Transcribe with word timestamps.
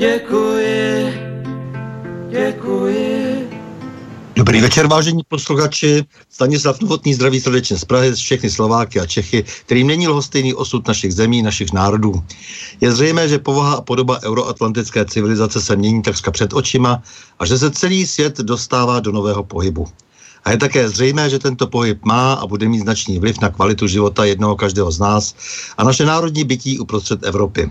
děkuji, 0.00 1.14
děkuji. 2.30 3.50
Dobrý 4.36 4.60
večer, 4.60 4.86
vážení 4.86 5.22
posluchači. 5.28 6.04
Stanislav 6.28 6.80
Novotný 6.80 7.14
zdraví 7.14 7.40
srdečně 7.40 7.78
z 7.78 7.84
Prahy, 7.84 8.14
z 8.14 8.18
všechny 8.18 8.50
Slováky 8.50 9.00
a 9.00 9.06
Čechy, 9.06 9.44
kterým 9.66 9.86
není 9.86 10.08
lhostejný 10.08 10.54
osud 10.54 10.88
našich 10.88 11.14
zemí, 11.14 11.42
našich 11.42 11.72
národů. 11.72 12.22
Je 12.80 12.92
zřejmé, 12.92 13.28
že 13.28 13.38
povaha 13.38 13.74
a 13.74 13.80
podoba 13.80 14.20
euroatlantické 14.22 15.04
civilizace 15.04 15.60
se 15.60 15.76
mění 15.76 16.02
takřka 16.02 16.30
před 16.30 16.52
očima 16.52 17.02
a 17.38 17.46
že 17.46 17.58
se 17.58 17.70
celý 17.70 18.06
svět 18.06 18.38
dostává 18.38 19.00
do 19.00 19.12
nového 19.12 19.44
pohybu. 19.44 19.86
A 20.44 20.50
je 20.50 20.58
také 20.58 20.88
zřejmé, 20.88 21.30
že 21.30 21.38
tento 21.38 21.66
pohyb 21.66 22.04
má 22.04 22.32
a 22.32 22.46
bude 22.46 22.68
mít 22.68 22.80
značný 22.80 23.18
vliv 23.18 23.40
na 23.40 23.48
kvalitu 23.48 23.86
života 23.86 24.24
jednoho 24.24 24.56
každého 24.56 24.90
z 24.90 24.98
nás 24.98 25.34
a 25.78 25.84
naše 25.84 26.04
národní 26.04 26.44
bytí 26.44 26.78
uprostřed 26.78 27.24
Evropy. 27.24 27.70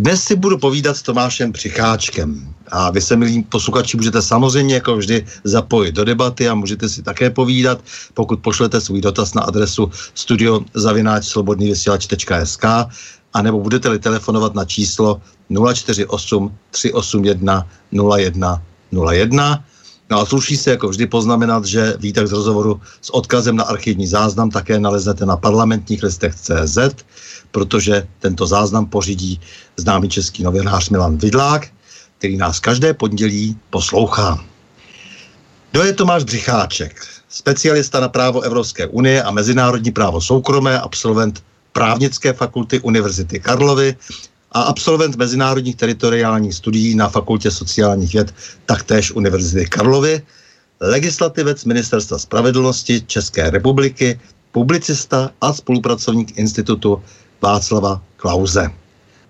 Dnes 0.00 0.24
si 0.24 0.36
budu 0.36 0.58
povídat 0.58 0.96
s 0.96 1.02
Tomášem 1.02 1.52
Přicháčkem. 1.52 2.54
A 2.72 2.90
vy 2.90 3.00
se, 3.00 3.16
milí 3.16 3.42
posluchači, 3.42 3.96
můžete 3.96 4.22
samozřejmě 4.22 4.74
jako 4.74 4.96
vždy 4.96 5.26
zapojit 5.44 5.92
do 5.92 6.04
debaty 6.04 6.48
a 6.48 6.54
můžete 6.54 6.88
si 6.88 7.02
také 7.02 7.30
povídat, 7.30 7.80
pokud 8.14 8.40
pošlete 8.40 8.80
svůj 8.80 9.00
dotaz 9.00 9.34
na 9.34 9.42
adresu 9.42 9.90
studiozavináčslobodnývysílač.sk 10.14 12.64
a 13.32 13.42
nebo 13.42 13.60
budete-li 13.60 13.98
telefonovat 13.98 14.54
na 14.54 14.64
číslo 14.64 15.20
048 15.74 16.56
381 16.70 17.66
01 18.16 18.62
01. 19.12 19.64
No 20.10 20.20
a 20.20 20.26
sluší 20.26 20.56
se 20.56 20.70
jako 20.70 20.88
vždy 20.88 21.06
poznamenat, 21.06 21.64
že 21.64 21.94
výtah 21.98 22.26
z 22.26 22.32
rozhovoru 22.32 22.80
s 23.02 23.14
odkazem 23.14 23.56
na 23.56 23.64
archivní 23.64 24.06
záznam 24.06 24.50
také 24.50 24.80
naleznete 24.80 25.26
na 25.26 25.36
parlamentních 25.36 26.02
listech 26.02 26.34
CZ, 26.34 26.78
protože 27.50 28.06
tento 28.18 28.46
záznam 28.46 28.86
pořídí 28.86 29.40
známý 29.76 30.08
český 30.08 30.42
novinář 30.42 30.88
Milan 30.88 31.16
Vidlák, 31.16 31.68
který 32.18 32.36
nás 32.36 32.60
každé 32.60 32.94
pondělí 32.94 33.58
poslouchá. 33.70 34.44
Kdo 35.70 35.82
je 35.82 35.92
Tomáš 35.92 36.24
Břicháček? 36.24 37.06
Specialista 37.28 38.00
na 38.00 38.08
právo 38.08 38.40
Evropské 38.40 38.86
unie 38.86 39.22
a 39.22 39.30
mezinárodní 39.30 39.90
právo 39.90 40.20
soukromé, 40.20 40.80
absolvent 40.80 41.42
právnické 41.72 42.32
fakulty 42.32 42.80
Univerzity 42.80 43.40
Karlovy 43.40 43.96
a 44.52 44.62
absolvent 44.62 45.16
mezinárodních 45.16 45.76
teritoriálních 45.76 46.54
studií 46.54 46.94
na 46.94 47.08
Fakultě 47.08 47.50
sociálních 47.50 48.12
věd 48.12 48.34
taktéž 48.66 49.12
Univerzity 49.12 49.66
Karlovy, 49.66 50.22
legislativec 50.80 51.64
Ministerstva 51.64 52.18
spravedlnosti 52.18 53.00
České 53.06 53.50
republiky, 53.50 54.20
publicista 54.52 55.30
a 55.40 55.52
spolupracovník 55.52 56.38
Institutu 56.38 57.02
Václava 57.42 58.02
Klauze. 58.16 58.70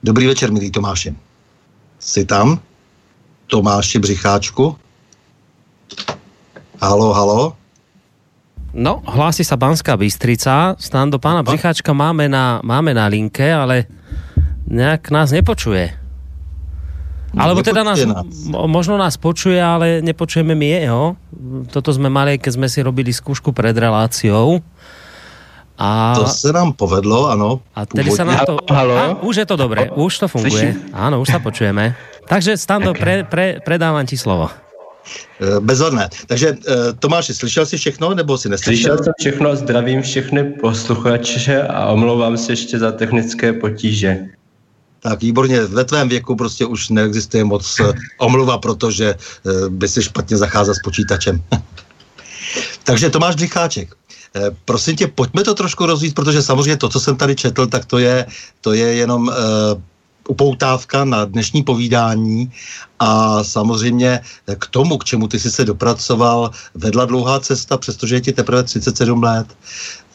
Dobrý 0.03 0.27
večer, 0.27 0.53
milý 0.53 0.71
Tomáši. 0.71 1.15
Jsi 1.99 2.25
tam? 2.25 2.61
Tomáši 3.47 3.99
Břicháčku? 3.99 4.77
Halo, 6.81 7.13
halo? 7.13 7.57
No, 8.71 9.03
hlási 9.03 9.43
sa 9.43 9.59
Banská 9.59 9.99
Bystrica. 9.99 10.79
Stan 10.79 11.11
do 11.11 11.19
pána 11.19 11.43
Břicháčka 11.43 11.91
máme 11.93 12.31
na, 12.31 12.63
máme 12.63 12.95
na 12.95 13.11
linke, 13.11 13.51
ale 13.55 13.85
nejak 14.67 15.11
nás 15.11 15.31
nepočuje. 15.31 15.97
Alebo 17.31 17.63
teda 17.63 17.87
nás, 17.87 18.03
nás, 18.03 18.27
možno 18.67 18.99
nás 18.99 19.15
počuje, 19.15 19.55
ale 19.55 20.03
nepočujeme 20.03 20.51
my 20.51 20.69
jeho. 20.83 21.15
Toto 21.71 21.95
sme 21.95 22.11
mali, 22.11 22.43
keď 22.43 22.59
sme 22.59 22.67
si 22.67 22.83
robili 22.83 23.15
skúšku 23.15 23.55
pred 23.55 23.71
reláciou. 23.71 24.59
A... 25.79 26.13
To 26.19 26.27
se 26.27 26.53
nám 26.53 26.75
povedlo, 26.75 27.31
ano. 27.31 27.63
A 27.73 27.87
tedy 27.87 28.11
sa 28.11 28.27
nám 28.27 28.45
to... 28.45 28.59
Halo? 28.69 28.95
A, 28.99 29.05
už 29.23 29.35
je 29.37 29.47
to 29.47 29.57
dobré, 29.57 29.89
už 29.95 30.13
to 30.19 30.27
funguje. 30.29 30.75
Slyším? 30.75 30.93
Áno, 30.93 31.23
už 31.23 31.31
sa 31.31 31.39
počujeme. 31.39 31.95
Takže 32.27 32.59
Stando, 32.59 32.93
pre, 32.93 33.25
pre, 33.25 33.63
predávam 33.65 34.05
ti 34.05 34.19
slovo. 34.19 34.51
E, 35.41 35.57
bezhodné. 35.63 36.11
Takže 36.27 36.49
e, 36.53 36.55
Tomáši, 36.99 37.35
slyšel 37.35 37.67
jsi 37.67 37.77
všechno, 37.79 38.15
nebo 38.15 38.39
si 38.39 38.49
neslyšel? 38.49 38.75
Slyšel 38.75 38.97
jsem 39.05 39.13
všechno, 39.21 39.57
zdravím 39.57 40.03
všechny 40.03 40.45
posluchače 40.61 41.63
a 41.63 41.87
omlouvám 41.87 42.37
se 42.37 42.53
ještě 42.53 42.79
za 42.79 42.93
technické 42.93 43.53
potíže. 43.53 44.37
Tak 45.01 45.21
výborně, 45.21 45.61
ve 45.61 45.85
tvém 45.85 46.09
věku 46.09 46.37
prostě 46.37 46.67
už 46.67 46.89
neexistuje 46.89 47.45
moc 47.45 47.81
e, 47.81 47.93
omluva, 48.19 48.59
protože 48.59 49.15
by 49.69 49.89
si 49.89 50.03
špatně 50.03 50.37
zacházel 50.37 50.75
s 50.75 50.83
počítačem. 50.85 51.43
Takže 52.85 53.11
Tomáš 53.11 53.35
Břicháček. 53.35 53.97
Eh, 54.37 54.51
prosím 54.65 54.97
tě, 54.97 55.07
pojďme 55.07 55.43
to 55.45 55.55
trošku 55.55 55.87
rozvíjet, 55.87 56.15
protože 56.15 56.43
samozřejmě 56.43 56.77
to, 56.77 56.89
co 56.89 57.01
jsem 57.01 57.17
tady 57.17 57.37
četl, 57.37 57.67
tak 57.67 57.85
to 57.85 57.99
je, 57.99 58.27
to 58.61 58.73
je 58.73 58.95
jenom 58.95 59.29
uh, 59.29 59.35
upoutávka 60.29 61.05
na 61.05 61.25
dnešní 61.25 61.63
povídání 61.63 62.53
a 62.99 63.45
samozřejmě 63.45 64.21
k 64.59 64.67
tomu, 64.67 64.99
k 64.99 65.05
čemu 65.05 65.29
ty 65.29 65.41
jsi 65.41 65.51
se 65.51 65.65
dopracoval, 65.65 66.51
vedla 66.75 67.05
dlouhá 67.05 67.41
cesta, 67.41 67.77
přestože 67.77 68.15
je 68.15 68.21
ti 68.21 68.33
teprve 68.33 68.63
37 68.63 69.23
let. 69.23 69.47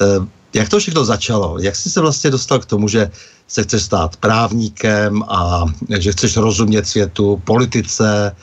Uh, 0.02 0.26
jak 0.56 0.70
to 0.70 0.80
všechno 0.80 1.06
začalo? 1.06 1.60
Jak 1.60 1.76
jsi 1.76 1.90
se 1.90 2.02
vlastně 2.02 2.32
dostal 2.32 2.60
k 2.60 2.66
tomu, 2.66 2.88
že 2.88 3.12
se 3.48 3.64
chceš 3.64 3.84
stát 3.84 4.18
právníkem 4.18 5.24
a 5.28 5.66
že 6.00 6.12
chceš 6.12 6.38
rozumět 6.38 6.88
světu, 6.88 7.42
politice, 7.46 8.36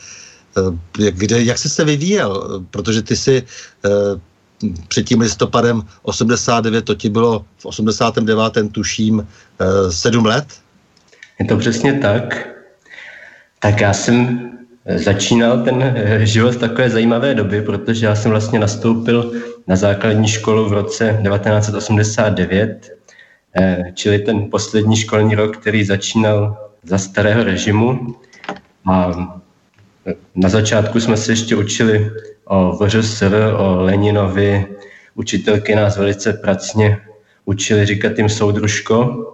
kde, 0.93 1.43
jak 1.43 1.59
jsi 1.59 1.69
se 1.69 1.85
vyvíjel? 1.85 2.61
Protože 2.71 3.03
ty 3.03 3.17
jsi 3.17 3.43
před 4.89 5.03
tím 5.03 5.21
listopadem 5.21 5.83
89, 6.03 6.85
to 6.85 6.95
ti 6.95 7.09
bylo 7.09 7.45
v 7.59 7.67
89. 7.67 8.55
tuším 8.73 9.27
eh, 9.27 9.93
sedm 9.93 10.27
let? 10.27 10.47
Je 11.41 11.47
to 11.47 11.57
přesně 11.57 11.93
tak. 11.99 12.49
Tak 13.59 13.81
já 13.81 13.93
jsem 13.93 14.51
začínal 14.97 15.65
ten 15.65 15.83
eh, 15.83 16.27
život 16.27 16.55
v 16.55 16.59
takové 16.59 16.91
zajímavé 16.91 17.35
doby, 17.35 17.63
protože 17.63 18.07
já 18.07 18.15
jsem 18.15 18.31
vlastně 18.31 18.59
nastoupil 18.59 19.33
na 19.67 19.77
základní 19.77 20.29
školu 20.29 20.69
v 20.69 20.73
roce 20.73 21.21
1989 21.23 22.91
čili 23.95 24.19
ten 24.19 24.51
poslední 24.51 24.97
školní 24.97 25.35
rok, 25.35 25.57
který 25.57 25.85
začínal 25.85 26.57
za 26.83 26.99
starého 26.99 27.45
režimu. 27.45 28.17
A 28.91 29.13
na 30.35 30.49
začátku 30.49 31.01
jsme 31.01 31.17
se 31.17 31.33
ještě 31.33 31.57
učili 31.57 32.11
o 32.45 32.77
VŘSR, 32.77 33.55
o 33.57 33.77
Leninovi. 33.83 34.67
Učitelky 35.15 35.75
nás 35.75 35.97
velice 35.97 36.33
pracně 36.33 37.01
učili 37.45 37.87
říkat 37.87 38.19
jim 38.19 38.29
soudružko. 38.29 39.27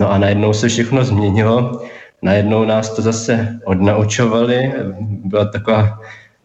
No 0.00 0.10
a 0.10 0.18
najednou 0.18 0.52
se 0.52 0.68
všechno 0.68 1.04
změnilo. 1.04 1.82
Najednou 2.22 2.64
nás 2.64 2.90
to 2.96 3.02
zase 3.02 3.60
odnaučovali. 3.64 4.72
Byla 5.00 5.44
taková 5.44 6.00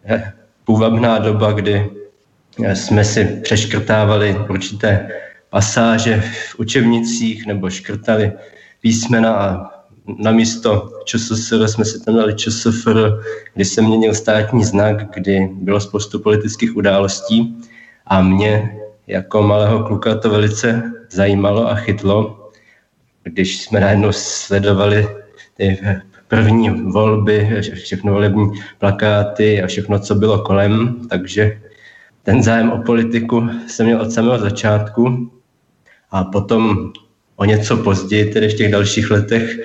eh, 0.06 0.34
půvabná 0.64 1.20
doba, 1.20 1.52
kdy 1.52 1.74
eh, 1.74 2.03
jsme 2.58 3.06
si 3.06 3.26
přeškrtávali 3.26 4.38
určité 4.50 5.10
pasáže 5.50 6.22
v 6.22 6.60
učebnicích 6.60 7.46
nebo 7.46 7.70
škrtali 7.70 8.32
písmena 8.82 9.36
a 9.36 9.74
na 10.18 10.32
místo 10.32 10.90
ČSSR 11.06 11.68
jsme 11.68 11.86
si 11.86 12.06
tam 12.06 12.16
dali 12.16 12.36
ČSFR, 12.36 13.12
kdy 13.54 13.66
se 13.66 13.82
měnil 13.82 14.14
státní 14.14 14.64
znak, 14.64 15.14
kdy 15.14 15.50
bylo 15.54 15.80
spoustu 15.80 16.20
politických 16.20 16.76
událostí. 16.76 17.58
A 18.08 18.22
mě 18.22 18.78
jako 19.08 19.42
malého 19.42 19.84
kluka 19.84 20.16
to 20.16 20.30
velice 20.30 20.92
zajímalo 21.10 21.70
a 21.70 21.76
chytlo, 21.76 22.50
když 23.24 23.62
jsme 23.62 23.80
najednou 23.80 24.12
sledovali 24.12 25.08
ty 25.58 25.80
první 26.28 26.70
volby, 26.70 27.62
všechno 27.74 28.14
volební 28.14 28.52
plakáty 28.80 29.64
a 29.64 29.68
všechno, 29.68 30.00
co 30.00 30.16
bylo 30.16 30.40
kolem, 30.40 31.08
takže 31.10 31.62
ten 32.24 32.44
zájem 32.44 32.72
o 32.72 32.78
politiku 32.78 33.50
jsem 33.68 33.86
měl 33.86 34.02
od 34.02 34.12
samého 34.12 34.40
začátku 34.40 35.32
a 36.12 36.24
potom 36.24 36.92
o 37.36 37.46
něco 37.46 37.78
později, 37.78 38.34
tedy 38.34 38.50
v 38.50 38.54
těch 38.54 38.72
dalších 38.72 39.12
letech, 39.12 39.60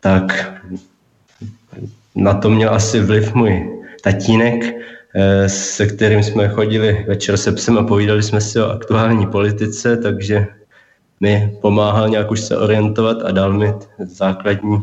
tak 0.00 0.52
na 2.14 2.34
to 2.34 2.50
měl 2.50 2.74
asi 2.74 3.00
vliv 3.00 3.34
můj 3.34 3.82
tatínek, 4.02 4.64
eh, 5.14 5.48
se 5.48 5.86
kterým 5.86 6.22
jsme 6.22 6.48
chodili 6.48 7.04
večer 7.08 7.36
se 7.36 7.52
psem 7.52 7.78
a 7.78 7.82
povídali 7.82 8.22
jsme 8.22 8.40
si 8.40 8.60
o 8.60 8.70
aktuální 8.70 9.26
politice, 9.26 9.96
takže 9.96 10.46
mi 11.20 11.56
pomáhal 11.60 12.08
nějak 12.08 12.30
už 12.30 12.40
se 12.40 12.58
orientovat 12.58 13.22
a 13.24 13.30
dal 13.30 13.52
mi 13.52 13.72
základní 13.98 14.82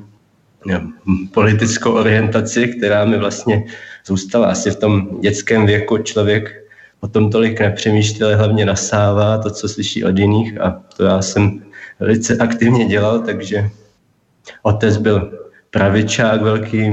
politickou 1.34 1.92
orientaci, 1.92 2.68
která 2.68 3.06
mi 3.06 3.18
vlastně 3.18 3.66
zůstala 4.06 4.48
asi 4.48 4.72
v 4.72 4.76
tom 4.76 5.22
dětském 5.22 5.66
věku. 5.66 5.98
Člověk 5.98 6.61
o 7.02 7.08
tom 7.08 7.30
tolik 7.30 7.60
nepřemýšlel, 7.60 8.38
hlavně 8.38 8.66
nasává 8.66 9.38
to, 9.38 9.50
co 9.50 9.70
slyší 9.70 10.04
od 10.04 10.18
jiných 10.18 10.62
a 10.62 10.82
to 10.98 11.04
já 11.04 11.22
jsem 11.22 11.62
velice 12.00 12.38
aktivně 12.38 12.86
dělal, 12.86 13.20
takže 13.20 13.70
Otec 14.64 14.98
byl 14.98 15.32
pravičák 15.70 16.42
velký, 16.42 16.92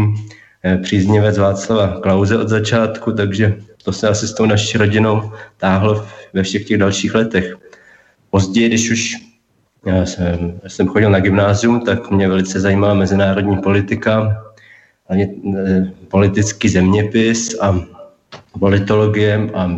eh, 0.64 0.76
příznivec 0.76 1.38
Václava 1.38 2.00
Klauze 2.00 2.38
od 2.38 2.48
začátku, 2.48 3.12
takže 3.12 3.56
to 3.84 3.92
se 3.92 4.08
asi 4.08 4.28
s 4.28 4.34
tou 4.34 4.46
naší 4.46 4.78
rodinou 4.78 5.32
táhlo 5.56 6.06
ve 6.32 6.42
všech 6.42 6.64
těch 6.64 6.78
dalších 6.78 7.14
letech. 7.14 7.56
Později, 8.30 8.68
když 8.68 8.90
už 8.90 9.16
já 9.86 10.06
jsem, 10.06 10.60
jsem 10.66 10.88
chodil 10.88 11.10
na 11.10 11.20
gymnázium, 11.20 11.80
tak 11.80 12.10
mě 12.10 12.28
velice 12.28 12.60
zajímala 12.60 12.94
mezinárodní 12.94 13.56
politika, 13.56 14.44
hlavně 15.08 15.28
eh, 15.56 15.92
politický 16.08 16.68
zeměpis 16.68 17.60
a 17.60 17.80
politologie 18.58 19.50
a 19.54 19.70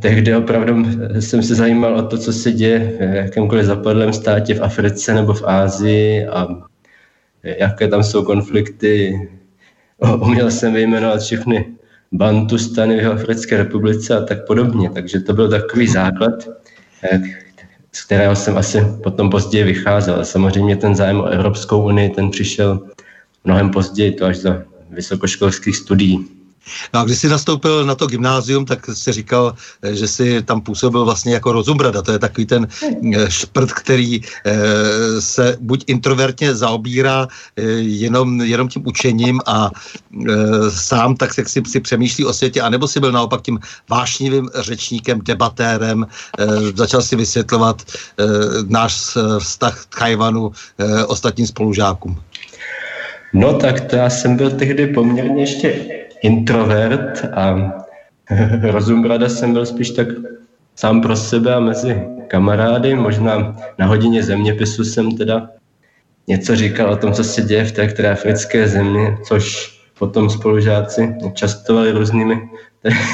Tehdy 0.00 0.36
opravdu 0.36 0.84
jsem 1.20 1.42
se 1.42 1.54
zajímal 1.54 1.96
o 1.96 2.02
to, 2.02 2.18
co 2.18 2.32
se 2.32 2.52
děje 2.52 2.78
v 2.78 3.14
jakémkoliv 3.14 3.64
zapadlém 3.64 4.12
státě 4.12 4.54
v 4.54 4.62
Africe 4.62 5.14
nebo 5.14 5.34
v 5.34 5.44
Ázii 5.44 6.26
a 6.26 6.48
jaké 7.42 7.88
tam 7.88 8.02
jsou 8.02 8.24
konflikty. 8.24 9.28
Uměl 10.20 10.50
jsem 10.50 10.72
vyjmenovat 10.72 11.20
všechny 11.20 11.66
bantustany 12.12 13.04
v 13.04 13.08
Africké 13.08 13.56
republice 13.56 14.16
a 14.16 14.24
tak 14.24 14.46
podobně. 14.46 14.90
Takže 14.90 15.20
to 15.20 15.32
byl 15.32 15.50
takový 15.50 15.88
základ, 15.88 16.48
z 17.92 18.04
kterého 18.04 18.36
jsem 18.36 18.58
asi 18.58 18.80
potom 19.02 19.30
později 19.30 19.64
vycházel. 19.64 20.24
Samozřejmě 20.24 20.76
ten 20.76 20.94
zájem 20.94 21.20
o 21.20 21.24
Evropskou 21.24 21.84
unii, 21.84 22.08
ten 22.08 22.30
přišel 22.30 22.80
mnohem 23.44 23.70
později, 23.70 24.12
to 24.12 24.24
až 24.24 24.36
za 24.36 24.62
vysokoškolských 24.90 25.76
studií. 25.76 26.41
No 26.94 27.00
a 27.00 27.04
když 27.04 27.18
jsi 27.18 27.28
nastoupil 27.28 27.84
na 27.84 27.94
to 27.94 28.06
gymnázium, 28.06 28.64
tak 28.64 28.86
si 28.92 29.12
říkal, 29.12 29.54
eh, 29.82 29.94
že 29.94 30.08
si 30.08 30.42
tam 30.42 30.60
působil 30.60 31.04
vlastně 31.04 31.34
jako 31.34 31.52
rozumbrada. 31.52 32.02
To 32.02 32.12
je 32.12 32.18
takový 32.18 32.46
ten 32.46 32.68
eh, 33.14 33.30
šprt, 33.30 33.72
který 33.72 34.20
eh, 34.20 35.20
se 35.20 35.56
buď 35.60 35.84
introvertně 35.86 36.54
zaobírá 36.54 37.28
jenom, 37.80 38.40
jenom 38.40 38.68
tím 38.68 38.82
učením 38.86 39.40
a 39.46 39.70
sám 40.68 41.16
tak 41.16 41.38
jak 41.38 41.48
si, 41.48 41.62
si 41.66 41.80
přemýšlí 41.80 42.24
o 42.24 42.32
světě, 42.32 42.60
anebo 42.60 42.88
si 42.88 43.00
byl 43.00 43.12
naopak 43.12 43.42
tím 43.42 43.58
vášnivým 43.90 44.50
řečníkem, 44.54 45.20
debatérem, 45.24 46.06
začal 46.74 47.02
si 47.02 47.16
vysvětlovat 47.16 47.82
náš 48.68 49.18
vztah 49.38 49.86
k 49.88 49.98
Tajvanu 49.98 50.52
ostatním 51.06 51.46
spolužákům. 51.46 52.20
No 53.32 53.54
tak 53.54 53.80
to 53.80 53.96
já 53.96 54.10
jsem 54.10 54.36
byl 54.36 54.50
tehdy 54.50 54.86
poměrně 54.86 55.42
ještě 55.42 56.01
introvert 56.22 57.24
a 57.32 57.72
rozumbrada 58.62 59.28
jsem 59.28 59.52
byl 59.52 59.66
spíš 59.66 59.90
tak 59.90 60.08
sám 60.74 61.00
pro 61.00 61.16
sebe 61.16 61.54
a 61.54 61.60
mezi 61.60 62.02
kamarády. 62.28 62.94
Možná 62.94 63.56
na 63.78 63.86
hodině 63.86 64.22
zeměpisu 64.22 64.84
jsem 64.84 65.16
teda 65.16 65.48
něco 66.26 66.56
říkal 66.56 66.90
o 66.90 66.96
tom, 66.96 67.12
co 67.12 67.24
se 67.24 67.42
děje 67.42 67.64
v 67.64 67.72
té 67.72 67.86
které 67.86 68.12
africké 68.12 68.68
zemi, 68.68 69.16
což 69.28 69.72
potom 69.98 70.30
spolužáci 70.30 71.14
častovali 71.34 71.90
různými, 71.92 72.50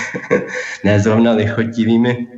ne 0.85 1.01
zrovna 1.01 1.33
lichotivými 1.33 2.29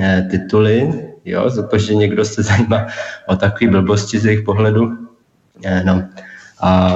eh, 0.00 0.28
tituly, 0.30 0.92
jo, 1.24 1.50
za 1.50 1.66
to, 1.66 1.78
že 1.78 1.94
někdo 1.94 2.24
se 2.24 2.42
zajímá 2.42 2.86
o 3.26 3.36
takové 3.36 3.70
blbosti 3.70 4.18
z 4.18 4.24
jejich 4.24 4.42
pohledu. 4.42 4.92
Eh, 5.64 5.84
no. 5.84 6.08
A 6.60 6.90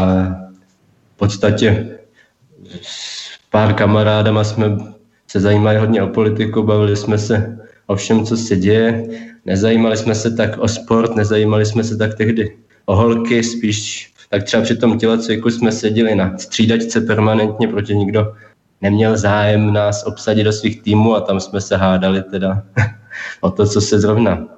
v 1.15 1.19
podstatě 1.19 1.99
pár 3.51 3.75
kamarádama 3.75 4.45
jsme 4.45 4.77
se 5.27 5.41
zajímali 5.41 5.79
hodně 5.79 6.03
o 6.03 6.09
politiku, 6.09 6.63
bavili 6.63 6.97
jsme 6.97 7.19
se 7.19 7.59
o 7.87 7.97
všem, 7.97 8.25
co 8.25 8.37
se 8.37 8.57
děje. 8.57 9.09
Nezajímali 9.45 9.97
jsme 9.97 10.15
se 10.15 10.31
tak 10.31 10.59
o 10.59 10.69
sport, 10.69 11.17
nezajímali 11.17 11.67
jsme 11.67 11.85
se 11.85 11.97
tak 11.97 12.15
tehdy 12.15 12.57
o 12.87 12.97
holky, 12.97 13.43
spíš 13.43 14.13
tak 14.31 14.45
třeba 14.45 14.63
při 14.63 14.77
tom 14.77 14.99
tělocviku 14.99 15.51
jsme 15.51 15.73
seděli 15.73 16.15
na 16.15 16.39
střídačce 16.39 17.01
permanentně, 17.01 17.69
protože 17.69 17.95
nikdo 17.95 18.35
neměl 18.81 19.17
zájem 19.17 19.73
nás 19.73 20.05
obsadit 20.07 20.45
do 20.45 20.53
svých 20.53 20.83
týmů 20.83 21.15
a 21.15 21.21
tam 21.21 21.41
jsme 21.41 21.61
se 21.61 21.77
hádali 21.77 22.23
teda 22.23 22.63
o 23.41 23.51
to, 23.51 23.67
co 23.67 23.81
se 23.81 24.01
zrovna 24.01 24.49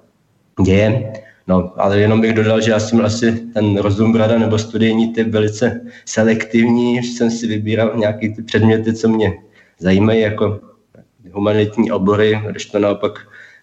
děje. 0.64 1.12
No, 1.50 1.72
ale 1.76 2.00
jenom 2.00 2.20
bych 2.20 2.32
dodal, 2.32 2.60
že 2.60 2.70
já 2.70 2.80
jsem 2.80 3.04
asi 3.04 3.32
ten 3.54 3.76
rozum 3.76 4.12
brada 4.12 4.38
nebo 4.38 4.58
studijní 4.58 5.12
typ 5.12 5.28
velice 5.28 5.80
selektivní, 6.04 7.02
že 7.02 7.08
jsem 7.08 7.30
si 7.30 7.46
vybíral 7.46 7.92
nějaké 7.96 8.28
ty 8.28 8.42
předměty, 8.42 8.94
co 8.94 9.08
mě 9.08 9.32
zajímají, 9.78 10.20
jako 10.20 10.60
humanitní 11.32 11.92
obory, 11.92 12.40
když 12.50 12.66
to 12.66 12.78
naopak 12.78 13.12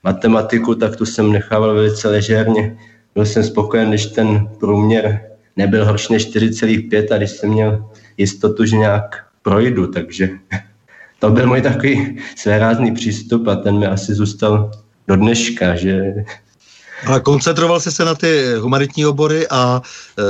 matematiku, 0.03 0.75
tak 0.75 0.95
tu 0.95 1.05
jsem 1.05 1.31
nechával 1.31 1.73
velice 1.73 2.09
ležérně. 2.09 2.77
Byl 3.15 3.25
jsem 3.25 3.43
spokojen, 3.43 3.89
když 3.89 4.05
ten 4.05 4.49
průměr 4.59 5.21
nebyl 5.55 5.85
horší 5.85 6.13
než 6.13 6.35
4,5 6.35 7.13
a 7.13 7.17
když 7.17 7.31
jsem 7.31 7.49
měl 7.49 7.89
jistotu, 8.17 8.65
že 8.65 8.77
nějak 8.77 9.25
projdu, 9.41 9.87
takže 9.87 10.29
to 11.19 11.29
byl 11.29 11.47
můj 11.47 11.61
takový 11.61 12.17
svérázný 12.35 12.91
přístup 12.91 13.47
a 13.47 13.55
ten 13.55 13.79
mi 13.79 13.85
asi 13.85 14.13
zůstal 14.13 14.71
do 15.07 15.15
dneška, 15.15 15.75
že 15.75 16.13
ale 17.05 17.19
koncentroval 17.19 17.79
jsi 17.79 17.91
se 17.91 18.05
na 18.05 18.15
ty 18.15 18.53
humanitní 18.59 19.05
obory 19.05 19.47
a 19.47 19.81
e, 20.19 20.23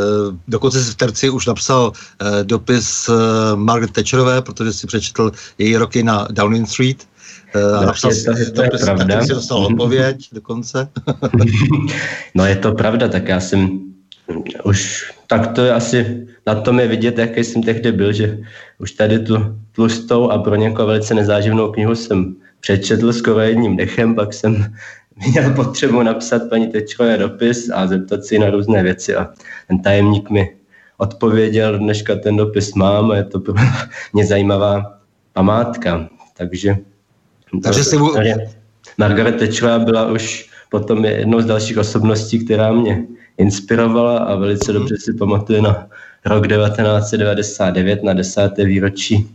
dokonce 0.48 0.84
si 0.84 0.92
v 0.92 0.96
terci 0.96 1.30
už 1.30 1.46
napsal 1.46 1.92
e, 2.20 2.44
dopis 2.44 3.10
e, 3.10 3.14
Margaret 3.56 3.92
Thatcherové, 3.92 4.42
protože 4.42 4.74
si 4.74 4.88
přečetl 4.88 5.32
její 5.58 5.78
roky 5.78 6.04
na 6.04 6.28
Downing 6.32 6.70
Street. 6.70 7.08
E, 7.56 7.86
napsal 7.86 8.12
je 8.12 8.24
to, 8.24 8.32
je 8.32 8.46
to 8.46 8.62
dopis, 8.64 8.80
je 8.80 8.86
pravda. 8.86 9.22
si 9.22 9.34
dostal 9.34 9.58
odpověď 9.58 10.28
dokonce. 10.32 10.90
no 12.36 12.46
je 12.46 12.56
to 12.56 12.72
pravda, 12.72 13.08
tak 13.08 13.28
já 13.28 13.40
jsem 13.40 13.80
už, 14.64 15.12
tak 15.28 15.54
to 15.54 15.62
je 15.62 15.74
asi, 15.74 16.28
na 16.48 16.56
tom 16.56 16.80
je 16.80 16.88
vidět, 16.88 17.18
jaký 17.18 17.44
jsem 17.44 17.64
tehdy 17.64 17.92
byl, 17.92 18.14
že 18.14 18.38
už 18.80 18.92
tady 18.92 19.20
tu 19.20 19.38
tlustou 19.72 20.30
a 20.30 20.38
pro 20.38 20.56
někoho 20.56 20.88
velice 20.88 21.14
nezáživnou 21.14 21.72
knihu 21.72 21.96
jsem 21.96 22.36
přečetl 22.60 23.14
skoro 23.14 23.40
jedním 23.40 23.78
dechem, 23.78 24.16
pak 24.16 24.34
jsem 24.34 24.74
měl 25.18 25.54
potřebu 25.54 26.04
napsat 26.04 26.42
paní 26.50 26.68
Tečkové 26.68 27.18
dopis 27.18 27.70
a 27.74 27.88
zeptat 27.88 28.24
si 28.24 28.40
na 28.40 28.50
různé 28.50 28.84
věci 28.84 29.16
a 29.16 29.30
ten 29.68 29.80
tajemník 29.80 30.30
mi 30.30 30.56
odpověděl, 30.98 31.80
dneška 31.80 32.16
ten 32.16 32.38
dopis 32.38 32.74
mám 32.74 33.12
a 33.12 33.16
je 33.16 33.24
to 33.24 33.40
pro 33.40 33.54
mě 34.14 34.26
zajímavá 34.26 35.00
památka. 35.34 36.10
Takže, 36.38 36.76
Takže 37.64 37.84
si 37.84 37.98
mu... 37.98 38.14
Margaret 38.98 39.40
Thatcherová 39.40 39.80
byla 39.80 40.12
už 40.12 40.50
potom 40.70 41.06
je 41.06 41.12
jednou 41.12 41.42
z 41.42 41.46
dalších 41.46 41.78
osobností, 41.78 42.46
která 42.46 42.72
mě 42.72 43.06
inspirovala 43.38 44.18
a 44.18 44.36
velice 44.36 44.74
dobře 44.74 44.96
si 45.00 45.14
pamatuju 45.14 45.62
na 45.62 45.88
rok 46.26 46.48
1999, 46.48 48.04
na 48.04 48.14
desáté 48.14 48.66
výročí 48.66 49.30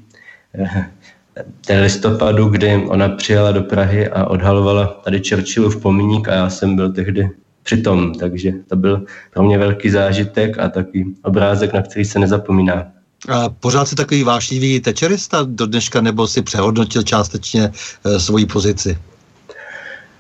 té 1.67 1.81
listopadu, 1.81 2.49
kdy 2.49 2.77
ona 2.89 3.09
přijela 3.09 3.53
do 3.53 3.63
Prahy 3.63 4.09
a 4.09 4.25
odhalovala 4.25 4.87
tady 4.87 5.23
Churchillův 5.29 5.77
pomník 5.77 6.29
a 6.29 6.35
já 6.35 6.51
jsem 6.51 6.77
byl 6.77 6.93
tehdy 6.93 7.31
přitom, 7.63 8.15
takže 8.15 8.53
to 8.69 8.77
byl 8.77 9.05
pro 9.35 9.43
mě 9.43 9.59
velký 9.59 9.91
zážitek 9.91 10.59
a 10.59 10.69
takový 10.69 11.15
obrázek, 11.23 11.73
na 11.73 11.83
který 11.83 12.05
se 12.05 12.19
nezapomíná. 12.19 12.87
A 13.29 13.49
pořád 13.49 13.89
si 13.89 13.95
takový 13.95 14.23
vášnivý 14.23 14.81
tečerista 14.81 15.43
do 15.49 15.67
dneška, 15.67 16.01
nebo 16.01 16.27
si 16.27 16.43
přehodnotil 16.43 17.03
částečně 17.03 17.71
e, 18.05 18.21
svoji 18.21 18.47
pozici? 18.47 18.99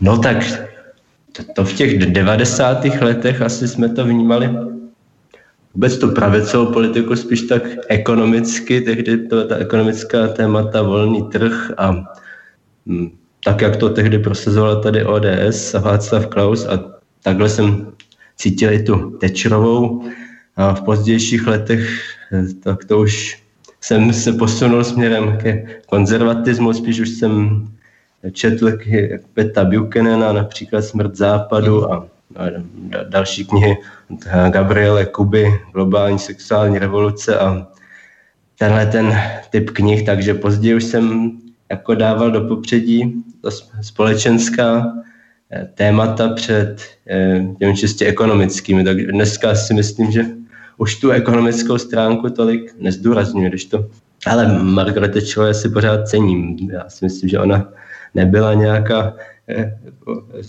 No 0.00 0.19
tak 0.19 0.37
to, 1.33 1.42
to 1.54 1.64
v 1.64 1.73
těch 1.73 1.99
90. 1.99 2.85
letech 2.85 3.42
asi 3.42 3.69
jsme 3.69 3.88
to 3.88 4.04
vnímali 4.04 4.50
vůbec 5.75 5.99
tu 5.99 6.11
pravicovou 6.11 6.73
politiku 6.73 7.17
spíš 7.17 7.43
tak 7.43 7.62
ekonomicky, 7.88 8.81
tehdy 8.81 9.19
to 9.19 9.47
ta 9.47 9.57
ekonomická 9.57 10.29
témata, 10.29 10.83
volný 10.83 11.23
trh 11.23 11.73
a 11.76 12.05
hm, 12.87 13.09
tak, 13.45 13.61
jak 13.61 13.76
to 13.76 13.88
tehdy 13.88 14.19
prosazovala 14.19 14.81
tady 14.81 15.05
ODS 15.05 15.75
a 15.75 15.81
Václav 15.81 16.26
Klaus 16.26 16.67
a 16.67 17.00
takhle 17.23 17.49
jsem 17.49 17.93
cítil 18.37 18.73
i 18.73 18.83
tu 18.83 19.11
Tečrovou 19.11 20.05
a 20.57 20.75
v 20.75 20.83
pozdějších 20.83 21.47
letech 21.47 22.12
tak 22.62 22.85
to 22.85 22.99
už 22.99 23.43
jsem 23.81 24.12
se 24.12 24.33
posunul 24.33 24.85
směrem 24.85 25.38
ke 25.38 25.67
konzervatismu, 25.87 26.73
spíš 26.73 27.00
už 27.00 27.09
jsem 27.09 27.64
četl 28.33 28.73
Peta 29.35 29.64
Buchanana, 29.64 30.33
například 30.33 30.83
Smrt 30.83 31.17
západu 31.17 31.93
a 31.93 32.07
další 33.09 33.45
knihy 33.45 33.77
Gabriele 34.51 35.07
Kuby, 35.07 35.47
Globální 35.73 36.19
sexuální 36.19 36.79
revoluce 36.79 37.39
a 37.39 37.67
tenhle 38.59 38.87
ten 38.87 39.21
typ 39.51 39.71
knih, 39.71 40.07
takže 40.07 40.35
později 40.35 40.75
už 40.75 40.85
jsem 40.85 41.33
jako 41.71 41.95
dával 41.95 42.31
do 42.31 42.41
popředí 42.41 43.25
společenská 43.81 44.93
eh, 45.51 45.69
témata 45.75 46.29
před 46.29 46.77
eh, 47.09 47.47
těmi 47.59 47.77
čistě 47.77 48.07
ekonomickými. 48.07 48.85
Tak 48.85 48.97
dneska 48.97 49.55
si 49.55 49.75
myslím, 49.75 50.11
že 50.11 50.25
už 50.77 51.01
tu 51.01 51.11
ekonomickou 51.11 51.79
stránku 51.79 52.31
tolik 52.31 52.75
nezdůrazňuje, 52.79 53.49
když 53.49 53.65
to 53.65 53.89
ale 54.27 54.59
Margaret 54.62 55.12
Thatcherové 55.15 55.55
si 55.55 55.69
pořád 55.69 56.09
cením. 56.09 56.71
Já 56.71 56.89
si 56.89 57.05
myslím, 57.05 57.29
že 57.29 57.39
ona 57.39 57.69
nebyla 58.15 58.55
nějaká 58.55 59.15
Eh, 59.49 59.78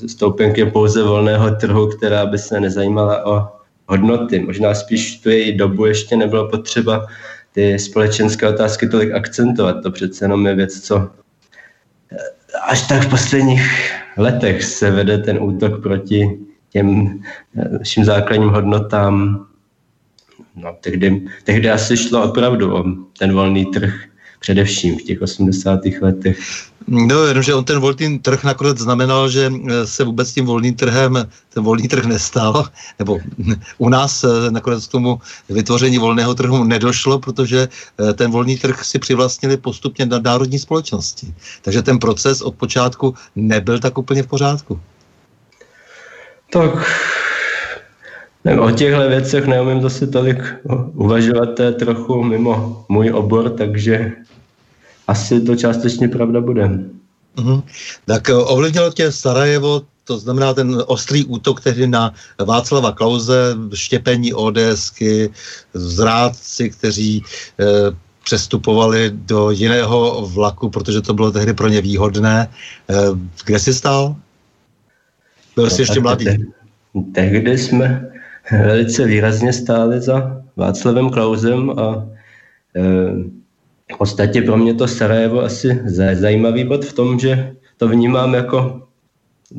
stoupenky 0.07 0.65
pouze 0.65 1.03
volného 1.03 1.55
trhu, 1.55 1.88
která 1.88 2.25
by 2.25 2.38
se 2.38 2.59
nezajímala 2.59 3.25
o 3.25 3.47
hodnoty. 3.88 4.39
Možná 4.39 4.73
spíš 4.73 5.19
tu 5.19 5.29
její 5.29 5.57
dobu 5.57 5.85
ještě 5.85 6.15
nebylo 6.15 6.50
potřeba 6.50 7.07
ty 7.51 7.79
společenské 7.79 8.47
otázky 8.47 8.88
tolik 8.88 9.12
akcentovat. 9.12 9.83
To 9.83 9.91
přece 9.91 10.25
jenom 10.25 10.47
je 10.47 10.55
věc, 10.55 10.81
co 10.81 11.09
eh, 12.12 12.17
až 12.69 12.88
tak 12.88 13.01
v 13.01 13.09
posledních 13.09 13.62
letech 14.17 14.63
se 14.63 14.91
vede 14.91 15.17
ten 15.17 15.38
útok 15.41 15.83
proti 15.83 16.39
těm 16.69 17.19
našim 17.79 18.03
eh, 18.03 18.05
základním 18.05 18.50
hodnotám. 18.50 19.45
No, 20.55 20.77
tehdy, 20.81 21.25
tehdy 21.43 21.69
asi 21.69 21.97
šlo 21.97 22.23
opravdu 22.23 22.75
o 22.75 22.83
ten 23.17 23.33
volný 23.33 23.65
trh, 23.65 23.93
především 24.43 25.00
v 25.00 25.03
těch 25.03 25.21
80. 25.21 25.79
letech. 26.01 26.38
No, 26.88 27.23
jenomže 27.23 27.55
on 27.55 27.63
ten 27.63 27.79
volný 27.79 28.19
trh 28.19 28.43
nakonec 28.43 28.77
znamenal, 28.77 29.29
že 29.29 29.47
eh, 29.47 29.88
se 29.88 30.03
vůbec 30.03 30.33
tím 30.33 30.45
volným 30.45 30.75
trhem 30.75 31.15
ten 31.50 31.63
volný 31.63 31.88
trh 31.88 32.05
nestal, 32.05 32.67
nebo 33.00 33.19
u 33.77 33.89
nás 33.89 34.23
eh, 34.23 34.51
nakonec 34.51 34.88
k 34.88 34.91
tomu 34.91 35.19
vytvoření 35.50 35.97
volného 35.97 36.35
trhu 36.35 36.63
nedošlo, 36.63 37.19
protože 37.19 37.67
eh, 37.71 38.13
ten 38.13 38.31
volný 38.31 38.59
trh 38.59 38.83
si 38.83 39.00
přivlastnili 39.00 39.57
postupně 39.57 40.05
na 40.05 40.19
národní 40.19 40.59
společnosti. 40.59 41.33
Takže 41.62 41.81
ten 41.81 42.00
proces 42.00 42.41
od 42.41 42.55
počátku 42.55 43.15
nebyl 43.35 43.79
tak 43.79 43.97
úplně 43.97 44.23
v 44.23 44.27
pořádku. 44.27 44.79
Tak 46.51 46.75
o 48.59 48.71
těchto 48.71 49.09
věcech 49.09 49.47
neumím 49.47 49.81
zase 49.81 50.07
tolik 50.07 50.38
uvažovat, 50.93 51.55
to 51.55 51.63
je 51.63 51.71
trochu 51.71 52.23
mimo 52.23 52.85
můj 52.89 53.12
obor, 53.12 53.50
takže 53.50 54.12
asi 55.07 55.41
to 55.41 55.55
částečně 55.55 56.07
pravda 56.07 56.41
bude. 56.41 56.69
Mm-hmm. 57.36 57.63
Tak 58.05 58.29
eh, 58.29 58.33
ovlivnilo 58.33 58.91
tě 58.91 59.12
Sarajevo, 59.12 59.81
to 60.03 60.17
znamená 60.17 60.53
ten 60.53 60.83
ostrý 60.88 61.25
útok 61.25 61.62
tehdy 61.62 61.88
na 61.88 62.13
Václava 62.45 62.91
Klauze, 62.91 63.55
štěpení 63.74 64.33
ODSky, 64.33 65.29
zrádci, 65.74 66.69
kteří 66.69 67.17
e, 67.19 67.24
přestupovali 68.24 69.12
do 69.13 69.51
jiného 69.51 70.27
vlaku, 70.33 70.69
protože 70.69 71.01
to 71.01 71.13
bylo 71.13 71.31
tehdy 71.31 71.53
pro 71.53 71.67
ně 71.67 71.81
výhodné. 71.81 72.48
E, 72.89 72.95
kde 73.45 73.60
jsi 73.60 73.74
stál? 73.74 74.15
Byl 75.55 75.69
jsi 75.69 75.81
no, 75.81 75.83
ještě 75.83 76.00
mladý. 76.00 76.25
Te, 76.25 76.38
tehdy 77.13 77.57
jsme 77.57 78.12
velice 78.51 79.05
výrazně 79.05 79.53
stáli 79.53 80.01
za 80.01 80.41
Václavem 80.55 81.10
Klausem 81.10 81.69
a 81.69 82.05
e, 82.75 82.83
v 83.94 83.98
podstatě 83.98 84.42
pro 84.42 84.58
mě 84.58 84.74
to 84.74 84.88
Sarajevo 84.88 85.42
asi 85.42 85.82
zajímavý 86.13 86.63
bod 86.63 86.86
v 86.86 86.94
tom, 86.94 87.20
že 87.20 87.56
to 87.78 87.88
vnímám 87.88 88.34
jako 88.34 88.88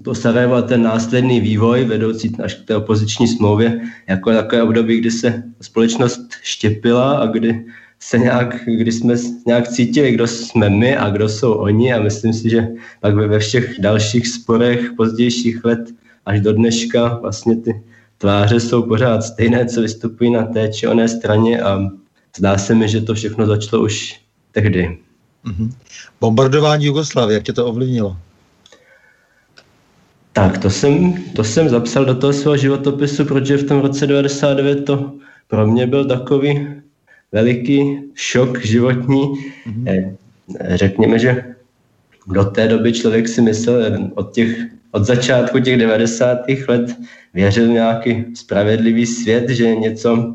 to 0.03 0.15
Sarajevo 0.15 0.55
a 0.55 0.63
ten 0.63 0.83
následný 0.83 1.41
vývoj 1.41 1.85
vedoucí 1.85 2.37
až 2.43 2.55
k 2.55 2.67
té 2.67 2.77
opoziční 2.77 3.29
smlouvě 3.29 3.81
jako 4.09 4.33
takové 4.33 4.63
období, 4.63 5.01
kdy 5.01 5.11
se 5.11 5.43
společnost 5.61 6.21
štěpila 6.43 7.13
a 7.13 7.27
kdy 7.27 7.65
se 8.01 8.19
nějak, 8.19 8.65
kdy 8.67 8.93
jsme 8.93 9.15
nějak 9.47 9.69
cítili, 9.69 10.13
kdo 10.13 10.27
jsme 10.27 10.71
my 10.71 10.97
a 10.97 11.11
kdo 11.11 11.29
jsou 11.29 11.53
oni. 11.53 11.93
A 11.93 12.03
myslím 12.03 12.33
si, 12.33 12.51
že 12.51 12.69
pak 13.01 13.15
ve 13.15 13.39
všech 13.39 13.81
dalších 13.81 14.29
sporech 14.29 14.93
pozdějších 14.97 15.65
let 15.65 15.81
až 16.27 16.41
do 16.41 16.53
dneška 16.53 17.19
vlastně 17.23 17.57
ty 17.57 17.83
tváře 18.19 18.61
jsou 18.61 18.83
pořád 18.83 19.23
stejné, 19.23 19.67
co 19.67 19.81
vystupují 19.81 20.31
na 20.31 20.43
té 20.43 20.69
či 20.69 20.87
oné 20.87 21.09
straně 21.09 21.63
a 21.63 21.91
zdá 22.37 22.59
se 22.59 22.75
mi, 22.75 22.89
že 22.89 23.01
to 23.01 23.15
všechno 23.15 23.47
začalo 23.47 23.83
už 23.83 24.21
tehdy. 24.53 24.99
Mm-hmm. 25.45 25.71
Bombardování 26.21 26.87
Jugoslávie, 26.87 27.35
jak 27.35 27.43
tě 27.43 27.53
to 27.53 27.67
ovlivnilo? 27.67 28.17
Tak, 30.33 30.59
to 30.59 30.71
jsem, 30.71 31.15
to 31.37 31.45
jsem 31.45 31.69
zapsal 31.69 32.05
do 32.05 32.15
toho 32.15 32.33
svého 32.33 32.57
životopisu, 32.57 33.25
protože 33.25 33.57
v 33.57 33.67
tom 33.67 33.81
roce 33.81 34.07
99 34.07 34.85
to 34.85 35.13
pro 35.49 35.67
mě 35.67 35.87
byl 35.87 36.05
takový 36.05 36.69
veliký 37.33 38.01
šok 38.15 38.65
životní. 38.65 39.23
Mm-hmm. 39.67 40.17
Řekněme, 40.75 41.19
že 41.19 41.55
do 42.27 42.45
té 42.45 42.69
doby 42.69 42.93
člověk 42.93 43.29
si 43.29 43.43
myslel 43.43 44.11
od, 44.15 44.33
těch, 44.33 44.57
od 44.91 45.05
začátku 45.05 45.61
těch 45.61 45.79
90. 45.79 46.39
let 46.69 46.97
věřil 47.35 47.67
nějaký 47.67 48.25
spravedlivý 48.35 49.07
svět, 49.07 49.49
že 49.49 49.75
něco 49.75 50.35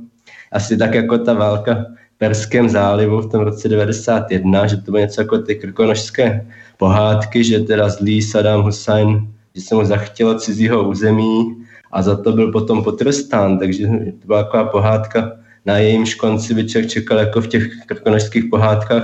asi 0.51 0.77
tak 0.77 0.93
jako 0.93 1.17
ta 1.17 1.33
válka 1.33 1.85
Perském 2.17 2.69
zálivu 2.69 3.21
v 3.21 3.31
tom 3.31 3.41
roce 3.41 3.69
91, 3.69 4.67
že 4.67 4.77
to 4.77 4.91
bylo 4.91 4.99
něco 5.01 5.21
jako 5.21 5.37
ty 5.37 5.55
krkonožské 5.55 6.47
pohádky, 6.77 7.43
že 7.43 7.59
teda 7.59 7.89
zlý 7.89 8.21
Saddam 8.21 8.61
Hussein, 8.61 9.27
že 9.55 9.61
se 9.61 9.75
mu 9.75 9.85
zachtělo 9.85 10.39
cizího 10.39 10.89
území 10.89 11.65
a 11.91 12.01
za 12.01 12.15
to 12.15 12.31
byl 12.31 12.51
potom 12.51 12.83
potrestán, 12.83 13.59
takže 13.59 13.87
to 14.21 14.27
byla 14.27 14.43
taková 14.43 14.65
pohádka, 14.65 15.31
na 15.65 15.77
jejímž 15.77 16.15
konci 16.15 16.53
by 16.53 16.67
člověk 16.67 16.91
čekal 16.91 17.17
jako 17.17 17.41
v 17.41 17.47
těch 17.47 17.63
krkonožských 17.85 18.45
pohádkách, 18.45 19.03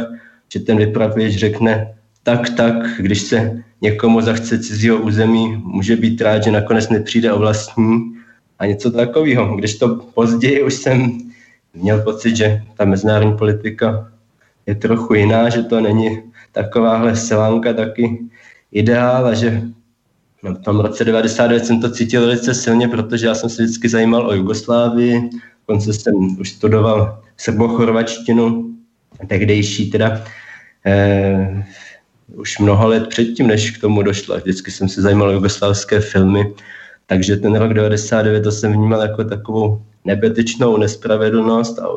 že 0.53 0.59
ten 0.59 0.77
vypravěč 0.77 1.35
řekne, 1.35 1.93
tak, 2.23 2.49
tak, 2.49 2.75
když 2.99 3.21
se 3.21 3.63
někomu 3.81 4.21
zachce 4.21 4.59
cizího 4.59 4.97
území, 4.97 5.61
může 5.63 5.95
být 5.95 6.21
rád, 6.21 6.43
že 6.43 6.51
nakonec 6.51 6.89
nepřijde 6.89 7.33
o 7.33 7.39
vlastní 7.39 8.15
a 8.59 8.65
něco 8.65 8.91
takového. 8.91 9.55
Když 9.55 9.75
to 9.75 9.95
později 9.95 10.63
už 10.63 10.73
jsem 10.73 11.17
měl 11.75 12.01
pocit, 12.01 12.35
že 12.35 12.61
ta 12.77 12.85
mezinárodní 12.85 13.37
politika 13.37 14.11
je 14.65 14.75
trochu 14.75 15.13
jiná, 15.13 15.49
že 15.49 15.63
to 15.63 15.81
není 15.81 16.21
takováhle 16.51 17.15
selánka 17.15 17.73
taky 17.73 18.19
ideál 18.71 19.27
a 19.27 19.33
že 19.33 19.61
no, 20.43 20.53
v 20.53 20.61
tom 20.61 20.79
roce 20.79 21.05
99 21.05 21.65
jsem 21.65 21.81
to 21.81 21.91
cítil 21.91 22.21
velice 22.21 22.53
silně, 22.53 22.87
protože 22.87 23.27
já 23.27 23.35
jsem 23.35 23.49
se 23.49 23.63
vždycky 23.63 23.89
zajímal 23.89 24.27
o 24.27 24.33
Jugoslávii, 24.33 25.29
konce 25.65 25.93
jsem 25.93 26.39
už 26.39 26.49
studoval 26.49 27.21
srbochorvačtinu, 27.37 28.75
tehdejší 29.27 29.91
teda 29.91 30.23
eh, 30.85 31.65
už 32.35 32.59
mnoho 32.59 32.87
let 32.87 33.07
předtím, 33.09 33.47
než 33.47 33.71
k 33.71 33.81
tomu 33.81 34.01
došlo. 34.01 34.37
Vždycky 34.37 34.71
jsem 34.71 34.89
se 34.89 35.01
zajímal 35.01 35.29
o 35.29 35.31
jugoslávské 35.31 35.99
filmy, 35.99 36.53
takže 37.05 37.37
ten 37.37 37.55
rok 37.55 37.73
99 37.73 38.41
to 38.41 38.51
jsem 38.51 38.73
vnímal 38.73 39.01
jako 39.01 39.23
takovou 39.23 39.81
nebetečnou 40.05 40.77
nespravedlnost 40.77 41.79
a 41.79 41.87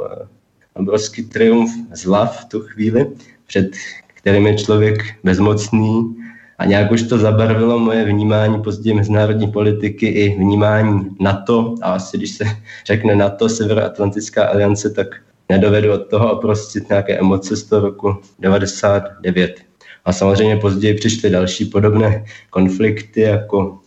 obrovský 0.75 1.23
triumf 1.23 1.71
zla 1.93 2.27
v 2.27 2.45
tu 2.45 2.61
chvíli, 2.61 3.07
před 3.47 3.71
kterým 4.15 4.47
je 4.47 4.59
člověk 4.59 4.99
bezmocný 5.25 6.17
A 6.59 6.65
nějak 6.65 6.91
už 6.91 7.03
to 7.03 7.19
zabarvilo 7.19 7.79
moje 7.79 8.05
vnímání 8.05 8.63
později 8.63 8.95
mezinárodní 8.95 9.53
politiky 9.53 10.07
i 10.07 10.37
vnímání 10.39 11.17
NATO. 11.21 11.75
A 11.83 11.93
asi 11.93 12.17
když 12.17 12.31
se 12.31 12.45
řekne 12.87 13.15
NATO, 13.15 13.49
Severoatlantická 13.49 14.45
aliance, 14.45 14.91
tak 14.91 15.07
nedovedu 15.49 15.93
od 15.93 16.11
toho 16.11 16.33
oprostit 16.33 16.89
nějaké 16.89 17.19
emoce 17.19 17.57
z 17.57 17.65
toho 17.65 17.83
roku 17.83 18.17
99. 18.39 19.61
A 20.05 20.13
samozřejmě 20.13 20.57
později 20.57 20.95
přišly 20.95 21.31
další 21.31 21.65
podobné 21.65 22.25
konflikty, 22.51 23.21
jako 23.21 23.79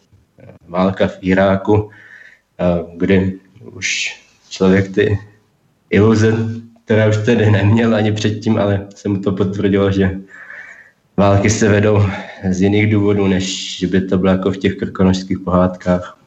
válka 0.67 1.07
v 1.07 1.17
Iráku, 1.21 1.89
eh, 2.59 2.83
kdy 2.97 3.39
už 3.63 4.19
člověk 4.49 4.95
ty 4.95 5.19
iluze, 5.89 6.33
které 6.85 7.09
už 7.09 7.17
tedy 7.17 7.51
neměl 7.51 7.95
ani 7.95 8.11
předtím, 8.11 8.57
ale 8.57 8.87
se 8.95 9.09
mu 9.09 9.21
to 9.21 9.31
potvrdilo, 9.31 9.91
že 9.91 10.19
války 11.17 11.49
se 11.49 11.69
vedou 11.69 12.05
z 12.49 12.61
jiných 12.61 12.91
důvodů, 12.91 13.27
než 13.27 13.77
že 13.79 13.87
by 13.87 14.01
to 14.01 14.17
bylo 14.17 14.31
jako 14.31 14.51
v 14.51 14.57
těch 14.57 14.75
krkonožských 14.75 15.39
pohádkách 15.39 16.20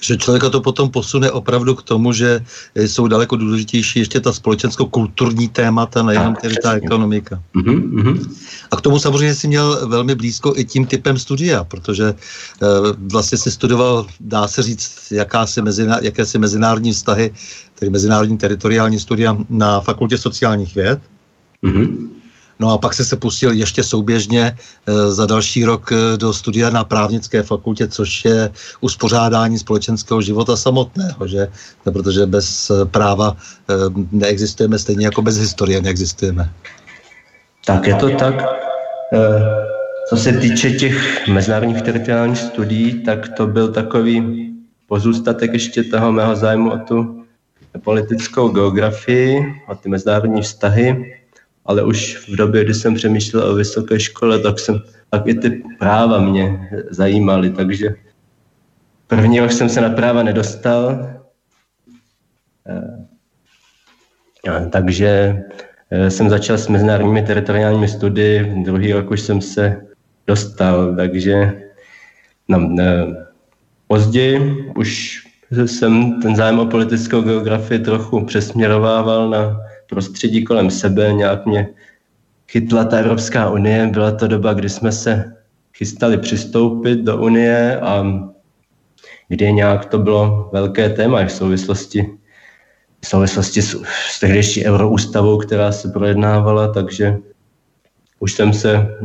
že 0.00 0.16
člověka 0.16 0.50
to 0.50 0.60
potom 0.60 0.90
posune 0.90 1.30
opravdu 1.30 1.74
k 1.74 1.82
tomu, 1.82 2.12
že 2.12 2.44
jsou 2.74 3.08
daleko 3.08 3.36
důležitější 3.36 3.98
ještě 3.98 4.20
ta 4.20 4.32
společensko-kulturní 4.32 5.48
témata, 5.48 6.02
nejenom 6.02 6.34
tedy 6.34 6.54
ta 6.62 6.72
ekonomika. 6.72 7.42
Mm-hmm. 7.54 8.30
A 8.70 8.76
k 8.76 8.80
tomu 8.80 8.98
samozřejmě 8.98 9.34
si 9.34 9.48
měl 9.48 9.88
velmi 9.88 10.14
blízko 10.14 10.52
i 10.56 10.64
tím 10.64 10.86
typem 10.86 11.18
studia, 11.18 11.64
protože 11.64 12.04
e, 12.08 12.14
vlastně 13.12 13.38
si 13.38 13.50
studoval, 13.50 14.06
dá 14.20 14.48
se 14.48 14.62
říct, 14.62 15.12
jakási 15.12 15.62
mezina, 15.62 15.98
jakési 16.02 16.38
mezinárodní 16.38 16.92
vztahy, 16.92 17.34
tedy 17.74 17.90
mezinárodní 17.90 18.38
teritoriální 18.38 18.98
studia 18.98 19.36
na 19.50 19.80
fakultě 19.80 20.18
sociálních 20.18 20.74
věd. 20.74 21.00
Mm-hmm. 21.64 22.17
No 22.60 22.70
a 22.70 22.78
pak 22.78 22.94
se 22.94 23.04
se 23.04 23.16
pustil 23.16 23.52
ještě 23.52 23.82
souběžně 23.82 24.42
e, 24.42 25.10
za 25.10 25.26
další 25.26 25.64
rok 25.64 25.92
e, 25.92 26.16
do 26.16 26.32
studia 26.32 26.70
na 26.70 26.84
právnické 26.84 27.42
fakultě, 27.42 27.88
což 27.88 28.24
je 28.24 28.50
uspořádání 28.80 29.58
společenského 29.58 30.22
života 30.22 30.56
samotného, 30.56 31.26
že? 31.26 31.48
No, 31.86 31.92
protože 31.92 32.26
bez 32.26 32.70
e, 32.70 32.84
práva 32.84 33.36
neexistujeme 34.12 34.78
stejně 34.78 35.06
jako 35.06 35.22
bez 35.22 35.36
historie 35.36 35.82
neexistujeme. 35.82 36.50
Tak 37.66 37.86
je 37.86 37.94
to 37.94 38.10
tak. 38.10 38.34
Co 40.08 40.16
se 40.16 40.32
týče 40.32 40.70
těch 40.70 41.28
mezinárodních 41.28 41.82
teritoriálních 41.82 42.38
studií, 42.38 43.02
tak 43.04 43.28
to 43.36 43.46
byl 43.46 43.72
takový 43.72 44.48
pozůstatek 44.86 45.52
ještě 45.52 45.82
toho 45.82 46.12
mého 46.12 46.36
zájmu 46.36 46.70
o 46.70 46.78
tu 46.78 47.24
politickou 47.84 48.48
geografii, 48.48 49.54
o 49.68 49.74
ty 49.74 49.88
mezinárodní 49.88 50.42
vztahy 50.42 51.14
ale 51.68 51.84
už 51.84 52.28
v 52.28 52.36
době, 52.36 52.64
kdy 52.64 52.74
jsem 52.74 52.94
přemýšlel 52.94 53.50
o 53.50 53.54
vysoké 53.54 54.00
škole, 54.00 54.38
tak, 54.38 54.58
jsem, 54.58 54.80
tak 55.10 55.26
i 55.26 55.34
ty 55.34 55.62
práva 55.78 56.20
mě 56.20 56.70
zajímaly, 56.90 57.50
takže 57.50 57.94
první 59.06 59.40
rok 59.40 59.52
jsem 59.52 59.68
se 59.68 59.80
na 59.80 59.90
práva 59.90 60.22
nedostal, 60.22 61.08
eh, 62.68 62.98
takže 64.72 65.42
eh, 65.90 66.10
jsem 66.10 66.30
začal 66.30 66.58
s 66.58 66.68
mezinárodními 66.68 67.22
teritoriálními 67.22 67.88
studii, 67.88 68.62
druhý 68.64 68.92
rok 68.92 69.10
už 69.10 69.20
jsem 69.20 69.40
se 69.40 69.86
dostal, 70.26 70.96
takže 70.96 71.62
no, 72.48 72.74
později 73.86 74.64
už 74.76 75.22
jsem 75.66 76.20
ten 76.22 76.36
zájem 76.36 76.58
o 76.58 76.66
politickou 76.66 77.22
geografii 77.22 77.80
trochu 77.80 78.24
přesměrovával 78.24 79.30
na 79.30 79.67
prostředí 79.88 80.44
kolem 80.44 80.70
sebe, 80.70 81.12
nějak 81.12 81.46
mě 81.46 81.68
chytla 82.50 82.84
ta 82.84 82.96
Evropská 82.96 83.50
unie. 83.50 83.86
Byla 83.86 84.10
to 84.10 84.26
doba, 84.26 84.52
kdy 84.52 84.68
jsme 84.68 84.92
se 84.92 85.36
chystali 85.76 86.18
přistoupit 86.18 86.98
do 86.98 87.16
unie 87.16 87.80
a 87.80 88.04
kdy 89.28 89.52
nějak 89.52 89.84
to 89.84 89.98
bylo 89.98 90.50
velké 90.52 90.88
téma 90.88 91.24
v 91.24 91.32
souvislosti, 91.32 92.10
v 93.00 93.06
souvislosti 93.06 93.62
s, 93.62 93.82
s 94.10 94.20
tehdejší 94.20 94.64
euroústavou, 94.64 95.38
která 95.38 95.72
se 95.72 95.88
projednávala, 95.88 96.72
takže 96.72 97.16
už 98.18 98.32
jsem 98.32 98.52
se 98.52 98.96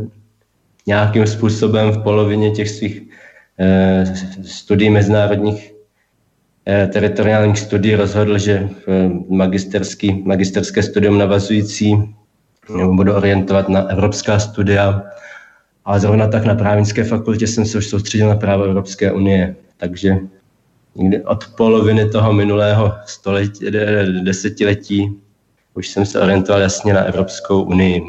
nějakým 0.88 1.28
způsobem 1.28 1.92
v 1.92 2.04
polovině 2.04 2.52
těch 2.52 2.70
svých 2.70 3.02
eh, 3.60 4.04
studií 4.44 4.90
mezinárodních 4.90 5.74
teritoriálních 6.66 7.60
studií 7.60 7.96
rozhodl, 7.96 8.38
že 8.38 8.70
v 8.88 9.10
magisterský, 9.30 10.24
magisterské 10.26 10.84
studium 10.84 11.18
navazující 11.18 12.16
budu 12.92 13.14
orientovat 13.14 13.70
na 13.70 13.82
evropská 13.82 14.40
studia 14.40 15.04
a 15.86 16.00
zrovna 16.00 16.28
tak 16.28 16.46
na 16.46 16.56
právnické 16.56 17.04
fakultě 17.04 17.48
jsem 17.48 17.66
se 17.66 17.78
už 17.78 17.88
soustředil 17.88 18.30
na 18.30 18.36
právo 18.36 18.64
Evropské 18.64 19.12
unie. 19.12 19.56
Takže 19.78 20.18
někdy 20.96 21.24
od 21.24 21.48
poloviny 21.58 22.10
toho 22.10 22.34
minulého 22.34 22.94
století, 23.06 23.66
desetiletí 24.24 25.20
už 25.74 25.88
jsem 25.90 26.06
se 26.06 26.20
orientoval 26.20 26.62
jasně 26.62 26.94
na 26.94 27.02
Evropskou 27.02 27.64
unii. 27.64 28.02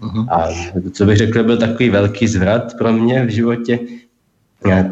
Uh-huh. 0.00 0.26
A 0.30 0.48
co 0.90 1.04
bych 1.04 1.16
řekl, 1.16 1.44
byl 1.44 1.56
takový 1.56 1.90
velký 1.90 2.28
zvrat 2.28 2.78
pro 2.78 2.92
mě 2.92 3.24
v 3.24 3.28
životě, 3.28 3.78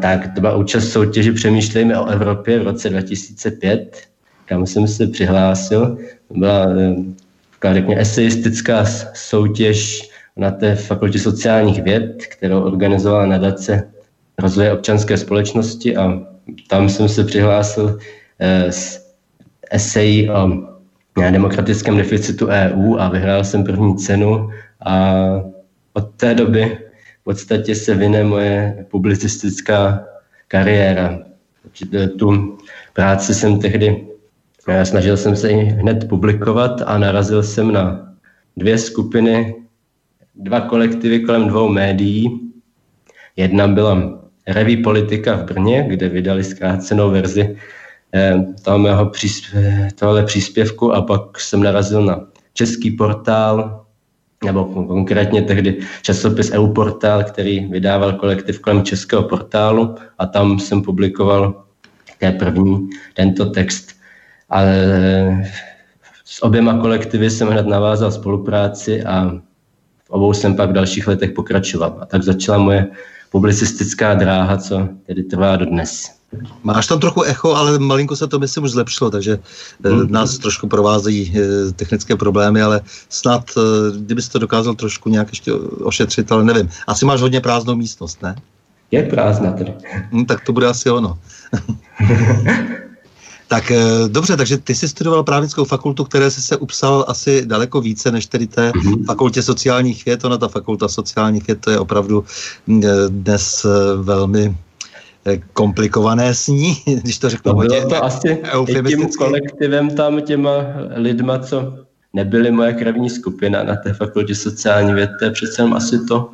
tak 0.01 0.33
to 0.35 0.41
byla 0.41 0.55
účast 0.55 0.89
soutěži 0.89 1.31
Přemýšlejme 1.31 1.99
o 1.99 2.05
Evropě 2.05 2.59
v 2.59 2.63
roce 2.63 2.89
2005, 2.89 4.01
kam 4.45 4.65
jsem 4.65 4.87
se 4.87 5.07
přihlásil. 5.07 5.97
Byla 6.35 6.67
eh, 6.79 6.95
taková, 7.51 7.73
řekně, 7.73 7.99
eseistická 7.99 8.85
soutěž 9.13 10.09
na 10.37 10.51
té 10.51 10.75
fakultě 10.75 11.19
sociálních 11.19 11.83
věd, 11.83 12.25
kterou 12.25 12.61
organizovala 12.61 13.25
nadace 13.25 13.91
rozvoje 14.39 14.73
občanské 14.73 15.17
společnosti 15.17 15.97
a 15.97 16.21
tam 16.67 16.89
jsem 16.89 17.09
se 17.09 17.23
přihlásil 17.23 17.99
eh, 18.39 18.71
s 18.71 19.13
esejí 19.71 20.29
o 20.29 20.51
eh, 21.21 21.31
demokratickém 21.31 21.97
deficitu 21.97 22.47
EU 22.47 22.97
a 22.97 23.09
vyhrál 23.09 23.43
jsem 23.43 23.63
první 23.63 23.97
cenu 23.97 24.49
a 24.85 25.15
od 25.93 26.05
té 26.17 26.35
doby 26.35 26.77
podstatě 27.23 27.75
se 27.75 27.95
vyne 27.95 28.23
moje 28.23 28.85
publicistická 28.91 30.05
kariéra. 30.47 31.19
Tu 32.19 32.57
práci 32.93 33.33
jsem 33.33 33.59
tehdy, 33.59 34.07
snažil 34.83 35.17
jsem 35.17 35.35
se 35.35 35.49
i 35.49 35.55
hned 35.55 36.09
publikovat 36.09 36.81
a 36.85 36.97
narazil 36.97 37.43
jsem 37.43 37.71
na 37.71 38.13
dvě 38.57 38.77
skupiny, 38.77 39.55
dva 40.35 40.61
kolektivy 40.61 41.19
kolem 41.19 41.47
dvou 41.47 41.69
médií. 41.69 42.51
Jedna 43.35 43.67
byla 43.67 44.23
Reví 44.47 44.77
politika 44.83 45.35
v 45.35 45.43
Brně, 45.43 45.85
kde 45.87 46.09
vydali 46.09 46.43
zkrácenou 46.43 47.11
verzi 47.11 47.57
eh, 48.13 48.45
toho 48.63 48.79
mého 48.79 49.11
tohle 49.95 50.23
příspěvku 50.23 50.93
a 50.93 51.01
pak 51.01 51.39
jsem 51.39 51.63
narazil 51.63 52.05
na 52.05 52.27
český 52.53 52.91
portál 52.91 53.82
nebo 54.43 54.65
konkrétně 54.65 55.41
tehdy 55.41 55.79
časopis 56.01 56.51
EU-portál, 56.51 57.23
který 57.23 57.65
vydával 57.65 58.13
kolektiv 58.13 58.59
kolem 58.59 58.83
českého 58.83 59.23
portálu 59.23 59.95
a 60.17 60.25
tam 60.25 60.59
jsem 60.59 60.81
publikoval 60.81 61.63
také 62.07 62.31
první 62.31 62.89
tento 63.13 63.45
text. 63.45 63.89
A 64.49 64.61
s 66.25 66.43
oběma 66.43 66.79
kolektivy 66.81 67.29
jsem 67.29 67.47
hned 67.47 67.67
navázal 67.67 68.11
spolupráci 68.11 69.03
a 69.03 69.29
v 70.03 70.09
obou 70.09 70.33
jsem 70.33 70.55
pak 70.55 70.69
v 70.69 70.73
dalších 70.73 71.07
letech 71.07 71.31
pokračoval. 71.31 71.97
A 72.01 72.05
tak 72.05 72.23
začala 72.23 72.57
moje 72.57 72.87
publicistická 73.31 74.13
dráha, 74.13 74.57
co 74.57 74.89
tedy 75.05 75.23
trvá 75.23 75.55
do 75.55 75.65
dnes. 75.65 76.22
Máš 76.63 76.87
tam 76.87 76.99
trochu 76.99 77.23
echo, 77.23 77.55
ale 77.55 77.79
malinko 77.79 78.15
se 78.15 78.27
to 78.27 78.39
myslím 78.39 78.63
už 78.63 78.71
zlepšilo, 78.71 79.11
takže 79.11 79.39
hmm. 79.85 80.11
nás 80.11 80.37
trošku 80.37 80.67
provázejí 80.67 81.33
eh, 81.35 81.71
technické 81.71 82.15
problémy, 82.15 82.61
ale 82.61 82.81
snad, 83.09 83.43
eh, 83.57 83.61
kdybys 83.97 84.29
to 84.29 84.39
dokázal 84.39 84.75
trošku 84.75 85.09
nějak 85.09 85.27
ještě 85.29 85.53
ošetřit, 85.83 86.31
ale 86.31 86.43
nevím. 86.43 86.69
Asi 86.87 87.05
máš 87.05 87.21
hodně 87.21 87.41
prázdnou 87.41 87.75
místnost, 87.75 88.21
ne? 88.21 88.35
Je 88.91 89.03
prázdná 89.03 89.51
tedy. 89.51 89.73
Hmm, 90.11 90.25
tak 90.25 90.45
to 90.45 90.53
bude 90.53 90.67
asi 90.67 90.89
ono. 90.89 91.19
tak 93.47 93.71
dobře, 94.07 94.37
takže 94.37 94.57
ty 94.57 94.75
jsi 94.75 94.87
studoval 94.87 95.23
právnickou 95.23 95.65
fakultu, 95.65 96.03
které 96.03 96.31
jsi 96.31 96.41
se 96.41 96.57
upsal 96.57 97.05
asi 97.07 97.45
daleko 97.45 97.81
více 97.81 98.11
než 98.11 98.25
tedy 98.25 98.47
té 98.47 98.71
mm-hmm. 98.71 99.05
fakultě 99.05 99.43
sociálních 99.43 100.05
věd. 100.05 100.25
Ona 100.25 100.37
ta 100.37 100.47
fakulta 100.47 100.87
sociálních 100.87 101.47
věd 101.47 101.61
to 101.61 101.71
je 101.71 101.79
opravdu 101.79 102.25
dnes 103.09 103.65
velmi 104.01 104.55
Eh, 105.25 105.37
komplikované 105.53 106.33
sní, 106.33 106.75
když 107.01 107.17
to 107.17 107.29
řeknu 107.29 107.53
hodně 107.53 107.79
Bylo 107.79 107.89
to 107.89 108.03
asi 108.03 108.41
tím 108.87 109.09
kolektivem 109.17 109.95
tam 109.95 110.21
těma 110.21 110.51
lidma, 110.95 111.39
co 111.39 111.85
nebyly 112.13 112.51
moje 112.51 112.73
krevní 112.73 113.09
skupina 113.09 113.63
na 113.63 113.75
té 113.75 113.93
fakultě 113.93 114.35
sociální 114.35 114.93
věd, 114.93 115.09
to 115.19 115.25
je 115.25 115.31
přece 115.31 115.61
jenom 115.61 115.73
asi 115.73 116.05
to, 116.05 116.31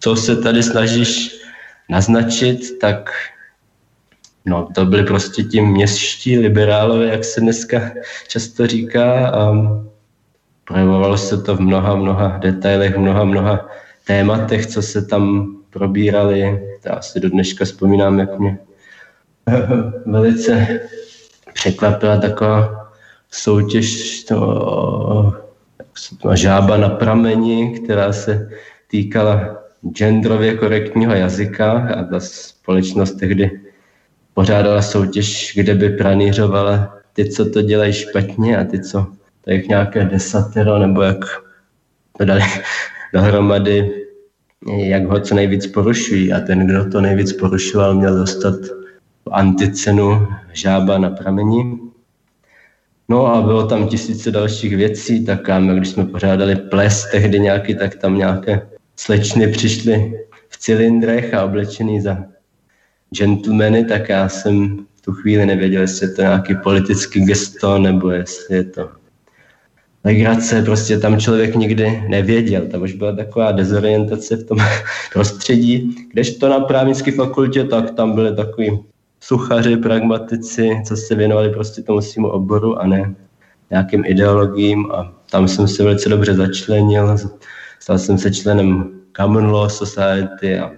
co 0.00 0.16
se 0.16 0.36
tady 0.36 0.62
snažíš 0.62 1.40
naznačit, 1.88 2.78
tak 2.78 3.10
no, 4.44 4.68
to 4.74 4.84
byly 4.84 5.02
prostě 5.02 5.42
ti 5.42 5.60
městští 5.60 6.38
liberálové, 6.38 7.06
jak 7.06 7.24
se 7.24 7.40
dneska 7.40 7.90
často 8.28 8.66
říká 8.66 9.28
a 9.28 9.52
projevovalo 10.64 11.18
se 11.18 11.42
to 11.42 11.56
v 11.56 11.60
mnoha, 11.60 11.96
mnoha 11.96 12.38
detailech, 12.38 12.94
v 12.94 12.98
mnoha, 12.98 13.24
mnoha 13.24 13.68
tématech, 14.06 14.66
co 14.66 14.82
se 14.82 15.06
tam 15.06 15.54
probírali. 15.70 16.60
Já 16.84 17.00
si 17.00 17.20
do 17.20 17.30
dneška 17.30 17.64
vzpomínám, 17.64 18.18
jak 18.18 18.38
mě 18.38 18.58
velice 20.06 20.80
překvapila 21.52 22.16
taková 22.16 22.90
soutěž 23.30 24.24
to, 24.24 25.34
žába 26.34 26.76
na 26.76 26.88
prameni, 26.88 27.80
která 27.84 28.12
se 28.12 28.48
týkala 28.90 29.62
genderově 29.92 30.56
korektního 30.56 31.14
jazyka 31.14 31.72
a 31.72 32.04
ta 32.04 32.20
společnost 32.20 33.12
tehdy 33.12 33.60
pořádala 34.34 34.82
soutěž, 34.82 35.52
kde 35.54 35.74
by 35.74 35.88
pranířovala 35.88 36.98
ty, 37.12 37.30
co 37.30 37.50
to 37.50 37.62
dělají 37.62 37.92
špatně 37.92 38.58
a 38.58 38.64
ty, 38.64 38.80
co 38.80 39.06
je 39.46 39.62
nějaké 39.68 40.04
desatero, 40.04 40.78
nebo 40.78 41.02
jak 41.02 41.24
to 42.18 42.24
dali 42.24 42.42
dohromady, 43.12 44.03
jak 44.66 45.06
ho 45.06 45.20
co 45.20 45.34
nejvíc 45.34 45.66
porušují. 45.66 46.32
A 46.32 46.40
ten, 46.40 46.66
kdo 46.66 46.90
to 46.90 47.00
nejvíc 47.00 47.32
porušoval, 47.32 47.94
měl 47.94 48.18
dostat 48.18 48.54
anticenu 49.30 50.26
žába 50.52 50.98
na 50.98 51.10
pramení. 51.10 51.80
No 53.08 53.26
a 53.26 53.42
bylo 53.42 53.66
tam 53.66 53.88
tisíce 53.88 54.30
dalších 54.30 54.76
věcí, 54.76 55.24
tak 55.24 55.48
my, 55.58 55.76
když 55.76 55.88
jsme 55.88 56.04
pořádali 56.04 56.56
ples 56.56 57.06
tehdy 57.10 57.40
nějaký, 57.40 57.74
tak 57.74 57.94
tam 57.94 58.18
nějaké 58.18 58.68
slečny 58.96 59.48
přišly 59.48 60.20
v 60.48 60.58
cylindrech 60.58 61.34
a 61.34 61.44
oblečený 61.44 62.00
za 62.00 62.24
gentlemany, 63.18 63.84
tak 63.84 64.08
já 64.08 64.28
jsem 64.28 64.76
v 64.94 65.00
tu 65.00 65.12
chvíli 65.12 65.46
nevěděl, 65.46 65.80
jestli 65.80 66.06
je 66.06 66.12
to 66.12 66.22
nějaký 66.22 66.54
politický 66.62 67.24
gesto, 67.24 67.78
nebo 67.78 68.10
jestli 68.10 68.56
je 68.56 68.64
to 68.64 68.90
legrace, 70.04 70.62
prostě 70.62 70.98
tam 70.98 71.20
člověk 71.20 71.54
nikdy 71.54 72.04
nevěděl. 72.08 72.66
Tam 72.66 72.82
už 72.82 72.92
byla 72.92 73.16
taková 73.16 73.52
dezorientace 73.52 74.36
v 74.36 74.44
tom 74.44 74.58
prostředí. 75.12 75.96
Kdežto 76.12 76.48
na 76.48 76.60
právnické 76.60 77.12
fakultě, 77.12 77.64
tak 77.64 77.90
tam 77.90 78.12
byly 78.12 78.36
takový 78.36 78.78
suchaři, 79.20 79.76
pragmatici, 79.76 80.82
co 80.86 80.96
se 80.96 81.14
věnovali 81.14 81.50
prostě 81.50 81.82
tomu 81.82 82.00
svým 82.00 82.24
oboru 82.24 82.78
a 82.78 82.86
ne 82.86 83.14
nějakým 83.70 84.04
ideologiím 84.06 84.92
a 84.92 85.12
tam 85.30 85.48
jsem 85.48 85.68
se 85.68 85.84
velice 85.84 86.08
dobře 86.08 86.34
začlenil. 86.34 87.16
Stal 87.80 87.98
jsem 87.98 88.18
se 88.18 88.30
členem 88.30 89.00
Common 89.16 89.50
Law 89.50 89.68
Society 89.68 90.58
a 90.58 90.70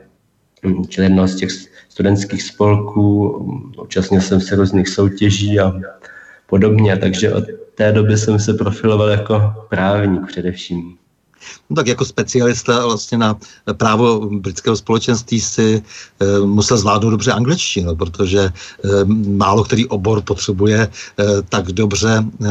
člen 0.89 1.05
jednoho 1.05 1.29
z 1.29 1.37
těch 1.37 1.51
studentských 1.89 2.43
spolků, 2.43 3.29
účastnil 3.83 4.21
jsem 4.21 4.41
se 4.41 4.57
různých 4.57 4.89
soutěží 4.89 5.61
a 5.61 5.73
podobně, 6.47 6.97
takže 6.97 7.33
od 7.33 7.45
té 7.77 7.93
doby 7.93 8.17
jsem 8.17 8.39
se 8.39 8.55
profiloval 8.55 9.09
jako 9.09 9.55
právník 9.69 10.27
především. 10.27 10.97
No 11.71 11.77
tak 11.77 11.87
jako 11.87 12.05
specialista 12.05 12.87
vlastně 12.87 13.19
na 13.19 13.37
právo 13.73 14.31
britského 14.31 14.77
společenství 14.77 15.41
si 15.41 15.83
e, 16.21 16.47
musel 16.47 16.77
zvládnout 16.77 17.11
dobře 17.11 17.33
angličtinu, 17.33 17.97
protože 17.97 18.41
e, 18.41 18.51
málo 19.29 19.65
který 19.65 19.87
obor 19.87 20.23
potřebuje 20.23 20.81
e, 20.81 20.89
tak 21.49 21.73
dobře 21.73 22.19
e, 22.19 22.49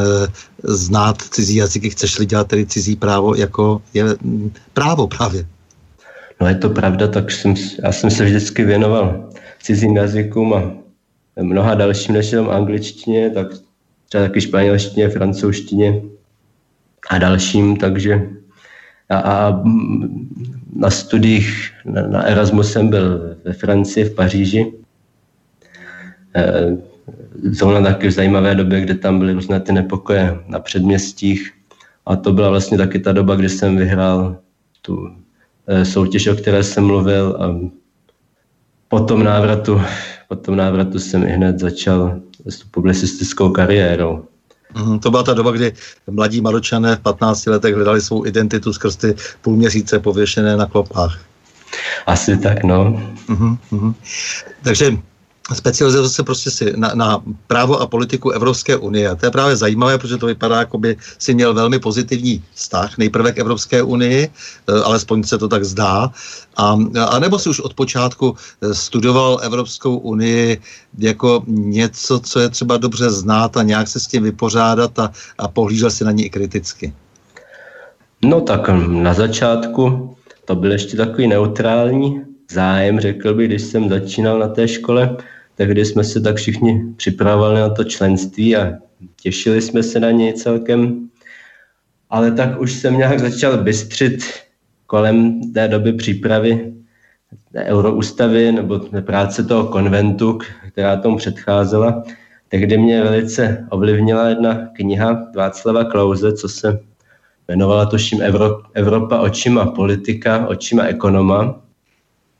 znát 0.62 1.22
cizí 1.22 1.56
jazyky, 1.56 1.90
chceš-li 1.90 2.26
dělat 2.26 2.48
tedy 2.48 2.66
cizí 2.66 2.96
právo, 2.96 3.34
jako 3.34 3.82
je 3.94 4.04
m, 4.04 4.50
právo 4.72 5.06
právě. 5.06 5.46
No 6.40 6.48
je 6.48 6.54
to 6.54 6.70
pravda, 6.70 7.08
tak 7.08 7.30
jsem, 7.30 7.54
já 7.84 7.92
jsem 7.92 8.10
se 8.10 8.24
vždycky 8.24 8.64
věnoval 8.64 9.30
cizím 9.62 9.96
jazykům 9.96 10.54
a 10.54 10.62
mnoha 11.42 11.74
dalším 11.74 12.14
než 12.14 12.32
jenom 12.32 12.50
angličtině, 12.50 13.30
tak 13.30 13.46
třeba 14.08 14.24
taky 14.24 14.40
španělštině, 14.40 15.08
francouzštině 15.08 16.02
a 17.10 17.18
dalším, 17.18 17.76
takže 17.76 18.28
a, 19.08 19.18
a 19.18 19.62
na 20.76 20.90
studiích 20.90 21.70
na, 21.84 22.06
na 22.06 22.22
Erasmus 22.22 22.72
jsem 22.72 22.88
byl 22.88 23.36
ve 23.44 23.52
Francii, 23.52 24.04
v 24.04 24.14
Paříži. 24.14 24.72
E, 26.36 26.76
zrovna 27.42 27.80
taky 27.80 28.08
v 28.08 28.10
zajímavé 28.10 28.54
době, 28.54 28.80
kde 28.80 28.94
tam 28.94 29.18
byly 29.18 29.32
různé 29.32 29.60
ty 29.60 29.72
nepokoje 29.72 30.38
na 30.48 30.60
předměstích. 30.60 31.52
A 32.06 32.16
to 32.16 32.32
byla 32.32 32.50
vlastně 32.50 32.78
taky 32.78 32.98
ta 32.98 33.12
doba, 33.12 33.34
kdy 33.34 33.48
jsem 33.48 33.76
vyhrál 33.76 34.36
tu 34.82 35.10
e, 35.66 35.84
soutěž, 35.84 36.26
o 36.26 36.36
které 36.36 36.62
jsem 36.62 36.84
mluvil. 36.84 37.36
A 37.40 37.70
po 38.88 39.00
tom 39.00 39.24
návratu, 39.24 39.80
po 40.28 40.36
tom 40.36 40.56
návratu 40.56 40.98
jsem 40.98 41.22
i 41.22 41.30
hned 41.30 41.58
začal 41.58 42.20
s 42.46 42.62
publicistickou 42.62 43.50
kariérou. 43.50 44.24
Mm, 44.74 44.98
to 44.98 45.10
byla 45.10 45.22
ta 45.22 45.34
doba, 45.34 45.50
kdy 45.50 45.72
mladí 46.10 46.40
Maročané 46.40 46.96
v 46.96 47.00
15 47.00 47.46
letech 47.46 47.74
hledali 47.74 48.00
svou 48.00 48.26
identitu 48.26 48.72
skrz 48.72 48.96
ty 48.96 49.14
půl 49.42 49.56
měsíce 49.56 49.98
pověšené 49.98 50.56
na 50.56 50.66
klopách. 50.66 51.20
Asi 52.06 52.38
tak, 52.38 52.64
no. 52.64 53.02
Mm-hmm, 53.28 53.58
mm-hmm. 53.72 53.94
Takže 54.62 54.96
specializuje 55.54 56.08
se 56.08 56.22
prostě 56.22 56.50
si 56.50 56.72
na, 56.76 56.90
na 56.94 57.22
právo 57.46 57.80
a 57.80 57.86
politiku 57.86 58.30
Evropské 58.30 58.76
unie. 58.76 59.08
A 59.08 59.14
to 59.14 59.26
je 59.26 59.30
právě 59.30 59.56
zajímavé, 59.56 59.98
protože 59.98 60.16
to 60.16 60.26
vypadá, 60.26 60.58
jako 60.58 60.78
by 60.78 60.96
si 61.18 61.34
měl 61.34 61.54
velmi 61.54 61.78
pozitivní 61.78 62.44
vztah 62.54 62.98
nejprve 62.98 63.32
k 63.32 63.38
Evropské 63.38 63.82
unii, 63.82 64.28
eh, 64.28 64.72
alespoň 64.82 65.22
se 65.22 65.38
to 65.38 65.48
tak 65.48 65.64
zdá, 65.64 66.10
a, 66.56 66.78
a 67.08 67.18
nebo 67.18 67.38
si 67.38 67.48
už 67.48 67.60
od 67.60 67.74
počátku 67.74 68.36
eh, 68.62 68.74
studoval 68.74 69.38
Evropskou 69.42 69.96
unii 69.96 70.60
jako 70.98 71.42
něco, 71.46 72.20
co 72.20 72.40
je 72.40 72.48
třeba 72.48 72.76
dobře 72.76 73.10
znát 73.10 73.56
a 73.56 73.62
nějak 73.62 73.88
se 73.88 74.00
s 74.00 74.06
tím 74.06 74.22
vypořádat 74.22 74.98
a, 74.98 75.12
a 75.38 75.48
pohlížel 75.48 75.90
si 75.90 76.04
na 76.04 76.10
ní 76.10 76.24
i 76.24 76.30
kriticky? 76.30 76.92
No 78.24 78.40
tak 78.40 78.68
na 78.88 79.14
začátku 79.14 80.16
to 80.44 80.54
byl 80.54 80.72
ještě 80.72 80.96
takový 80.96 81.28
neutrální 81.28 82.22
zájem, 82.50 83.00
řekl 83.00 83.34
bych, 83.34 83.48
když 83.48 83.62
jsem 83.62 83.88
začínal 83.88 84.38
na 84.38 84.48
té 84.48 84.68
škole, 84.68 85.16
tehdy 85.56 85.84
jsme 85.84 86.04
se 86.04 86.20
tak 86.20 86.36
všichni 86.36 86.84
připravovali 86.96 87.60
na 87.60 87.68
to 87.68 87.84
členství 87.84 88.56
a 88.56 88.72
těšili 89.22 89.62
jsme 89.62 89.82
se 89.82 90.00
na 90.00 90.10
něj 90.10 90.32
celkem. 90.32 91.08
Ale 92.10 92.32
tak 92.32 92.60
už 92.60 92.72
jsem 92.72 92.98
nějak 92.98 93.18
začal 93.18 93.58
bystřit 93.58 94.24
kolem 94.86 95.40
té 95.52 95.68
doby 95.68 95.92
přípravy 95.92 96.72
té 97.52 97.64
euroústavy 97.64 98.52
nebo 98.52 98.78
práce 99.00 99.44
toho 99.44 99.66
konventu, 99.66 100.38
která 100.68 100.96
tomu 100.96 101.16
předcházela. 101.16 102.02
Tehdy 102.48 102.78
mě 102.78 103.02
velice 103.02 103.66
ovlivnila 103.70 104.28
jedna 104.28 104.68
kniha 104.76 105.26
Václava 105.36 105.84
Klauze, 105.84 106.32
co 106.32 106.48
se 106.48 106.80
jmenovala 107.48 107.86
tuším 107.86 108.20
Evropa 108.74 109.20
očima 109.20 109.66
politika, 109.66 110.46
očima 110.46 110.82
ekonoma. 110.82 111.60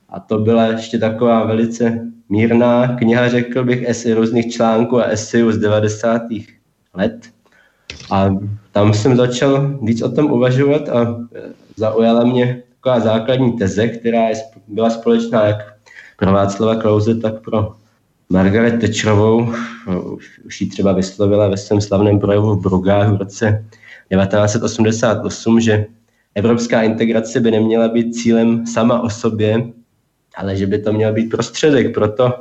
A 0.09 0.19
to 0.19 0.39
byla 0.39 0.65
ještě 0.65 0.97
taková 0.97 1.45
velice 1.45 2.11
mírná 2.29 2.87
kniha, 2.87 3.29
řekl 3.29 3.63
bych, 3.63 3.83
esy 3.83 4.13
různých 4.13 4.53
článků 4.53 4.99
a 4.99 5.03
esejů 5.03 5.51
z 5.51 5.57
90. 5.57 6.21
let. 6.93 7.29
A 8.11 8.35
tam 8.71 8.93
jsem 8.93 9.15
začal 9.15 9.77
víc 9.81 10.01
o 10.01 10.11
tom 10.11 10.31
uvažovat 10.31 10.89
a 10.89 11.19
zaujala 11.75 12.23
mě 12.23 12.63
taková 12.75 12.99
základní 12.99 13.51
teze, 13.51 13.87
která 13.87 14.29
je, 14.29 14.35
byla 14.67 14.89
společná 14.89 15.45
jak 15.45 15.57
pro 16.17 16.31
Václava 16.31 16.75
Klauze, 16.75 17.15
tak 17.15 17.41
pro 17.41 17.75
Margaret 18.29 18.81
Thatcherovou. 18.81 19.53
Už 20.45 20.61
ji 20.61 20.69
třeba 20.69 20.91
vyslovila 20.91 21.47
ve 21.47 21.57
svém 21.57 21.81
slavném 21.81 22.19
projevu 22.19 22.55
v 22.55 22.61
Brugáhu 22.61 23.15
v 23.15 23.19
roce 23.19 23.65
1988, 24.11 25.59
že 25.59 25.85
evropská 26.35 26.81
integrace 26.81 27.39
by 27.39 27.51
neměla 27.51 27.87
být 27.87 28.13
cílem 28.13 28.67
sama 28.67 29.01
o 29.01 29.09
sobě, 29.09 29.63
ale 30.37 30.55
že 30.55 30.67
by 30.67 30.79
to 30.79 30.93
měl 30.93 31.13
být 31.13 31.29
prostředek 31.29 31.93
pro, 31.93 32.11
to, 32.11 32.33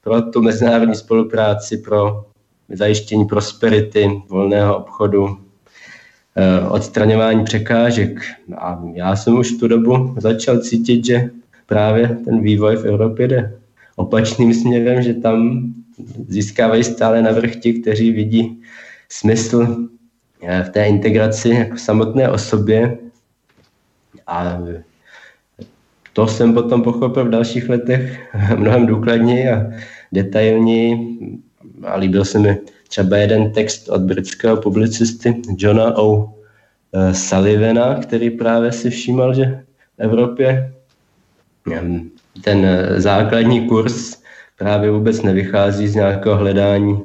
pro 0.00 0.22
tu 0.22 0.42
mezinárodní 0.42 0.94
spolupráci, 0.94 1.78
pro 1.78 2.24
zajištění 2.68 3.24
prosperity, 3.24 4.22
volného 4.28 4.76
obchodu, 4.76 5.38
eh, 6.36 6.68
odstraňování 6.68 7.44
překážek. 7.44 8.20
A 8.58 8.82
já 8.94 9.16
jsem 9.16 9.38
už 9.38 9.52
tu 9.52 9.68
dobu 9.68 10.14
začal 10.18 10.58
cítit, 10.58 11.04
že 11.04 11.30
právě 11.66 12.08
ten 12.24 12.40
vývoj 12.40 12.76
v 12.76 12.84
Evropě 12.84 13.28
jde 13.28 13.58
opačným 13.96 14.54
směrem, 14.54 15.02
že 15.02 15.14
tam 15.14 15.62
získávají 16.28 16.84
stále 16.84 17.22
navrh 17.22 17.56
ti, 17.56 17.72
kteří 17.72 18.10
vidí 18.12 18.62
smysl 19.08 19.88
eh, 20.42 20.62
v 20.62 20.68
té 20.68 20.86
integraci 20.86 21.48
jako 21.48 21.76
samotné 21.76 22.28
osobě 22.28 22.98
a 24.26 24.58
to 26.12 26.26
jsem 26.26 26.54
potom 26.54 26.82
pochopil 26.82 27.24
v 27.24 27.30
dalších 27.30 27.68
letech 27.68 28.20
mnohem 28.56 28.86
důkladněji 28.86 29.48
a 29.48 29.66
detailněji 30.12 31.18
a 31.84 31.96
líbil 31.96 32.24
se 32.24 32.38
mi 32.38 32.58
třeba 32.88 33.16
jeden 33.16 33.52
text 33.52 33.88
od 33.88 34.00
britského 34.00 34.56
publicisty 34.56 35.42
Johna 35.56 35.98
O. 35.98 36.34
Eh, 36.92 37.14
Sullivana, 37.14 37.94
který 37.94 38.30
právě 38.30 38.72
si 38.72 38.90
všímal, 38.90 39.34
že 39.34 39.44
v 39.96 40.00
Evropě 40.02 40.72
ehm, 41.72 42.10
ten 42.44 42.64
eh, 42.64 43.00
základní 43.00 43.68
kurz 43.68 44.22
právě 44.58 44.90
vůbec 44.90 45.22
nevychází 45.22 45.88
z 45.88 45.94
nějakého 45.94 46.36
hledání 46.36 47.02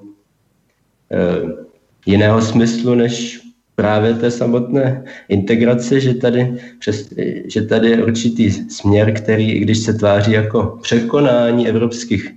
eh, 1.11 1.65
jiného 2.05 2.41
smyslu, 2.41 2.95
než 2.95 3.44
právě 3.75 4.13
té 4.13 4.31
samotné 4.31 5.03
integrace, 5.29 5.99
že 5.99 6.13
tady, 6.13 6.57
přes, 6.79 7.09
že 7.45 7.61
tady 7.61 7.89
je 7.89 8.03
určitý 8.03 8.51
směr, 8.51 9.13
který, 9.13 9.51
i 9.51 9.59
když 9.59 9.77
se 9.77 9.93
tváří 9.93 10.31
jako 10.31 10.79
překonání 10.81 11.67
evropských 11.67 12.31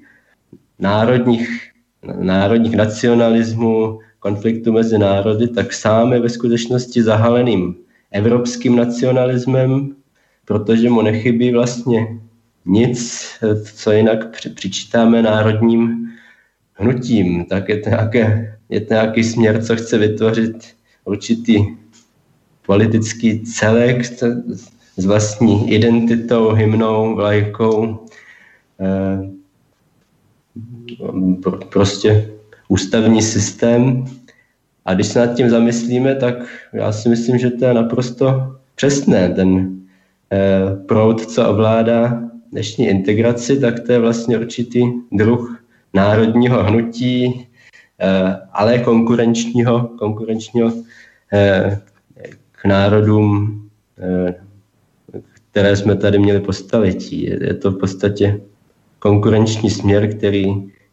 národních, 0.78 1.70
národních 2.20 2.76
nacionalismů, 2.76 3.98
konfliktu 4.20 4.72
mezi 4.72 4.98
národy, 4.98 5.48
tak 5.48 5.72
sám 5.72 6.12
je 6.12 6.20
ve 6.20 6.28
skutečnosti 6.28 7.02
zahaleným 7.02 7.74
evropským 8.10 8.76
nacionalismem, 8.76 9.96
protože 10.44 10.90
mu 10.90 11.02
nechybí 11.02 11.52
vlastně 11.52 12.06
nic, 12.66 13.28
co 13.74 13.92
jinak 13.92 14.18
přičítáme 14.54 15.22
národním 15.22 16.08
hnutím. 16.74 17.44
Tak 17.44 17.68
je 17.68 17.78
to, 17.78 17.88
nějaké, 17.88 18.56
je 18.68 18.80
to 18.80 18.94
nějaký 18.94 19.24
směr, 19.24 19.64
co 19.64 19.76
chce 19.76 19.98
vytvořit 19.98 20.77
určitý 21.08 21.66
politický 22.66 23.40
celek 23.40 24.04
s 24.96 25.04
vlastní 25.06 25.72
identitou, 25.72 26.52
hymnou, 26.52 27.14
vlajkou. 27.14 28.06
Eh, 28.80 29.38
prostě 31.68 32.30
ústavní 32.68 33.22
systém. 33.22 34.04
A 34.84 34.94
když 34.94 35.06
se 35.06 35.18
nad 35.18 35.34
tím 35.34 35.50
zamyslíme, 35.50 36.14
tak 36.14 36.34
já 36.72 36.92
si 36.92 37.08
myslím, 37.08 37.38
že 37.38 37.50
to 37.50 37.64
je 37.64 37.74
naprosto 37.74 38.56
přesné. 38.74 39.28
Ten 39.28 39.80
eh, 40.32 40.76
proud, 40.86 41.26
co 41.26 41.48
ovládá 41.48 42.22
dnešní 42.52 42.86
integraci, 42.86 43.60
tak 43.60 43.80
to 43.80 43.92
je 43.92 43.98
vlastně 43.98 44.38
určitý 44.38 44.82
druh 45.12 45.62
národního 45.94 46.64
hnutí, 46.64 47.46
ale 48.52 48.78
konkurenčního, 48.78 49.80
konkurenčního 49.98 50.72
eh, 51.32 51.80
k 52.52 52.64
národům, 52.64 53.62
které 55.50 55.76
jsme 55.76 55.96
tady 55.96 56.18
měli 56.18 56.40
po 56.40 56.52
staletí. 56.52 57.22
Je 57.22 57.54
to 57.54 57.70
v 57.70 57.78
podstatě 57.78 58.40
konkurenční 58.98 59.70
směr, 59.70 60.16
který 60.16 60.44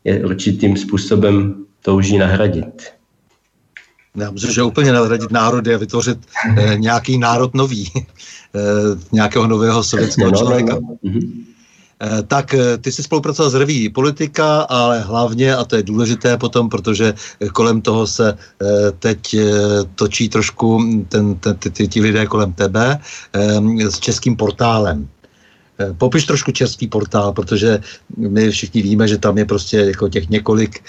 je 0.04 0.26
určitým 0.26 0.78
způsobem 0.78 1.65
touží 1.82 2.18
nahradit. 2.18 2.91
Já 4.15 4.32
myslím, 4.32 4.52
že 4.52 4.63
úplně 4.63 4.91
nahradit 4.91 5.32
národy 5.32 5.76
a 5.76 5.78
vytvořit 5.78 6.18
eh, 6.58 6.76
nějaký 6.78 7.18
národ 7.18 7.54
nový, 7.54 7.91
eh, 7.96 8.60
nějakého 9.12 9.48
nového 9.48 9.84
sovětského 9.84 10.32
no, 10.32 10.38
člověka. 10.38 10.74
No, 10.74 10.98
no. 11.04 11.22
Eh, 11.95 12.23
tak 12.27 12.53
eh, 12.53 12.77
ty 12.77 12.91
jsi 12.91 13.03
spolupracoval 13.03 13.49
s 13.49 13.55
reví 13.55 13.89
politika, 13.89 14.62
ale 14.62 14.99
hlavně, 14.99 15.55
a 15.55 15.63
to 15.63 15.75
je 15.75 15.84
důležité 15.84 16.38
potom, 16.38 16.69
protože 16.69 17.13
kolem 17.53 17.81
toho 17.81 18.08
se 18.08 18.36
eh, 18.36 18.91
teď 18.99 19.36
točí 19.95 20.29
trošku 20.29 20.84
ten, 21.10 21.36
ten, 21.36 21.55
ty, 21.55 21.69
ty, 21.69 21.88
ty 21.88 22.01
lidé 22.01 22.25
kolem 22.25 22.53
tebe, 22.53 22.99
s 23.89 23.99
českým 23.99 24.36
portálem. 24.36 25.08
Popiš 25.97 26.25
trošku 26.25 26.51
český 26.51 26.88
portál, 26.88 27.34
protože 27.34 27.79
my 28.17 28.51
všichni 28.51 28.81
víme, 28.81 29.08
že 29.08 29.17
tam 29.17 29.38
je 29.38 29.45
prostě 29.45 29.77
jako 29.77 30.10
těch 30.10 30.29
několik, 30.29 30.84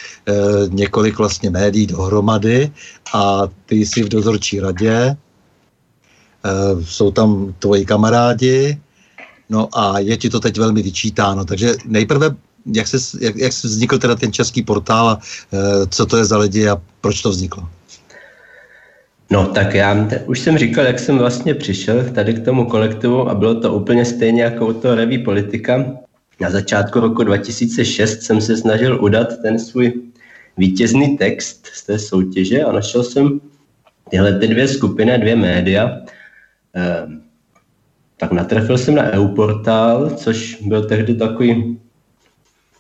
několik 0.68 1.18
vlastně 1.18 1.50
médií 1.50 1.86
dohromady 1.86 2.70
a 3.14 3.42
ty 3.66 3.76
jsi 3.76 4.02
v 4.02 4.08
dozorčí 4.08 4.60
radě, 4.60 5.16
jsou 6.84 7.10
tam 7.10 7.54
tvoji 7.58 7.84
kamarádi, 7.84 8.78
no 9.50 9.68
a 9.78 9.98
je 9.98 10.16
ti 10.16 10.30
to 10.30 10.40
teď 10.40 10.58
velmi 10.58 10.82
vyčítáno, 10.82 11.44
takže 11.44 11.74
nejprve 11.84 12.30
jak, 12.74 12.86
se, 12.86 12.96
jak, 13.20 13.36
jak 13.36 13.52
vznikl 13.52 13.98
teda 13.98 14.14
ten 14.14 14.32
český 14.32 14.62
portál 14.62 15.08
a 15.08 15.20
co 15.90 16.06
to 16.06 16.16
je 16.16 16.24
za 16.24 16.38
lidi 16.38 16.68
a 16.68 16.82
proč 17.00 17.22
to 17.22 17.30
vzniklo? 17.30 17.68
No 19.30 19.46
tak 19.46 19.74
já 19.74 20.08
už 20.26 20.38
jsem 20.38 20.58
říkal, 20.58 20.84
jak 20.84 20.98
jsem 20.98 21.18
vlastně 21.18 21.54
přišel 21.54 22.04
tady 22.14 22.34
k 22.34 22.44
tomu 22.44 22.64
kolektivu 22.64 23.28
a 23.28 23.34
bylo 23.34 23.60
to 23.60 23.74
úplně 23.74 24.04
stejně 24.04 24.42
jako 24.42 24.66
u 24.66 24.72
toho 24.72 24.94
reví 24.94 25.18
politika. 25.18 25.84
Na 26.40 26.50
začátku 26.50 27.00
roku 27.00 27.24
2006 27.24 28.22
jsem 28.22 28.40
se 28.40 28.56
snažil 28.56 29.04
udat 29.04 29.28
ten 29.42 29.58
svůj 29.58 30.02
vítězný 30.56 31.18
text 31.18 31.66
z 31.66 31.82
té 31.82 31.98
soutěže 31.98 32.64
a 32.64 32.72
našel 32.72 33.02
jsem 33.02 33.40
tyhle 34.10 34.38
ty 34.38 34.48
dvě 34.48 34.68
skupiny, 34.68 35.18
dvě 35.18 35.36
média. 35.36 36.00
Ehm, 36.74 37.22
tak 38.16 38.32
natrefil 38.32 38.78
jsem 38.78 38.94
na 38.94 39.02
EU-portál, 39.02 40.10
což 40.10 40.62
byl 40.62 40.84
tehdy 40.84 41.14
takový, 41.14 41.80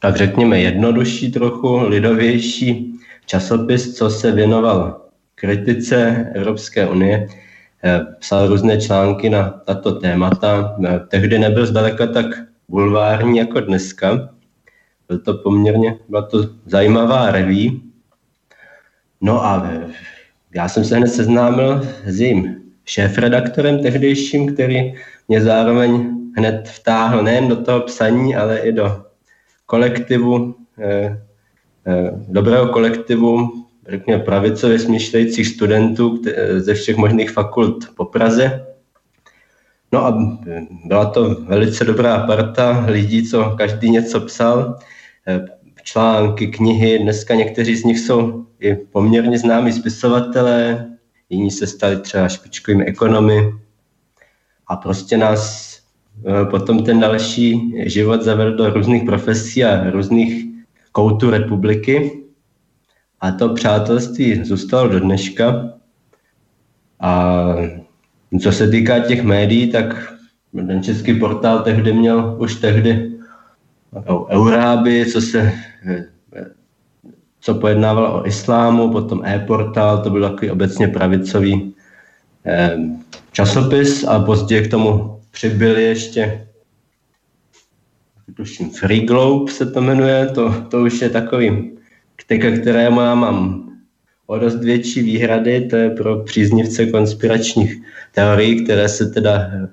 tak 0.00 0.16
řekněme, 0.16 0.60
jednodušší 0.60 1.32
trochu, 1.32 1.78
lidovější 1.78 2.92
časopis, 3.26 3.94
co 3.94 4.10
se 4.10 4.32
věnoval 4.32 5.00
kritice 5.34 6.30
Evropské 6.34 6.86
unie 6.86 7.28
eh, 7.84 8.00
psal 8.18 8.48
různé 8.48 8.80
články 8.80 9.30
na 9.30 9.48
tato 9.48 9.92
témata. 9.92 10.76
Eh, 10.86 11.00
tehdy 11.08 11.38
nebyl 11.38 11.66
zdaleka 11.66 12.06
tak 12.06 12.26
bulvární 12.68 13.38
jako 13.38 13.60
dneska. 13.60 14.28
Byl 15.08 15.18
to 15.18 15.34
poměrně, 15.34 15.98
byla 16.08 16.22
to 16.22 16.38
zajímavá 16.66 17.30
reví. 17.30 17.82
No 19.20 19.44
a 19.44 19.70
já 20.54 20.68
jsem 20.68 20.84
se 20.84 20.96
hned 20.96 21.08
seznámil 21.08 21.82
s 22.06 22.20
jím 22.20 22.56
šéf-redaktorem 22.84 23.82
tehdejším, 23.82 24.54
který 24.54 24.94
mě 25.28 25.40
zároveň 25.40 26.16
hned 26.36 26.68
vtáhl 26.68 27.22
nejen 27.22 27.48
do 27.48 27.56
toho 27.56 27.80
psaní, 27.80 28.36
ale 28.36 28.58
i 28.58 28.72
do 28.72 29.04
kolektivu, 29.66 30.54
eh, 30.78 31.22
eh, 31.86 32.10
dobrého 32.28 32.68
kolektivu 32.68 33.66
řekněme, 33.88 34.22
pravicově 34.22 34.78
smýšlejících 34.78 35.46
studentů 35.46 36.22
ze 36.56 36.74
všech 36.74 36.96
možných 36.96 37.30
fakult 37.30 37.94
po 37.96 38.04
Praze. 38.04 38.66
No 39.92 40.06
a 40.06 40.18
byla 40.84 41.04
to 41.04 41.34
velice 41.34 41.84
dobrá 41.84 42.26
parta 42.26 42.84
lidí, 42.88 43.30
co 43.30 43.54
každý 43.58 43.90
něco 43.90 44.20
psal, 44.20 44.78
články, 45.82 46.46
knihy, 46.46 46.98
dneska 46.98 47.34
někteří 47.34 47.76
z 47.76 47.84
nich 47.84 47.98
jsou 47.98 48.46
i 48.60 48.74
poměrně 48.74 49.38
známí 49.38 49.72
spisovatelé, 49.72 50.86
jiní 51.30 51.50
se 51.50 51.66
stali 51.66 51.96
třeba 51.96 52.28
špičkovými 52.28 52.84
ekonomy 52.84 53.52
a 54.66 54.76
prostě 54.76 55.16
nás 55.16 55.72
eh, 56.26 56.44
potom 56.44 56.84
ten 56.84 57.00
další 57.00 57.74
život 57.86 58.22
zavedl 58.22 58.56
do 58.56 58.70
různých 58.70 59.04
profesí 59.04 59.64
a 59.64 59.90
různých 59.90 60.44
koutů 60.92 61.30
republiky. 61.30 62.22
A 63.20 63.30
to 63.30 63.54
přátelství 63.54 64.44
zůstalo 64.44 64.88
do 64.88 65.00
dneška. 65.00 65.72
A 67.00 67.54
co 68.42 68.52
se 68.52 68.68
týká 68.68 68.98
těch 69.00 69.22
médií, 69.22 69.72
tak 69.72 70.12
ten 70.66 70.82
český 70.82 71.18
portál 71.18 71.58
tehdy 71.62 71.92
měl 71.92 72.36
už 72.38 72.54
tehdy 72.54 73.12
Euráby, 74.30 75.06
co 75.12 75.20
se 75.20 75.52
co 77.40 77.54
pojednával 77.54 78.06
o 78.06 78.26
islámu, 78.26 78.92
potom 78.92 79.24
e-portál, 79.24 80.02
to 80.02 80.10
byl 80.10 80.30
takový 80.30 80.50
obecně 80.50 80.88
pravicový 80.88 81.74
časopis 83.32 84.04
a 84.04 84.18
později 84.20 84.62
k 84.62 84.70
tomu 84.70 85.20
přibyli 85.30 85.82
ještě 85.82 86.46
tuším 88.36 88.70
Free 88.70 89.06
Globe 89.06 89.52
se 89.52 89.66
to 89.66 89.80
jmenuje, 89.80 90.26
to, 90.26 90.64
to 90.70 90.80
už 90.80 91.00
je 91.00 91.10
takový 91.10 91.76
ke 92.26 92.58
kterému 92.58 93.00
já 93.00 93.14
mám 93.14 93.66
o 94.26 94.38
dost 94.38 94.60
větší 94.60 95.02
výhrady, 95.02 95.68
to 95.68 95.76
je 95.76 95.90
pro 95.90 96.24
příznivce 96.24 96.86
konspiračních 96.86 97.82
teorií, 98.14 98.64
které 98.64 98.88
se 98.88 99.06
teda 99.06 99.50
eh, 99.52 99.68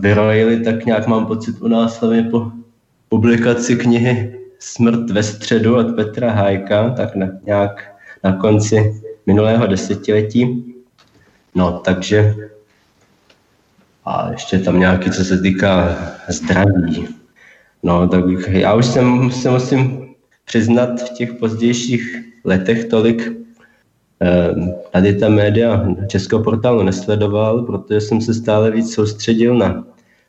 vyrojily, 0.00 0.60
tak 0.60 0.86
nějak 0.86 1.06
mám 1.06 1.26
pocit 1.26 1.60
u 1.60 1.68
nás 1.68 2.00
hlavně 2.00 2.22
po 2.22 2.52
publikaci 3.08 3.76
knihy 3.76 4.38
Smrt 4.58 5.10
ve 5.10 5.22
středu 5.22 5.76
od 5.76 5.96
Petra 5.96 6.30
Hájka, 6.30 6.90
tak 6.90 7.14
na, 7.14 7.26
nějak 7.46 8.00
na 8.24 8.32
konci 8.32 9.02
minulého 9.26 9.66
desetiletí. 9.66 10.67
No, 11.58 11.80
takže 11.84 12.34
a 14.04 14.30
ještě 14.30 14.58
tam 14.58 14.80
nějaký, 14.80 15.10
co 15.10 15.24
se 15.24 15.38
týká 15.38 15.98
zdraví. 16.28 17.08
No, 17.82 18.08
tak 18.08 18.24
já 18.48 18.74
už 18.74 18.86
jsem, 18.86 19.30
se 19.30 19.50
musím 19.50 20.08
přiznat 20.44 21.00
v 21.02 21.12
těch 21.12 21.34
pozdějších 21.34 22.16
letech 22.44 22.84
tolik 22.84 23.32
eh, 24.22 24.54
tady 24.90 25.16
ta 25.16 25.28
média 25.28 25.86
českého 26.06 26.42
portálu 26.42 26.82
nesledoval, 26.82 27.62
protože 27.62 28.00
jsem 28.00 28.20
se 28.20 28.34
stále 28.34 28.70
víc 28.70 28.94
soustředil 28.94 29.54
na 29.54 29.84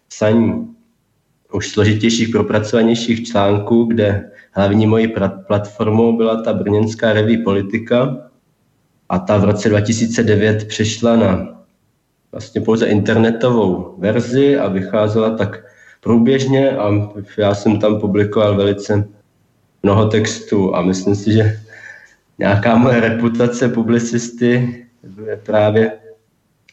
psaní 0.08 0.68
už 1.54 1.70
složitějších, 1.70 2.30
propracovanějších 2.30 3.28
článků, 3.28 3.84
kde 3.84 4.32
hlavní 4.52 4.88
mojí 4.88 5.14
platformou 5.48 6.18
byla 6.18 6.42
ta 6.42 6.54
brněnská 6.54 7.14
reví 7.14 7.38
politika 7.38 8.29
a 9.10 9.20
ta 9.20 9.38
v 9.38 9.44
roce 9.44 9.70
2009 9.70 10.68
přešla 10.68 11.16
na 11.16 11.60
vlastně 12.32 12.62
pouze 12.62 12.86
internetovou 12.86 13.96
verzi 13.98 14.58
a 14.58 14.68
vycházela 14.68 15.30
tak 15.38 15.66
průběžně 16.02 16.72
a 16.72 16.92
já 17.38 17.56
jsem 17.56 17.80
tam 17.80 18.00
publikoval 18.00 18.56
velice 18.56 19.08
mnoho 19.84 20.06
textů 20.06 20.76
a 20.76 20.82
myslím 20.82 21.16
si, 21.16 21.34
že 21.34 21.60
nějaká 22.38 22.78
moje 22.78 23.00
reputace 23.00 23.70
publicisty 23.70 24.76
právě 25.44 25.92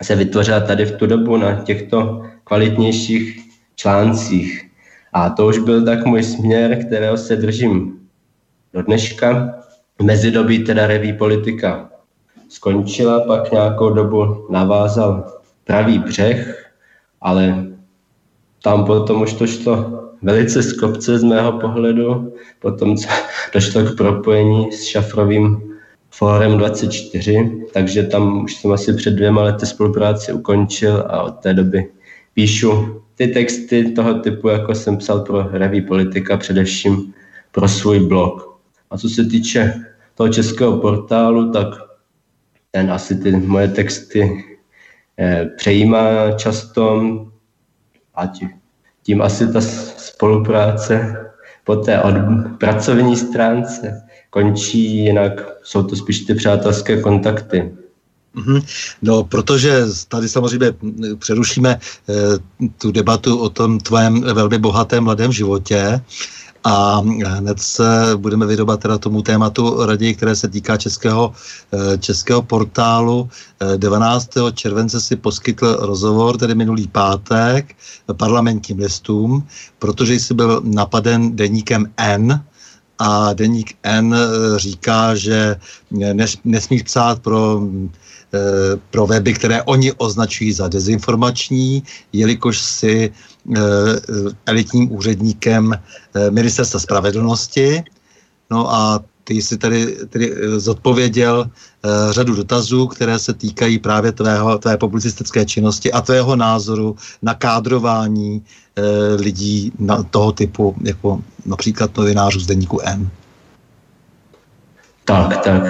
se 0.03 0.17
vytvořila 0.17 0.61
tady 0.61 0.85
v 0.85 0.97
tu 0.97 1.07
dobu 1.07 1.37
na 1.37 1.55
těchto 1.55 2.23
kvalitnějších 2.45 3.41
článcích. 3.77 4.71
A 5.13 5.31
to 5.31 5.47
už 5.47 5.59
byl 5.59 5.85
tak 5.85 6.05
můj 6.05 6.23
směr, 6.23 6.85
kterého 6.87 7.17
se 7.17 7.37
držím 7.37 7.99
do 8.73 8.83
dneška. 8.83 9.55
Mezidobí 10.03 10.65
teda 10.65 10.87
reví 10.87 11.13
politika 11.13 11.91
skončila, 12.49 13.21
pak 13.21 13.53
nějakou 13.53 13.91
dobu 13.91 14.47
navázal 14.51 15.25
pravý 15.65 15.99
břeh, 15.99 16.73
ale 17.21 17.67
tam 18.63 18.85
potom 18.85 19.23
už 19.23 19.33
to 19.33 19.47
šlo 19.47 20.03
velice 20.23 20.63
z 20.63 20.73
kopce 20.73 21.19
z 21.19 21.25
mého 21.25 21.53
pohledu, 21.53 22.35
potom 22.59 22.97
došlo 23.55 23.85
k 23.85 23.97
propojení 23.97 24.73
s 24.73 24.85
šafrovým 24.85 25.63
Fórem 26.11 26.59
24, 26.59 27.67
takže 27.73 28.03
tam 28.03 28.45
už 28.45 28.55
jsem 28.55 28.73
asi 28.73 28.93
před 28.93 29.11
dvěma 29.11 29.43
lety 29.43 29.67
spolupráci 29.67 30.33
ukončil 30.33 31.05
a 31.09 31.23
od 31.23 31.31
té 31.31 31.55
doby 31.55 31.91
píšu 32.35 33.03
ty 33.15 33.27
texty 33.27 33.93
toho 33.93 34.15
typu, 34.15 34.49
jako 34.49 34.75
jsem 34.75 34.97
psal 34.97 35.21
pro 35.21 35.49
Reví 35.53 35.81
politika, 35.81 36.37
především 36.37 37.15
pro 37.53 37.69
svůj 37.69 38.01
blog. 38.01 38.59
A 38.91 38.99
co 38.99 39.09
se 39.09 39.25
týče 39.25 39.75
toho 40.15 40.29
českého 40.29 40.79
portálu, 40.79 41.53
tak 41.53 41.86
ten 42.71 42.91
asi 42.91 43.17
ty 43.17 43.33
moje 43.33 43.69
texty 43.69 44.45
eh, 45.19 45.47
přejímá 45.57 46.33
často, 46.33 47.03
ať 48.15 48.45
tím 49.03 49.23
asi 49.23 49.53
ta 49.53 49.61
spolupráce 49.97 51.27
po 51.65 51.77
té 51.77 52.03
od 52.03 52.15
pracovní 52.59 53.17
stránce 53.17 54.03
končí, 54.31 54.97
jinak 54.97 55.33
jsou 55.63 55.83
to 55.83 55.97
spíš 55.97 56.21
ty 56.21 56.35
přátelské 56.35 57.01
kontakty. 57.01 57.73
Mhm. 58.35 58.61
No, 59.03 59.25
protože 59.25 59.83
tady 60.09 60.29
samozřejmě 60.29 60.67
přerušíme 61.19 61.79
eh, 61.79 62.69
tu 62.79 62.93
debatu 62.93 63.39
o 63.39 63.49
tom 63.49 63.79
tvém 63.79 64.21
velmi 64.21 64.59
bohatém 64.59 65.05
mladém 65.05 65.33
životě 65.33 66.01
a 66.67 67.03
hned 67.25 67.61
se 67.61 67.87
budeme 68.17 68.47
vydobat 68.47 68.81
teda 68.81 68.99
tomu 68.99 69.23
tématu 69.23 69.87
raději, 69.87 70.15
které 70.15 70.37
se 70.37 70.49
týká 70.49 70.77
českého, 70.77 71.33
eh, 71.73 71.99
českého 71.99 72.43
portálu. 72.43 73.31
19. 73.77 74.49
Eh, 74.49 74.53
července 74.53 75.01
si 75.01 75.17
poskytl 75.17 75.79
rozhovor, 75.81 76.37
tedy 76.37 76.55
minulý 76.55 76.89
pátek, 76.91 77.71
parlamentním 78.13 78.79
listům, 78.79 79.47
protože 79.79 80.15
jsi 80.15 80.35
byl 80.35 80.61
napaden 80.65 81.37
deníkem 81.37 81.87
N, 81.97 82.43
a 82.99 83.33
deník 83.33 83.77
N 83.83 84.15
eh, 84.15 84.59
říká, 84.59 85.15
že 85.15 85.57
nesmíš 86.45 86.83
psát 86.83 87.23
pro 87.23 87.61
Eh, 87.61 87.89
pro 88.91 89.07
weby, 89.07 89.35
které 89.35 89.63
oni 89.63 89.93
označují 89.93 90.53
za 90.53 90.69
dezinformační, 90.69 91.83
jelikož 92.13 92.59
si 92.59 93.13
eh, 93.57 93.61
elitním 94.47 94.93
úředníkem 94.93 95.73
eh, 95.73 96.31
ministerstva 96.31 96.81
spravedlnosti. 96.81 97.83
No 98.51 98.75
a 98.75 99.01
ty 99.27 99.35
jsi 99.35 99.59
tady, 99.59 99.97
tady 100.07 100.35
zodpověděl 100.57 101.51
uh, 101.51 102.13
řadu 102.13 102.35
dotazů, 102.35 102.87
které 102.87 103.19
se 103.19 103.35
týkají 103.35 103.79
právě 103.79 104.13
tvého, 104.13 104.59
tvé 104.59 104.77
publicistické 104.77 105.45
činnosti 105.45 105.93
a 105.93 106.01
tvého 106.01 106.37
názoru 106.37 106.97
na 107.23 107.35
kádrování 107.35 108.39
uh, 108.39 108.85
lidí 109.21 109.73
na 109.79 110.03
toho 110.03 110.33
typu, 110.33 110.75
jako 110.83 111.21
například 111.47 111.97
novinářů 111.97 112.41
z 112.41 112.47
deníku 112.47 112.81
N. 112.81 113.11
Tak, 115.05 115.43
tak. 115.45 115.63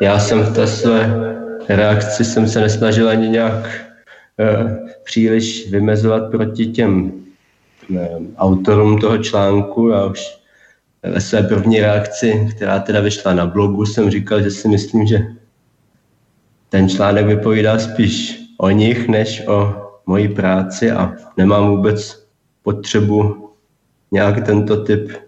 Já 0.00 0.20
jsem 0.20 0.42
v 0.44 0.52
té 0.54 0.66
své 0.66 1.37
reakci 1.68 2.24
jsem 2.24 2.48
se 2.48 2.60
nesnažil 2.60 3.08
ani 3.08 3.28
nějak 3.28 3.84
uh, 4.36 4.70
příliš 5.04 5.70
vymezovat 5.70 6.30
proti 6.30 6.66
těm 6.66 7.12
autorům 8.36 8.98
toho 8.98 9.18
článku. 9.18 9.88
Já 9.88 10.06
už 10.06 10.38
ve 11.02 11.20
své 11.20 11.42
první 11.42 11.80
reakci, 11.80 12.48
která 12.56 12.78
teda 12.78 13.00
vyšla 13.00 13.34
na 13.34 13.46
blogu, 13.46 13.86
jsem 13.86 14.10
říkal, 14.10 14.42
že 14.42 14.50
si 14.50 14.68
myslím, 14.68 15.06
že 15.06 15.26
ten 16.68 16.88
článek 16.88 17.26
vypovídá 17.26 17.78
spíš 17.78 18.40
o 18.58 18.70
nich, 18.70 19.08
než 19.08 19.46
o 19.46 19.74
mojí 20.06 20.28
práci 20.28 20.90
a 20.90 21.12
nemám 21.36 21.70
vůbec 21.70 22.26
potřebu 22.62 23.50
nějak 24.12 24.46
tento 24.46 24.84
typ 24.84 25.12
uh, 25.12 25.18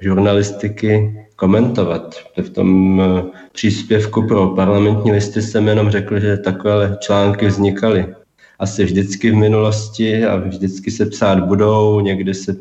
žurnalistiky 0.00 1.25
komentovat. 1.36 2.14
V 2.42 2.50
tom 2.50 3.00
eh, 3.00 3.22
příspěvku 3.52 4.26
pro 4.26 4.48
parlamentní 4.48 5.12
listy 5.12 5.42
jsem 5.42 5.68
jenom 5.68 5.90
řekl, 5.90 6.20
že 6.20 6.36
takové 6.36 6.96
články 7.00 7.46
vznikaly 7.46 8.14
asi 8.58 8.84
vždycky 8.84 9.30
v 9.30 9.36
minulosti 9.36 10.24
a 10.24 10.36
vždycky 10.36 10.90
se 10.90 11.06
psát 11.06 11.44
budou, 11.44 12.00
někdy 12.00 12.34
se 12.34 12.56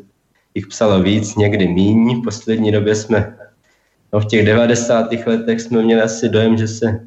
jich 0.55 0.67
psalo 0.67 1.01
víc, 1.01 1.35
někdy 1.35 1.67
míň. 1.67 2.21
V 2.21 2.23
poslední 2.23 2.71
době 2.71 2.95
jsme, 2.95 3.37
no 4.13 4.19
v 4.19 4.25
těch 4.25 4.45
90. 4.45 5.11
letech 5.25 5.61
jsme 5.61 5.81
měli 5.81 6.01
asi 6.01 6.29
dojem, 6.29 6.57
že 6.57 6.67
se 6.67 6.99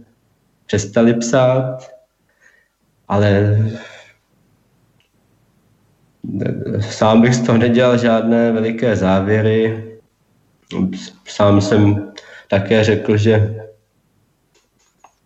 přestali 0.67 1.15
psát, 1.15 1.91
ale 3.09 3.59
sám 6.81 7.21
bych 7.21 7.35
z 7.35 7.43
toho 7.43 7.59
nedělal 7.59 7.99
žádné 7.99 8.53
veliké 8.53 8.97
závěry. 8.97 9.88
Sám 11.27 11.61
jsem 11.61 12.13
také 12.49 12.85
řekl, 12.85 13.17
že 13.17 13.65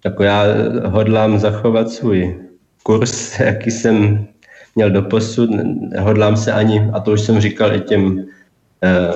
jako 0.04 0.22
já 0.22 0.44
hodlám 0.84 1.38
zachovat 1.38 1.90
svůj 1.90 2.40
kurz, 2.82 3.40
jaký 3.40 3.70
jsem 3.70 4.26
měl 4.74 4.90
do 4.90 5.02
posud. 5.02 5.50
Nehodlám 5.90 6.36
se 6.36 6.52
ani, 6.52 6.90
a 6.92 7.00
to 7.00 7.12
už 7.12 7.20
jsem 7.20 7.40
říkal 7.40 7.74
i 7.74 7.80
těm 7.80 8.26
eh, 8.82 9.12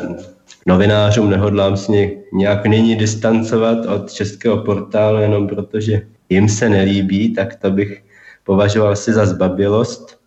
novinářům, 0.67 1.31
nehodlám 1.31 1.77
se 1.77 1.93
nějak 2.33 2.67
nyní 2.67 2.97
distancovat 2.97 3.87
od 3.87 4.13
českého 4.13 4.57
portálu, 4.57 5.19
jenom 5.21 5.49
protože 5.49 6.03
jim 6.29 6.49
se 6.49 6.69
nelíbí, 6.69 7.35
tak 7.35 7.55
to 7.55 7.71
bych 7.71 8.03
považoval 8.45 8.97
si 8.97 9.13
za 9.13 9.27
zbabilost. 9.27 10.21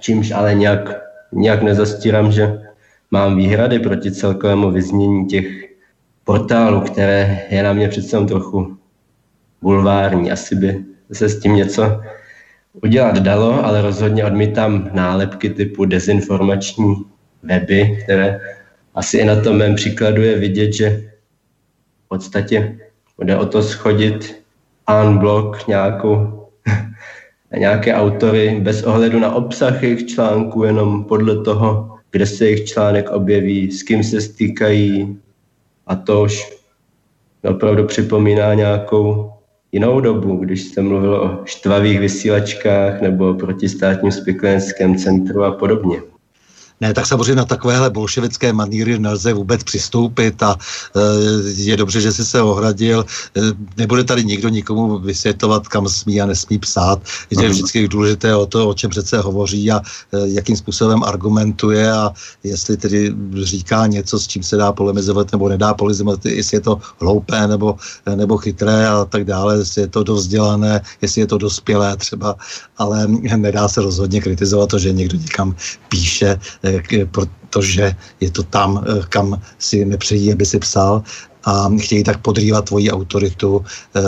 Čímž 0.00 0.30
ale 0.30 0.54
nějak, 0.54 1.02
nějak 1.32 1.62
nezastírám, 1.62 2.32
že 2.32 2.65
mám 3.10 3.36
výhrady 3.36 3.78
proti 3.78 4.12
celkovému 4.12 4.70
vyznění 4.70 5.26
těch 5.26 5.46
portálů, 6.24 6.80
které 6.80 7.46
je 7.50 7.62
na 7.62 7.72
mě 7.72 7.88
přece 7.88 8.24
trochu 8.24 8.76
bulvární. 9.62 10.30
Asi 10.30 10.54
by 10.56 10.84
se 11.12 11.28
s 11.28 11.40
tím 11.40 11.54
něco 11.54 12.00
udělat 12.82 13.18
dalo, 13.18 13.64
ale 13.64 13.82
rozhodně 13.82 14.24
odmítám 14.24 14.90
nálepky 14.92 15.50
typu 15.50 15.84
dezinformační 15.84 17.04
weby, 17.42 17.98
které 18.04 18.40
asi 18.94 19.18
i 19.18 19.24
na 19.24 19.40
tom 19.40 19.56
mém 19.56 19.74
příkladu 19.74 20.22
je 20.22 20.38
vidět, 20.38 20.72
že 20.72 21.10
v 22.04 22.08
podstatě 22.08 22.78
bude 23.16 23.36
o 23.36 23.46
to 23.46 23.62
schodit 23.62 24.42
unblock 25.02 25.66
nějakou, 25.68 26.46
nějaké 27.58 27.94
autory 27.94 28.60
bez 28.62 28.82
ohledu 28.82 29.18
na 29.18 29.34
obsah 29.34 29.82
jejich 29.82 30.06
článků, 30.06 30.64
jenom 30.64 31.04
podle 31.04 31.42
toho, 31.42 31.95
kde 32.10 32.26
se 32.26 32.44
jejich 32.44 32.64
článek 32.64 33.10
objeví, 33.10 33.72
s 33.72 33.82
kým 33.82 34.04
se 34.04 34.20
stýkají 34.20 35.18
a 35.86 35.96
to 35.96 36.22
už 36.22 36.56
opravdu 37.42 37.84
připomíná 37.84 38.54
nějakou 38.54 39.32
jinou 39.72 40.00
dobu, 40.00 40.36
když 40.36 40.62
se 40.62 40.82
mluvilo 40.82 41.22
o 41.22 41.44
štvavých 41.44 42.00
vysílačkách 42.00 43.00
nebo 43.00 43.30
o 43.30 43.34
protistátním 43.34 44.12
spiklenském 44.12 44.96
centru 44.96 45.44
a 45.44 45.52
podobně. 45.52 46.02
Ne, 46.80 46.94
tak 46.94 47.06
samozřejmě 47.06 47.34
na 47.34 47.44
takovéhle 47.44 47.90
bolševické 47.90 48.52
maníry 48.52 48.98
nelze 48.98 49.32
vůbec 49.32 49.64
přistoupit 49.64 50.42
a 50.42 50.56
e, 50.56 51.00
je 51.50 51.76
dobře, 51.76 52.00
že 52.00 52.12
jsi 52.12 52.24
se 52.24 52.42
ohradil. 52.42 53.04
E, 53.36 53.40
nebude 53.76 54.04
tady 54.04 54.24
nikdo 54.24 54.48
nikomu 54.48 54.98
vysvětlovat, 54.98 55.68
kam 55.68 55.88
smí 55.88 56.20
a 56.20 56.26
nesmí 56.26 56.58
psát. 56.58 57.00
Je 57.30 57.38
mhm. 57.38 57.50
vždycky 57.50 57.88
důležité 57.88 58.36
o 58.36 58.46
to, 58.46 58.68
o 58.68 58.74
čem 58.74 58.90
přece 58.90 59.18
hovoří 59.18 59.70
a 59.72 59.80
e, 59.80 59.82
jakým 60.24 60.56
způsobem 60.56 61.04
argumentuje 61.04 61.92
a 61.92 62.12
jestli 62.44 62.76
tedy 62.76 63.14
říká 63.42 63.86
něco, 63.86 64.20
s 64.20 64.26
čím 64.26 64.42
se 64.42 64.56
dá 64.56 64.72
polemizovat 64.72 65.32
nebo 65.32 65.48
nedá 65.48 65.74
polemizovat, 65.74 66.26
jestli 66.26 66.56
je 66.56 66.60
to 66.60 66.80
hloupé 67.00 67.46
nebo, 67.46 67.76
nebo 68.14 68.36
chytré 68.36 68.86
a 68.88 69.04
tak 69.04 69.24
dále, 69.24 69.58
jestli 69.58 69.80
je 69.82 69.88
to 69.88 70.02
dovzdělané, 70.02 70.80
jestli 71.02 71.20
je 71.20 71.26
to 71.26 71.38
dospělé 71.38 71.96
třeba, 71.96 72.36
ale 72.78 73.06
nedá 73.36 73.68
se 73.68 73.80
rozhodně 73.82 74.20
kritizovat 74.20 74.68
to, 74.68 74.78
že 74.78 74.92
někdo 74.92 75.16
někam 75.16 75.56
píše 75.88 76.38
Eh, 76.65 76.65
protože 77.10 77.92
je 78.20 78.30
to 78.30 78.42
tam, 78.42 78.84
eh, 78.84 79.02
kam 79.08 79.40
si 79.58 79.84
nepřejí, 79.84 80.32
aby 80.32 80.46
si 80.46 80.58
psal 80.58 81.02
a 81.44 81.68
chtějí 81.78 82.04
tak 82.04 82.18
podrývat 82.22 82.64
tvoji 82.64 82.90
autoritu 82.90 83.64
eh, 83.96 84.00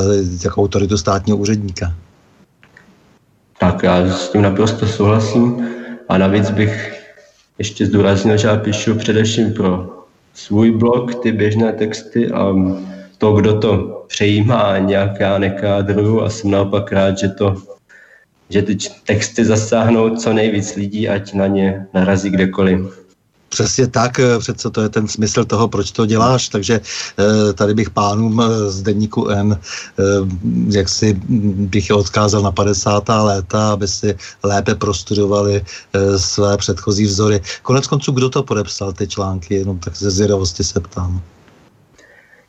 jako 0.44 0.62
autoritu 0.62 0.98
státního 0.98 1.38
úředníka. 1.38 1.94
Tak 3.60 3.82
já 3.82 4.06
s 4.06 4.28
tím 4.28 4.42
naprosto 4.42 4.86
souhlasím 4.86 5.68
a 6.08 6.18
navíc 6.18 6.50
bych 6.50 7.02
ještě 7.58 7.86
zdůraznil, 7.86 8.36
že 8.36 8.48
já 8.48 8.56
píšu 8.56 8.94
především 8.94 9.52
pro 9.52 9.98
svůj 10.34 10.70
blog 10.70 11.14
ty 11.14 11.32
běžné 11.32 11.72
texty 11.72 12.30
a 12.30 12.54
to, 13.18 13.32
kdo 13.32 13.58
to 13.58 14.04
přejímá, 14.08 14.78
nějak 14.78 15.20
já 15.20 15.38
nekádruju 15.38 16.22
a 16.22 16.30
jsem 16.30 16.50
naopak 16.50 16.92
rád, 16.92 17.18
že 17.18 17.28
to 17.28 17.54
že 18.50 18.62
ty 18.62 18.76
texty 19.06 19.44
zasáhnou 19.44 20.16
co 20.16 20.32
nejvíc 20.32 20.74
lidí, 20.74 21.08
ať 21.08 21.34
na 21.34 21.46
ně 21.46 21.86
narazí 21.94 22.30
kdekoliv. 22.30 23.08
Přesně 23.48 23.86
tak, 23.86 24.18
eh, 24.18 24.38
přece 24.38 24.70
to 24.70 24.80
je 24.80 24.88
ten 24.88 25.08
smysl 25.08 25.44
toho, 25.44 25.68
proč 25.68 25.90
to 25.90 26.06
děláš, 26.06 26.48
takže 26.48 26.80
eh, 26.80 27.52
tady 27.52 27.74
bych 27.74 27.90
pánům 27.90 28.40
eh, 28.40 28.70
z 28.70 28.82
denníku 28.82 29.28
N, 29.28 29.58
jak 30.68 30.88
si 30.88 31.16
bych 31.72 31.88
je 31.88 31.94
odkázal 31.94 32.42
na 32.42 32.52
50. 32.52 33.22
léta, 33.22 33.72
aby 33.72 33.88
si 33.88 34.16
lépe 34.42 34.74
prostudovali 34.74 35.64
své 36.16 36.56
předchozí 36.56 37.04
vzory. 37.04 37.40
Konec 37.62 37.86
konců, 37.86 38.12
kdo 38.12 38.30
to 38.30 38.42
podepsal, 38.42 38.92
ty 38.92 39.08
články, 39.08 39.54
jenom 39.54 39.78
tak 39.78 39.96
ze 39.96 40.10
zvědavosti 40.10 40.64
se 40.64 40.80
ptám. 40.80 41.20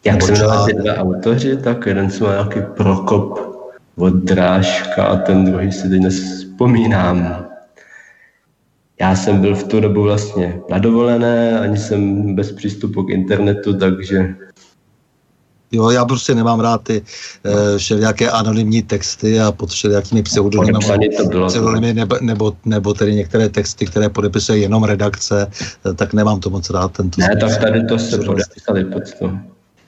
Jak 0.05 0.23
se 0.23 0.31
jmenovali 0.31 0.73
ty 0.73 0.81
dva 0.81 0.95
autoři, 0.95 1.57
tak 1.57 1.85
jeden 1.85 2.11
se 2.11 2.23
má 2.23 2.29
nějaký 2.29 2.59
Prokop 2.77 3.58
od 3.99 4.13
Drážka 4.13 5.03
a 5.03 5.15
ten 5.15 5.45
druhý 5.45 5.71
si 5.71 5.89
teď 5.89 6.01
nespomínám 6.01 7.49
já 9.01 9.15
jsem 9.15 9.41
byl 9.41 9.55
v 9.55 9.63
tu 9.63 9.79
dobu 9.79 10.03
vlastně 10.03 10.61
na 10.69 10.77
dovolené, 10.77 11.59
ani 11.59 11.77
jsem 11.77 12.35
bez 12.35 12.51
přístupu 12.51 13.03
k 13.03 13.09
internetu, 13.09 13.73
takže 13.73 14.35
Jo, 15.71 15.89
já 15.89 16.05
prostě 16.05 16.35
nemám 16.35 16.59
rád 16.59 16.83
ty 16.83 17.01
uh, 17.01 17.77
všelijaké 17.77 18.31
anonymní 18.31 18.81
texty 18.81 19.39
a 19.39 19.51
pod 19.51 19.69
všelijakými 19.69 20.23
pseudonymy, 20.23 20.79
pseudonymy 21.47 21.93
nebo, 21.93 22.15
nebo, 22.21 22.53
nebo 22.65 22.93
tedy 22.93 23.15
některé 23.15 23.49
texty, 23.49 23.85
které 23.85 24.09
podepisuje 24.09 24.59
jenom 24.59 24.83
redakce, 24.83 25.47
uh, 25.85 25.93
tak 25.93 26.13
nemám 26.13 26.39
to 26.39 26.49
moc 26.49 26.69
rád. 26.69 26.91
Tento 26.91 27.21
ne, 27.21 27.35
tak 27.35 27.61
tady 27.61 27.85
to 27.85 27.99
se 27.99 28.17
podepsali 28.17 28.85
pod 28.85 29.03
to. 29.19 29.31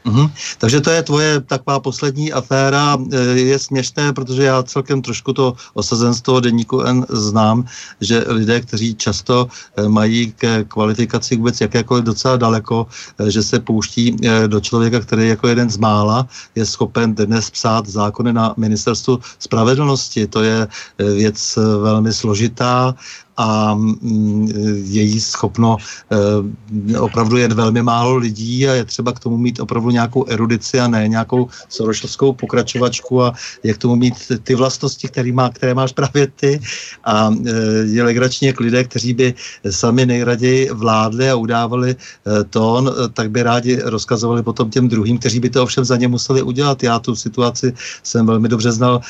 Mm-hmm. 0.06 0.30
Takže 0.58 0.82
to 0.82 0.89
je 0.89 1.02
tvoje 1.04 1.32
taková 1.41 1.80
poslední 1.80 2.34
aféra. 2.34 2.97
E, 3.12 3.18
je 3.39 3.60
směšné, 3.60 4.14
protože 4.14 4.43
já 4.43 4.64
celkem 4.64 5.02
trošku 5.02 5.34
to 5.34 5.54
osazenstvo 5.74 6.39
denníku 6.39 6.82
N 6.82 7.06
znám, 7.10 7.66
že 8.02 8.26
lidé, 8.28 8.62
kteří 8.62 8.95
často 8.95 9.47
e, 9.78 9.89
mají 9.89 10.34
k 10.38 10.64
kvalifikaci 10.68 11.38
vůbec 11.38 11.62
jakékoliv 11.62 12.04
docela 12.04 12.38
daleko, 12.38 12.88
e, 13.20 13.32
že 13.32 13.43
se 13.43 13.60
pouští 13.60 14.18
do 14.47 14.60
člověka, 14.60 14.99
který 14.99 15.28
jako 15.28 15.47
jeden 15.47 15.70
z 15.70 15.78
mála 15.78 16.28
je 16.56 16.66
schopen 16.66 17.16
dnes 17.16 17.49
psát 17.49 17.88
zákony 17.88 18.34
na 18.34 18.54
ministerstvu 18.58 19.20
spravedlnosti. 19.39 20.28
To 20.28 20.43
je 20.43 20.68
věc 20.97 21.58
velmi 21.82 22.14
složitá 22.14 22.95
a 23.42 23.74
mm, 23.74 24.48
je 24.86 25.02
jí 25.02 25.22
schopno 25.22 25.78
eh, 26.12 27.00
opravdu 27.00 27.38
jen 27.38 27.54
velmi 27.54 27.82
málo 27.82 28.16
lidí 28.16 28.68
a 28.68 28.74
je 28.74 28.86
třeba 28.86 29.12
k 29.12 29.20
tomu 29.20 29.38
mít 29.38 29.60
opravdu 29.60 29.89
nějakou 29.89 30.26
erudici 30.30 30.80
a 30.80 30.88
ne 30.88 31.08
nějakou 31.08 31.48
sorošovskou 31.70 32.34
pokračovačku 32.34 33.24
a 33.24 33.34
jak 33.64 33.78
tomu 33.78 33.96
mít 33.96 34.14
ty 34.44 34.56
vlastnosti, 34.56 35.08
které, 35.08 35.32
má, 35.32 35.50
které 35.50 35.74
máš 35.74 35.92
právě 35.92 36.28
ty 36.36 36.62
a 37.04 37.34
eh, 37.34 37.52
je 37.89 38.04
legrační, 38.04 38.48
jak 38.48 38.60
lidé, 38.60 38.84
kteří 38.84 39.14
by 39.14 39.34
sami 39.70 40.06
nejraději 40.06 40.70
vládli 40.74 41.30
a 41.30 41.36
udávali 41.36 41.96
eh, 41.98 42.44
tón, 42.44 42.94
tak 43.14 43.32
by 43.32 43.44
rádi 43.44 43.82
rozkazovali 43.82 44.44
potom 44.44 44.70
těm 44.70 44.86
druhým, 44.86 45.18
kteří 45.18 45.39
by 45.39 45.50
to 45.50 45.64
ovšem 45.64 45.86
za 45.86 45.98
ně 45.98 46.08
museli 46.08 46.42
udělat. 46.42 46.84
Já 46.84 47.00
tu 47.00 47.16
situaci 47.16 47.74
jsem 48.04 48.26
velmi 48.26 48.50
dobře 48.50 48.72
znal 48.72 49.02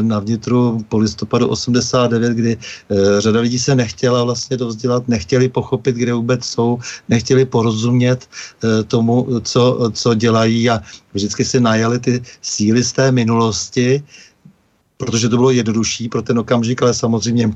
na 0.00 0.18
vnitru 0.18 0.80
po 0.88 0.98
listopadu 0.98 1.48
89, 1.48 2.32
kdy 2.32 2.56
řada 3.18 3.40
lidí 3.40 3.58
se 3.66 3.74
nechtěla 3.74 4.24
vlastně 4.24 4.56
dovzdělat, 4.56 5.08
nechtěli 5.10 5.48
pochopit, 5.50 5.98
kde 5.98 6.14
vůbec 6.14 6.44
jsou, 6.44 6.78
nechtěli 7.10 7.44
porozumět 7.44 8.22
e, 8.22 8.86
tomu, 8.86 9.40
co, 9.42 9.90
co 9.92 10.08
dělají 10.14 10.70
a 10.70 10.78
vždycky 11.12 11.42
si 11.44 11.58
najali 11.58 11.98
ty 11.98 12.22
síly 12.42 12.84
z 12.84 12.92
té 12.92 13.10
minulosti, 13.10 14.02
protože 14.96 15.28
to 15.28 15.36
bylo 15.36 15.50
jednodušší 15.50 16.08
pro 16.08 16.22
ten 16.22 16.38
okamžik, 16.38 16.82
ale 16.82 16.94
samozřejmě 16.94 17.50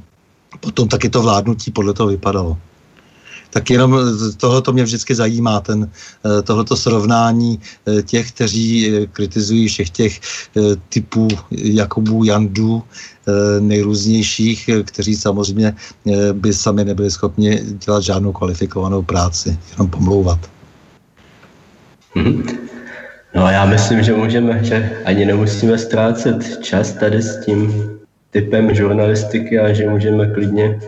potom 0.61 0.91
taky 0.91 1.07
to 1.07 1.23
vládnutí 1.23 1.71
podle 1.71 1.95
toho 1.95 2.11
vypadalo 2.11 2.59
tak 3.51 3.71
jenom 3.71 3.99
tohoto 4.37 4.73
mě 4.73 4.83
vždycky 4.85 5.15
zajímá, 5.15 5.61
ten, 5.61 5.91
eh, 5.91 6.43
tohleto 6.43 6.77
srovnání 6.77 7.61
eh, 7.61 8.03
těch, 8.03 8.33
kteří 8.33 8.69
eh, 8.89 9.07
kritizují 9.07 9.69
všech 9.69 9.91
těch 9.91 10.21
typů 10.89 11.29
Jakubů, 11.51 12.25
Jandů, 12.25 12.83
nejrůznějších, 13.61 14.71
kteří 14.85 15.15
samozřejmě 15.15 15.75
by 16.33 16.55
sami 16.55 16.85
nebyli 16.85 17.11
schopni 17.11 17.63
dělat 17.87 18.03
žádnou 18.03 18.33
kvalifikovanou 18.33 19.03
práci, 19.03 19.59
jenom 19.73 19.91
pomlouvat. 19.91 20.39
Hmm. 22.15 22.43
No 23.35 23.45
a 23.45 23.51
já 23.51 23.67
myslím, 23.67 24.03
že 24.03 24.13
můžeme, 24.13 24.65
že 24.65 25.03
ani 25.05 25.27
nemusíme 25.27 25.79
ztrácet 25.79 26.59
čas 26.63 26.93
tady 26.93 27.23
s 27.23 27.45
tím 27.45 27.91
typem 28.31 28.75
žurnalistiky 28.75 29.59
a 29.59 29.73
že 29.73 29.89
můžeme 29.89 30.27
klidně 30.27 30.81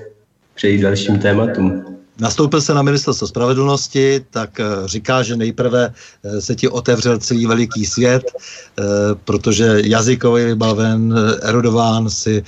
přejít 0.54 0.82
dalším 0.82 1.18
tématům 1.18 1.91
nastoupil 2.22 2.60
se 2.60 2.74
na 2.74 2.82
ministerstvo 2.82 3.26
spravedlnosti, 3.26 4.24
tak 4.30 4.60
eh, 4.60 4.64
říká, 4.84 5.22
že 5.22 5.36
nejprve 5.36 5.90
eh, 5.90 6.40
se 6.40 6.54
ti 6.54 6.68
otevřel 6.68 7.18
celý 7.18 7.46
veliký 7.46 7.86
svět, 7.86 8.22
eh, 8.22 8.82
protože 9.24 9.82
jazykový 9.84 10.54
vybaven, 10.54 11.14
erudován, 11.42 12.10
si 12.10 12.42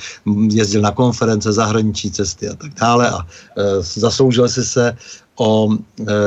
jezdil 0.51 0.81
na 0.81 0.91
konference, 0.95 1.53
zahraniční 1.53 2.11
cesty 2.11 2.49
a 2.49 2.55
tak 2.55 2.71
dále 2.75 3.11
a 3.11 3.27
zasloužil 3.81 4.49
si 4.49 4.65
se 4.65 4.97
o 5.37 5.69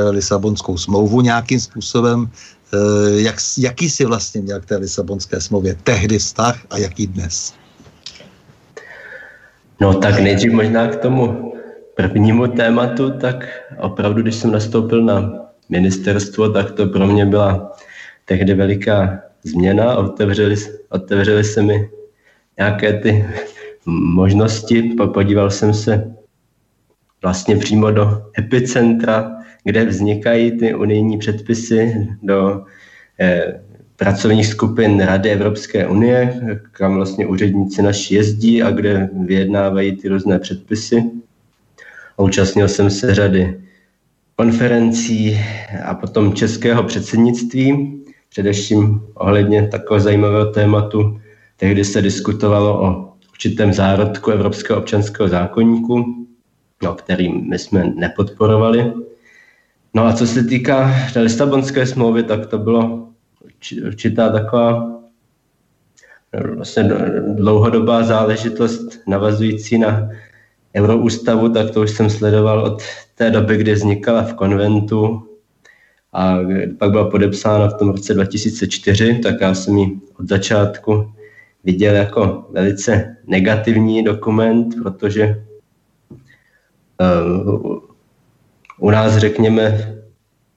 Lisabonskou 0.10 0.78
smlouvu 0.78 1.22
nějakým 1.22 1.60
způsobem. 1.60 2.30
Jak, 3.16 3.36
jaký 3.58 3.90
si 3.90 4.06
vlastně 4.06 4.42
měl 4.42 4.60
k 4.60 4.66
té 4.66 4.76
Lisabonské 4.78 5.42
smlouvě 5.42 5.78
tehdy 5.84 6.20
vztah 6.20 6.60
a 6.70 6.78
jaký 6.78 7.08
dnes? 7.08 7.54
No 9.82 9.94
tak 9.94 10.20
nejdřív 10.20 10.52
možná 10.52 10.88
k 10.88 10.96
tomu 10.96 11.57
prvnímu 11.98 12.48
tématu, 12.48 13.12
tak 13.12 13.50
opravdu, 13.78 14.22
když 14.22 14.36
jsem 14.36 14.52
nastoupil 14.52 15.04
na 15.04 15.34
ministerstvo, 15.70 16.50
tak 16.50 16.72
to 16.72 16.88
pro 16.88 17.08
mě 17.08 17.26
byla 17.26 17.72
tehdy 18.26 18.54
veliká 18.54 19.20
změna. 19.44 19.96
Otevřeli, 19.96 20.56
otevřeli 20.90 21.44
se 21.44 21.62
mi 21.62 21.90
nějaké 22.58 22.94
ty 22.94 23.26
možnosti. 23.86 24.96
Podíval 25.14 25.52
jsem 25.52 25.74
se 25.74 26.14
vlastně 27.22 27.58
přímo 27.58 27.92
do 27.92 28.22
epicentra, 28.40 29.32
kde 29.64 29.86
vznikají 29.86 30.52
ty 30.52 30.76
unijní 30.76 31.18
předpisy 31.18 32.08
do 32.24 32.66
eh, 33.20 33.62
pracovních 33.96 34.48
skupin 34.48 35.00
Rady 35.00 35.30
Evropské 35.30 35.88
unie, 35.88 36.42
kam 36.72 36.96
vlastně 36.96 37.28
úředníci 37.28 37.82
naši 37.82 38.16
jezdí 38.16 38.64
a 38.64 38.72
kde 38.72 39.10
vyjednávají 39.26 39.96
ty 39.96 40.08
různé 40.08 40.40
předpisy 40.40 41.04
a 42.18 42.24
účastnil 42.24 42.68
jsem 42.68 42.90
se 42.90 43.16
řady 43.16 43.62
konferencí 44.36 45.40
a 45.86 45.96
potom 45.96 46.34
českého 46.34 46.84
předsednictví, 46.84 47.98
především 48.30 49.02
ohledně 49.14 49.68
takového 49.68 50.04
zajímavého 50.04 50.46
tématu. 50.46 51.20
Tehdy 51.58 51.86
se 51.86 52.02
diskutovalo 52.02 52.82
o 52.82 53.14
určitém 53.30 53.74
zárodku 53.74 54.32
Evropského 54.32 54.80
občanského 54.80 55.30
zákonníku, 55.30 56.26
no, 56.84 56.94
který 56.94 57.42
my 57.42 57.60
jsme 57.60 57.94
nepodporovali. 57.96 58.94
No 59.94 60.06
a 60.06 60.14
co 60.14 60.28
se 60.28 60.44
týká 60.44 60.94
té 61.14 61.20
Lisabonské 61.20 61.86
smlouvy, 61.86 62.24
tak 62.24 62.46
to 62.46 62.58
bylo 62.58 63.08
určitá 63.86 64.30
taková 64.30 64.98
vlastně 66.56 66.84
dlouhodobá 67.36 68.04
záležitost 68.04 69.00
navazující 69.08 69.78
na 69.78 70.10
Euroústavu, 70.76 71.50
tak 71.50 71.72
to 71.72 71.82
už 71.82 71.92
jsem 71.92 72.10
sledoval 72.10 72.60
od 72.64 72.82
té 73.16 73.32
doby, 73.32 73.58
kdy 73.58 73.74
vznikala 73.74 74.24
v 74.24 74.34
konventu 74.34 75.28
a 76.14 76.38
pak 76.78 76.92
byla 76.92 77.10
podepsána 77.10 77.68
v 77.68 77.74
tom 77.74 77.90
roce 77.90 78.14
2004, 78.14 79.20
tak 79.24 79.42
já 79.42 79.54
jsem 79.54 79.78
ji 79.78 80.00
od 80.20 80.28
začátku 80.28 81.12
viděl 81.64 81.96
jako 81.96 82.48
velice 82.52 83.18
negativní 83.28 84.04
dokument, 84.04 84.76
protože 84.84 85.44
uh, 87.02 87.80
u 88.80 88.90
nás, 88.90 89.18
řekněme, 89.18 89.96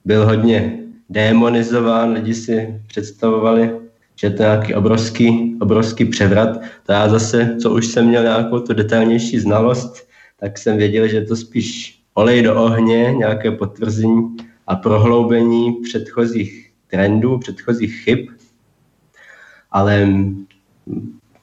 byl 0.05 0.25
hodně 0.25 0.79
demonizován, 1.09 2.13
lidi 2.13 2.33
si 2.33 2.81
představovali, 2.87 3.79
že 4.15 4.29
to 4.29 4.43
je 4.43 4.49
nějaký 4.49 4.73
obrovský, 4.73 5.57
obrovský 5.61 6.05
převrat. 6.05 6.61
To 6.85 6.91
já 6.91 7.09
zase, 7.09 7.55
co 7.61 7.71
už 7.71 7.85
jsem 7.87 8.07
měl 8.07 8.23
nějakou 8.23 8.59
tu 8.59 8.73
detailnější 8.73 9.39
znalost, 9.39 10.07
tak 10.39 10.57
jsem 10.57 10.77
věděl, 10.77 11.07
že 11.07 11.21
to 11.21 11.35
spíš 11.35 11.99
olej 12.13 12.41
do 12.41 12.63
ohně, 12.63 13.13
nějaké 13.17 13.51
potvrzení 13.51 14.37
a 14.67 14.75
prohloubení 14.75 15.73
předchozích 15.73 16.71
trendů, 16.87 17.37
předchozích 17.39 17.95
chyb. 18.03 18.27
Ale 19.71 20.07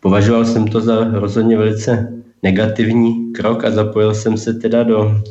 považoval 0.01 0.45
jsem 0.45 0.69
to 0.69 0.81
za 0.81 1.05
rozhodně 1.05 1.57
velice 1.57 2.13
negativní 2.43 3.33
krok 3.33 3.65
a 3.65 3.71
zapojil 3.71 4.15
jsem 4.15 4.37
se 4.37 4.55
teda 4.55 4.83
do 4.83 5.23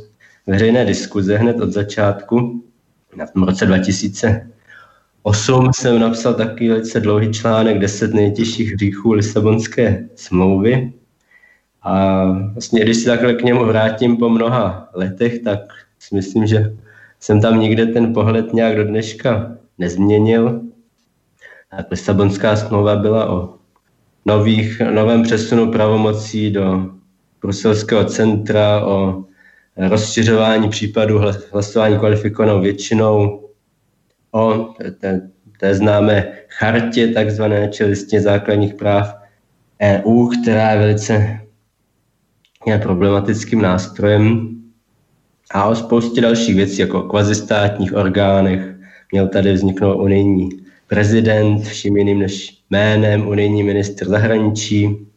veřejné 0.48 0.86
diskuze 0.86 1.38
hned 1.38 1.62
od 1.62 1.72
začátku. 1.72 2.64
Na 3.16 3.28
tom 3.28 3.44
roce 3.44 3.66
2008 3.66 4.57
2008 5.28 5.74
jsem 5.74 6.00
napsal 6.00 6.34
takový 6.34 6.70
velice 6.70 7.00
dlouhý 7.00 7.32
článek 7.32 7.80
10 7.80 8.14
nejtěžších 8.14 8.74
hříchů 8.74 9.12
Lisabonské 9.12 10.08
smlouvy. 10.16 10.94
A 11.84 12.24
vlastně, 12.54 12.82
když 12.82 12.98
se 12.98 13.06
takhle 13.06 13.34
k 13.34 13.44
němu 13.44 13.66
vrátím 13.66 14.18
po 14.18 14.30
mnoha 14.30 14.90
letech, 14.94 15.40
tak 15.40 15.60
si 16.00 16.16
myslím, 16.16 16.48
že 16.48 16.74
jsem 17.20 17.42
tam 17.42 17.60
nikde 17.60 17.86
ten 17.86 18.14
pohled 18.14 18.54
nějak 18.54 18.76
do 18.76 18.84
dneška 18.84 19.52
nezměnil. 19.78 20.62
Tak 21.72 21.92
Lisabonská 21.92 22.56
smlouva 22.56 22.96
byla 22.96 23.30
o 23.30 23.54
nových, 24.26 24.82
novém 24.92 25.24
přesunu 25.24 25.72
pravomocí 25.72 26.52
do 26.52 26.86
bruselského 27.42 28.06
centra, 28.06 28.86
o 28.86 29.24
rozšiřování 29.78 30.70
případů 30.70 31.22
hlasování 31.52 31.98
kvalifikovanou 31.98 32.62
většinou, 32.62 33.47
o 34.32 34.74
té, 35.00 35.30
té 35.60 35.76
známé 35.76 36.34
chartě 36.50 37.08
takzvané, 37.08 37.70
či 37.70 38.20
základních 38.20 38.74
práv 38.74 39.16
EU, 39.82 40.28
která 40.28 40.72
je 40.72 40.78
velice 40.78 41.40
je 42.68 42.78
problematickým 42.80 43.62
nástrojem 43.62 44.50
a 45.52 45.66
o 45.66 45.76
spoustě 45.76 46.22
dalších 46.22 46.56
věcí, 46.56 46.82
jako 46.82 47.04
o 47.04 47.08
kvazistátních 47.08 47.96
orgánech. 47.96 48.76
Měl 49.12 49.28
tady 49.28 49.54
vzniknout 49.54 50.02
unijní 50.02 50.50
prezident, 50.88 51.62
vším 51.62 51.98
jiným 51.98 52.20
než 52.20 52.58
jménem, 52.70 53.28
unijní 53.28 53.64
ministr 53.64 54.08
zahraničí, 54.08 55.08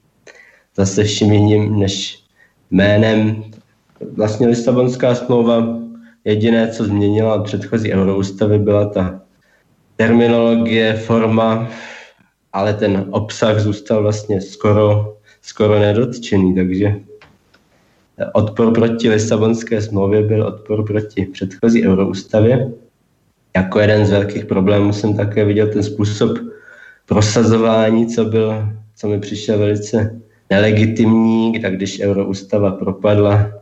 zase 0.77 1.05
vším 1.05 1.33
jiným 1.33 1.79
než 1.79 2.25
jménem. 2.71 3.45
Vlastně 4.17 4.47
Lisabonská 4.47 5.15
smlouva 5.15 5.81
jediné, 6.25 6.69
co 6.69 6.85
změnila 6.85 7.43
předchozí 7.43 7.93
euroústavy, 7.93 8.59
byla 8.59 8.85
ta 8.85 9.21
terminologie, 9.97 10.95
forma, 10.95 11.69
ale 12.53 12.75
ten 12.75 13.07
obsah 13.11 13.59
zůstal 13.59 14.03
vlastně 14.03 14.41
skoro, 14.41 15.17
skoro 15.43 15.79
nedotčený, 15.79 16.55
takže 16.55 16.95
odpor 18.33 18.73
proti 18.75 19.11
Lisabonské 19.11 19.83
smlouvě 19.83 20.23
byl 20.23 20.47
odpor 20.47 20.87
proti 20.87 21.27
předchozí 21.27 21.87
euroústavě. 21.87 22.73
Jako 23.57 23.81
jeden 23.81 24.07
z 24.07 24.11
velkých 24.11 24.45
problémů 24.45 24.93
jsem 24.93 25.17
také 25.17 25.45
viděl 25.45 25.69
ten 25.69 25.83
způsob 25.83 26.39
prosazování, 27.07 28.07
co, 28.07 28.25
byl, 28.25 28.69
co 28.97 29.09
mi 29.09 29.21
přišel 29.21 29.59
velice 29.59 30.21
nelegitimní, 30.51 31.61
tak 31.61 31.77
když 31.77 32.01
euroústava 32.01 32.71
propadla 32.71 33.60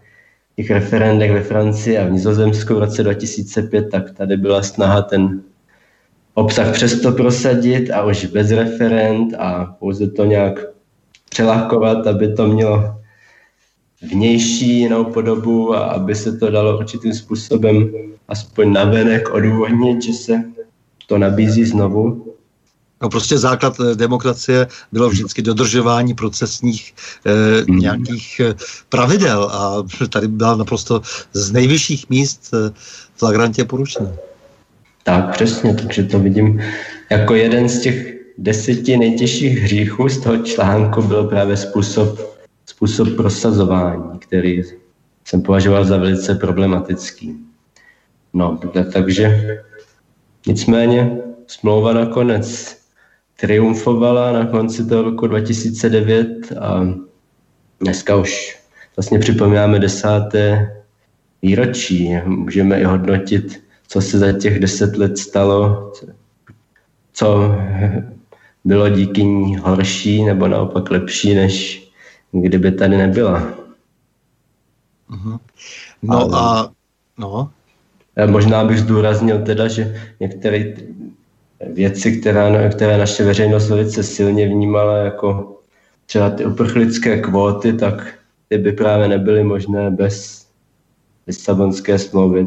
těch 0.59 0.71
referendech 0.71 1.33
ve 1.33 1.43
Francii 1.43 1.99
a 1.99 2.07
v 2.07 2.11
Nizozemsku 2.11 2.75
v 2.75 2.79
roce 2.79 3.03
2005, 3.03 3.91
tak 3.91 4.11
tady 4.11 4.37
byla 4.37 4.63
snaha 4.63 5.03
ten 5.03 5.43
obsah 6.35 6.73
přesto 6.73 7.13
prosadit 7.13 7.91
a 7.91 8.05
už 8.05 8.25
bez 8.25 8.51
referend 8.51 9.35
a 9.39 9.77
pouze 9.79 10.11
to 10.11 10.25
nějak 10.25 10.67
přelakovat, 11.31 12.07
aby 12.07 12.35
to 12.35 12.47
mělo 12.47 12.95
vnější 14.03 14.79
jinou 14.79 15.05
podobu 15.05 15.75
a 15.75 15.79
aby 15.79 16.15
se 16.15 16.37
to 16.37 16.51
dalo 16.51 16.79
určitým 16.79 17.15
způsobem 17.15 17.93
aspoň 18.29 18.73
navenek 18.73 19.29
odůvodnit, 19.31 20.03
že 20.03 20.13
se 20.13 20.43
to 21.07 21.19
nabízí 21.19 21.65
znovu. 21.65 22.35
No 23.03 23.09
prostě 23.09 23.39
základ 23.39 23.81
eh, 23.81 23.95
demokracie 23.95 24.67
bylo 24.93 25.09
vždycky 25.09 25.43
dodržování 25.43 26.15
procesních 26.15 26.95
eh, 27.27 27.65
mm. 27.69 27.79
nějakých 27.79 28.41
eh, 28.41 28.55
pravidel 28.89 29.45
a 29.45 29.83
tady 30.09 30.29
byla 30.29 30.57
naprosto 30.57 31.03
z 31.33 31.53
nejvyšších 31.53 32.11
míst 32.11 32.51
eh, 32.55 32.73
flagrantě 33.17 33.65
porušená. 33.65 34.11
Tak, 35.03 35.33
přesně, 35.33 35.75
takže 35.75 36.03
to 36.03 36.19
vidím 36.19 36.61
jako 37.11 37.35
jeden 37.35 37.69
z 37.69 37.81
těch 37.81 38.15
deseti 38.39 38.97
nejtěžších 38.97 39.59
hříchů 39.59 40.09
z 40.09 40.21
toho 40.21 40.37
článku 40.37 41.03
byl 41.03 41.25
právě 41.25 41.57
způsob 41.57 42.39
způsob 42.67 43.09
prosazování, 43.17 44.19
který 44.19 44.63
jsem 45.25 45.43
považoval 45.43 45.85
za 45.85 45.97
velice 45.97 46.35
problematický. 46.35 47.37
No, 48.35 48.61
takže 48.93 49.55
nicméně 50.47 51.19
smlouva 51.47 51.93
nakonec 51.93 52.78
triumfovala 53.41 54.33
na 54.33 54.47
konci 54.47 54.87
toho 54.87 55.03
roku 55.03 55.27
2009 55.27 56.53
a 56.61 56.87
dneska 57.81 58.17
už 58.17 58.59
vlastně 58.97 59.19
připomínáme 59.19 59.79
desáté 59.79 60.73
výročí. 61.43 62.17
Můžeme 62.25 62.81
i 62.81 62.85
hodnotit, 62.85 63.63
co 63.89 64.01
se 64.01 64.19
za 64.19 64.33
těch 64.33 64.61
deset 64.61 64.97
let 64.97 65.19
stalo, 65.19 65.93
co 67.13 67.55
bylo 68.65 68.89
díky 68.89 69.25
ní 69.25 69.57
horší 69.57 70.25
nebo 70.25 70.49
naopak 70.49 70.91
lepší, 70.91 71.35
než 71.35 71.85
kdyby 72.33 72.73
tady 72.73 72.97
nebyla. 72.97 73.55
Uh-huh. 75.11 75.39
No 76.03 76.35
a, 76.35 76.61
a 76.61 76.71
no. 77.19 77.51
Možná 78.27 78.65
bych 78.65 78.79
zdůraznil 78.79 79.39
teda, 79.39 79.69
že 79.69 80.01
některé 80.21 80.75
věci, 81.67 82.21
která, 82.21 82.69
které 82.69 82.99
naše 82.99 83.25
veřejnost 83.25 83.69
velice 83.69 84.03
silně 84.03 84.49
vnímala 84.49 84.99
jako 84.99 85.59
třeba 86.07 86.31
ty 86.31 86.45
uprchlické 86.45 87.21
kvóty, 87.21 87.73
tak 87.73 88.15
ty 88.49 88.59
by 88.59 88.73
právě 88.73 89.09
nebyly 89.09 89.45
možné 89.45 89.91
bez 89.91 90.47
Lisabonské 91.27 91.99
smlouvy. 91.99 92.47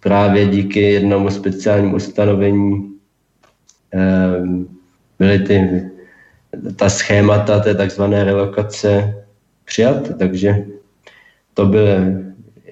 Právě 0.00 0.46
díky 0.46 0.80
jednomu 0.80 1.30
speciálnímu 1.30 1.96
ustanovení 1.96 2.94
eh, 3.94 4.42
byly 5.18 5.38
ty, 5.38 5.82
ta 6.76 6.88
schémata 6.88 7.60
té 7.60 7.74
takzvané 7.74 8.24
relokace 8.24 9.14
přijat, 9.64 10.18
takže 10.18 10.64
to 11.54 11.66
byl 11.66 11.86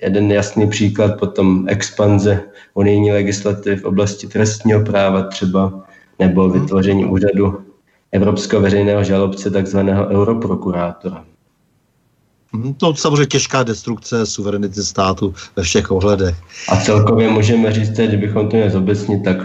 jeden 0.03 0.32
jasný 0.32 0.68
příklad 0.68 1.18
potom 1.18 1.68
expanze 1.68 2.42
unijní 2.74 3.12
legislativy 3.12 3.76
v 3.76 3.84
oblasti 3.84 4.26
trestního 4.26 4.84
práva 4.84 5.22
třeba, 5.22 5.82
nebo 6.18 6.48
mhm. 6.48 6.61
vytvoření 6.61 7.05
úřadu 7.05 7.64
Evropského 8.12 8.62
veřejného 8.62 9.05
žalobce, 9.05 9.51
takzvaného 9.51 10.07
europrokurátora. 10.07 11.24
To 12.76 12.94
samozřejmě 12.94 13.26
těžká 13.26 13.62
destrukce 13.62 14.26
suverenity 14.26 14.82
státu 14.82 15.34
ve 15.57 15.62
všech 15.62 15.90
ohledech. 15.90 16.36
A 16.68 16.76
celkově 16.76 17.30
můžeme 17.30 17.72
říct, 17.72 17.96
že 17.96 18.16
bychom 18.16 18.48
to 18.48 18.57
měli 18.57 18.70
zobecnit, 18.70 19.24
tak 19.24 19.36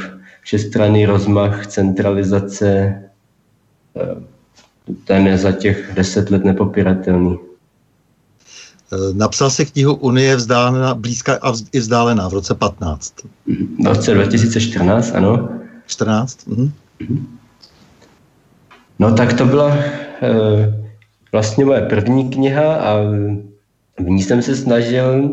všestranný 0.42 1.06
rozmach, 1.06 1.68
centralizace, 1.68 3.02
eh, 3.96 4.16
ten 5.04 5.28
je 5.28 5.38
za 5.38 5.52
těch 5.52 5.92
deset 5.94 6.32
let 6.32 6.46
nepopiratelný. 6.46 7.38
Eh, 8.94 9.14
napsal 9.14 9.50
se 9.50 9.66
knihu 9.66 9.96
Unie 9.96 10.36
vzdálená, 10.36 10.96
blízká 10.96 11.40
a 11.42 11.54
i 11.72 11.80
vzdálená 11.80 12.30
v 12.30 12.34
roce 12.34 12.56
15. 12.56 13.14
V 13.84 13.88
roce 13.88 14.14
2014, 14.14 15.12
ano. 15.16 15.50
14? 15.86 16.48
Mhm. 16.48 16.72
No 19.00 19.14
tak 19.14 19.34
to 19.34 19.46
byla 19.46 19.76
e, 19.76 19.86
vlastně 21.32 21.66
moje 21.66 21.82
první 21.82 22.30
kniha 22.30 22.76
a 22.76 23.02
v 24.00 24.10
ní 24.10 24.24
jsem 24.24 24.42
se 24.42 24.56
snažil 24.56 25.30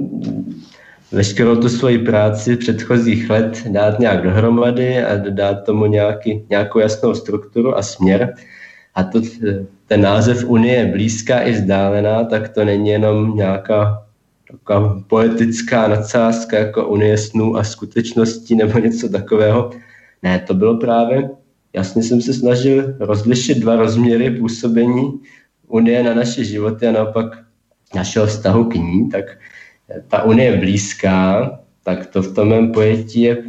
veškerou 1.13 1.57
tu 1.57 1.69
svoji 1.69 1.99
práci 1.99 2.57
předchozích 2.57 3.31
let 3.31 3.63
dát 3.69 3.99
nějak 3.99 4.23
dohromady 4.23 5.05
a 5.05 5.17
dát 5.17 5.55
tomu 5.55 5.87
nějaký, 5.87 6.45
nějakou 6.51 6.79
jasnou 6.79 7.15
strukturu 7.15 7.79
a 7.79 7.83
směr. 7.83 8.35
A 8.95 9.03
to, 9.03 9.21
ten 9.93 10.01
název 10.01 10.45
Unie 10.45 10.75
je 10.75 10.87
blízká 10.87 11.41
i 11.41 11.53
vzdálená, 11.53 12.25
tak 12.25 12.49
to 12.49 12.65
není 12.65 12.89
jenom 12.89 13.37
nějaká 13.37 14.07
taková 14.51 15.03
poetická 15.07 15.89
nadsázka 15.89 16.59
jako 16.59 16.89
Unie 16.89 17.19
snů 17.19 17.57
a 17.57 17.65
skutečností 17.65 18.57
nebo 18.57 18.79
něco 18.79 19.09
takového. 19.09 19.71
Ne, 20.23 20.39
to 20.47 20.55
bylo 20.55 20.77
právě, 20.77 21.31
jasně 21.73 22.03
jsem 22.03 22.21
se 22.21 22.35
snažil 22.35 22.97
rozlišit 23.01 23.59
dva 23.59 23.77
rozměry 23.77 24.31
působení 24.31 25.21
Unie 25.69 26.03
na 26.03 26.15
naše 26.15 26.45
životy 26.45 26.87
a 26.87 26.93
naopak 26.93 27.45
našeho 27.95 28.27
vztahu 28.27 28.65
k 28.65 28.75
ní, 28.75 29.09
tak 29.09 29.25
ta 30.09 30.23
Unie 30.23 30.51
je 30.51 30.57
blízká, 30.57 31.51
tak 31.85 32.07
to 32.07 32.23
v 32.23 32.35
tom 32.35 32.49
mém 32.49 32.73
pojetí 32.73 33.23
je, 33.23 33.45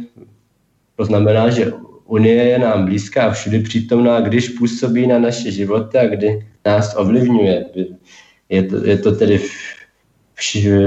to 0.96 1.04
znamená, 1.04 1.50
že 1.50 1.72
Unie 2.06 2.44
je 2.44 2.58
nám 2.58 2.84
blízká 2.84 3.24
a 3.24 3.30
všudy 3.30 3.58
přítomná, 3.60 4.20
když 4.20 4.48
působí 4.48 5.06
na 5.06 5.18
naše 5.18 5.50
životy 5.50 5.98
a 5.98 6.06
kdy 6.06 6.46
nás 6.66 6.96
ovlivňuje. 6.96 7.64
Je 8.48 8.62
to, 8.62 8.84
je 8.84 8.98
to 8.98 9.16
tedy 9.16 9.40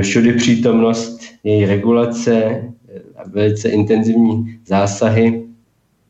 všudy 0.02 0.34
přítomnost 0.34 1.20
její 1.44 1.66
regulace 1.66 2.64
a 3.16 3.30
velice 3.30 3.70
intenzivní 3.70 4.60
zásahy, 4.66 5.44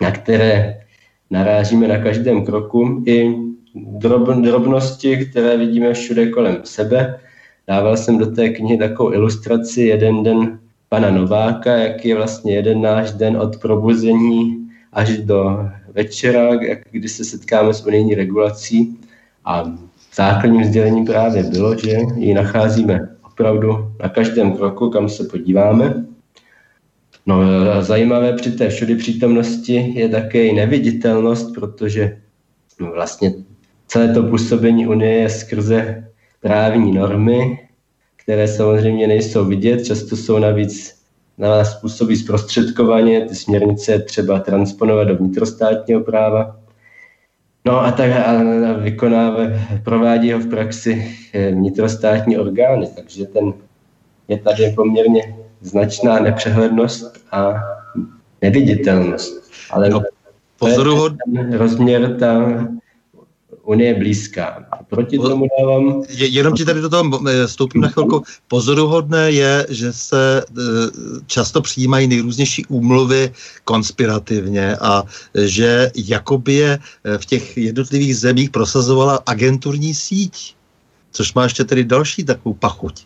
na 0.01 0.12
které 0.12 0.80
narážíme 1.32 1.88
na 1.88 1.97
každém 1.97 2.45
kroku, 2.45 3.03
i 3.08 3.36
drob, 3.76 4.30
drobnosti, 4.30 5.18
které 5.18 5.58
vidíme 5.58 5.93
všude 5.93 6.30
kolem 6.30 6.58
sebe. 6.64 7.20
Dával 7.68 7.97
jsem 7.97 8.18
do 8.18 8.26
té 8.26 8.49
knihy 8.49 8.78
takovou 8.78 9.14
ilustraci 9.14 9.82
jeden 9.82 10.24
den 10.24 10.60
pana 10.89 11.12
Nováka, 11.12 11.76
jak 11.76 12.05
je 12.05 12.16
vlastně 12.16 12.55
jeden 12.55 12.82
náš 12.82 13.12
den 13.12 13.38
od 13.38 13.58
probuzení 13.58 14.66
až 14.97 15.17
do 15.17 15.69
večera, 15.93 16.55
kdy 16.91 17.09
se 17.09 17.25
setkáme 17.25 17.73
s 17.73 17.85
unijní 17.85 18.15
regulací 18.15 18.97
a 19.45 19.77
základním 20.15 20.63
sdělením 20.63 21.05
právě 21.05 21.43
bylo, 21.43 21.77
že 21.77 21.97
ji 22.15 22.33
nacházíme 22.33 23.09
opravdu 23.25 23.91
na 24.03 24.09
každém 24.09 24.57
kroku, 24.57 24.89
kam 24.89 25.09
se 25.09 25.23
podíváme. 25.23 26.05
No, 27.25 27.41
zajímavé 27.81 28.33
při 28.33 28.51
té 28.51 28.69
všudy 28.69 28.95
přítomnosti 28.95 29.93
je 29.95 30.09
také 30.09 30.45
i 30.45 30.53
neviditelnost, 30.53 31.55
protože 31.55 32.17
no, 32.79 32.91
vlastně 32.91 33.33
celé 33.87 34.13
to 34.13 34.23
působení 34.23 34.87
Unie 34.87 35.13
je 35.13 35.29
skrze 35.29 36.09
právní 36.41 36.91
normy, 36.91 37.59
které 38.15 38.47
samozřejmě 38.47 39.07
nejsou 39.07 39.45
vidět, 39.45 39.85
často 39.85 40.17
jsou 40.17 40.39
navíc 40.39 40.96
na 41.38 41.49
nás 41.49 41.75
působí 41.75 42.15
zprostředkovaně, 42.15 43.25
ty 43.25 43.35
směrnice 43.35 43.99
třeba 43.99 44.39
transponovat 44.39 45.07
do 45.07 45.15
vnitrostátního 45.15 46.01
práva. 46.01 46.59
No 47.65 47.81
a 47.81 47.91
tak 47.91 48.11
a 48.11 48.43
vykonává, 48.77 49.39
provádí 49.83 50.31
ho 50.31 50.39
v 50.39 50.49
praxi 50.49 51.15
eh, 51.33 51.51
vnitrostátní 51.51 52.38
orgány, 52.38 52.88
takže 52.95 53.25
ten 53.25 53.53
je 54.27 54.38
tady 54.38 54.73
poměrně 54.75 55.35
značná 55.61 56.19
nepřehlednost 56.19 57.25
a 57.31 57.53
neviditelnost. 58.41 59.51
Ale 59.71 59.89
no, 59.89 60.01
pozoruhod... 60.59 61.13
rozměr 61.51 62.17
ta 62.19 62.67
Unie 63.68 63.93
blízká. 63.93 64.65
A 64.72 64.84
proti 64.84 65.18
tomu 65.18 65.45
dávám... 65.59 66.03
Jenom 66.09 66.53
ti 66.53 66.65
tady 66.65 66.82
do 66.82 66.89
toho 66.89 67.03
eh, 67.30 67.47
vstoupím 67.47 67.82
na 67.82 67.88
chvilku. 67.88 68.24
Pozoruhodné 68.47 69.32
je, 69.32 69.68
že 69.70 69.93
se 69.93 70.41
eh, 70.41 70.61
často 71.28 71.61
přijímají 71.61 72.07
nejrůznější 72.07 72.65
úmluvy 72.65 73.32
konspirativně 73.63 74.76
a 74.76 75.03
že 75.36 75.91
jakoby 75.95 76.53
je 76.53 76.80
eh, 76.80 77.18
v 77.18 77.26
těch 77.26 77.57
jednotlivých 77.57 78.18
zemích 78.18 78.49
prosazovala 78.49 79.20
agenturní 79.26 79.93
síť, 79.93 80.55
což 81.11 81.34
má 81.34 81.43
ještě 81.43 81.63
tedy 81.63 81.84
další 81.84 82.24
takovou 82.24 82.55
pachuť. 82.55 83.03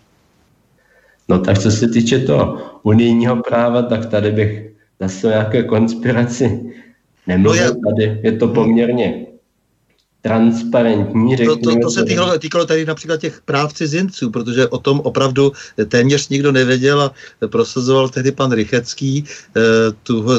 No 1.29 1.39
tak 1.39 1.59
co 1.59 1.71
se 1.71 1.87
týče 1.87 2.19
toho 2.19 2.57
unijního 2.83 3.35
práva, 3.35 3.81
tak 3.81 4.05
tady 4.05 4.31
bych 4.31 4.69
zase 4.99 5.27
o 5.27 5.29
nějaké 5.29 5.63
konspiraci 5.63 6.73
nemluvil. 7.27 7.63
No 7.63 7.67
je... 7.67 8.11
Tady 8.11 8.19
je 8.23 8.31
to 8.37 8.47
poměrně 8.47 9.30
transparentní, 10.21 11.35
řekněme. 11.37 11.61
To, 11.61 11.69
to, 11.69 11.79
to 11.81 11.89
se 11.89 12.05
týkalo, 12.05 12.39
týkalo 12.39 12.65
tady 12.65 12.85
například 12.85 13.19
těch 13.19 13.41
práv 13.41 13.73
cizinců, 13.73 14.29
protože 14.29 14.67
o 14.67 14.77
tom 14.77 14.99
opravdu 14.99 15.51
téměř 15.87 16.29
nikdo 16.29 16.51
nevěděl 16.51 17.01
a 17.01 17.13
prosazoval 17.47 18.09
tehdy 18.09 18.31
pan 18.31 18.51
Rychecký 18.51 19.25
eh, 19.57 19.61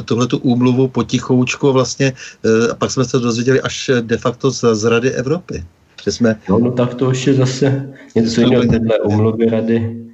tuhle 0.04 0.26
tu 0.26 0.38
úmluvu 0.38 0.88
potichoučku 0.88 1.72
vlastně 1.72 2.12
eh, 2.44 2.72
a 2.72 2.74
pak 2.74 2.90
jsme 2.90 3.04
se 3.04 3.18
dozvěděli 3.18 3.60
až 3.60 3.90
de 4.00 4.16
facto 4.16 4.50
z, 4.50 4.64
z 4.72 4.84
Rady 4.84 5.10
Evropy. 5.10 5.64
Že 6.04 6.12
jsme... 6.12 6.36
No, 6.48 6.58
no 6.58 6.72
tak 6.72 6.94
to 6.94 7.10
už 7.10 7.26
je 7.26 7.34
zase 7.34 7.92
něco 8.14 8.40
jiného, 8.40 8.62
tyhle 8.62 8.98
úmluvy 8.98 9.46
Rady 9.46 10.06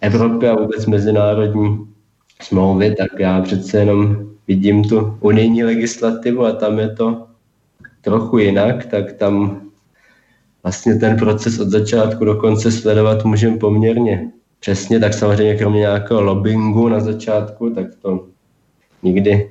Evropy 0.00 0.48
a 0.48 0.54
vůbec 0.54 0.86
mezinárodní 0.86 1.78
smlouvy, 2.42 2.94
tak 2.98 3.08
já 3.18 3.40
přece 3.42 3.78
jenom 3.78 4.26
vidím 4.48 4.84
tu 4.84 5.16
unijní 5.20 5.64
legislativu 5.64 6.44
a 6.44 6.52
tam 6.52 6.78
je 6.78 6.88
to 6.88 7.29
trochu 8.00 8.38
jinak, 8.38 8.86
tak 8.86 9.12
tam 9.12 9.60
vlastně 10.62 10.94
ten 10.94 11.16
proces 11.16 11.60
od 11.60 11.68
začátku 11.68 12.24
do 12.24 12.34
konce 12.34 12.72
sledovat 12.72 13.24
můžeme 13.24 13.58
poměrně 13.58 14.30
přesně, 14.60 15.00
tak 15.00 15.14
samozřejmě 15.14 15.54
kromě 15.54 15.80
nějakého 15.80 16.22
lobbingu 16.22 16.88
na 16.88 17.00
začátku, 17.00 17.70
tak 17.70 17.86
to 18.02 18.26
nikdy 19.02 19.50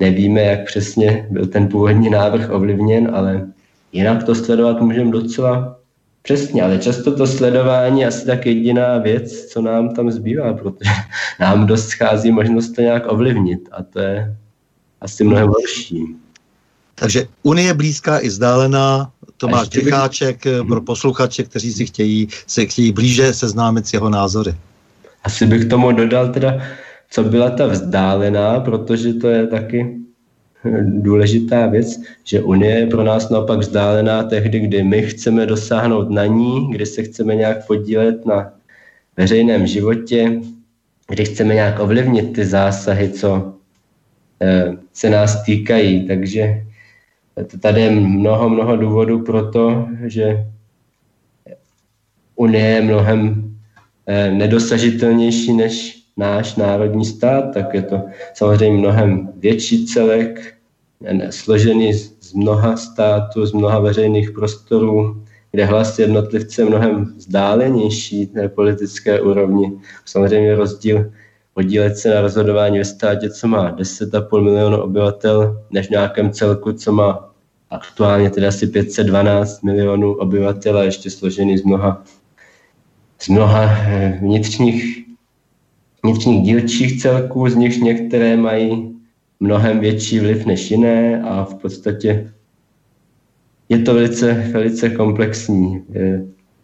nevíme, 0.00 0.42
jak 0.42 0.64
přesně 0.66 1.28
byl 1.30 1.46
ten 1.46 1.68
původní 1.68 2.10
návrh 2.10 2.50
ovlivněn, 2.50 3.10
ale 3.14 3.46
jinak 3.92 4.24
to 4.24 4.34
sledovat 4.34 4.80
můžeme 4.80 5.10
docela 5.10 5.78
přesně, 6.22 6.62
ale 6.62 6.78
často 6.78 7.16
to 7.16 7.26
sledování 7.26 8.00
je 8.00 8.06
asi 8.06 8.26
tak 8.26 8.46
jediná 8.46 8.98
věc, 8.98 9.44
co 9.46 9.62
nám 9.62 9.94
tam 9.94 10.10
zbývá, 10.10 10.52
protože 10.52 10.90
nám 11.40 11.66
dost 11.66 11.88
schází 11.88 12.32
možnost 12.32 12.70
to 12.70 12.80
nějak 12.80 13.12
ovlivnit 13.12 13.68
a 13.72 13.82
to 13.82 13.98
je 13.98 14.36
asi 15.00 15.24
mnohem 15.24 15.48
horší. 15.48 16.16
Takže 17.02 17.26
Unie 17.42 17.74
blízká 17.74 18.18
i 18.18 18.28
vzdálená, 18.28 19.10
Tomáš 19.36 19.68
Čecháček 19.68 20.44
bych... 20.44 20.54
Eh, 20.60 20.64
pro 20.64 20.80
posluchače, 20.80 21.42
kteří 21.42 21.72
si 21.72 21.86
chtějí, 21.86 22.28
se 22.46 22.66
chtějí 22.66 22.92
blíže 22.92 23.34
seznámit 23.34 23.86
s 23.86 23.92
jeho 23.92 24.06
názory. 24.10 24.54
Asi 25.24 25.46
bych 25.46 25.64
tomu 25.64 25.92
dodal 25.92 26.28
teda, 26.28 26.62
co 27.10 27.24
byla 27.24 27.50
ta 27.50 27.66
vzdálená, 27.66 28.60
protože 28.60 29.14
to 29.14 29.28
je 29.28 29.46
taky 29.46 29.98
eh, 30.64 30.82
důležitá 31.02 31.66
věc, 31.66 32.00
že 32.24 32.40
Unie 32.40 32.78
je 32.78 32.86
pro 32.86 33.04
nás 33.04 33.30
naopak 33.30 33.58
vzdálená 33.58 34.22
tehdy, 34.22 34.60
kdy 34.60 34.82
my 34.82 35.02
chceme 35.02 35.46
dosáhnout 35.46 36.10
na 36.10 36.26
ní, 36.26 36.70
kdy 36.70 36.86
se 36.86 37.02
chceme 37.02 37.34
nějak 37.34 37.66
podílet 37.66 38.26
na 38.26 38.52
veřejném 39.16 39.66
životě, 39.66 40.38
kdy 41.08 41.24
chceme 41.24 41.54
nějak 41.54 41.80
ovlivnit 41.80 42.32
ty 42.32 42.46
zásahy, 42.46 43.10
co 43.10 43.54
eh, 44.42 44.72
se 44.94 45.10
nás 45.10 45.42
týkají. 45.42 46.06
Takže 46.06 46.62
Tady 47.60 47.80
je 47.80 47.90
mnoho, 47.90 48.48
mnoho 48.48 48.76
důvodů 48.76 49.24
pro 49.24 49.50
to, 49.50 49.88
že 50.06 50.46
Unie 52.36 52.66
je 52.66 52.82
mnohem 52.82 53.54
eh, 54.06 54.30
nedosažitelnější 54.30 55.52
než 55.52 56.02
náš 56.16 56.56
národní 56.56 57.04
stát, 57.04 57.54
tak 57.54 57.74
je 57.74 57.82
to 57.82 58.02
samozřejmě 58.34 58.78
mnohem 58.78 59.32
větší 59.36 59.86
celek, 59.86 60.54
složený 61.30 61.94
z 61.94 62.32
mnoha 62.34 62.76
států, 62.76 63.46
z 63.46 63.52
mnoha 63.52 63.78
veřejných 63.78 64.30
prostorů, 64.30 65.22
kde 65.50 65.64
hlas 65.64 65.98
jednotlivce 65.98 66.62
je 66.62 66.66
mnohem 66.66 67.04
vzdálenější 67.16 68.30
na 68.34 68.48
politické 68.48 69.20
úrovni. 69.20 69.72
Samozřejmě 70.04 70.54
rozdíl 70.54 71.12
podílet 71.54 71.96
se 71.96 72.14
na 72.14 72.20
rozhodování 72.20 72.78
ve 72.78 72.84
státě, 72.84 73.30
co 73.30 73.48
má 73.48 73.76
10,5 73.76 74.40
milionu 74.40 74.82
obyvatel, 74.82 75.64
než 75.70 75.86
v 75.86 75.90
nějakém 75.90 76.30
celku, 76.30 76.72
co 76.72 76.92
má 76.92 77.32
aktuálně 77.70 78.30
teda 78.30 78.48
asi 78.48 78.66
512 78.66 79.62
milionů 79.62 80.12
obyvatel 80.12 80.78
a 80.78 80.82
ještě 80.82 81.10
složený 81.10 81.58
z 81.58 81.64
mnoha, 81.64 82.04
z 83.18 83.28
mnoha 83.28 83.62
eh, 83.64 84.18
vnitřních, 84.22 85.04
vnitřních 86.02 86.42
dílčích 86.42 87.02
celků, 87.02 87.48
z 87.48 87.54
nichž 87.54 87.76
některé 87.76 88.36
mají 88.36 88.96
mnohem 89.40 89.80
větší 89.80 90.20
vliv 90.20 90.46
než 90.46 90.70
jiné 90.70 91.22
a 91.22 91.44
v 91.44 91.54
podstatě 91.54 92.32
je 93.68 93.78
to 93.78 93.94
velice, 93.94 94.32
velice 94.32 94.90
komplexní 94.90 95.84
eh, 95.94 96.22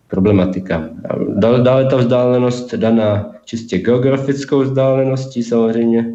problematika. 0.08 0.88
Dále 1.36 1.84
ta 1.90 1.96
vzdálenost 1.96 2.74
daná 2.74 3.34
čistě 3.44 3.78
geografickou 3.78 4.60
vzdáleností, 4.60 5.42
samozřejmě 5.42 6.06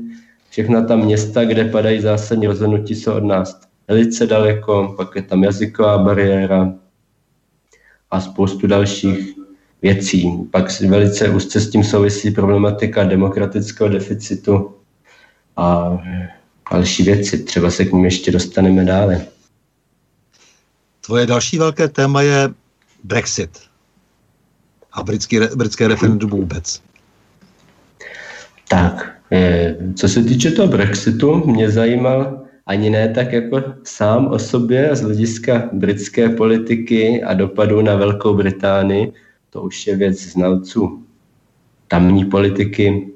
všechna 0.50 0.82
ta 0.82 0.96
města, 0.96 1.46
kde 1.46 1.66
padají 1.66 2.02
zásadní 2.02 2.48
rozhodnutí, 2.48 2.96
jsou 2.96 3.14
od 3.14 3.24
nás 3.24 3.62
velice 3.88 4.28
daleko, 4.28 4.94
pak 4.98 5.16
je 5.16 5.22
tam 5.22 5.44
jazyková 5.44 5.98
bariéra 5.98 6.74
a 8.12 8.22
spoustu 8.22 8.68
dalších 8.68 9.34
věcí. 9.82 10.32
Pak 10.52 10.82
velice 10.82 11.30
úzce 11.30 11.60
s 11.60 11.70
tím 11.70 11.84
souvisí 11.84 12.32
problematika 12.32 13.04
demokratického 13.04 13.90
deficitu 13.90 14.76
a 15.58 15.98
další 16.72 17.04
věci. 17.04 17.44
Třeba 17.44 17.72
se 17.72 17.86
k 17.86 17.94
ním 17.94 18.06
ještě 18.06 18.32
dostaneme 18.32 18.86
dále. 18.86 19.26
Tvoje 21.06 21.26
další 21.26 21.58
velké 21.58 21.88
téma 21.88 22.22
je 22.22 22.50
Brexit 23.04 23.73
a 24.94 25.04
britský, 25.04 25.40
britské 25.56 25.88
referendum 25.88 26.30
vůbec. 26.30 26.82
Tak, 28.70 29.18
eh, 29.32 29.78
co 29.96 30.10
se 30.10 30.24
týče 30.24 30.52
toho 30.52 30.68
Brexitu, 30.68 31.36
mě 31.46 31.70
zajímal 31.70 32.44
ani 32.66 32.90
ne 32.90 33.10
tak 33.10 33.34
jako 33.34 33.64
sám 33.84 34.28
o 34.28 34.40
sobě 34.40 34.96
z 34.96 35.02
hlediska 35.02 35.70
britské 35.74 36.30
politiky 36.30 37.24
a 37.24 37.34
dopadu 37.34 37.82
na 37.82 37.96
Velkou 37.96 38.34
Británii. 38.34 39.14
To 39.50 39.62
už 39.62 39.88
je 39.88 39.96
věc 39.96 40.22
znalců 40.22 41.04
tamní 41.88 42.26
politiky. 42.26 43.12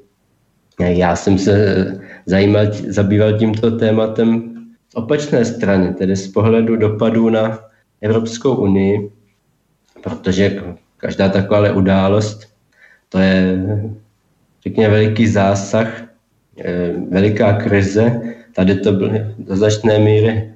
Já 0.79 1.15
jsem 1.15 1.37
se 1.37 1.85
zajímal, 2.25 2.65
zabýval 2.87 3.37
tímto 3.39 3.71
tématem 3.71 4.53
z 4.89 4.95
opačné 4.95 5.45
strany, 5.45 5.93
tedy 5.93 6.15
z 6.15 6.27
pohledu 6.27 6.75
dopadu 6.75 7.29
na 7.29 7.59
Evropskou 8.01 8.55
unii, 8.55 9.11
protože 10.03 10.63
každá 10.97 11.29
taková 11.29 11.73
událost, 11.73 12.47
to 13.09 13.19
je, 13.19 13.63
řekněme, 14.63 14.93
veliký 14.93 15.27
zásah, 15.27 16.03
eh, 16.63 16.93
veliká 17.09 17.53
krize, 17.53 18.21
Tady 18.57 18.75
to 18.75 18.91
byly 18.91 19.35
do 19.37 19.55
značné 19.55 19.99
míry 19.99 20.53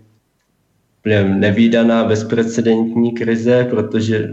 nevýdaná 1.23 2.03
bezprecedentní 2.03 3.11
krize, 3.11 3.67
protože 3.69 4.29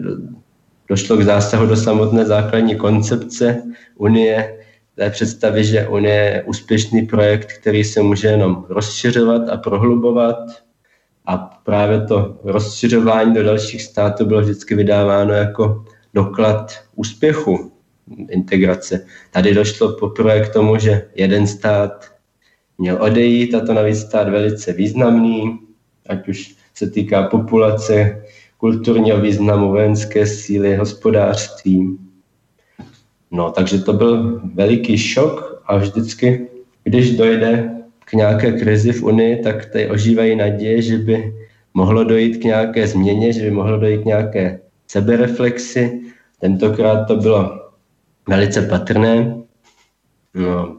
došlo 0.89 1.17
k 1.17 1.23
zásahu 1.23 1.67
do 1.67 1.77
samotné 1.77 2.25
základní 2.25 2.77
koncepce 2.77 3.63
Unie, 3.97 4.59
té 4.95 5.11
představy, 5.11 5.65
že 5.65 5.89
Unie 5.89 6.15
je 6.15 6.43
úspěšný 6.43 7.07
projekt, 7.07 7.53
který 7.61 7.85
se 7.85 8.03
může 8.03 8.29
jenom 8.29 8.67
rozšiřovat 8.69 9.49
a 9.49 9.57
prohlubovat. 9.57 10.37
A 11.27 11.37
právě 11.65 12.01
to 12.01 12.41
rozšiřování 12.45 13.35
do 13.35 13.43
dalších 13.43 13.83
států 13.83 14.27
bylo 14.27 14.41
vždycky 14.41 14.75
vydáváno 14.75 15.33
jako 15.33 15.85
doklad 16.19 16.73
úspěchu 16.97 17.73
integrace. 18.31 19.07
Tady 19.31 19.55
došlo 19.55 19.93
poprvé 19.93 20.41
k 20.41 20.53
tomu, 20.53 20.79
že 20.79 21.07
jeden 21.15 21.47
stát 21.47 22.11
měl 22.79 22.99
odejít 23.03 23.55
a 23.55 23.61
to 23.61 23.73
navíc 23.75 23.99
stát 23.99 24.29
velice 24.29 24.73
významný, 24.73 25.59
ať 26.09 26.29
už 26.29 26.55
se 26.75 26.91
týká 26.91 27.23
populace, 27.31 28.23
kulturního 28.59 29.21
významu, 29.21 29.69
vojenské 29.69 30.27
síly, 30.27 30.77
hospodářství. 30.77 31.99
No, 33.31 33.51
takže 33.51 33.79
to 33.79 33.93
byl 33.93 34.41
veliký 34.55 34.99
šok 34.99 35.63
a 35.67 35.77
vždycky, 35.77 36.49
když 36.85 37.17
dojde 37.17 37.71
k 38.05 38.13
nějaké 38.13 38.53
krizi 38.53 38.93
v 38.93 39.03
Unii, 39.03 39.43
tak 39.43 39.67
tady 39.71 39.91
ožívají 39.91 40.37
naděje, 40.37 40.83
že 40.83 40.99
by 40.99 41.35
mohlo 41.75 42.05
dojít 42.05 42.37
k 42.43 42.45
nějaké 42.45 42.87
změně, 42.87 43.33
že 43.33 43.43
by 43.43 43.51
mohlo 43.51 43.79
dojít 43.79 44.03
k 44.03 44.05
nějaké 44.05 44.61
sebereflexi. 44.89 46.01
Tentokrát 46.41 47.05
to 47.05 47.17
bylo 47.17 47.71
velice 48.29 48.63
patrné. 48.63 49.37
No, 50.35 50.79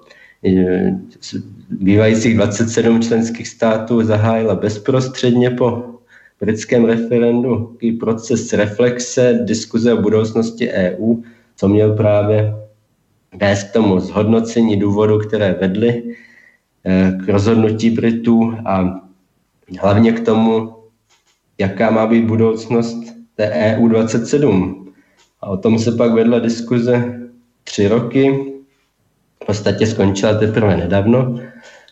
bývajících 1.70 2.36
27 2.36 3.02
členských 3.02 3.48
států 3.48 4.02
zahájila 4.02 4.56
bezprostředně 4.56 5.50
po 5.50 5.84
britském 6.40 6.86
referendu 6.86 7.78
proces 8.00 8.54
reflexe, 8.54 9.40
diskuze 9.44 9.94
o 9.94 10.02
budoucnosti 10.02 10.72
EU, 10.72 11.16
co 11.56 11.68
měl 11.68 11.96
právě 11.96 12.54
vést 13.36 13.64
k 13.64 13.74
tomu 13.74 14.00
zhodnocení 14.00 14.80
důvodů, 14.80 15.20
které 15.20 15.58
vedly 15.62 16.16
eh, 16.86 17.18
k 17.26 17.30
rozhodnutí 17.30 17.90
Britů 17.90 18.54
a 18.66 19.02
hlavně 19.80 20.12
k 20.12 20.26
tomu, 20.26 20.76
jaká 21.58 21.92
má 21.92 22.08
být 22.08 22.26
budoucnost 22.26 23.19
té 23.40 23.50
EU 23.50 23.88
27. 23.88 24.86
A 25.42 25.48
o 25.50 25.58
tom 25.58 25.80
se 25.80 25.92
pak 25.92 26.14
vedla 26.14 26.40
diskuze 26.40 27.20
tři 27.64 27.88
roky, 27.88 28.54
v 29.44 29.46
podstatě 29.46 29.88
skončila 29.88 30.34
teprve 30.34 30.78
nedávno. 30.78 31.40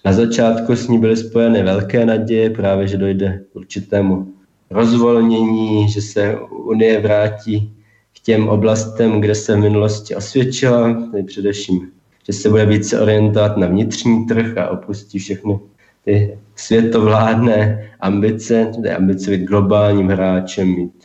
Na 0.05 0.13
začátku 0.13 0.75
s 0.75 0.87
ní 0.87 0.99
byly 0.99 1.17
spojeny 1.17 1.63
velké 1.63 2.05
naděje, 2.05 2.49
právě 2.49 2.87
že 2.87 2.97
dojde 2.97 3.41
k 3.51 3.55
určitému 3.55 4.27
rozvolnění, 4.69 5.89
že 5.89 6.01
se 6.01 6.39
Unie 6.49 6.99
vrátí 7.01 7.73
k 8.15 8.19
těm 8.19 8.49
oblastem, 8.49 9.21
kde 9.21 9.35
se 9.35 9.55
v 9.55 9.59
minulosti 9.59 10.15
osvědčila, 10.15 10.93
tedy 11.11 11.23
především, 11.23 11.91
že 12.25 12.33
se 12.33 12.49
bude 12.49 12.65
více 12.65 13.01
orientovat 13.01 13.57
na 13.57 13.67
vnitřní 13.67 14.25
trh 14.25 14.57
a 14.57 14.69
opustí 14.69 15.19
všechny 15.19 15.59
ty 16.05 16.37
světovládné 16.55 17.89
ambice, 17.99 18.71
tedy 18.75 18.91
ambice 18.91 19.31
být 19.31 19.43
globálním 19.43 20.07
hráčem, 20.07 20.67
mít 20.67 20.96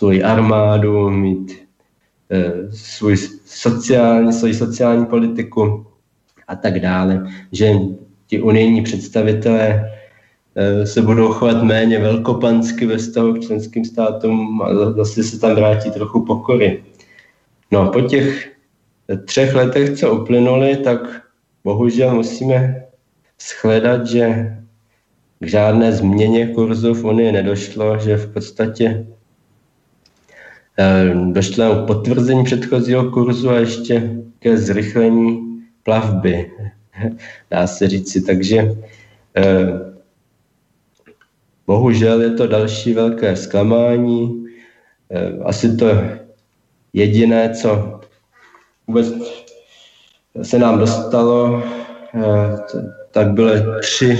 svoji 0.00 0.22
armádu, 0.22 1.10
mít 1.10 1.52
e, 2.32 2.72
svůj 2.72 3.16
sociální, 3.44 4.32
svoji 4.32 4.54
sociální 4.54 5.06
politiku 5.06 5.86
a 6.48 6.56
tak 6.56 6.80
dále, 6.80 7.28
že 7.52 7.72
ti 8.26 8.40
unijní 8.42 8.82
představitelé 8.82 9.90
Eh, 10.54 10.86
se 10.86 11.02
budou 11.02 11.32
chovat 11.32 11.62
méně 11.62 11.98
velkopansky 11.98 12.86
ve 12.86 12.96
vztahu 12.96 13.34
k 13.34 13.40
členským 13.40 13.84
státům 13.84 14.62
a 14.62 14.92
zase 14.92 15.22
se 15.22 15.40
tam 15.40 15.54
vrátí 15.54 15.90
trochu 15.90 16.24
pokory. 16.24 16.84
No 17.70 17.88
po 17.88 18.00
těch 18.00 18.50
třech 19.24 19.54
letech, 19.54 19.98
co 19.98 20.14
uplynuly, 20.14 20.76
tak 20.76 21.00
bohužel 21.64 22.14
musíme 22.14 22.84
shledat, 23.40 24.06
že 24.06 24.56
k 25.40 25.46
žádné 25.46 25.92
změně 25.92 26.46
kurzu 26.46 26.94
v 26.94 27.04
Unii 27.04 27.32
nedošlo, 27.32 27.98
že 27.98 28.16
v 28.16 28.32
podstatě 28.32 29.06
eh, 29.06 29.14
došlo 31.32 31.82
k 31.82 31.86
potvrzení 31.86 32.44
předchozího 32.44 33.10
kurzu 33.10 33.50
a 33.50 33.58
ještě 33.58 34.10
ke 34.38 34.56
zrychlení 34.56 35.60
plavby, 35.82 36.50
dá 37.50 37.66
se 37.66 37.88
říci. 37.88 38.20
Takže 38.22 38.74
eh, 39.36 39.90
Bohužel 41.70 42.22
je 42.22 42.30
to 42.30 42.46
další 42.46 42.94
velké 42.94 43.36
zklamání. 43.36 44.46
Eh, 45.10 45.38
asi 45.44 45.76
to 45.76 45.86
jediné, 46.92 47.54
co 47.54 48.00
vůbec 48.86 49.12
se 50.42 50.58
nám 50.58 50.78
dostalo, 50.78 51.62
eh, 52.14 52.56
tak 53.10 53.32
byly 53.32 53.62
tři 53.80 54.18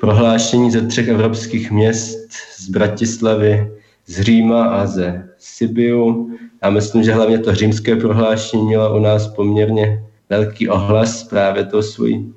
prohlášení 0.00 0.70
ze 0.70 0.86
třech 0.86 1.08
evropských 1.08 1.70
měst, 1.70 2.28
z 2.58 2.68
Bratislavy, 2.68 3.72
z 4.06 4.20
Říma 4.20 4.64
a 4.64 4.86
ze 4.86 5.28
Sibiu. 5.44 6.30
Já 6.62 6.70
myslím, 6.70 7.02
že 7.02 7.12
hlavně 7.12 7.38
to 7.38 7.54
římské 7.54 7.96
prohlášení 7.96 8.62
mělo 8.62 8.96
u 8.96 8.98
nás 8.98 9.26
poměrně 9.26 10.04
velký 10.30 10.68
ohlas 10.68 11.24
právě 11.24 11.64
to 11.64 11.82
svůj 11.82 12.32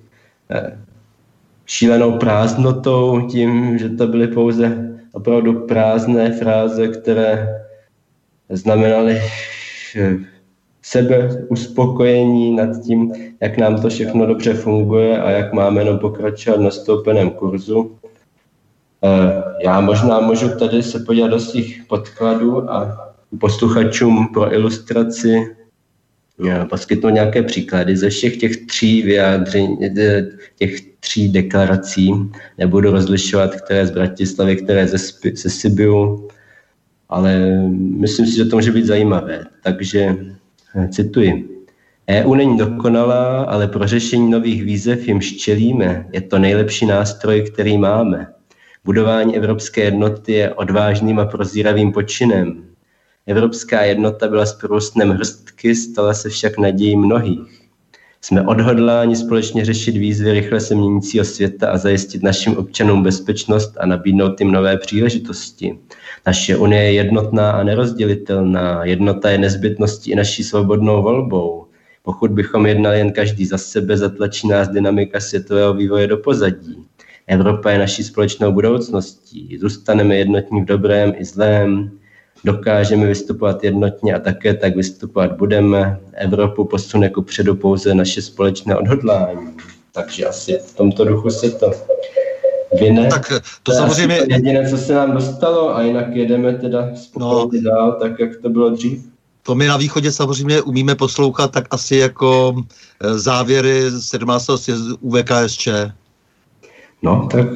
eh, 0.51 0.79
šílenou 1.65 2.17
prázdnotou, 2.17 3.27
tím, 3.31 3.77
že 3.77 3.89
to 3.89 4.07
byly 4.07 4.27
pouze 4.27 4.93
opravdu 5.11 5.53
prázdné 5.67 6.31
fráze, 6.31 6.87
které 6.87 7.47
znamenaly 8.49 9.21
eh, 9.95 10.15
sebe 10.81 11.45
uspokojení 11.49 12.55
nad 12.55 12.81
tím, 12.83 13.13
jak 13.41 13.57
nám 13.57 13.81
to 13.81 13.89
všechno 13.89 14.25
dobře 14.25 14.53
funguje 14.53 15.21
a 15.21 15.31
jak 15.31 15.53
máme 15.53 15.81
jenom 15.81 15.99
pokračovat 15.99 16.59
na 16.59 16.71
stoupeném 16.71 17.29
kurzu. 17.29 17.97
Eh, 19.03 19.43
já 19.63 19.81
možná 19.81 20.19
můžu 20.19 20.49
tady 20.49 20.83
se 20.83 20.99
podívat 20.99 21.27
do 21.27 21.39
svých 21.39 21.83
podkladů 21.87 22.71
a 22.71 22.97
posluchačům 23.39 24.27
pro 24.33 24.53
ilustraci 24.53 25.57
poskytnout 26.69 27.09
nějaké 27.09 27.43
příklady 27.43 27.97
ze 27.97 28.09
všech 28.09 28.37
těch 28.37 28.57
tří 28.65 29.01
vyjádření, 29.01 29.77
těch 30.55 30.81
tří 30.99 31.29
deklarací. 31.29 32.13
Nebudu 32.57 32.91
rozlišovat, 32.91 33.55
které 33.55 33.87
z 33.87 33.91
Bratislavy, 33.91 34.55
které 34.55 34.87
ze, 34.87 34.97
ze 35.33 35.49
Sibiu, 35.49 36.27
ale 37.09 37.61
myslím 37.97 38.25
si, 38.25 38.35
že 38.35 38.45
to 38.45 38.55
může 38.55 38.71
být 38.71 38.85
zajímavé. 38.85 39.45
Takže 39.63 40.15
eh, 40.75 40.87
cituji. 40.87 41.57
EU 42.09 42.33
není 42.35 42.57
dokonalá, 42.57 43.43
ale 43.43 43.67
pro 43.67 43.87
řešení 43.87 44.31
nových 44.31 44.63
výzev 44.63 45.07
jim 45.07 45.21
čelíme, 45.21 46.07
je 46.11 46.21
to 46.21 46.39
nejlepší 46.39 46.85
nástroj, 46.85 47.49
který 47.53 47.77
máme. 47.77 48.27
Budování 48.87 49.37
evropské 49.37 49.83
jednoty 49.83 50.33
je 50.33 50.53
odvážným 50.53 51.19
a 51.19 51.25
prozíravým 51.25 51.91
počinem. 51.91 52.63
Evropská 53.25 53.81
jednota 53.83 54.27
byla 54.27 54.45
s 54.45 54.53
průstnem 54.53 55.09
hrstky, 55.09 55.75
stala 55.75 56.13
se 56.13 56.29
však 56.29 56.57
nadějí 56.57 56.95
mnohých. 56.95 57.61
Jsme 58.21 58.41
odhodláni 58.41 59.15
společně 59.15 59.65
řešit 59.65 59.91
výzvy 59.91 60.33
rychle 60.33 60.59
se 60.59 60.75
měnícího 60.75 61.25
světa 61.25 61.71
a 61.71 61.77
zajistit 61.77 62.23
našim 62.23 62.57
občanům 62.57 63.03
bezpečnost 63.03 63.73
a 63.79 63.85
nabídnout 63.85 64.39
jim 64.39 64.51
nové 64.51 64.77
příležitosti. 64.77 65.79
Naše 66.25 66.57
unie 66.57 66.83
je 66.83 66.93
jednotná 66.93 67.51
a 67.51 67.63
nerozdělitelná. 67.63 68.85
Jednota 68.85 69.29
je 69.29 69.37
nezbytností 69.37 70.11
i 70.11 70.15
naší 70.15 70.43
svobodnou 70.43 71.03
volbou. 71.03 71.65
Pokud 72.03 72.31
bychom 72.31 72.65
jednali 72.65 72.97
jen 72.97 73.11
každý 73.11 73.45
za 73.45 73.57
sebe, 73.57 73.97
zatlačí 73.97 74.47
nás 74.47 74.67
dynamika 74.67 75.19
světového 75.19 75.73
vývoje 75.73 76.07
do 76.07 76.17
pozadí. 76.17 76.87
Evropa 77.27 77.71
je 77.71 77.79
naší 77.79 78.03
společnou 78.03 78.51
budoucností. 78.51 79.57
Zůstaneme 79.61 80.15
jednotní 80.15 80.61
v 80.61 80.65
dobrém 80.65 81.13
i 81.17 81.25
zlém 81.25 81.91
dokážeme 82.43 83.05
vystupovat 83.05 83.63
jednotně 83.63 84.13
a 84.13 84.19
také 84.19 84.53
tak 84.53 84.75
vystupovat 84.75 85.31
budeme. 85.37 85.99
Evropu 86.13 86.65
posune 86.65 87.09
ku 87.09 87.21
předu 87.21 87.55
pouze 87.55 87.95
naše 87.95 88.21
společné 88.21 88.75
odhodlání. 88.75 89.47
Takže 89.91 90.25
asi 90.25 90.59
v 90.67 90.75
tomto 90.75 91.05
duchu 91.05 91.29
se 91.29 91.51
to 91.51 91.71
vyne. 92.79 93.07
Tak 93.07 93.27
to, 93.63 93.71
je 93.71 93.77
samozřejmě... 93.77 94.17
To 94.17 94.33
jediné, 94.33 94.69
co 94.69 94.77
se 94.77 94.93
nám 94.93 95.11
dostalo 95.11 95.75
a 95.75 95.81
jinak 95.81 96.15
jedeme 96.15 96.53
teda 96.53 96.95
spokojně 96.95 97.61
no. 97.61 97.71
dál, 97.71 97.97
tak 98.01 98.19
jak 98.19 98.41
to 98.41 98.49
bylo 98.49 98.69
dřív. 98.69 99.05
To 99.43 99.55
my 99.55 99.67
na 99.67 99.77
východě 99.77 100.11
samozřejmě 100.11 100.61
umíme 100.61 100.95
poslouchat 100.95 101.51
tak 101.51 101.67
asi 101.71 101.95
jako 101.95 102.55
eh, 103.03 103.19
závěry 103.19 103.91
17. 103.99 104.45
sjezdu 104.55 104.97
UVKSČ. 105.01 105.67
No, 107.01 107.27
tak 107.31 107.47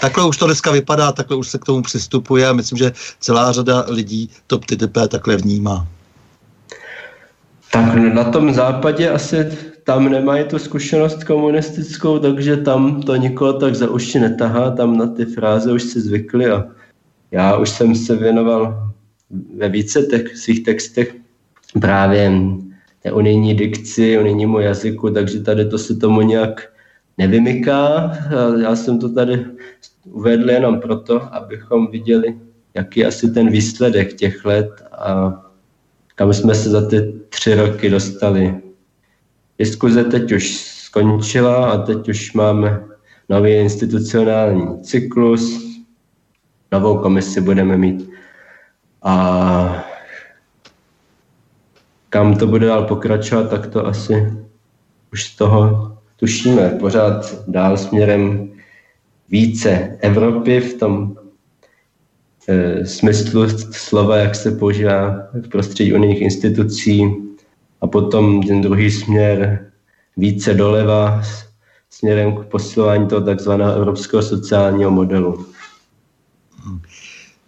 Takhle 0.00 0.28
už 0.28 0.36
to 0.36 0.46
dneska 0.46 0.70
vypadá, 0.70 1.12
takhle 1.12 1.36
už 1.36 1.48
se 1.48 1.58
k 1.58 1.64
tomu 1.64 1.82
přistupuje 1.82 2.48
a 2.48 2.52
myslím, 2.52 2.78
že 2.78 2.92
celá 3.20 3.52
řada 3.52 3.84
lidí 3.88 4.30
to 4.46 4.58
TTP 4.58 4.98
takhle 5.08 5.36
vnímá. 5.36 5.86
Tak 7.72 7.94
na 7.94 8.24
tom 8.24 8.54
západě 8.54 9.10
asi 9.10 9.36
tam 9.84 10.10
nemají 10.10 10.44
tu 10.44 10.58
zkušenost 10.58 11.24
komunistickou, 11.24 12.18
takže 12.18 12.56
tam 12.56 13.02
to 13.02 13.16
nikoho 13.16 13.52
tak 13.52 13.74
za 13.74 13.90
uši 13.90 14.20
netahá, 14.20 14.70
tam 14.70 14.96
na 14.98 15.06
ty 15.06 15.24
fráze 15.24 15.72
už 15.72 15.82
si 15.82 16.00
zvykli 16.00 16.50
a 16.50 16.64
já 17.30 17.56
už 17.56 17.70
jsem 17.70 17.94
se 17.94 18.16
věnoval 18.16 18.92
ve 19.56 19.68
více 19.68 20.02
te- 20.02 20.36
svých 20.36 20.64
textech 20.64 21.14
právě 21.80 22.32
té 23.02 23.12
unijní 23.12 23.54
dikci, 23.54 24.18
unijnímu 24.18 24.60
jazyku, 24.60 25.10
takže 25.10 25.40
tady 25.40 25.68
to 25.68 25.78
se 25.78 25.96
tomu 25.96 26.20
nějak 26.20 26.75
nevymyká. 27.18 28.12
Já 28.60 28.76
jsem 28.76 28.98
to 28.98 29.08
tady 29.08 29.46
uvedl 30.04 30.50
jenom 30.50 30.80
proto, 30.80 31.34
abychom 31.34 31.86
viděli, 31.86 32.40
jaký 32.74 33.00
je 33.00 33.06
asi 33.06 33.30
ten 33.30 33.50
výsledek 33.50 34.14
těch 34.14 34.44
let 34.44 34.70
a 34.92 35.32
kam 36.14 36.32
jsme 36.32 36.54
se 36.54 36.70
za 36.70 36.88
ty 36.88 37.12
tři 37.28 37.54
roky 37.54 37.90
dostali. 37.90 38.60
Diskuze 39.58 40.04
teď 40.04 40.32
už 40.32 40.54
skončila 40.56 41.70
a 41.70 41.78
teď 41.78 42.08
už 42.08 42.32
máme 42.32 42.84
nový 43.28 43.52
institucionální 43.52 44.82
cyklus, 44.82 45.66
novou 46.72 46.98
komisi 46.98 47.40
budeme 47.40 47.76
mít. 47.76 48.10
A 49.02 49.84
kam 52.08 52.36
to 52.36 52.46
bude 52.46 52.66
dál 52.66 52.84
pokračovat, 52.84 53.50
tak 53.50 53.66
to 53.66 53.86
asi 53.86 54.32
už 55.12 55.24
z 55.24 55.36
toho 55.36 55.95
tušíme. 56.16 56.76
Pořád 56.80 57.48
dál 57.48 57.76
směrem 57.76 58.50
více 59.28 59.98
Evropy 60.00 60.60
v 60.60 60.74
tom 60.74 61.16
e, 62.48 62.86
smyslu 62.86 63.48
slova, 63.70 64.16
jak 64.16 64.34
se 64.34 64.50
používá 64.50 65.28
v 65.32 65.48
prostředí 65.48 65.92
unijních 65.92 66.20
institucí 66.20 67.04
a 67.80 67.86
potom 67.86 68.42
ten 68.42 68.60
druhý 68.60 68.90
směr 68.90 69.70
více 70.16 70.54
doleva 70.54 71.22
směrem 71.90 72.36
k 72.36 72.46
posilování 72.46 73.06
toho 73.06 73.20
takzvaného 73.20 73.72
evropského 73.72 74.22
sociálního 74.22 74.90
modelu. 74.90 75.46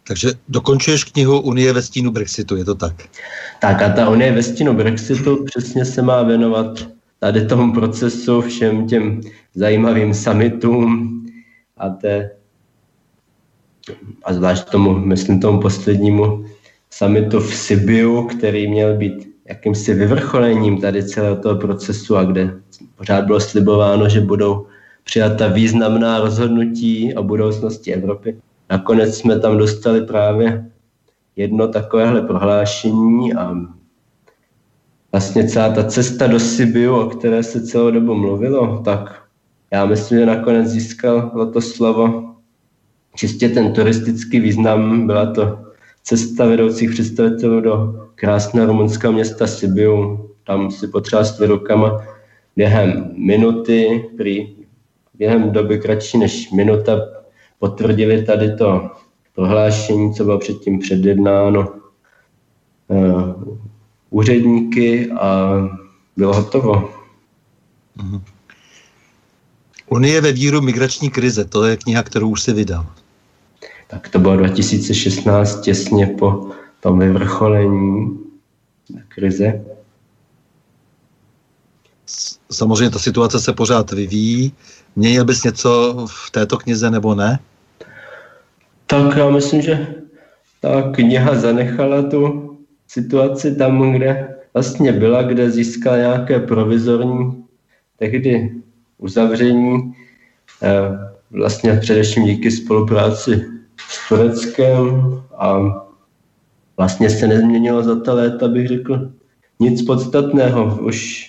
Takže 0.08 0.28
dokončuješ 0.48 1.04
knihu 1.04 1.40
Unie 1.40 1.72
ve 1.72 1.82
stínu 1.82 2.10
Brexitu, 2.10 2.56
je 2.56 2.64
to 2.64 2.74
tak? 2.74 2.94
Tak 3.60 3.82
a 3.82 3.88
ta 3.88 4.08
Unie 4.08 4.32
ve 4.32 4.42
stínu 4.42 4.74
Brexitu 4.74 5.44
přesně 5.44 5.84
se 5.84 6.02
má 6.02 6.22
věnovat 6.22 6.88
tady 7.18 7.46
tomu 7.46 7.72
procesu, 7.72 8.40
všem 8.40 8.86
těm 8.86 9.20
zajímavým 9.54 10.14
summitům 10.14 11.14
a 11.76 11.88
té 11.88 12.30
a 14.24 14.32
zvlášť 14.32 14.70
tomu, 14.70 14.98
myslím 14.98 15.40
tomu 15.40 15.60
poslednímu 15.60 16.44
summitu 16.90 17.40
v 17.40 17.54
Sibiu, 17.54 18.22
který 18.22 18.70
měl 18.70 18.96
být 18.96 19.28
jakýmsi 19.48 19.94
vyvrcholením 19.94 20.80
tady 20.80 21.04
celého 21.04 21.36
toho 21.36 21.56
procesu 21.56 22.16
a 22.16 22.24
kde 22.24 22.54
pořád 22.96 23.24
bylo 23.24 23.40
slibováno, 23.40 24.08
že 24.08 24.20
budou 24.20 24.66
přijata 25.04 25.48
významná 25.48 26.20
rozhodnutí 26.20 27.14
o 27.14 27.22
budoucnosti 27.22 27.94
Evropy. 27.94 28.40
Nakonec 28.70 29.16
jsme 29.16 29.40
tam 29.40 29.58
dostali 29.58 30.06
právě 30.06 30.70
jedno 31.36 31.68
takovéhle 31.68 32.22
prohlášení 32.22 33.34
a 33.34 33.54
vlastně 35.12 35.48
celá 35.48 35.74
ta 35.74 35.84
cesta 35.84 36.26
do 36.26 36.40
Sibiu, 36.40 36.96
o 36.96 37.06
které 37.06 37.42
se 37.42 37.66
celou 37.66 37.90
dobu 37.90 38.14
mluvilo, 38.14 38.82
tak 38.84 39.22
já 39.72 39.86
myslím, 39.86 40.18
že 40.18 40.26
nakonec 40.26 40.68
získal 40.68 41.50
to 41.52 41.60
slovo 41.60 42.34
čistě 43.14 43.48
ten 43.48 43.72
turistický 43.72 44.40
význam. 44.40 45.06
Byla 45.06 45.32
to 45.32 45.58
cesta 46.02 46.46
vedoucích 46.46 46.90
představitelů 46.90 47.60
do 47.60 48.06
krásného 48.14 48.66
rumunského 48.66 49.12
města 49.12 49.46
Sibiu. 49.46 50.28
Tam 50.44 50.70
si 50.70 50.88
potřásli 50.88 51.46
rukama 51.46 52.04
během 52.56 53.10
minuty, 53.16 54.04
prý 54.16 54.56
během 55.14 55.50
doby 55.50 55.78
kratší 55.78 56.18
než 56.18 56.50
minuta 56.50 57.00
potvrdili 57.58 58.22
tady 58.22 58.56
to 58.56 58.90
prohlášení, 59.34 60.14
co 60.14 60.24
bylo 60.24 60.38
předtím 60.38 60.78
předjednáno 60.78 61.68
uh, 62.88 63.32
úředníky 64.10 65.10
a 65.10 65.52
bylo 66.16 66.34
hotovo. 66.34 66.90
Mhm. 67.96 68.22
Unie 69.88 70.20
ve 70.20 70.32
víru 70.32 70.60
migrační 70.60 71.10
krize, 71.10 71.44
to 71.44 71.64
je 71.64 71.76
kniha, 71.76 72.02
kterou 72.02 72.28
už 72.30 72.42
si 72.42 72.52
vydal. 72.52 72.86
Tak 73.88 74.08
to 74.08 74.18
bylo 74.18 74.36
2016, 74.36 75.60
těsně 75.60 76.06
po 76.06 76.50
tom 76.80 76.98
vyvrcholení 76.98 78.18
krize. 79.08 79.64
Samozřejmě 82.50 82.90
ta 82.90 82.98
situace 82.98 83.40
se 83.40 83.52
pořád 83.52 83.92
vyvíjí. 83.92 84.52
Měnil 84.96 85.24
bys 85.24 85.44
něco 85.44 85.94
v 86.10 86.30
této 86.30 86.56
knize 86.56 86.90
nebo 86.90 87.14
ne? 87.14 87.38
Tak 88.86 89.16
já 89.16 89.30
myslím, 89.30 89.62
že 89.62 89.94
ta 90.60 90.82
kniha 90.92 91.34
zanechala 91.34 92.02
tu 92.02 92.47
situaci 92.88 93.56
tam, 93.56 93.92
kde 93.92 94.34
vlastně 94.54 94.92
byla, 94.92 95.22
kde 95.22 95.50
získala 95.50 95.96
nějaké 95.96 96.40
provizorní 96.40 97.44
tehdy 97.96 98.54
uzavření, 98.98 99.94
eh, 100.62 101.08
vlastně 101.30 101.72
především 101.72 102.24
díky 102.24 102.50
spolupráci 102.50 103.44
s 103.88 104.08
Tureckem 104.08 105.02
a 105.38 105.58
vlastně 106.76 107.10
se 107.10 107.26
nezměnilo 107.26 107.82
za 107.82 108.00
ta 108.00 108.14
léta, 108.14 108.48
bych 108.48 108.68
řekl, 108.68 109.12
nic 109.60 109.82
podstatného. 109.82 110.78
Už 110.82 111.28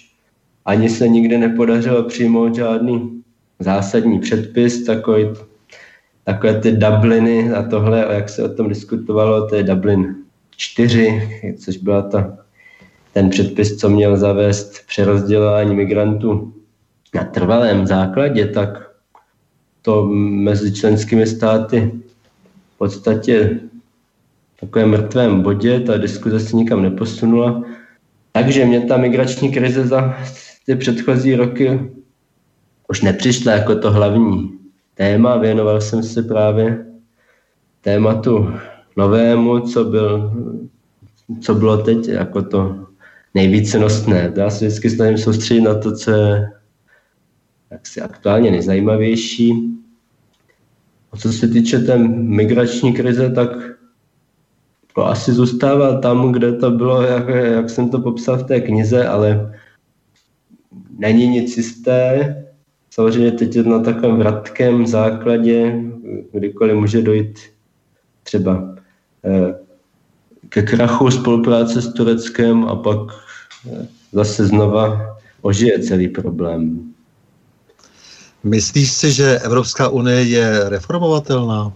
ani 0.65 0.89
se 0.89 1.07
nikdy 1.07 1.37
nepodařilo 1.37 2.03
přijmout 2.03 2.55
žádný 2.55 3.23
zásadní 3.59 4.19
předpis, 4.19 4.85
takový, 4.85 5.25
takové 6.23 6.59
ty 6.59 6.71
Dubliny 6.71 7.51
a 7.51 7.63
tohle, 7.63 8.07
jak 8.09 8.29
se 8.29 8.43
o 8.43 8.49
tom 8.49 8.69
diskutovalo, 8.69 9.47
to 9.47 9.55
je 9.55 9.63
Dublin 9.63 10.15
4, 10.59 11.55
což 11.57 11.77
byla 11.77 12.01
ta, 12.01 12.37
ten 13.13 13.29
předpis, 13.29 13.77
co 13.77 13.89
měl 13.89 14.17
zavést 14.17 14.87
přerozdělování 14.87 15.75
migrantů 15.75 16.53
na 17.15 17.23
trvalém 17.23 17.87
základě, 17.87 18.47
tak 18.47 18.91
to 19.81 20.05
mezi 20.05 20.73
členskými 20.73 21.27
státy 21.27 21.91
v 22.75 22.77
podstatě 22.77 23.59
v 24.57 24.59
takovém 24.59 24.89
mrtvém 24.89 25.41
bodě, 25.41 25.79
ta 25.79 25.97
diskuze 25.97 26.39
se 26.39 26.55
nikam 26.55 26.83
neposunula. 26.83 27.63
Takže 28.31 28.65
mě 28.65 28.81
ta 28.81 28.97
migrační 28.97 29.51
krize 29.51 29.87
za 29.87 30.17
ty 30.65 30.75
předchozí 30.75 31.35
roky 31.35 31.91
už 32.87 33.01
nepřišla 33.01 33.51
jako 33.51 33.75
to 33.75 33.91
hlavní 33.91 34.59
téma. 34.93 35.37
Věnoval 35.37 35.81
jsem 35.81 36.03
se 36.03 36.23
právě 36.23 36.85
tématu 37.81 38.53
novému, 38.99 39.59
co, 39.59 39.83
byl, 39.83 40.31
co 41.41 41.55
bylo 41.55 41.77
teď 41.77 42.07
jako 42.07 42.41
to 42.41 42.85
nejvíce 43.33 43.79
nosné. 43.79 44.33
Já 44.35 44.49
se 44.49 44.67
vždycky 44.67 44.89
snažím 44.89 45.17
soustředit 45.17 45.61
na 45.61 45.75
to, 45.75 45.95
co 45.95 46.11
je 46.11 46.51
jaksi 47.71 48.01
aktuálně 48.01 48.51
nejzajímavější. 48.51 49.53
A 51.11 51.17
co 51.17 51.33
se 51.33 51.47
týče 51.47 51.79
té 51.79 51.97
migrační 51.97 52.93
krize, 52.93 53.29
tak 53.29 53.49
to 54.95 55.07
asi 55.07 55.31
zůstává 55.31 56.01
tam, 56.01 56.31
kde 56.31 56.51
to 56.53 56.71
bylo, 56.71 57.01
jak, 57.01 57.27
jak 57.27 57.69
jsem 57.69 57.89
to 57.89 58.01
popsal 58.01 58.37
v 58.37 58.43
té 58.43 58.61
knize, 58.61 59.07
ale 59.07 59.55
není 60.97 61.27
nic 61.27 61.57
jisté. 61.57 62.35
Samozřejmě 62.89 63.31
teď 63.31 63.55
je 63.55 63.63
na 63.63 63.79
takovém 63.79 64.17
vratkém 64.17 64.87
základě, 64.87 65.83
kdykoliv 66.33 66.75
může 66.75 67.01
dojít 67.01 67.39
třeba 68.23 68.78
ke 70.49 70.61
krachu 70.61 71.11
spolupráce 71.11 71.81
s 71.81 71.93
Tureckem 71.93 72.65
a 72.65 72.75
pak 72.75 72.99
eh, 73.67 73.87
zase 74.11 74.45
znova 74.45 75.15
ožije 75.41 75.79
celý 75.79 76.07
problém. 76.07 76.93
Myslíš 78.43 78.91
si, 78.91 79.11
že 79.11 79.39
Evropská 79.39 79.89
unie 79.89 80.23
je 80.23 80.69
reformovatelná? 80.69 81.71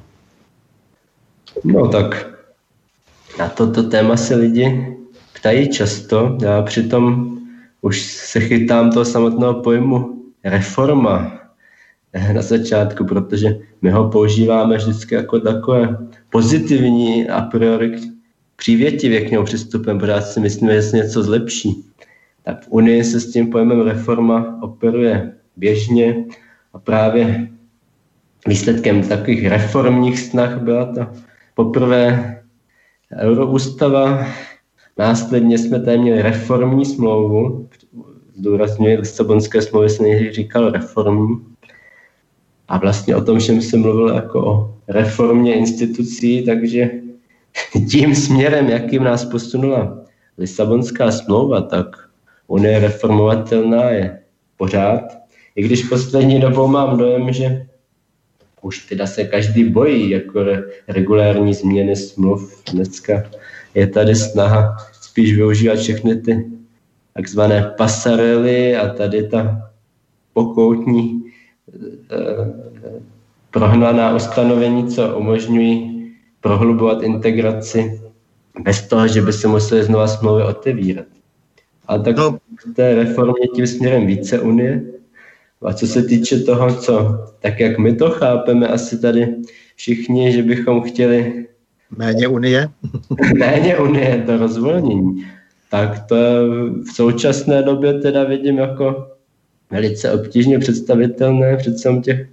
No 1.63 1.87
tak 1.87 2.33
na 3.39 3.49
toto 3.49 3.83
téma 3.83 4.17
se 4.17 4.35
lidi 4.35 4.95
ptají 5.33 5.69
často. 5.69 6.37
Já 6.41 6.61
přitom 6.61 7.37
už 7.81 8.01
se 8.01 8.39
chytám 8.39 8.91
toho 8.91 9.05
samotného 9.05 9.53
pojmu 9.53 10.23
reforma 10.43 11.42
na 12.33 12.41
začátku, 12.41 13.05
protože 13.05 13.59
my 13.81 13.91
ho 13.91 14.09
používáme 14.09 14.77
vždycky 14.77 15.15
jako 15.15 15.39
takové 15.39 15.97
pozitivní 16.29 17.29
a 17.29 17.41
priori 17.41 17.95
přívětivě 18.55 19.21
k 19.21 19.31
němu 19.31 19.45
přistupem, 19.45 19.99
pořád 19.99 20.21
si 20.21 20.39
myslíme, 20.39 20.75
že 20.75 20.81
se 20.81 20.97
něco 20.97 21.23
zlepší. 21.23 21.85
Tak 22.43 22.65
v 22.65 22.67
Unii 22.69 23.03
se 23.03 23.19
s 23.19 23.31
tím 23.31 23.49
pojmem 23.49 23.81
reforma 23.81 24.59
operuje 24.61 25.33
běžně 25.57 26.25
a 26.73 26.79
právě 26.79 27.49
výsledkem 28.47 29.01
takových 29.01 29.47
reformních 29.47 30.19
snah 30.19 30.61
byla 30.61 30.85
ta 30.85 31.13
poprvé 31.55 32.33
Euroústava, 33.19 34.27
následně 34.97 35.57
jsme 35.57 35.79
tady 35.79 35.97
měli 35.97 36.21
reformní 36.21 36.85
smlouvu, 36.85 37.69
zdůrazňuji, 38.35 38.97
Lisabonské 38.97 39.61
smlouvy 39.61 39.89
se 39.89 40.31
říkal 40.31 40.71
reformní, 40.71 41.52
a 42.73 42.77
vlastně 42.77 43.15
o 43.15 43.23
tom 43.23 43.39
všem 43.39 43.61
se 43.61 43.77
mluvil 43.77 44.15
jako 44.15 44.45
o 44.45 44.75
reformě 44.87 45.53
institucí, 45.53 46.45
takže 46.45 46.91
tím 47.89 48.15
směrem, 48.15 48.69
jakým 48.69 49.03
nás 49.03 49.25
posunula 49.25 49.99
Lisabonská 50.37 51.11
smlouva, 51.11 51.61
tak 51.61 51.85
Unie 52.47 52.79
reformovatelná 52.79 53.89
je 53.89 54.19
pořád. 54.57 55.01
I 55.55 55.63
když 55.63 55.83
poslední 55.83 56.39
dobou 56.39 56.67
mám 56.67 56.97
dojem, 56.97 57.33
že 57.33 57.65
už 58.61 58.85
teda 58.85 59.07
se 59.07 59.23
každý 59.23 59.63
bojí 59.63 60.09
jako 60.09 60.45
regulární 60.87 61.53
změny 61.53 61.95
smluv. 61.95 62.63
Dneska 62.71 63.23
je 63.75 63.87
tady 63.87 64.15
snaha 64.15 64.77
spíš 65.01 65.35
využívat 65.35 65.79
všechny 65.79 66.15
ty 66.15 66.45
takzvané 67.13 67.73
pasarely 67.77 68.75
a 68.75 68.93
tady 68.93 69.27
ta 69.27 69.71
pokoutní 70.33 71.22
prohnaná 73.51 74.15
ustanovení, 74.15 74.87
co 74.87 75.17
umožňují 75.17 75.93
prohlubovat 76.41 77.03
integraci 77.03 78.01
bez 78.63 78.87
toho, 78.87 79.07
že 79.07 79.21
by 79.21 79.33
se 79.33 79.47
museli 79.47 79.83
znova 79.83 80.07
smlouvy 80.07 80.43
otevírat. 80.43 81.05
A 81.87 81.97
tak 81.97 82.17
no. 82.17 82.37
v 82.69 82.73
té 82.73 82.95
reformě 82.95 83.47
tím 83.55 83.67
směrem 83.67 84.07
více 84.07 84.39
unie. 84.39 84.83
A 85.61 85.73
co 85.73 85.87
se 85.87 86.03
týče 86.03 86.39
toho, 86.39 86.75
co, 86.75 87.25
tak 87.39 87.59
jak 87.59 87.77
my 87.77 87.95
to 87.95 88.09
chápeme 88.09 88.67
asi 88.67 88.99
tady 88.99 89.35
všichni, 89.75 90.31
že 90.31 90.43
bychom 90.43 90.81
chtěli 90.81 91.45
Méně 91.97 92.27
unie? 92.27 92.69
Méně 93.37 93.77
unie, 93.77 94.23
to 94.25 94.37
rozvolnění. 94.37 95.25
Tak 95.71 96.05
to 96.05 96.15
v 96.83 96.95
současné 96.95 97.63
době 97.63 97.93
teda 97.93 98.23
vidím 98.23 98.57
jako 98.57 99.12
velice 99.71 100.11
obtížně 100.11 100.59
představitelné, 100.59 101.57
přece 101.57 102.01
těch 102.03 102.27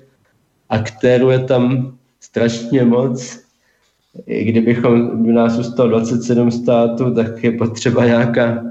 aktérů 0.69 1.31
je 1.31 1.39
tam 1.39 1.95
strašně 2.21 2.85
moc. 2.85 3.41
I 4.27 4.45
kdybychom 4.45 5.23
by 5.25 5.33
nás 5.33 5.53
zůstalo 5.53 5.89
27 5.89 6.51
států, 6.51 7.15
tak 7.15 7.45
je 7.45 7.53
potřeba 7.53 8.07
nějaká 8.07 8.65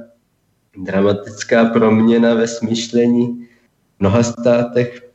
dramatická 0.78 1.66
proměna 1.66 2.34
ve 2.34 2.47
smýšlení 2.47 3.47
v 3.97 3.99
mnoha 3.99 4.24
státech, 4.24 5.10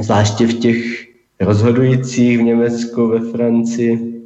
zvláště 0.00 0.46
v 0.46 0.58
těch 0.58 1.08
rozhodujících 1.40 2.38
v 2.38 2.42
Německu, 2.42 3.08
ve 3.08 3.20
Francii. 3.20 4.22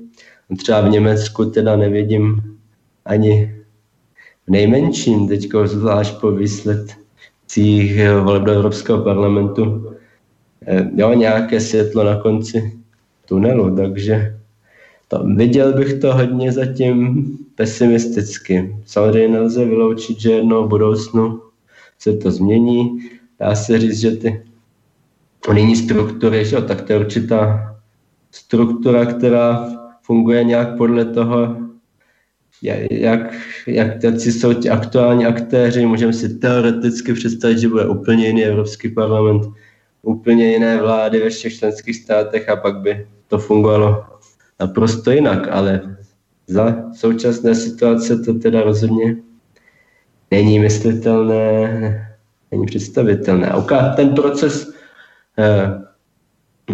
Třeba 0.58 0.80
v 0.80 0.90
Německu 0.90 1.44
teda 1.44 1.76
nevidím 1.76 2.42
ani 3.04 3.54
v 4.46 4.50
nejmenším, 4.50 5.28
teď 5.28 5.48
zvlášť 5.64 6.20
po 6.20 6.30
výsledcích 7.56 8.00
voleb 8.24 8.42
do 8.42 8.52
Evropského 8.52 9.04
parlamentu, 9.04 9.92
eh, 10.66 10.90
jo, 10.94 11.14
nějaké 11.14 11.60
světlo 11.60 12.04
na 12.04 12.16
konci 12.16 12.72
tunelu, 13.28 13.76
takže 13.76 14.36
to, 15.08 15.24
viděl 15.36 15.72
bych 15.72 15.94
to 15.94 16.14
hodně 16.14 16.52
zatím 16.52 17.26
pesimisticky. 17.54 18.76
Samozřejmě 18.86 19.28
nelze 19.28 19.64
vyloučit, 19.64 20.20
že 20.20 20.32
jednou 20.32 20.64
v 20.64 20.68
budoucnu 20.68 21.40
se 21.98 22.12
to 22.16 22.30
změní. 22.30 22.98
Dá 23.40 23.54
se 23.54 23.78
říct, 23.78 24.00
že 24.00 24.10
ty 24.10 24.42
unijní 25.48 25.76
struktury, 25.76 26.44
že, 26.44 26.60
tak 26.60 26.82
to 26.82 26.92
je 26.92 26.98
určitá 26.98 27.74
struktura, 28.30 29.06
která 29.06 29.68
funguje 30.02 30.44
nějak 30.44 30.76
podle 30.76 31.04
toho, 31.04 31.56
jak, 32.62 33.20
jak 33.66 34.00
taci 34.02 34.32
jsou 34.32 34.52
ti 34.52 34.70
aktuální 34.70 35.26
aktéři. 35.26 35.86
Můžeme 35.86 36.12
si 36.12 36.38
teoreticky 36.38 37.12
představit, 37.12 37.58
že 37.58 37.68
bude 37.68 37.86
úplně 37.86 38.26
jiný 38.26 38.44
Evropský 38.44 38.88
parlament, 38.88 39.42
úplně 40.02 40.52
jiné 40.52 40.82
vlády 40.82 41.20
ve 41.20 41.30
všech 41.30 41.58
členských 41.58 41.96
státech 41.96 42.48
a 42.48 42.56
pak 42.56 42.80
by 42.80 43.06
to 43.28 43.38
fungovalo 43.38 44.04
naprosto 44.60 45.10
jinak, 45.10 45.48
ale 45.50 45.96
za 46.46 46.76
současné 46.94 47.54
situace 47.54 48.18
to 48.18 48.34
teda 48.34 48.62
rozhodně 48.62 49.16
není 50.30 50.58
myslitelné, 50.58 52.16
není 52.50 52.66
představitelné. 52.66 53.48
A 53.48 53.94
ten 53.96 54.14
proces 54.14 54.74
eh, 55.38 55.82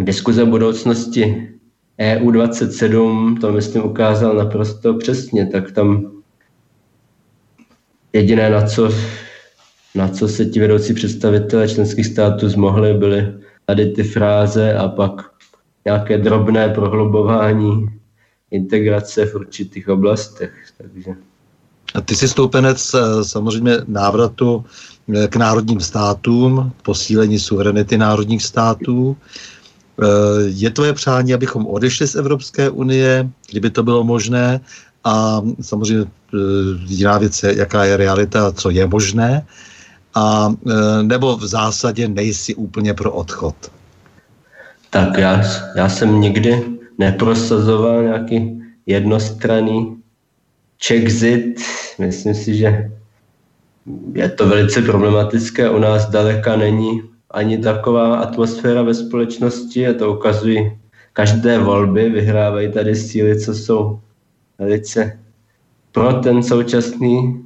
diskuze 0.04 0.44
budoucnosti 0.44 1.57
EU27 1.98 3.40
to 3.40 3.52
myslím 3.52 3.84
ukázal 3.84 4.36
naprosto 4.36 4.94
přesně, 4.94 5.46
tak 5.46 5.72
tam 5.72 6.12
jediné, 8.12 8.50
na 8.50 8.66
co, 8.66 8.90
na 9.94 10.08
co 10.08 10.28
se 10.28 10.44
ti 10.44 10.60
vedoucí 10.60 10.94
představitelé 10.94 11.68
členských 11.68 12.06
států 12.06 12.48
zmohli, 12.48 12.94
byly 12.94 13.34
tady 13.66 13.86
ty 13.86 14.02
fráze 14.02 14.74
a 14.74 14.88
pak 14.88 15.30
nějaké 15.84 16.18
drobné 16.18 16.68
prohlubování 16.68 17.86
integrace 18.50 19.26
v 19.26 19.34
určitých 19.34 19.88
oblastech. 19.88 20.52
Takže. 20.78 21.10
A 21.94 22.00
ty 22.00 22.14
jsi 22.16 22.28
stoupenec 22.28 22.94
eh, 22.94 23.24
samozřejmě 23.24 23.72
návratu 23.86 24.64
eh, 25.14 25.28
k 25.28 25.36
národním 25.36 25.80
státům, 25.80 26.72
posílení 26.82 27.38
suverenity 27.38 27.98
národních 27.98 28.42
států. 28.42 29.16
Eh, 29.98 30.04
je 30.46 30.70
tvoje 30.70 30.92
přání, 30.92 31.34
abychom 31.34 31.66
odešli 31.66 32.06
z 32.06 32.14
Evropské 32.14 32.70
unie, 32.70 33.28
kdyby 33.50 33.70
to 33.70 33.82
bylo 33.82 34.04
možné, 34.04 34.60
a 35.04 35.42
samozřejmě 35.60 36.06
jiná 36.86 37.18
věc 37.18 37.42
je, 37.42 37.58
jaká 37.58 37.84
je 37.84 37.96
realita, 37.96 38.52
co 38.52 38.70
je 38.70 38.86
možné, 38.86 39.46
a 40.14 40.54
nebo 41.02 41.36
v 41.36 41.46
zásadě 41.46 42.08
nejsi 42.08 42.54
úplně 42.54 42.94
pro 42.94 43.12
odchod. 43.12 43.54
Tak 44.90 45.18
já, 45.18 45.42
já 45.76 45.88
jsem 45.88 46.20
nikdy 46.20 46.64
neprosazoval 46.98 48.02
nějaký 48.02 48.62
jednostranný 48.86 49.96
Czexit. 50.78 51.60
Myslím 51.98 52.34
si, 52.34 52.56
že 52.56 52.90
je 54.12 54.28
to 54.28 54.48
velice 54.48 54.82
problematické. 54.82 55.70
U 55.70 55.78
nás 55.78 56.06
daleka 56.10 56.56
není 56.56 57.02
ani 57.30 57.58
taková 57.58 58.16
atmosféra 58.16 58.82
ve 58.82 58.94
společnosti 58.94 59.88
a 59.88 59.94
to 59.94 60.12
ukazují 60.12 60.78
každé 61.12 61.58
volby. 61.58 62.08
Vyhrávají 62.08 62.72
tady 62.72 62.94
síly, 62.94 63.40
co 63.40 63.54
jsou 63.54 64.00
velice 64.58 65.18
pro 65.92 66.12
ten 66.12 66.42
současný 66.42 67.44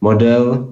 model 0.00 0.68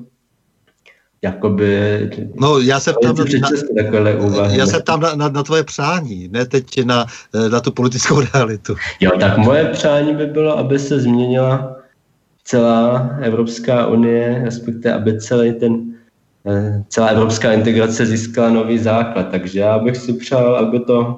jakoby... 1.22 2.10
No, 2.34 2.58
já 2.58 2.80
se 2.80 2.92
ptám, 2.92 3.16
na, 3.16 4.46
já 4.46 4.66
se 4.66 4.80
ptám 4.80 5.00
na, 5.00 5.14
na, 5.14 5.28
na 5.28 5.42
tvoje 5.42 5.64
přání, 5.64 6.28
ne 6.28 6.46
teď 6.46 6.84
na, 6.84 7.06
na 7.50 7.60
tu 7.60 7.72
politickou 7.72 8.20
realitu. 8.34 8.74
Jo, 9.00 9.10
tak 9.20 9.38
moje 9.38 9.64
přání 9.64 10.14
by 10.14 10.26
bylo, 10.26 10.58
aby 10.58 10.78
se 10.78 11.00
změnila 11.00 11.76
celá 12.44 13.10
Evropská 13.20 13.86
unie, 13.86 14.40
respektive 14.44 14.94
aby 14.94 15.20
celý 15.20 15.52
ten, 15.52 15.95
celá 16.88 17.06
evropská 17.06 17.52
integrace 17.52 18.06
získala 18.06 18.50
nový 18.50 18.78
základ. 18.78 19.28
Takže 19.30 19.60
já 19.60 19.78
bych 19.78 19.96
si 19.96 20.12
přál, 20.12 20.56
aby 20.56 20.80
to 20.80 21.16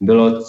bylo 0.00 0.40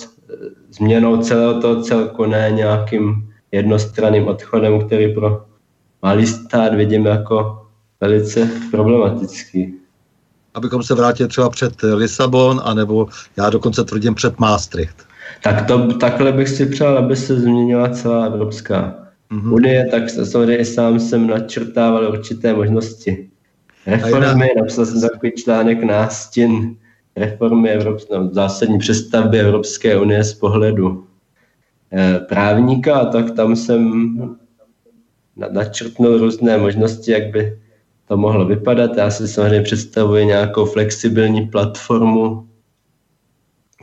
změnou 0.72 1.18
celého 1.18 1.62
toho 1.62 1.82
celku, 1.82 2.26
ne 2.26 2.52
nějakým 2.52 3.34
jednostranným 3.52 4.28
odchodem, 4.28 4.86
který 4.86 5.14
pro 5.14 5.46
malý 6.02 6.28
stát 6.28 6.74
vidím 6.74 7.06
jako 7.06 7.68
velice 8.02 8.50
problematický. 8.72 9.74
Abychom 10.54 10.84
se 10.84 10.96
vrátili 10.96 11.30
třeba 11.30 11.50
před 11.50 11.74
Lisabon, 11.94 12.62
anebo 12.64 13.08
já 13.38 13.50
dokonce 13.50 13.84
tvrdím 13.84 14.16
před 14.16 14.40
Maastricht. 14.40 15.06
Tak 15.44 15.68
to, 15.68 15.94
takhle 15.94 16.32
bych 16.32 16.50
si 16.50 16.66
přál, 16.66 16.98
aby 16.98 17.16
se 17.16 17.40
změnila 17.40 17.90
celá 17.90 18.26
Evropská 18.26 18.96
mm-hmm. 19.32 19.54
unie, 19.54 19.88
tak 19.92 20.10
samozřejmě 20.10 20.58
i 20.58 20.66
sám 20.66 21.00
jsem 21.00 21.28
načrtával 21.28 22.10
určité 22.10 22.54
možnosti. 22.54 23.31
Reformy, 23.88 24.50
napsal 24.58 24.86
jsem 24.86 25.02
takový 25.02 25.32
článek 25.32 25.84
nástin 25.84 26.76
reformy 27.16 27.70
Evropské, 27.70 28.16
no, 28.16 28.30
zásadní 28.32 28.80
přestavby 28.80 29.40
Evropské 29.40 29.98
unie 30.00 30.24
z 30.24 30.34
pohledu 30.34 31.08
eh, 31.94 32.20
právníka, 32.20 33.06
tak 33.06 33.32
tam 33.32 33.56
jsem 33.56 34.12
načrtnul 35.52 36.18
různé 36.18 36.58
možnosti, 36.58 37.12
jak 37.12 37.32
by 37.32 37.60
to 38.08 38.18
mohlo 38.18 38.46
vypadat. 38.46 38.98
Já 38.98 39.12
si 39.12 39.28
samozřejmě 39.28 39.62
představuji 39.62 40.26
nějakou 40.26 40.66
flexibilní 40.66 41.48
platformu 41.48 42.48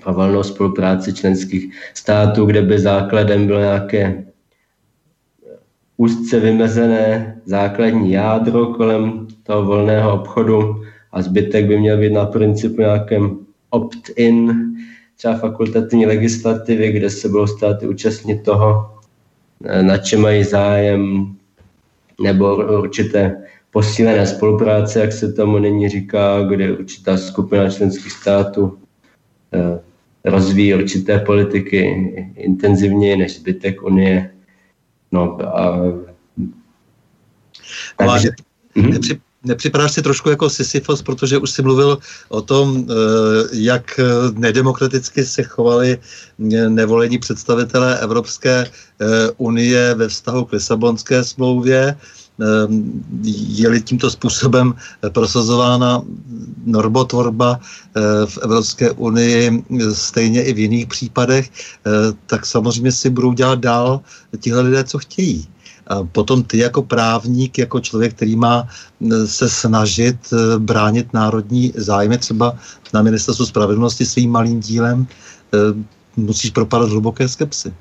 pro 0.02 0.14
volnou 0.14 0.42
spolupráci 0.42 1.12
členských 1.12 1.74
států, 1.94 2.44
kde 2.44 2.62
by 2.62 2.78
základem 2.78 3.46
bylo 3.46 3.60
nějaké 3.60 4.24
úzce 5.96 6.40
vymezené 6.40 7.40
základní 7.44 8.12
jádro 8.12 8.66
kolem 8.66 9.27
toho 9.48 9.64
volného 9.64 10.12
obchodu 10.12 10.84
a 11.12 11.22
zbytek 11.22 11.66
by 11.66 11.78
měl 11.80 11.98
být 11.98 12.12
na 12.12 12.26
principu 12.26 12.80
nějakém 12.80 13.38
opt-in, 13.70 14.68
třeba 15.16 15.34
fakultativní 15.36 16.06
legislativy, 16.06 16.92
kde 16.92 17.10
se 17.10 17.28
budou 17.28 17.46
státy 17.46 17.88
účastnit 17.88 18.44
toho, 18.44 18.92
na 19.82 19.96
čem 19.98 20.20
mají 20.20 20.44
zájem, 20.44 21.34
nebo 22.20 22.56
určité 22.56 23.42
posílené 23.70 24.26
spolupráce, 24.26 25.00
jak 25.00 25.12
se 25.12 25.32
tomu 25.32 25.58
nyní 25.58 25.88
říká, 25.88 26.42
kde 26.42 26.72
určitá 26.72 27.16
skupina 27.16 27.70
členských 27.70 28.12
států 28.12 28.78
eh, 29.52 29.80
rozvíjí 30.24 30.74
určité 30.74 31.18
politiky 31.18 31.80
intenzivněji 32.36 33.16
než 33.16 33.40
zbytek 33.40 33.82
Unie. 33.82 34.30
No 35.12 35.38
a... 35.58 35.80
Takže... 37.96 38.30
Nepři, 38.76 39.20
nepřipadáš 39.48 39.92
si 39.92 40.02
trošku 40.02 40.30
jako 40.30 40.50
Sisyfos, 40.50 41.02
protože 41.02 41.38
už 41.38 41.50
si 41.50 41.62
mluvil 41.62 41.98
o 42.28 42.42
tom, 42.42 42.86
jak 43.52 44.00
nedemokraticky 44.32 45.24
se 45.24 45.42
chovali 45.42 45.98
nevolení 46.68 47.18
představitelé 47.18 47.98
Evropské 47.98 48.70
unie 49.36 49.94
ve 49.94 50.08
vztahu 50.08 50.44
k 50.44 50.52
Lisabonské 50.52 51.24
smlouvě, 51.24 51.96
je-li 53.22 53.82
tímto 53.82 54.10
způsobem 54.10 54.74
prosazována 55.12 56.02
normotvorba 56.66 57.60
eh, 57.60 58.00
v 58.26 58.38
Evropské 58.38 58.90
unii, 58.90 59.64
stejně 59.92 60.42
i 60.42 60.52
v 60.52 60.58
jiných 60.58 60.86
případech, 60.86 61.50
eh, 61.50 61.90
tak 62.26 62.46
samozřejmě 62.46 62.92
si 62.92 63.10
budou 63.10 63.32
dělat 63.32 63.58
dál 63.58 64.00
tihle 64.40 64.60
lidé, 64.60 64.84
co 64.84 64.98
chtějí. 64.98 65.48
Potom 66.12 66.42
ty 66.42 66.58
jako 66.58 66.82
právník, 66.82 67.58
jako 67.58 67.80
člověk, 67.80 68.14
který 68.14 68.36
má 68.36 68.68
se 69.24 69.48
snažit 69.48 70.16
bránit 70.58 71.14
národní 71.14 71.72
zájmy 71.76 72.18
třeba 72.18 72.56
na 72.94 73.02
ministerstvu 73.02 73.46
spravedlnosti 73.46 74.06
svým 74.06 74.30
malým 74.30 74.60
dílem, 74.60 75.06
musíš 76.16 76.50
propadat 76.50 76.90
hluboké 76.90 77.28
skepsy. 77.28 77.74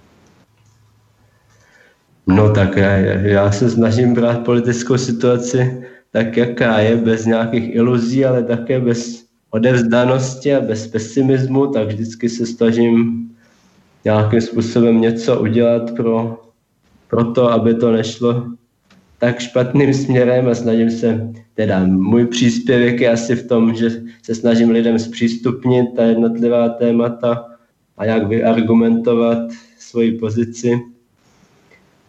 No 2.27 2.53
tak 2.53 2.77
já, 2.77 2.91
já 2.91 3.51
se 3.51 3.69
snažím 3.69 4.13
brát 4.13 4.39
politickou 4.39 4.97
situaci 4.97 5.83
tak, 6.11 6.37
jaká 6.37 6.79
je, 6.79 6.97
bez 6.97 7.25
nějakých 7.25 7.75
iluzí, 7.75 8.25
ale 8.25 8.43
také 8.43 8.79
bez 8.79 9.23
odevzdanosti 9.49 10.55
a 10.55 10.61
bez 10.61 10.87
pesimismu, 10.87 11.67
tak 11.67 11.87
vždycky 11.87 12.29
se 12.29 12.45
snažím 12.45 13.29
nějakým 14.05 14.41
způsobem 14.41 15.01
něco 15.01 15.39
udělat 15.39 15.91
pro, 15.95 16.46
pro 17.09 17.31
to, 17.31 17.51
aby 17.51 17.73
to 17.73 17.91
nešlo 17.91 18.57
tak 19.19 19.39
špatným 19.39 19.93
směrem 19.93 20.47
a 20.47 20.55
snažím 20.55 20.91
se, 20.91 21.33
teda 21.53 21.83
můj 21.85 22.25
příspěvek 22.25 23.01
je 23.01 23.11
asi 23.11 23.35
v 23.35 23.47
tom, 23.47 23.75
že 23.75 23.89
se 24.23 24.35
snažím 24.35 24.69
lidem 24.69 24.99
zpřístupnit 24.99 25.85
ta 25.95 26.03
jednotlivá 26.03 26.69
témata 26.69 27.45
a 27.97 28.05
jak 28.05 28.27
vyargumentovat 28.27 29.37
svoji 29.79 30.11
pozici. 30.11 30.79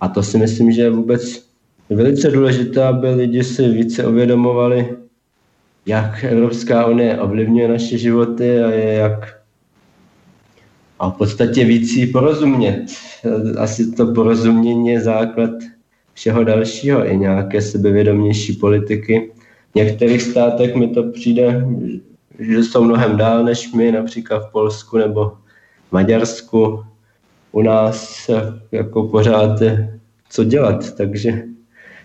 A 0.00 0.08
to 0.08 0.22
si 0.22 0.38
myslím, 0.38 0.72
že 0.72 0.82
je 0.82 0.90
vůbec 0.90 1.48
velice 1.90 2.30
důležité, 2.30 2.84
aby 2.84 3.10
lidi 3.10 3.44
si 3.44 3.68
více 3.68 4.06
uvědomovali, 4.06 4.96
jak 5.86 6.24
Evropská 6.24 6.86
unie 6.86 7.20
ovlivňuje 7.20 7.68
naše 7.68 7.98
životy 7.98 8.62
a 8.62 8.70
je 8.70 8.92
jak 8.92 9.37
a 10.98 11.10
v 11.10 11.16
podstatě 11.16 11.64
víc 11.64 11.92
jí 11.92 12.06
porozumět. 12.06 12.86
Asi 13.58 13.92
to 13.92 14.14
porozumění 14.14 14.88
je 14.88 15.00
základ 15.00 15.50
všeho 16.14 16.44
dalšího, 16.44 17.06
i 17.12 17.16
nějaké 17.16 17.62
sebevědomější 17.62 18.52
politiky. 18.52 19.32
V 19.72 19.74
některých 19.74 20.22
státech 20.22 20.74
mi 20.74 20.88
to 20.88 21.02
přijde, 21.02 21.66
že 22.38 22.64
jsou 22.64 22.84
mnohem 22.84 23.16
dál 23.16 23.44
než 23.44 23.72
my, 23.72 23.92
například 23.92 24.48
v 24.48 24.52
Polsku 24.52 24.98
nebo 24.98 25.32
v 25.88 25.92
Maďarsku 25.92 26.84
u 27.52 27.62
nás 27.62 28.30
jako 28.72 29.02
pořád 29.08 29.62
co 30.30 30.44
dělat, 30.44 30.94
takže 30.94 31.42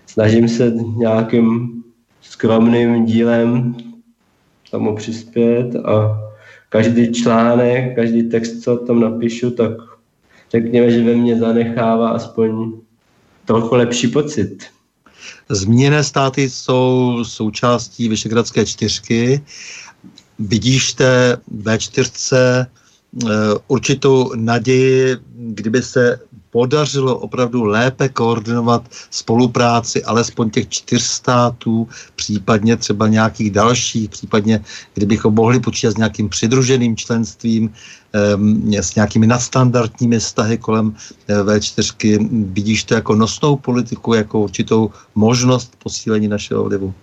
snažím 0.05 0.47
se 0.47 0.73
nějakým 0.97 1.69
skromným 2.21 3.05
dílem 3.05 3.75
tomu 4.71 4.95
přispět 4.95 5.75
a 5.75 6.22
každý 6.73 7.13
článek, 7.13 7.95
každý 7.95 8.23
text, 8.23 8.63
co 8.63 8.77
tam 8.77 8.99
napíšu, 8.99 9.51
tak 9.51 9.71
řekněme, 10.51 10.91
že 10.91 11.03
ve 11.03 11.15
mně 11.15 11.39
zanechává 11.39 12.09
aspoň 12.09 12.71
trochu 13.45 13.75
lepší 13.75 14.07
pocit. 14.07 14.63
Zmíněné 15.49 16.03
státy 16.03 16.49
jsou 16.49 17.19
součástí 17.23 18.09
Vyšegradské 18.09 18.65
čtyřky. 18.65 19.41
Vidíš 20.39 20.93
té 20.93 21.37
V4 21.63 22.09
eh, 22.41 22.67
určitou 23.67 24.31
naději, 24.35 25.17
kdyby 25.35 25.81
se 25.81 26.19
podařilo 26.53 27.17
opravdu 27.17 27.63
lépe 27.63 28.09
koordinovat 28.09 28.85
spolupráci 29.09 30.03
alespoň 30.03 30.49
těch 30.49 30.69
čtyř 30.69 31.01
států, 31.01 31.87
případně 32.15 32.77
třeba 32.77 33.07
nějakých 33.07 33.51
dalších, 33.51 34.09
případně 34.09 34.61
kdybychom 34.93 35.33
mohli 35.33 35.59
počítat 35.59 35.91
s 35.91 35.97
nějakým 35.97 36.29
přidruženým 36.29 36.97
členstvím, 36.97 37.73
s 38.69 38.95
nějakými 38.95 39.27
nadstandardními 39.27 40.19
vztahy 40.19 40.57
kolem 40.57 40.93
eh, 41.27 41.33
V4. 41.33 42.29
Vidíš 42.53 42.83
to 42.83 42.93
jako 42.93 43.15
nosnou 43.15 43.55
politiku, 43.55 44.13
jako 44.13 44.39
určitou 44.39 44.91
možnost 45.15 45.73
posílení 45.83 46.27
našeho 46.27 46.63
vlivu? 46.63 46.93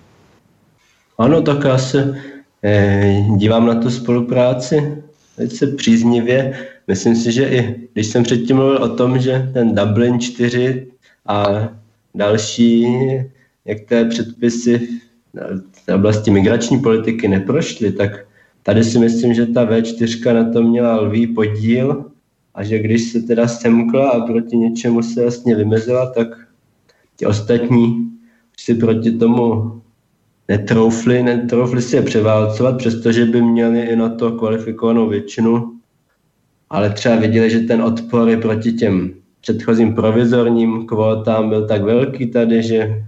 Ano, 1.18 1.42
tak 1.42 1.64
já 1.64 1.78
se 1.78 2.14
eh, 2.62 3.26
dívám 3.36 3.66
na 3.66 3.74
tu 3.74 3.90
spolupráci 3.90 5.03
velice 5.36 5.66
příznivě. 5.66 6.66
Myslím 6.91 7.16
si, 7.16 7.32
že 7.32 7.49
i 7.49 7.88
když 7.93 8.07
jsem 8.07 8.22
předtím 8.22 8.57
mluvil 8.57 8.82
o 8.82 8.88
tom, 8.88 9.18
že 9.18 9.51
ten 9.55 9.74
Dublin 9.74 10.20
4 10.20 10.86
a 11.26 11.68
další 12.14 12.86
některé 13.66 14.05
předpisy 14.05 14.88
v 15.72 15.95
oblasti 15.95 16.30
migrační 16.30 16.78
politiky 16.78 17.28
neprošly, 17.28 17.93
tak 17.93 18.26
tady 18.62 18.84
si 18.84 18.99
myslím, 18.99 19.34
že 19.34 19.47
ta 19.47 19.66
V4 19.66 20.34
na 20.34 20.53
to 20.53 20.62
měla 20.62 21.01
lvý 21.01 21.26
podíl 21.26 22.05
a 22.55 22.64
že 22.64 22.78
když 22.78 23.12
se 23.12 23.22
teda 23.22 23.49
semkla 23.49 24.11
a 24.11 24.26
proti 24.26 24.57
něčemu 24.57 25.03
se 25.03 25.22
jasně 25.22 25.57
vymezila, 25.57 26.11
tak 26.11 26.28
ti 27.16 27.26
ostatní 27.26 28.11
si 28.59 28.74
proti 28.74 29.11
tomu 29.11 29.72
netroufli, 30.49 31.22
netroufli 31.22 31.82
si 31.82 31.97
je 31.97 32.03
převálcovat, 32.03 32.78
přestože 32.78 33.24
by 33.24 33.43
měli 33.43 33.80
i 33.80 33.97
na 33.97 34.09
to 34.09 34.32
kvalifikovanou 34.32 35.09
většinu, 35.09 35.80
ale 36.71 36.91
třeba 36.91 37.16
viděli, 37.16 37.51
že 37.51 37.61
ten 37.61 37.83
odpor 37.83 38.29
je 38.29 38.37
proti 38.37 38.73
těm 38.73 39.14
předchozím 39.41 39.95
provizorním 39.95 40.87
kvótám 40.87 41.49
byl 41.49 41.66
tak 41.66 41.83
velký 41.83 42.27
tady, 42.27 42.62
že, 42.62 43.05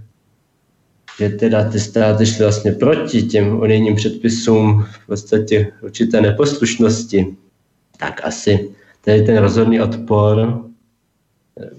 že 1.19 1.29
teda 1.29 1.69
ty 1.69 1.79
státy 1.79 2.25
šly 2.25 2.45
vlastně 2.45 2.71
proti 2.71 3.23
těm 3.23 3.59
unijním 3.61 3.95
předpisům 3.95 4.85
v 4.91 5.07
podstatě 5.07 5.71
určité 5.81 6.21
neposlušnosti, 6.21 7.35
tak 7.99 8.21
asi 8.23 8.69
tady 9.01 9.21
ten 9.21 9.37
rozhodný 9.37 9.81
odpor 9.81 10.63
eh, 11.59 11.69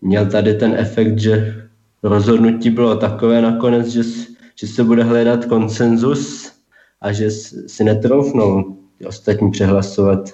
měl 0.00 0.26
tady 0.26 0.54
ten 0.54 0.74
efekt, 0.74 1.18
že 1.18 1.66
rozhodnutí 2.02 2.70
bylo 2.70 2.96
takové 2.96 3.42
nakonec, 3.42 3.86
že 3.86 4.02
že 4.60 4.66
se 4.66 4.84
bude 4.84 5.04
hledat 5.04 5.44
konsenzus 5.44 6.52
a 7.00 7.12
že 7.12 7.30
si 7.66 7.84
netroufnou 7.84 8.76
ostatní 9.06 9.50
přehlasovat 9.50 10.30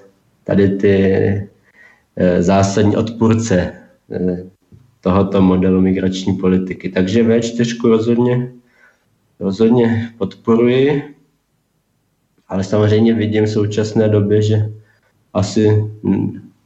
tady 0.46 0.68
ty 0.68 0.94
eh, 2.16 2.42
zásadní 2.42 2.96
odpůrce 2.96 3.72
eh, 4.12 4.44
tohoto 5.00 5.42
modelu 5.42 5.80
migrační 5.80 6.32
politiky. 6.36 6.88
Takže 6.88 7.24
V4 7.24 7.88
rozhodně, 7.90 8.52
rozhodně 9.40 10.12
podporuji, 10.18 11.14
ale 12.48 12.64
samozřejmě 12.64 13.14
vidím 13.14 13.44
v 13.44 13.50
současné 13.50 14.08
době, 14.08 14.42
že 14.42 14.70
asi 15.34 15.90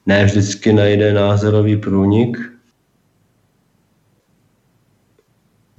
ne 0.07 0.24
vždycky 0.24 0.73
najde 0.73 1.12
názorový 1.12 1.77
průnik 1.77 2.39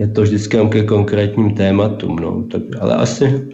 je 0.01 0.07
to 0.07 0.21
vždycky 0.21 0.57
ke 0.69 0.83
konkrétním 0.83 1.55
tématům, 1.55 2.15
no, 2.15 2.43
tak, 2.51 2.61
ale 2.79 2.95
asi 2.95 3.49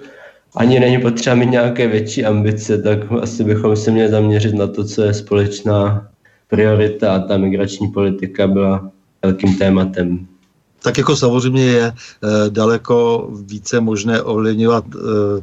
ani 0.57 0.79
není 0.79 1.01
potřeba 1.01 1.35
mít 1.35 1.49
nějaké 1.49 1.87
větší 1.87 2.25
ambice, 2.25 2.81
tak 2.81 2.99
asi 3.21 3.43
bychom 3.43 3.75
se 3.75 3.91
měli 3.91 4.09
zaměřit 4.09 4.55
na 4.55 4.67
to, 4.67 4.83
co 4.83 5.03
je 5.03 5.13
společná 5.13 6.07
priorita. 6.47 7.15
A 7.15 7.19
ta 7.19 7.37
migrační 7.37 7.87
politika 7.87 8.47
byla 8.47 8.91
velkým 9.23 9.57
tématem 9.57 10.27
tak 10.83 10.97
jako 10.97 11.15
samozřejmě 11.15 11.63
je 11.63 11.85
e, 11.85 11.93
daleko 12.49 13.27
více 13.45 13.79
možné 13.79 14.21
ovlivňovat 14.21 14.85
e, 14.85 14.97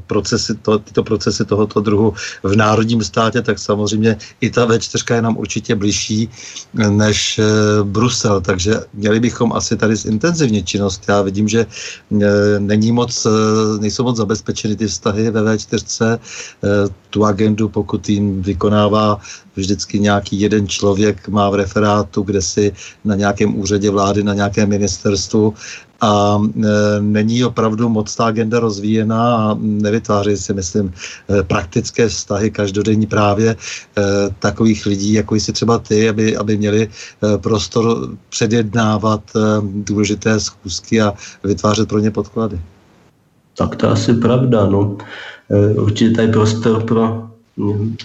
procesy, 0.06 0.54
to, 0.54 0.78
tyto 0.78 1.02
procesy 1.02 1.44
tohoto 1.44 1.80
druhu 1.80 2.14
v 2.42 2.56
národním 2.56 3.04
státě, 3.04 3.42
tak 3.42 3.58
samozřejmě 3.58 4.16
i 4.40 4.50
ta 4.50 4.66
V4 4.66 5.14
je 5.14 5.22
nám 5.22 5.36
určitě 5.36 5.74
blížší 5.74 6.28
eh, 6.78 6.90
než 6.90 7.40
Brusel, 7.82 8.40
takže 8.40 8.74
měli 8.94 9.20
bychom 9.20 9.52
asi 9.52 9.76
tady 9.76 9.96
zintenzivnit 9.96 10.66
činnost. 10.66 11.04
Já 11.08 11.22
vidím, 11.22 11.48
že 11.48 11.66
není 12.58 12.92
moc, 12.92 13.26
nejsou 13.80 14.04
moc 14.04 14.16
zabezpečeny 14.16 14.76
ty 14.76 14.86
vztahy 14.86 15.30
ve 15.30 15.42
V4, 15.42 16.18
e, 16.18 16.18
tu 17.10 17.24
agendu, 17.24 17.68
pokud 17.68 18.08
jim 18.08 18.42
vykonává 18.42 19.20
vždycky 19.56 19.98
nějaký 19.98 20.40
jeden 20.40 20.68
člověk 20.68 21.28
má 21.28 21.50
v 21.50 21.54
referátu, 21.54 22.22
kde 22.22 22.42
si 22.42 22.72
na 23.04 23.14
nějakém 23.14 23.58
úřadě 23.58 23.90
vlády, 23.90 24.22
na 24.22 24.34
nějakém 24.34 24.68
ministerstvu 24.68 25.23
a 26.00 26.38
e, 26.38 27.00
není 27.00 27.44
opravdu 27.44 27.88
moc 27.88 28.16
ta 28.16 28.24
agenda 28.24 28.60
rozvíjená 28.60 29.36
a 29.36 29.56
nevytváří 29.60 30.36
si, 30.36 30.54
myslím, 30.54 30.92
e, 30.92 31.42
praktické 31.42 32.08
vztahy 32.08 32.50
každodenní 32.50 33.06
právě 33.06 33.50
e, 33.50 33.56
takových 34.38 34.86
lidí, 34.86 35.12
jako 35.12 35.34
jsi 35.34 35.52
třeba 35.52 35.78
ty, 35.78 36.08
aby, 36.08 36.36
aby 36.36 36.56
měli 36.56 36.88
prostor 37.36 38.08
předjednávat 38.28 39.22
důležité 39.62 40.40
schůzky 40.40 41.00
a 41.00 41.14
vytvářet 41.44 41.88
pro 41.88 41.98
ně 41.98 42.10
podklady. 42.10 42.60
Tak 43.56 43.76
to 43.76 43.88
asi 43.88 44.14
pravda, 44.14 44.66
no. 44.66 44.98
Určitě 45.76 46.20
je 46.20 46.28
prostor 46.28 46.82
pro 46.82 47.28
hm, 47.56 47.96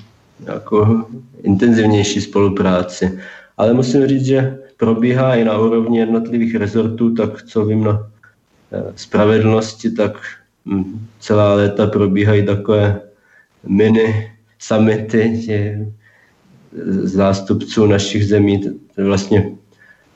jako 0.45 1.05
intenzivnější 1.43 2.21
spolupráci. 2.21 3.19
Ale 3.57 3.73
musím 3.73 4.07
říct, 4.07 4.25
že 4.25 4.57
probíhá 4.79 5.35
i 5.35 5.43
na 5.43 5.57
úrovni 5.57 5.99
jednotlivých 5.99 6.55
rezortů, 6.55 7.13
tak 7.13 7.43
co 7.43 7.65
vím 7.65 7.83
na 7.83 8.11
e, 8.71 8.93
spravedlnosti, 8.95 9.91
tak 9.91 10.21
hm, 10.65 11.07
celá 11.19 11.53
léta 11.53 11.87
probíhají 11.87 12.45
takové 12.45 13.01
mini 13.67 14.31
summity 14.59 15.87
zástupců 17.03 17.85
našich 17.85 18.27
zemí, 18.27 18.61
vlastně 18.97 19.51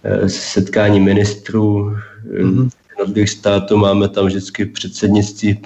e, 0.03 0.30
setkání 0.30 0.99
ministrů 0.99 1.95
mm-hmm. 2.26 2.69
jednotlivých 2.90 3.30
států, 3.30 3.77
máme 3.77 4.10
tam 4.10 4.26
vždycky 4.26 4.65
předsednictví 4.65 5.60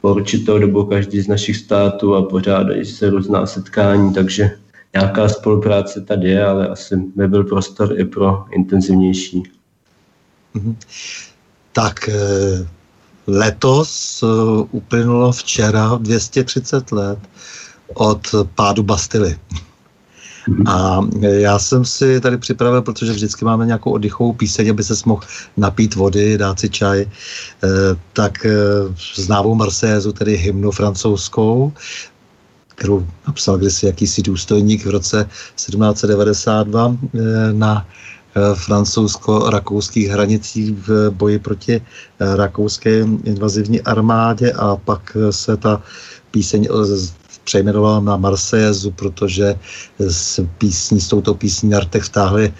po 0.00 0.14
určitou 0.14 0.58
dobu 0.58 0.84
každý 0.84 1.20
z 1.20 1.28
našich 1.28 1.56
států 1.56 2.14
a 2.14 2.22
pořádají 2.22 2.84
se 2.84 3.10
různá 3.10 3.46
setkání, 3.46 4.14
takže 4.14 4.50
nějaká 4.94 5.28
spolupráce 5.28 6.00
tady 6.00 6.28
je, 6.28 6.44
ale 6.44 6.68
asi 6.68 6.96
by 6.96 7.28
byl 7.28 7.44
prostor 7.44 8.00
i 8.00 8.04
pro 8.04 8.44
intenzivnější. 8.50 9.42
Mm-hmm. 10.54 10.74
Tak 11.72 12.08
eh, 12.08 12.66
letos 13.26 14.22
eh, 14.22 14.26
uplynulo 14.70 15.32
včera 15.32 15.98
230 16.00 16.92
let 16.92 17.18
od 17.94 18.34
pádu 18.54 18.82
Bastily. 18.82 19.36
A 20.66 21.00
já 21.20 21.58
jsem 21.58 21.84
si 21.84 22.20
tady 22.20 22.38
připravil, 22.38 22.82
protože 22.82 23.12
vždycky 23.12 23.44
máme 23.44 23.66
nějakou 23.66 23.90
oddychovou 23.90 24.32
píseň, 24.32 24.70
aby 24.70 24.84
se 24.84 24.94
mohl 25.06 25.22
napít 25.56 25.94
vody, 25.94 26.38
dát 26.38 26.60
si 26.60 26.70
čaj, 26.70 27.00
eh, 27.00 27.68
tak 28.12 28.44
eh, 28.44 28.52
známou 29.14 29.54
Marseillaise, 29.54 30.12
tedy 30.12 30.36
hymnu 30.36 30.70
francouzskou, 30.70 31.72
kterou 32.80 33.06
napsal 33.26 33.58
kdysi 33.58 33.86
jakýsi 33.86 34.22
důstojník 34.22 34.86
v 34.86 34.90
roce 34.90 35.28
1792 35.54 36.96
eh, 36.96 37.18
na 37.52 37.86
francouzsko-rakouských 38.54 40.08
hranicích 40.08 40.70
v 40.86 41.10
boji 41.10 41.38
proti 41.38 41.82
rakouské 42.20 43.02
invazivní 43.24 43.82
armádě 43.82 44.52
a 44.52 44.76
pak 44.76 45.16
se 45.30 45.56
ta 45.56 45.82
píseň 46.30 46.68
přejmenoval 47.44 48.02
na 48.02 48.16
Marseillaise, 48.16 48.90
protože 48.90 49.54
s 49.98 50.46
písní, 50.58 51.00
s 51.00 51.08
touto 51.08 51.34
písní 51.34 51.74
Artech 51.74 52.02
vtáhli 52.02 52.54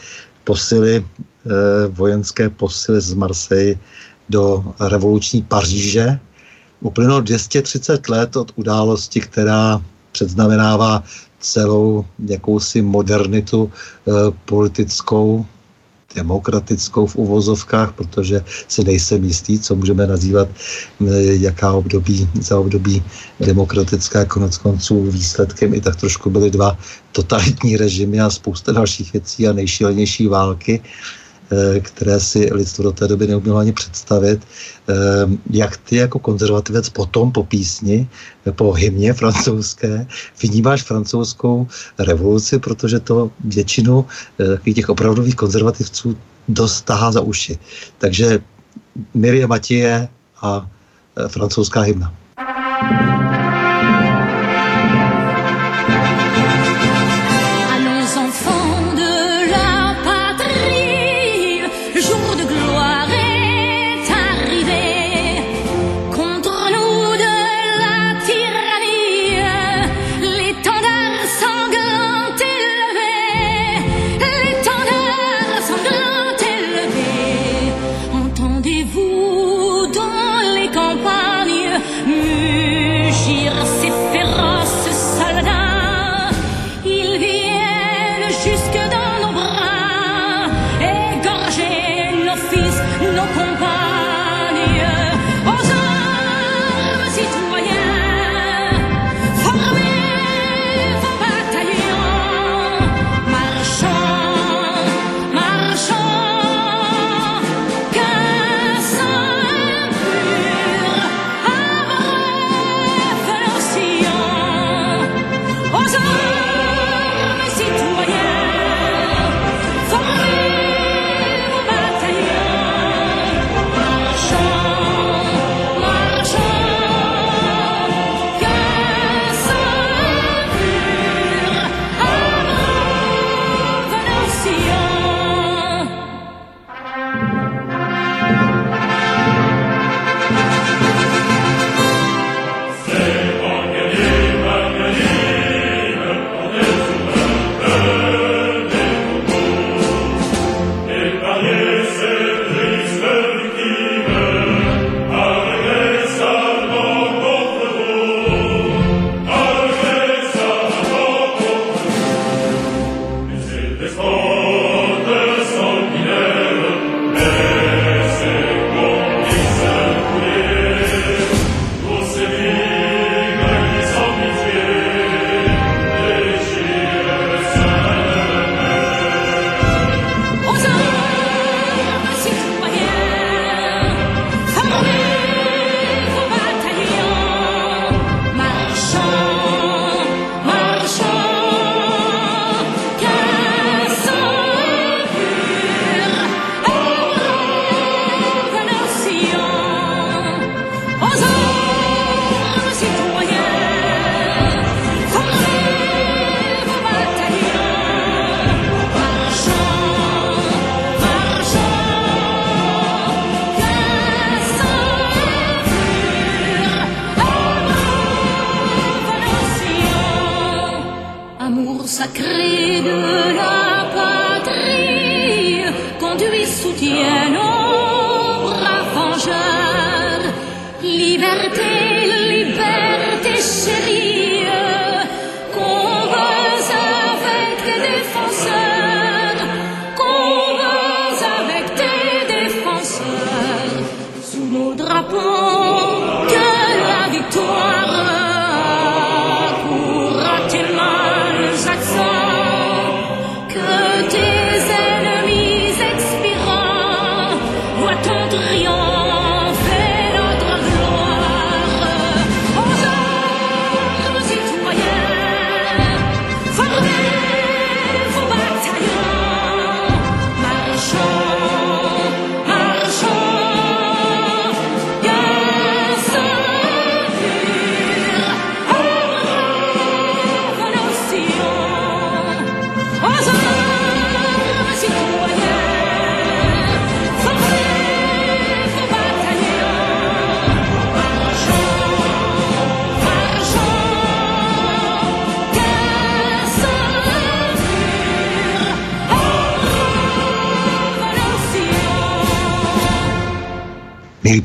posily, 0.44 1.06
eh, 1.46 1.50
vojenské 1.88 2.50
posily 2.50 3.00
z 3.00 3.14
Marseille 3.14 3.78
do 4.28 4.64
revoluční 4.80 5.42
Paříže. 5.42 6.18
Uplynulo 6.80 7.20
230 7.20 8.08
let 8.08 8.36
od 8.36 8.52
události, 8.56 9.20
která 9.20 9.82
předznamenává 10.12 11.04
celou 11.40 12.04
jakousi 12.26 12.82
modernitu 12.82 13.70
eh, 13.72 14.12
politickou 14.44 15.46
demokratickou 16.14 17.06
v 17.06 17.16
uvozovkách, 17.16 17.92
protože 17.92 18.44
si 18.68 18.84
nejsem 18.84 19.24
jistý, 19.24 19.58
co 19.58 19.74
můžeme 19.74 20.06
nazývat 20.06 20.48
jaká 21.30 21.72
období, 21.72 22.28
za 22.40 22.58
období 22.58 23.02
demokratická 23.40 24.24
konec 24.24 24.58
konců 24.58 25.10
výsledkem 25.10 25.74
i 25.74 25.80
tak 25.80 25.96
trošku 25.96 26.30
byly 26.30 26.50
dva 26.50 26.78
totalitní 27.12 27.76
režimy 27.76 28.20
a 28.20 28.30
spousta 28.30 28.72
dalších 28.72 29.12
věcí 29.12 29.48
a 29.48 29.52
nejšílenější 29.52 30.26
války. 30.26 30.82
Eh, 30.84 31.19
které 31.80 32.20
si 32.20 32.48
lidstvo 32.52 32.84
do 32.84 32.92
té 32.92 33.08
doby 33.08 33.26
neumělo 33.26 33.58
ani 33.58 33.72
představit. 33.72 34.40
Eh, 34.88 34.94
jak 35.50 35.76
ty 35.76 35.96
jako 35.96 36.18
konzervativec 36.18 36.88
potom 36.88 37.32
po 37.32 37.44
písni, 37.44 38.08
po 38.52 38.72
hymně 38.72 39.12
francouzské, 39.12 40.06
vnímáš 40.42 40.82
francouzskou 40.82 41.66
revoluci, 41.98 42.58
protože 42.58 43.00
to 43.00 43.30
většinu 43.44 44.06
eh, 44.66 44.72
těch 44.72 44.88
opravdových 44.88 45.34
konzervativců 45.34 46.16
dost 46.48 46.82
tahá 46.82 47.12
za 47.12 47.20
uši. 47.20 47.58
Takže 47.98 48.38
Mirie 49.14 49.46
Matěje 49.46 50.08
a 50.42 50.70
francouzská 51.28 51.80
hymna. 51.80 52.14
sacré 52.80 53.29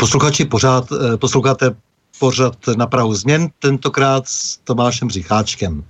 posluchači, 0.05 0.45
pořád 0.45 0.85
eh, 0.91 1.17
posloucháte 1.17 1.75
pořad 2.19 2.55
na 2.77 2.87
Prahu 2.87 3.15
změn, 3.15 3.49
tentokrát 3.59 4.27
s 4.27 4.57
Tomášem 4.63 5.09
Řicháčkem. 5.09 5.83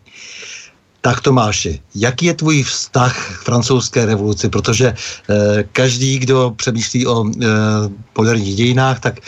Tak 1.02 1.22
Tomáši, 1.22 1.82
jaký 1.96 2.26
je 2.26 2.34
tvůj 2.34 2.64
vztah 2.64 3.12
k 3.12 3.44
francouzské 3.44 4.06
revoluci? 4.06 4.50
Protože 4.50 4.94
eh, 4.96 5.64
každý, 5.72 6.20
kdo 6.20 6.54
přemýšlí 6.56 7.08
o 7.08 7.26
eh, 7.28 7.48
moderních 8.18 8.56
dějinách, 8.56 9.00
tak 9.00 9.20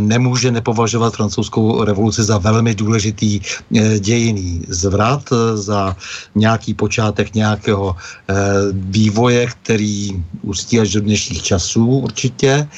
nemůže 0.00 0.50
nepovažovat 0.50 1.14
francouzskou 1.14 1.84
revoluci 1.84 2.22
za 2.22 2.38
velmi 2.38 2.74
důležitý 2.74 3.40
eh, 3.40 3.98
dějiný 3.98 4.62
zvrat, 4.68 5.22
eh, 5.32 5.56
za 5.56 5.96
nějaký 6.34 6.74
počátek 6.74 7.34
nějakého 7.34 7.96
eh, 7.96 8.34
vývoje, 8.72 9.46
který 9.46 10.24
ústí 10.42 10.80
až 10.80 10.92
do 10.92 11.00
dnešních 11.00 11.42
časů 11.42 11.86
určitě. 11.86 12.68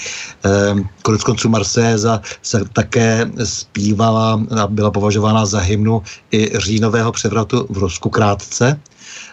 Eh, 0.44 0.74
konec 1.02 1.22
konců 1.22 1.48
Marséza 1.48 2.20
se 2.42 2.64
také 2.72 3.30
zpívala 3.44 4.42
a 4.60 4.66
byla 4.66 4.90
považována 4.90 5.46
za 5.46 5.60
hymnu 5.60 6.02
i 6.32 6.50
říjnového 6.58 7.12
převratu 7.12 7.66
v 7.70 7.78
Rusku 7.78 8.10
krátce. 8.10 8.80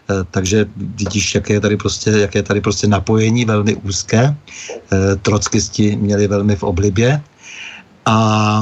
Eh, 0.10 0.24
Takže 0.32 0.66
vidíš, 0.76 1.36
jaké 1.36 1.54
je 1.54 1.62
tady 1.62 1.78
prostě, 1.78 2.10
jaké 2.10 2.40
je 2.40 2.44
tady 2.44 2.62
prostě 2.62 2.88
napojení 2.88 3.46
velmi 3.46 3.76
úzké. 3.76 4.36
Eh, 4.92 5.16
Trockisti 5.22 5.96
měli 5.96 6.28
velmi 6.28 6.56
v 6.56 6.64
oblibě. 6.64 7.22
A 8.06 8.62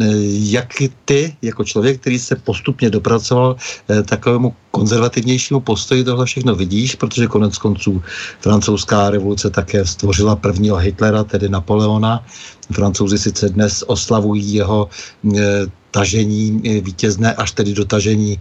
eh, 0.00 0.04
jak 0.50 0.68
ty, 1.04 1.36
jako 1.42 1.64
člověk, 1.64 2.00
který 2.00 2.18
se 2.18 2.36
postupně 2.36 2.90
dopracoval 2.90 3.56
eh, 3.88 4.02
takovému 4.02 4.54
konzervativnějšímu 4.70 5.60
postoji, 5.60 6.04
tohle 6.04 6.26
všechno 6.26 6.54
vidíš, 6.54 6.94
protože 6.94 7.26
konec 7.26 7.58
konců 7.58 8.02
francouzská 8.40 9.10
revoluce 9.10 9.50
také 9.50 9.84
stvořila 9.84 10.36
prvního 10.36 10.76
Hitlera, 10.76 11.24
tedy 11.24 11.48
Napoleona. 11.48 12.24
Francouzi 12.72 13.18
sice 13.18 13.48
dnes 13.48 13.84
oslavují 13.86 14.54
jeho 14.54 14.88
eh, 15.36 15.66
tažení 15.90 16.60
vítězné 16.84 17.34
až 17.34 17.52
tedy 17.52 17.72
dotažení 17.72 18.38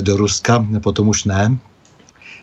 do 0.00 0.16
Ruska, 0.16 0.66
potom 0.82 1.08
už 1.08 1.24
ne, 1.24 1.58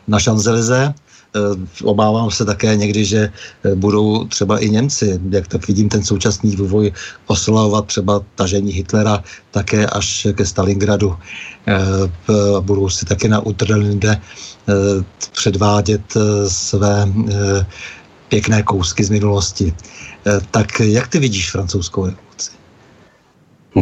na 0.07 0.19
Šanzelize. 0.19 0.93
Eh, 1.35 1.39
Obávám 1.83 2.31
se 2.31 2.45
také 2.45 2.75
někdy, 2.75 3.05
že 3.05 3.31
eh, 3.63 3.75
budou 3.75 4.25
třeba 4.27 4.59
i 4.59 4.69
Němci, 4.69 5.19
jak 5.29 5.47
tak 5.47 5.67
vidím 5.67 5.89
ten 5.89 6.03
současný 6.03 6.55
vývoj, 6.55 6.91
oslavovat 7.27 7.85
třeba 7.85 8.21
tažení 8.35 8.71
Hitlera 8.71 9.23
také 9.51 9.85
až 9.85 10.27
ke 10.33 10.45
Stalingradu. 10.45 11.15
Eh, 11.67 11.81
Budou 12.61 12.89
si 12.89 13.05
také 13.05 13.27
na 13.27 13.39
Utrlinde 13.39 14.21
předvádět 15.31 16.01
své 16.47 17.07
pěkné 18.29 18.63
kousky 18.63 19.03
z 19.03 19.09
minulosti. 19.09 19.73
Tak 20.51 20.79
jak 20.79 21.07
ty 21.07 21.19
vidíš 21.19 21.51
francouzskou 21.51 22.05
revoluci? 22.05 22.51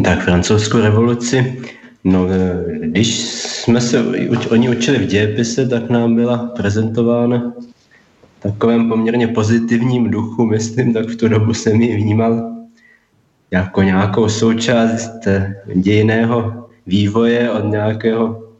Tak 0.04 0.24
francouzskou 0.24 0.78
revoluci, 0.78 1.62
no 2.04 2.28
eh, 2.30 2.64
když 2.80 3.20
jsme 3.20 3.80
se 3.80 4.04
oni 4.50 4.68
učili 4.68 4.98
v 4.98 5.06
dějepise, 5.06 5.68
tak 5.68 5.90
nám 5.90 6.14
byla 6.14 6.38
prezentována 6.38 7.52
v 8.38 8.42
takovém 8.42 8.88
poměrně 8.88 9.28
pozitivním 9.28 10.10
duchu, 10.10 10.46
myslím, 10.46 10.92
tak 10.92 11.08
v 11.08 11.16
tu 11.16 11.28
dobu 11.28 11.54
jsem 11.54 11.80
ji 11.80 11.96
vnímal 11.96 12.56
jako 13.50 13.82
nějakou 13.82 14.28
součást 14.28 15.26
eh, 15.26 15.54
dějného 15.74 16.68
vývoje 16.86 17.50
od 17.50 17.64
nějakého 17.64 18.50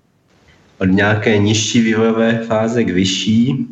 od 0.80 0.84
nějaké 0.86 1.38
nižší 1.38 1.80
vývojové 1.80 2.38
fáze 2.38 2.84
k 2.84 2.90
vyšší, 2.90 3.66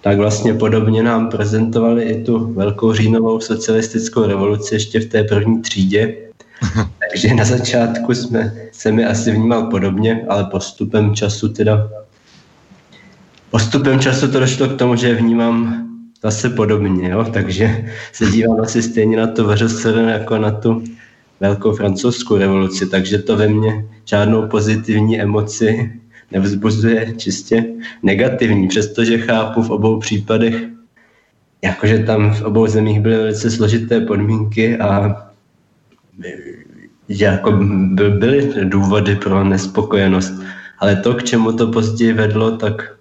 tak 0.00 0.16
vlastně 0.16 0.54
podobně 0.54 1.02
nám 1.02 1.28
prezentovali 1.28 2.04
i 2.04 2.24
tu 2.24 2.52
velkou 2.52 2.92
říjnovou 2.92 3.40
socialistickou 3.40 4.26
revoluci 4.26 4.74
ještě 4.74 5.00
v 5.00 5.06
té 5.06 5.24
první 5.24 5.62
třídě. 5.62 6.27
Takže 7.10 7.34
na 7.34 7.44
začátku 7.44 8.14
jsme, 8.14 8.52
se 8.72 8.92
mi 8.92 9.04
asi 9.04 9.30
vnímal 9.30 9.62
podobně, 9.66 10.24
ale 10.28 10.44
postupem 10.44 11.14
času 11.14 11.48
teda 11.48 11.88
postupem 13.50 14.00
času 14.00 14.28
to 14.28 14.40
došlo 14.40 14.68
k 14.68 14.76
tomu, 14.76 14.96
že 14.96 15.14
vnímám 15.14 15.88
zase 16.22 16.50
podobně, 16.50 17.08
jo? 17.08 17.24
takže 17.32 17.90
se 18.12 18.26
dívám 18.26 18.60
asi 18.60 18.82
stejně 18.82 19.16
na 19.16 19.26
to 19.26 19.44
VŘSR 19.44 20.08
jako 20.08 20.38
na 20.38 20.50
tu 20.50 20.84
velkou 21.40 21.72
francouzskou 21.72 22.36
revoluci, 22.36 22.86
takže 22.86 23.18
to 23.18 23.36
ve 23.36 23.48
mně 23.48 23.84
žádnou 24.04 24.48
pozitivní 24.48 25.20
emoci 25.20 25.92
nevzbuzuje 26.30 27.14
čistě 27.16 27.64
negativní, 28.02 28.68
přestože 28.68 29.18
chápu 29.18 29.62
v 29.62 29.70
obou 29.70 29.98
případech, 30.00 30.54
jakože 31.62 31.98
tam 31.98 32.34
v 32.34 32.42
obou 32.42 32.66
zemích 32.66 33.00
byly 33.00 33.16
velice 33.16 33.50
složité 33.50 34.00
podmínky 34.00 34.78
a 34.78 35.16
jako 37.08 37.52
by- 37.94 38.10
byly 38.10 38.50
důvody 38.64 39.16
pro 39.16 39.44
nespokojenost, 39.44 40.32
ale 40.78 40.96
to, 40.96 41.14
k 41.14 41.24
čemu 41.24 41.52
to 41.52 41.66
později 41.66 42.12
vedlo, 42.12 42.56
tak 42.56 42.94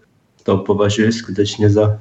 to 0.44 0.57
považuji 0.57 1.11
skutečně 1.11 1.69
za 1.69 1.99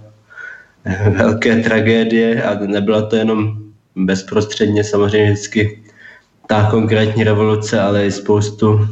velké 1.16 1.56
tragédie. 1.56 2.42
A 2.42 2.66
nebyla 2.66 3.02
to 3.02 3.16
jenom 3.16 3.58
bezprostředně 3.96 4.84
samozřejmě 4.84 5.32
vždycky 5.32 5.82
ta 6.46 6.70
konkrétní 6.70 7.24
revoluce, 7.24 7.80
ale 7.80 8.06
i 8.06 8.12
spoustu, 8.12 8.86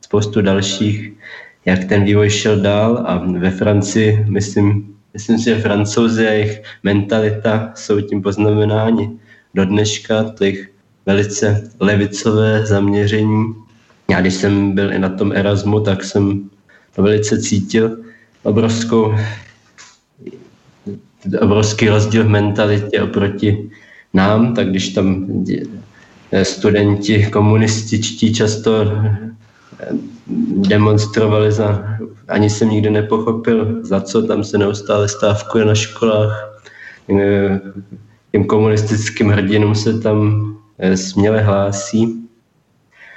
spoustu 0.00 0.42
dalších, 0.42 1.12
jak 1.64 1.84
ten 1.84 2.04
vývoj 2.04 2.30
šel 2.30 2.60
dál. 2.60 3.04
A 3.06 3.18
ve 3.38 3.50
Francii, 3.50 4.24
myslím, 4.28 4.96
myslím 5.14 5.38
si, 5.38 5.44
že 5.44 5.60
francouzi 5.60 6.28
a 6.28 6.32
jejich 6.32 6.62
mentalita 6.82 7.72
jsou 7.74 8.00
tím 8.00 8.22
poznamenáni 8.22 9.18
do 9.54 9.64
dneška, 9.64 10.24
to 10.24 10.44
velice 11.06 11.70
levicové 11.80 12.66
zaměření. 12.66 13.54
Já 14.10 14.20
když 14.20 14.34
jsem 14.34 14.72
byl 14.72 14.92
i 14.92 14.98
na 14.98 15.08
tom 15.08 15.32
Erasmu, 15.32 15.80
tak 15.80 16.04
jsem 16.04 16.50
to 16.94 17.02
velice 17.02 17.40
cítil 17.40 17.96
obrovskou 18.42 19.14
obrovský 21.40 21.88
rozdíl 21.88 22.24
v 22.24 22.28
mentalitě 22.28 23.02
oproti 23.02 23.70
nám, 24.14 24.54
tak 24.54 24.70
když 24.70 24.88
tam 24.88 25.26
dě- 25.26 25.66
studenti 26.42 27.26
komunističtí 27.32 28.34
často 28.34 28.72
eh, 28.82 29.88
demonstrovali 30.68 31.52
za, 31.52 31.84
ani 32.28 32.50
jsem 32.50 32.70
nikdy 32.70 32.90
nepochopil, 32.90 33.84
za 33.86 34.00
co 34.00 34.22
tam 34.22 34.44
se 34.44 34.58
neustále 34.58 35.08
stávkuje 35.08 35.64
na 35.64 35.74
školách. 35.74 36.60
Eh, 37.20 37.60
Těm 38.32 38.44
komunistickým 38.44 39.28
hrdinům 39.30 39.74
se 39.74 39.98
tam 40.00 40.18
eh, 40.52 40.55
směle 40.94 41.40
hlásí. 41.40 42.28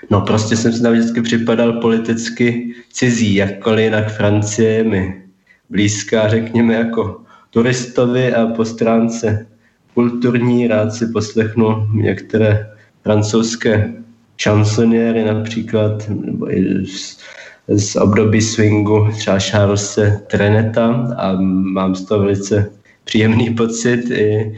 No 0.10 0.22
prostě 0.22 0.57
jsem 0.57 0.73
si 0.73 0.81
tam 0.81 0.94
vždycky 0.94 1.22
připadal 1.22 1.73
politicky 1.73 2.73
cizí, 2.94 3.36
jakkoliv 3.36 3.84
jinak 3.84 4.11
Francie 4.11 4.84
mi 4.84 5.23
blízká, 5.69 6.30
řekněme, 6.30 6.73
jako 6.73 7.22
turistovi 7.49 8.34
a 8.34 8.48
po 8.48 8.65
stránce 8.65 9.48
kulturní 9.94 10.68
rád 10.68 10.94
si 10.94 11.07
poslechnu 11.07 11.88
některé 11.94 12.68
francouzské 13.03 13.94
šansoněry 14.38 15.26
například, 15.26 16.10
nebo 16.10 16.53
i 16.53 16.86
z, 16.86 17.19
z 17.68 17.95
období 17.95 18.41
swingu, 18.41 19.07
třeba 19.18 19.40
Charlesa 19.40 20.02
Treneta 20.27 21.15
a 21.18 21.38
mám 21.73 21.95
z 21.95 22.06
toho 22.06 22.22
velice 22.22 22.72
příjemný 23.03 23.53
pocit. 23.53 24.11
I 24.11 24.57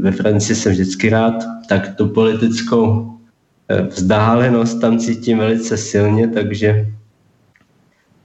ve 0.00 0.12
Francii 0.12 0.56
jsem 0.56 0.72
vždycky 0.72 1.08
rád, 1.08 1.34
tak 1.68 1.96
tu 1.96 2.08
politickou 2.08 3.12
eh, 3.68 3.82
vzdálenost 3.82 4.80
tam 4.80 4.98
cítím 4.98 5.38
velice 5.38 5.76
silně, 5.76 6.28
takže 6.28 6.86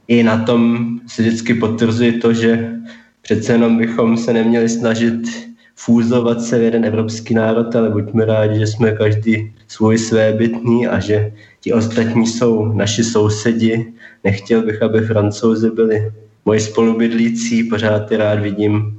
i 0.08 0.24
na 0.24 0.38
tom 0.44 0.90
se 1.08 1.22
vždycky 1.22 1.54
potvrzuje 1.54 2.14
to, 2.14 2.34
že 2.34 2.74
přece 3.22 3.52
jenom 3.54 3.78
bychom 3.78 4.18
se 4.18 4.34
neměli 4.34 4.70
snažit 4.70 5.50
fúzovat 5.76 6.42
se 6.42 6.60
v 6.60 6.62
jeden 6.62 6.86
evropský 6.86 7.34
národ, 7.34 7.76
ale 7.76 7.90
buďme 7.90 8.26
rádi, 8.26 8.60
že 8.60 8.68
jsme 8.68 8.92
každý 8.92 9.54
svůj 9.68 9.98
svébytný 9.98 10.88
a 10.88 11.00
že 11.00 11.32
ti 11.62 11.74
ostatní 11.74 12.28
jsou 12.28 12.74
naši 12.74 13.04
sousedi. 13.04 13.94
Nechtěl 14.24 14.62
bych, 14.66 14.82
aby 14.82 15.02
francouzi 15.02 15.70
byli 15.72 16.12
moji 16.46 16.60
spolubydlící, 16.60 17.64
pořád 17.64 18.12
je 18.12 18.18
rád 18.18 18.40
vidím 18.40 18.99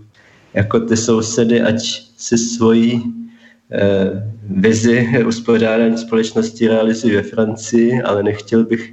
jako 0.55 0.81
ty 0.81 0.97
sousedy, 0.97 1.63
ať 1.63 1.81
si 2.17 2.39
svoji 2.39 3.03
eh, 3.73 4.31
vizi 4.51 5.09
uspořádání 5.27 5.99
společnosti 5.99 6.69
realizují 6.69 7.15
ve 7.15 7.23
Francii, 7.23 8.03
ale 8.03 8.23
nechtěl 8.23 8.65
bych, 8.65 8.93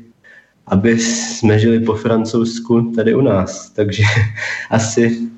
aby 0.68 1.00
jsme 1.00 1.60
žili 1.60 1.80
po 1.80 1.96
francouzsku 1.96 2.92
tady 2.96 3.16
u 3.16 3.22
nás. 3.22 3.70
Takže 3.70 4.04
asi 4.70 5.30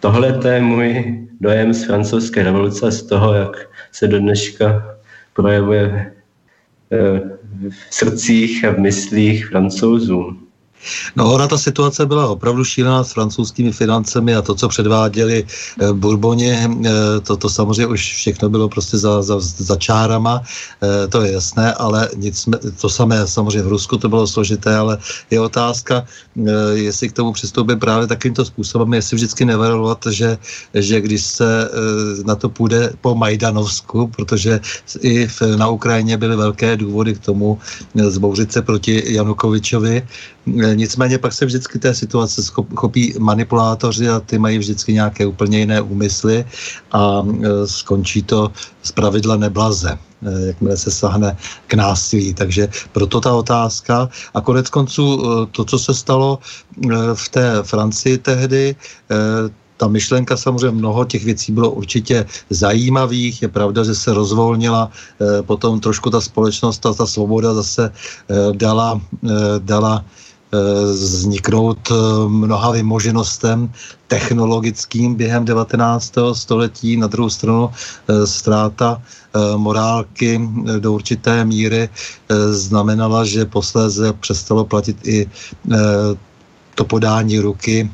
tohle 0.00 0.40
je 0.54 0.60
můj 0.60 1.22
dojem 1.40 1.72
z 1.72 1.84
francouzské 1.84 2.42
revoluce, 2.42 2.92
z 2.92 3.02
toho, 3.02 3.34
jak 3.34 3.68
se 3.92 4.08
do 4.08 4.18
dneška 4.18 4.96
projevuje 5.32 6.12
eh, 6.92 7.20
v 7.70 7.94
srdcích 7.94 8.64
a 8.64 8.70
v 8.70 8.78
myslích 8.78 9.46
francouzů. 9.46 10.45
No 11.16 11.32
ona 11.32 11.48
ta 11.48 11.58
situace 11.58 12.06
byla 12.06 12.28
opravdu 12.28 12.64
šílená 12.64 13.04
s 13.04 13.12
francouzskými 13.12 13.72
financemi 13.72 14.36
a 14.36 14.42
to, 14.42 14.54
co 14.54 14.68
předváděli 14.68 15.44
eh, 15.44 15.92
Bourboně, 15.92 16.70
eh, 16.84 16.90
to, 17.20 17.36
to 17.36 17.50
samozřejmě 17.50 17.86
už 17.86 18.14
všechno 18.14 18.48
bylo 18.48 18.68
prostě 18.68 18.98
za, 18.98 19.22
za, 19.22 19.36
za 19.40 19.76
čárama, 19.76 20.42
eh, 20.82 21.08
to 21.08 21.22
je 21.22 21.32
jasné, 21.32 21.74
ale 21.74 22.08
nic, 22.16 22.48
to 22.80 22.88
samé 22.88 23.26
samozřejmě 23.26 23.62
v 23.62 23.68
Rusku 23.68 23.98
to 23.98 24.08
bylo 24.08 24.26
složité, 24.26 24.76
ale 24.76 24.98
je 25.30 25.40
otázka, 25.40 26.06
jestli 26.72 27.08
k 27.08 27.12
tomu 27.12 27.32
přistoupit 27.32 27.80
právě 27.80 28.06
takýmto 28.06 28.44
způsobem, 28.44 28.94
jestli 28.94 29.14
vždycky 29.16 29.44
nevarovat, 29.44 30.06
že, 30.10 30.38
že 30.74 31.00
když 31.00 31.24
se 31.24 31.70
na 32.24 32.34
to 32.34 32.48
půjde 32.48 32.92
po 33.00 33.14
Majdanovsku, 33.14 34.06
protože 34.16 34.60
i 35.00 35.26
v, 35.26 35.42
na 35.56 35.68
Ukrajině 35.68 36.16
byly 36.16 36.36
velké 36.36 36.76
důvody 36.76 37.14
k 37.14 37.18
tomu 37.18 37.58
zbouřit 37.94 38.52
se 38.52 38.62
proti 38.62 39.02
Janukovičovi, 39.14 40.06
Nicméně 40.46 41.18
pak 41.18 41.32
se 41.32 41.46
vždycky 41.46 41.78
té 41.78 41.94
situace 41.94 42.42
chopí 42.74 43.14
manipulátoři 43.18 44.08
a 44.08 44.20
ty 44.20 44.38
mají 44.38 44.58
vždycky 44.58 44.92
nějaké 44.92 45.26
úplně 45.26 45.58
jiné 45.58 45.80
úmysly 45.80 46.44
a 46.92 47.22
e, 47.22 47.66
skončí 47.66 48.22
to 48.22 48.52
z 48.82 48.92
pravidla 48.92 49.36
neblaze 49.36 49.98
e, 49.98 50.46
jakmile 50.46 50.76
se 50.76 50.90
sahne 50.90 51.36
k 51.66 51.74
násilí. 51.74 52.34
Takže 52.34 52.68
proto 52.92 53.20
ta 53.20 53.34
otázka. 53.34 54.08
A 54.34 54.40
konec 54.40 54.70
konců 54.70 55.22
to, 55.50 55.64
co 55.64 55.78
se 55.78 55.94
stalo 55.94 56.38
v 57.14 57.28
té 57.28 57.62
Francii 57.62 58.18
tehdy, 58.18 58.76
ta 59.76 59.88
myšlenka 59.88 60.36
samozřejmě 60.36 60.70
mnoho 60.70 61.04
těch 61.04 61.24
věcí 61.24 61.52
bylo 61.52 61.70
určitě 61.70 62.26
zajímavých. 62.50 63.42
Je 63.42 63.48
pravda, 63.48 63.84
že 63.84 63.94
se 63.94 64.14
rozvolnila 64.14 64.90
potom 65.42 65.80
trošku 65.80 66.10
ta 66.10 66.20
společnost, 66.20 66.78
ta, 66.78 66.94
ta 66.94 67.06
svoboda 67.06 67.54
zase 67.54 67.92
dala, 68.56 69.00
dala 69.58 70.04
Eh, 70.04 70.25
vzniknout 70.92 71.90
eh, 71.90 71.94
mnoha 72.28 72.70
vymoženostem 72.70 73.72
technologickým 74.06 75.14
během 75.14 75.44
19. 75.44 76.14
století. 76.32 76.96
Na 76.96 77.06
druhou 77.06 77.30
stranu 77.30 77.70
eh, 77.70 78.26
ztráta 78.26 79.02
morálky 79.56 80.40
do 80.80 80.92
určité 80.92 81.44
míry 81.44 81.88
znamenala, 82.50 83.24
že 83.24 83.44
posléze 83.44 84.12
přestalo 84.12 84.64
platit 84.64 84.96
i 85.04 85.28
to 86.74 86.84
podání 86.84 87.38
ruky 87.38 87.90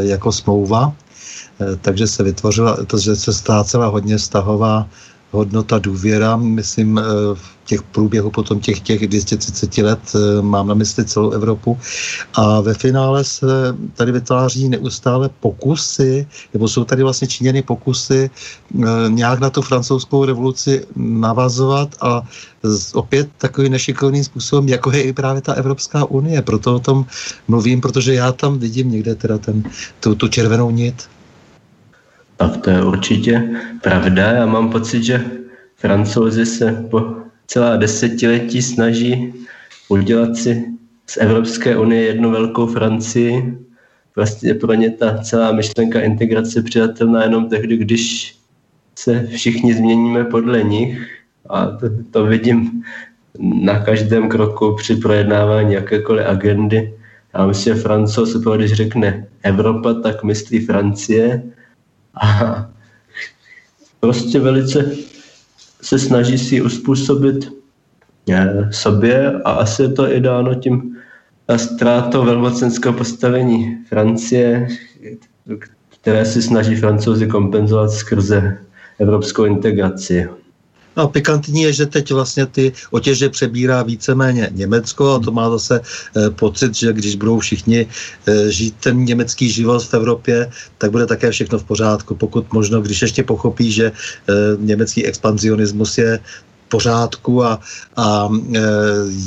jako 0.00 0.32
smlouva. 0.32 0.92
Takže 1.80 2.06
se 2.06 2.22
vytvořila, 2.22 2.76
že 2.98 3.16
se 3.16 3.32
ztrácela 3.32 3.86
hodně 3.86 4.16
vztahová 4.16 4.88
hodnota 5.30 5.78
důvěra, 5.78 6.36
myslím, 6.36 7.00
v 7.34 7.58
těch 7.68 7.82
průběhu 7.82 8.30
potom 8.30 8.60
těch, 8.60 8.80
těch 8.80 9.08
230 9.08 9.82
let, 9.82 10.00
eh, 10.14 10.42
mám 10.42 10.68
na 10.68 10.74
mysli 10.74 11.04
celou 11.04 11.30
Evropu. 11.30 11.78
A 12.34 12.60
ve 12.60 12.74
finále 12.74 13.24
se 13.24 13.76
tady 13.94 14.12
vytváří 14.12 14.68
neustále 14.68 15.28
pokusy, 15.40 16.26
nebo 16.54 16.68
jsou 16.68 16.84
tady 16.84 17.02
vlastně 17.02 17.28
činěny 17.28 17.62
pokusy 17.62 18.30
eh, 18.30 18.86
nějak 19.08 19.40
na 19.40 19.50
tu 19.50 19.62
francouzskou 19.62 20.24
revoluci 20.24 20.86
navazovat 20.96 21.96
a 22.00 22.22
opět 22.94 23.28
takovým 23.38 23.72
nešikovným 23.72 24.24
způsobem, 24.24 24.68
jako 24.68 24.90
je 24.90 25.02
i 25.02 25.12
právě 25.12 25.40
ta 25.42 25.52
Evropská 25.52 26.04
unie. 26.04 26.42
Proto 26.42 26.74
o 26.74 26.78
tom 26.80 27.06
mluvím, 27.48 27.80
protože 27.80 28.14
já 28.14 28.32
tam 28.32 28.58
vidím 28.58 28.90
někde 28.90 29.14
teda 29.14 29.38
ten, 29.38 29.62
tu, 30.00 30.14
tu 30.14 30.28
červenou 30.28 30.70
nit. 30.70 31.17
Tak 32.38 32.56
to 32.56 32.70
je 32.70 32.84
určitě 32.84 33.50
pravda. 33.82 34.22
Já 34.22 34.46
mám 34.46 34.70
pocit, 34.70 35.02
že 35.02 35.24
francouzi 35.76 36.46
se 36.46 36.86
po 36.90 37.14
celá 37.46 37.76
desetiletí 37.76 38.62
snaží 38.62 39.34
udělat 39.88 40.36
si 40.36 40.64
z 41.06 41.16
Evropské 41.16 41.76
unie 41.76 42.02
jednu 42.02 42.30
velkou 42.30 42.66
Francii. 42.66 43.58
Vlastně 44.16 44.54
pro 44.54 44.74
ně 44.74 44.90
ta 44.90 45.18
celá 45.18 45.52
myšlenka 45.52 46.00
integrace 46.00 46.62
přijatelná 46.62 47.22
jenom 47.22 47.48
tehdy, 47.48 47.76
když 47.76 48.34
se 48.98 49.26
všichni 49.26 49.74
změníme 49.74 50.24
podle 50.24 50.62
nich. 50.62 51.18
A 51.48 51.66
to, 51.66 51.86
to 52.10 52.24
vidím 52.24 52.82
na 53.38 53.78
každém 53.78 54.28
kroku 54.28 54.74
při 54.76 54.96
projednávání 54.96 55.74
jakékoliv 55.74 56.26
agendy. 56.26 56.94
Já 57.34 57.46
myslím, 57.46 57.74
že 57.74 57.80
francouz, 57.80 58.36
když 58.56 58.72
řekne 58.72 59.26
Evropa, 59.42 59.94
tak 59.94 60.24
myslí 60.24 60.66
Francie. 60.66 61.42
A 62.22 62.70
prostě 64.00 64.40
velice 64.40 64.90
se 65.82 65.98
snaží 65.98 66.38
si 66.38 66.62
uspůsobit 66.62 67.52
eh, 68.30 68.68
sobě 68.70 69.32
a 69.44 69.50
asi 69.50 69.82
je 69.82 69.88
to 69.88 70.12
i 70.12 70.20
dáno 70.20 70.54
tím 70.54 70.98
ztrátou 71.56 72.24
velmocenského 72.24 72.94
postavení 72.94 73.84
Francie, 73.88 74.68
které 76.00 76.24
si 76.24 76.42
snaží 76.42 76.76
francouzi 76.76 77.26
kompenzovat 77.26 77.90
skrze 77.90 78.58
evropskou 78.98 79.44
integraci. 79.44 80.28
A 80.98 81.06
pikantní 81.06 81.62
je, 81.62 81.72
že 81.72 81.86
teď 81.86 82.12
vlastně 82.12 82.46
ty 82.46 82.72
otěže 82.90 83.28
přebírá 83.28 83.82
víceméně 83.82 84.50
Německo 84.52 85.14
a 85.14 85.18
to 85.18 85.30
má 85.30 85.50
zase 85.50 85.80
e, 85.80 86.30
pocit, 86.30 86.74
že 86.74 86.92
když 86.92 87.14
budou 87.14 87.38
všichni 87.38 87.86
e, 88.26 88.50
žít 88.50 88.74
ten 88.82 89.04
německý 89.04 89.50
život 89.50 89.84
v 89.84 89.94
Evropě, 89.94 90.50
tak 90.78 90.90
bude 90.90 91.06
také 91.06 91.30
všechno 91.30 91.58
v 91.58 91.64
pořádku. 91.64 92.14
Pokud 92.14 92.52
možno, 92.52 92.80
když 92.80 93.02
ještě 93.02 93.22
pochopí, 93.22 93.72
že 93.72 93.86
e, 93.86 93.92
německý 94.58 95.06
expanzionismus 95.06 95.98
je 95.98 96.18
pořádku 96.68 97.44
a, 97.44 97.60
a 97.96 98.28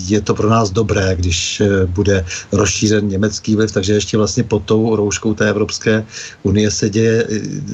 je 0.07 0.21
to 0.21 0.33
pro 0.33 0.49
nás 0.49 0.71
dobré, 0.71 1.15
když 1.15 1.61
bude 1.85 2.25
rozšířen 2.51 3.07
německý 3.07 3.55
vliv, 3.55 3.71
takže 3.71 3.93
ještě 3.93 4.17
vlastně 4.17 4.43
pod 4.43 4.63
tou 4.65 4.95
rouškou 4.95 5.33
té 5.33 5.49
Evropské 5.49 6.05
unie 6.43 6.71
se 6.71 6.89
děje 6.89 7.27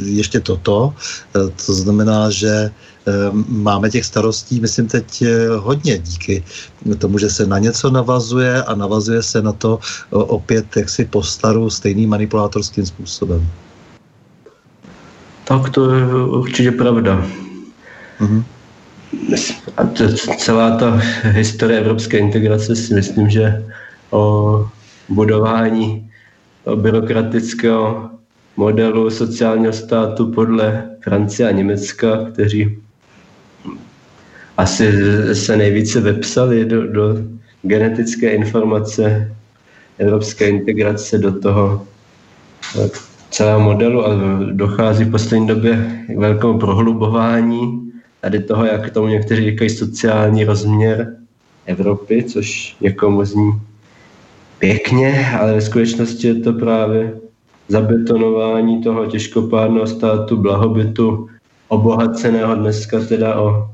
ještě 0.06 0.40
toto. 0.40 0.94
To 1.66 1.74
znamená, 1.74 2.30
že 2.30 2.72
máme 3.48 3.90
těch 3.90 4.06
starostí, 4.06 4.60
myslím, 4.60 4.88
teď 4.88 5.24
hodně 5.58 5.98
díky 5.98 6.44
tomu, 6.98 7.18
že 7.18 7.30
se 7.30 7.46
na 7.46 7.60
něco 7.60 7.90
navazuje 7.90 8.64
a 8.64 8.76
navazuje 8.76 9.24
se 9.24 9.42
na 9.42 9.52
to 9.52 9.80
opět 10.12 10.78
jaksi 10.78 11.06
po 11.06 11.24
staru 11.24 11.70
stejným 11.70 12.10
manipulátorským 12.10 12.86
způsobem. 12.86 13.48
Tak 15.44 15.70
to 15.70 15.96
je 15.96 16.06
určitě 16.26 16.72
pravda. 16.72 17.26
Mm-hmm. 18.20 18.44
A 19.78 19.84
to, 19.86 20.14
celá 20.38 20.78
ta 20.78 20.92
historie 21.24 21.80
evropské 21.80 22.18
integrace 22.18 22.76
si 22.76 22.94
myslím, 22.94 23.30
že 23.30 23.66
o 24.12 24.66
budování 25.10 26.12
byrokratického 26.76 28.10
modelu 28.58 29.10
sociálního 29.10 29.74
státu 29.74 30.32
podle 30.32 30.90
Francie 31.04 31.50
a 31.50 31.52
Německa, 31.52 32.30
kteří 32.34 32.78
asi 34.58 34.92
se 35.36 35.58
nejvíce 35.58 36.02
vepsali 36.02 36.66
do, 36.66 36.88
do 36.88 37.18
genetické 37.62 38.30
informace 38.32 39.32
evropské 39.98 40.50
integrace 40.50 41.18
do 41.18 41.40
toho 41.40 41.88
eh, 42.80 42.90
celého 43.30 43.60
modelu 43.60 44.06
a 44.06 44.10
dochází 44.52 45.04
v 45.04 45.12
poslední 45.12 45.48
době 45.48 46.04
k 46.08 46.18
velkému 46.18 46.60
prohlubování 46.60 47.87
tady 48.22 48.40
toho, 48.40 48.66
jak 48.66 48.90
tomu 48.90 49.08
někteří 49.08 49.44
říkají 49.44 49.70
sociální 49.70 50.44
rozměr 50.44 51.16
Evropy, 51.66 52.24
což 52.24 52.76
někomu 52.82 53.26
zní 53.26 53.52
pěkně, 54.60 55.30
ale 55.40 55.54
ve 55.54 55.62
skutečnosti 55.62 56.28
je 56.28 56.36
to 56.36 56.54
právě 56.54 57.14
zabetonování 57.68 58.84
toho 58.84 59.06
těžkopádného 59.06 59.88
státu 59.88 60.38
blahobytu, 60.38 61.30
obohaceného 61.68 62.56
dneska 62.56 63.00
teda 63.00 63.42
o 63.42 63.70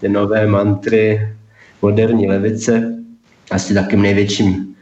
ty 0.00 0.08
nové 0.08 0.46
mantry 0.46 1.28
moderní 1.82 2.28
levice, 2.28 3.02
asi 3.50 3.74
takým 3.74 4.02
největším 4.02 4.74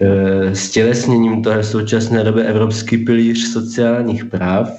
e, 0.00 0.54
stělesněním 0.54 1.42
toho 1.42 1.62
současné 1.62 2.24
doby 2.24 2.42
Evropský 2.42 2.98
pilíř 2.98 3.52
sociálních 3.52 4.24
práv, 4.24 4.70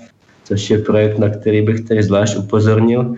což 0.44 0.70
je 0.70 0.78
projekt, 0.78 1.18
na 1.18 1.30
který 1.30 1.62
bych 1.62 1.82
tady 1.82 2.04
zvlášť 2.04 2.38
upozornil. 2.38 3.16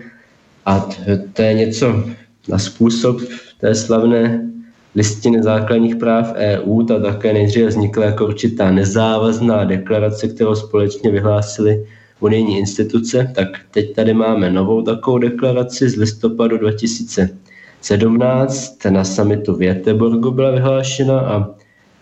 A 0.70 0.88
to 1.32 1.42
je 1.42 1.54
něco 1.54 2.04
na 2.48 2.58
způsob 2.58 3.20
té 3.60 3.74
slavné 3.74 4.50
listiny 4.94 5.42
základních 5.42 5.96
práv 5.96 6.32
EU, 6.34 6.82
ta 6.82 7.00
také 7.00 7.32
nejdříve 7.32 7.68
vznikla 7.68 8.04
jako 8.04 8.26
určitá 8.26 8.70
nezávazná 8.70 9.64
deklarace, 9.64 10.28
kterou 10.28 10.54
společně 10.54 11.10
vyhlásili 11.10 11.86
unijní 12.20 12.58
instituce, 12.58 13.32
tak 13.34 13.48
teď 13.70 13.94
tady 13.94 14.14
máme 14.14 14.50
novou 14.50 14.82
takovou 14.82 15.18
deklaraci 15.18 15.88
z 15.88 15.96
listopadu 15.96 16.58
2017, 16.58 18.84
na 18.90 19.04
samitu 19.04 19.56
v 19.56 19.62
Jeteborgu 19.62 20.30
byla 20.30 20.50
vyhlášena 20.50 21.20
a 21.20 21.46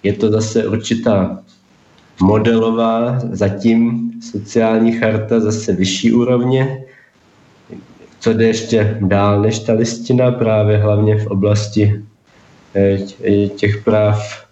je 0.02 0.12
to 0.12 0.30
zase 0.30 0.68
určitá 0.68 1.42
modelová, 2.22 3.18
zatím 3.32 4.10
sociální 4.32 4.92
charta 4.92 5.40
zase 5.40 5.72
vyšší 5.72 6.12
úrovně, 6.12 6.84
co 8.20 8.32
jde 8.32 8.46
ještě 8.46 8.98
dál 9.00 9.42
než 9.42 9.58
ta 9.58 9.72
listina, 9.72 10.30
právě 10.30 10.78
hlavně 10.78 11.16
v 11.16 11.26
oblasti 11.26 12.02
eh, 12.74 13.48
těch 13.48 13.84
práv, 13.84 14.46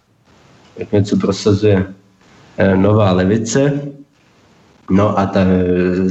jak 0.76 0.92
něco 0.92 1.16
prosazuje 1.16 1.86
eh, 2.58 2.76
nová 2.76 3.12
levice. 3.12 3.80
No 4.90 5.18
a 5.18 5.26
ta, 5.26 5.40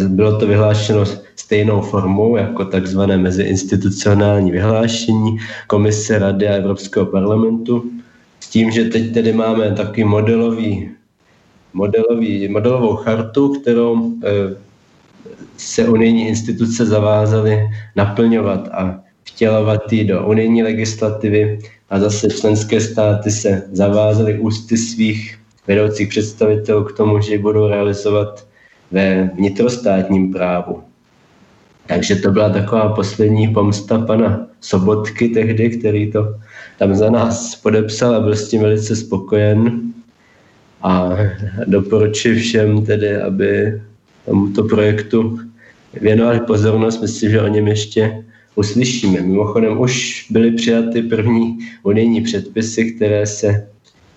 bylo 0.07 0.39
to 0.39 0.47
vyhlášeno 0.47 1.05
stejnou 1.35 1.81
formou 1.81 2.37
jako 2.37 2.65
takzvané 2.65 3.17
meziinstitucionální 3.17 4.51
vyhlášení 4.51 5.37
Komise 5.67 6.19
Rady 6.19 6.47
a 6.47 6.53
Evropského 6.53 7.05
parlamentu. 7.05 7.91
S 8.39 8.49
tím, 8.49 8.71
že 8.71 8.83
teď 8.85 9.13
tedy 9.13 9.33
máme 9.33 9.71
takový 9.71 10.03
modelový, 10.03 10.91
modelový, 11.73 12.47
modelovou 12.47 12.95
chartu, 12.95 13.53
kterou 13.53 14.11
eh, 14.23 14.64
se 15.57 15.87
unijní 15.87 16.27
instituce 16.27 16.85
zavázaly 16.85 17.69
naplňovat 17.95 18.67
a 18.67 18.99
vtělovat 19.23 19.93
ji 19.93 20.03
do 20.03 20.27
unijní 20.27 20.63
legislativy 20.63 21.59
a 21.89 21.99
zase 21.99 22.29
členské 22.29 22.81
státy 22.81 23.31
se 23.31 23.63
zavázaly 23.71 24.39
ústy 24.39 24.77
svých 24.77 25.39
vedoucích 25.67 26.09
představitelů 26.09 26.83
k 26.83 26.97
tomu, 26.97 27.21
že 27.21 27.31
ji 27.31 27.37
budou 27.37 27.67
realizovat 27.67 28.47
ve 28.91 29.29
vnitrostátním 29.35 30.33
právu. 30.33 30.83
Takže 31.87 32.15
to 32.15 32.31
byla 32.31 32.49
taková 32.49 32.93
poslední 32.93 33.47
pomsta 33.47 33.99
pana 33.99 34.47
Sobotky 34.61 35.29
tehdy, 35.29 35.69
který 35.69 36.11
to 36.11 36.35
tam 36.79 36.95
za 36.95 37.09
nás 37.09 37.55
podepsal 37.55 38.15
a 38.15 38.19
byl 38.19 38.35
s 38.35 38.49
tím 38.49 38.61
velice 38.61 38.95
spokojen. 38.95 39.81
A 40.81 41.09
doporučuji 41.65 42.39
všem 42.39 42.85
tedy, 42.85 43.17
aby 43.17 43.81
tomuto 44.25 44.63
projektu 44.63 45.39
věnovali 46.01 46.39
pozornost. 46.39 47.01
Myslím, 47.01 47.31
že 47.31 47.41
o 47.41 47.47
něm 47.47 47.67
ještě 47.67 48.23
uslyšíme. 48.55 49.21
Mimochodem 49.21 49.79
už 49.79 50.25
byly 50.29 50.51
přijaty 50.51 51.01
první 51.01 51.57
unijní 51.83 52.21
předpisy, 52.21 52.91
které 52.91 53.25
se 53.25 53.67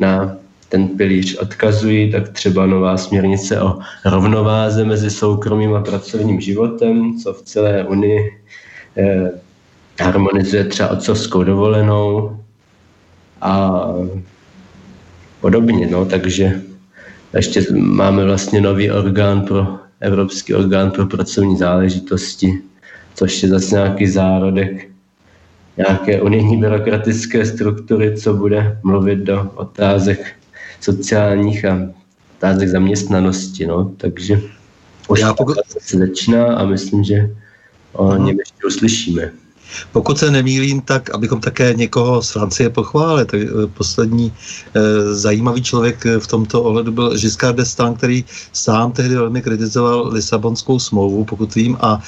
na 0.00 0.36
ten 0.68 0.88
pilíř 0.88 1.36
odkazují, 1.36 2.12
tak 2.12 2.28
třeba 2.28 2.66
nová 2.66 2.96
směrnice 2.96 3.60
o 3.60 3.78
rovnováze 4.04 4.84
mezi 4.84 5.10
soukromým 5.10 5.74
a 5.74 5.82
pracovním 5.82 6.40
životem, 6.40 7.18
co 7.18 7.32
v 7.32 7.42
celé 7.42 7.84
Unii 7.84 8.40
eh, 8.96 9.30
harmonizuje 10.00 10.64
třeba 10.64 10.88
otcovskou 10.88 11.42
dovolenou 11.42 12.36
a 13.40 13.82
podobně. 15.40 15.86
No, 15.90 16.04
takže 16.04 16.62
ještě 17.36 17.64
máme 17.72 18.24
vlastně 18.24 18.60
nový 18.60 18.90
orgán 18.90 19.40
pro 19.40 19.87
Evropský 20.00 20.54
orgán 20.54 20.90
pro 20.90 21.06
pracovní 21.06 21.56
záležitosti, 21.56 22.58
což 23.14 23.42
je 23.42 23.48
zase 23.48 23.74
nějaký 23.74 24.06
zárodek 24.06 24.88
nějaké 25.76 26.22
unijní 26.22 26.56
byrokratické 26.56 27.46
struktury, 27.46 28.16
co 28.16 28.34
bude 28.34 28.78
mluvit 28.82 29.18
do 29.18 29.50
otázek 29.54 30.32
sociálních 30.80 31.64
a 31.64 31.78
otázek 32.38 32.68
zaměstnanosti. 32.68 33.66
No. 33.66 33.92
Takže 33.96 34.40
už 35.08 35.20
Já 35.20 35.34
pokud... 35.34 35.56
se 35.78 35.98
začíná 35.98 36.54
a 36.54 36.66
myslím, 36.66 37.04
že 37.04 37.30
o 37.92 38.16
něm 38.16 38.38
ještě 38.38 38.66
uslyšíme. 38.66 39.32
Pokud 39.92 40.18
se 40.18 40.30
nemýlím, 40.30 40.80
tak 40.80 41.10
abychom 41.10 41.40
také 41.40 41.74
někoho 41.74 42.22
z 42.22 42.30
Francie 42.30 42.70
pochválili, 42.70 43.24
tak 43.24 43.40
eh, 43.40 43.66
poslední 43.66 44.32
e, 44.74 45.14
zajímavý 45.14 45.62
člověk 45.62 46.06
v 46.18 46.26
tomto 46.26 46.62
ohledu 46.62 46.92
byl 46.92 47.18
Giscard 47.18 47.56
d'Estaing, 47.56 47.98
který 47.98 48.24
sám 48.52 48.92
tehdy 48.92 49.14
velmi 49.14 49.42
kritizoval 49.42 50.08
Lisabonskou 50.12 50.78
smlouvu, 50.78 51.24
pokud 51.24 51.54
vím, 51.54 51.76
a 51.80 52.00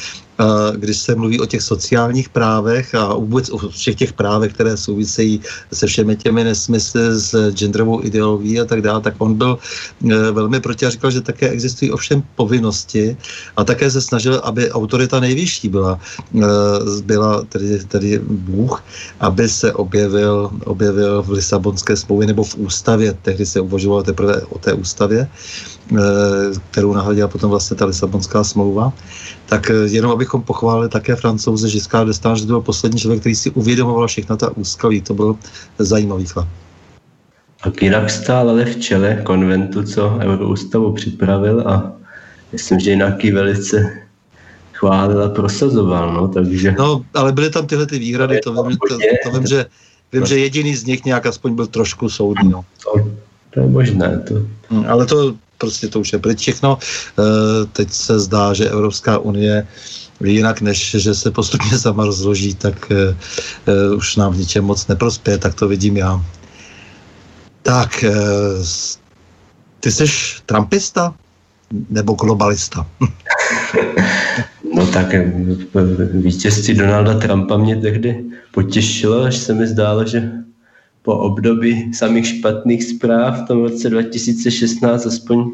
když 0.77 0.97
se 0.99 1.15
mluví 1.15 1.41
o 1.41 1.47
těch 1.47 1.63
sociálních 1.63 2.29
právech 2.29 2.95
a 2.95 3.15
vůbec 3.15 3.51
o 3.51 3.59
všech 3.69 3.95
těch 3.95 4.13
právech, 4.13 4.53
které 4.53 4.77
souvisejí 4.77 5.41
se 5.73 5.87
všemi 5.87 6.17
těmi 6.17 6.45
nesmysly 6.45 7.03
s 7.21 7.51
genderovou 7.51 8.05
ideologií 8.05 8.61
a 8.61 8.65
tak 8.65 8.83
dále, 8.83 9.01
tak 9.01 9.15
on 9.19 9.35
byl 9.35 9.59
e, 10.11 10.31
velmi 10.31 10.61
proti 10.61 10.87
a 10.87 10.91
říkal, 10.91 11.11
že 11.11 11.21
také 11.21 11.49
existují 11.49 11.93
ovšem 11.93 12.23
povinnosti 12.37 13.17
a 13.57 13.65
také 13.65 13.91
se 13.91 14.01
snažil, 14.01 14.41
aby 14.45 14.71
autorita 14.71 15.21
nejvyšší 15.21 15.69
byla, 15.69 16.01
e, 16.35 16.47
byla 17.05 17.43
tedy, 17.49 17.79
tedy 17.89 18.21
Bůh, 18.25 18.85
aby 19.21 19.49
se 19.49 19.73
objevil, 19.73 20.51
objevil 20.65 21.23
v 21.23 21.31
Lisabonské 21.31 21.97
smlouvě 21.97 22.27
nebo 22.27 22.45
v 22.45 22.55
ústavě, 22.57 23.13
tehdy 23.23 23.47
se 23.47 23.61
uvažovalo 23.61 24.03
teprve 24.03 24.43
o 24.43 24.59
té 24.59 24.73
ústavě, 24.73 25.29
kterou 26.71 26.93
nahradila 26.93 27.29
potom 27.29 27.51
vlastně 27.51 27.77
ta 27.77 27.85
Lisabonská 27.85 28.45
smlouva. 28.45 28.93
Tak 29.47 29.71
jenom 29.85 30.11
abychom 30.11 30.43
pochválili 30.43 30.89
také 30.89 31.17
francouze 31.17 31.69
Giscard 31.69 32.07
d'Estaing, 32.07 32.39
že 32.39 32.47
to 32.47 32.53
byl 32.53 32.61
poslední 32.61 33.01
člověk, 33.01 33.21
který 33.21 33.35
si 33.35 33.51
uvědomoval 33.51 34.07
všechna 34.07 34.37
ta 34.37 34.57
úskalí. 34.57 35.01
To 35.01 35.15
byl 35.15 35.37
zajímavý 35.79 36.27
chlap. 36.27 36.49
A 37.63 37.71
Kirak 37.71 38.11
stál 38.11 38.51
ale 38.51 38.65
v 38.65 38.81
čele 38.81 39.21
konventu, 39.25 39.83
co 39.83 40.19
Euroústavu 40.21 40.93
připravil 40.93 41.69
a 41.69 41.93
myslím, 42.53 42.81
že 42.81 42.91
jinak 42.91 43.25
velice 43.25 44.01
chválil 44.73 45.23
a 45.23 45.29
prosazoval, 45.29 46.15
no, 46.15 46.29
takže... 46.29 46.75
No, 46.79 47.05
ale 47.15 47.33
byly 47.33 47.51
tam 47.51 47.67
tyhle 47.67 47.87
ty 47.87 47.99
výhrady, 47.99 48.41
to 48.41 48.65
vím, 48.65 48.79
to, 48.89 48.99
to 49.25 49.39
vím, 49.39 49.47
že, 49.47 49.67
vím, 50.13 50.27
že 50.27 50.39
jediný 50.39 50.77
z 50.77 50.85
nich 50.85 51.05
nějak 51.05 51.27
aspoň 51.27 51.55
byl 51.55 51.67
trošku 51.67 52.09
soudný, 52.09 52.49
no. 52.49 52.65
To, 52.85 53.11
to 53.51 53.61
je 53.61 53.67
možné, 53.67 54.19
to... 54.29 54.35
Hm, 54.71 54.85
ale 54.89 55.07
to 55.07 55.37
prostě 55.61 55.89
to 55.89 56.01
už 56.01 56.13
je 56.13 56.19
pryč 56.19 56.39
všechno. 56.41 56.79
Eh, 56.81 57.23
teď 57.73 57.93
se 57.93 58.19
zdá, 58.19 58.55
že 58.55 58.71
Evropská 58.71 59.19
unie 59.19 59.67
jinak 60.25 60.61
než, 60.61 60.97
že 60.99 61.15
se 61.15 61.31
postupně 61.31 61.79
sama 61.79 62.05
rozloží, 62.05 62.55
tak 62.55 62.93
uh, 62.93 63.97
už 63.97 64.17
nám 64.17 64.33
v 64.33 64.39
ničem 64.39 64.65
moc 64.65 64.87
neprospěje, 64.87 65.39
tak 65.39 65.55
to 65.55 65.69
vidím 65.69 65.97
já. 65.97 66.25
Tak, 67.63 68.05
ty 69.81 69.93
jsi 69.93 70.05
trumpista 70.47 71.15
nebo 71.91 72.13
globalista? 72.13 72.87
no 74.75 74.87
tak 74.87 75.07
vítězství 76.13 76.75
Donalda 76.75 77.19
Trumpa 77.19 77.57
mě 77.57 77.77
tehdy 77.77 78.25
potěšilo, 78.53 79.23
až 79.23 79.37
se 79.37 79.55
mi 79.55 79.67
zdálo, 79.67 80.07
že 80.07 80.31
po 81.03 81.17
období 81.17 81.95
samých 81.95 82.27
špatných 82.27 82.85
zpráv 82.85 83.43
v 83.43 83.47
tom 83.47 83.63
roce 83.63 83.91
2016 83.91 85.07
aspoň 85.07 85.51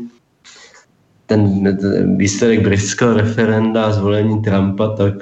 ten 1.26 1.76
výsledek 2.16 2.62
britského 2.62 3.14
referenda 3.14 3.84
a 3.84 3.92
zvolení 3.92 4.42
Trumpa, 4.42 4.88
tak 4.88 5.14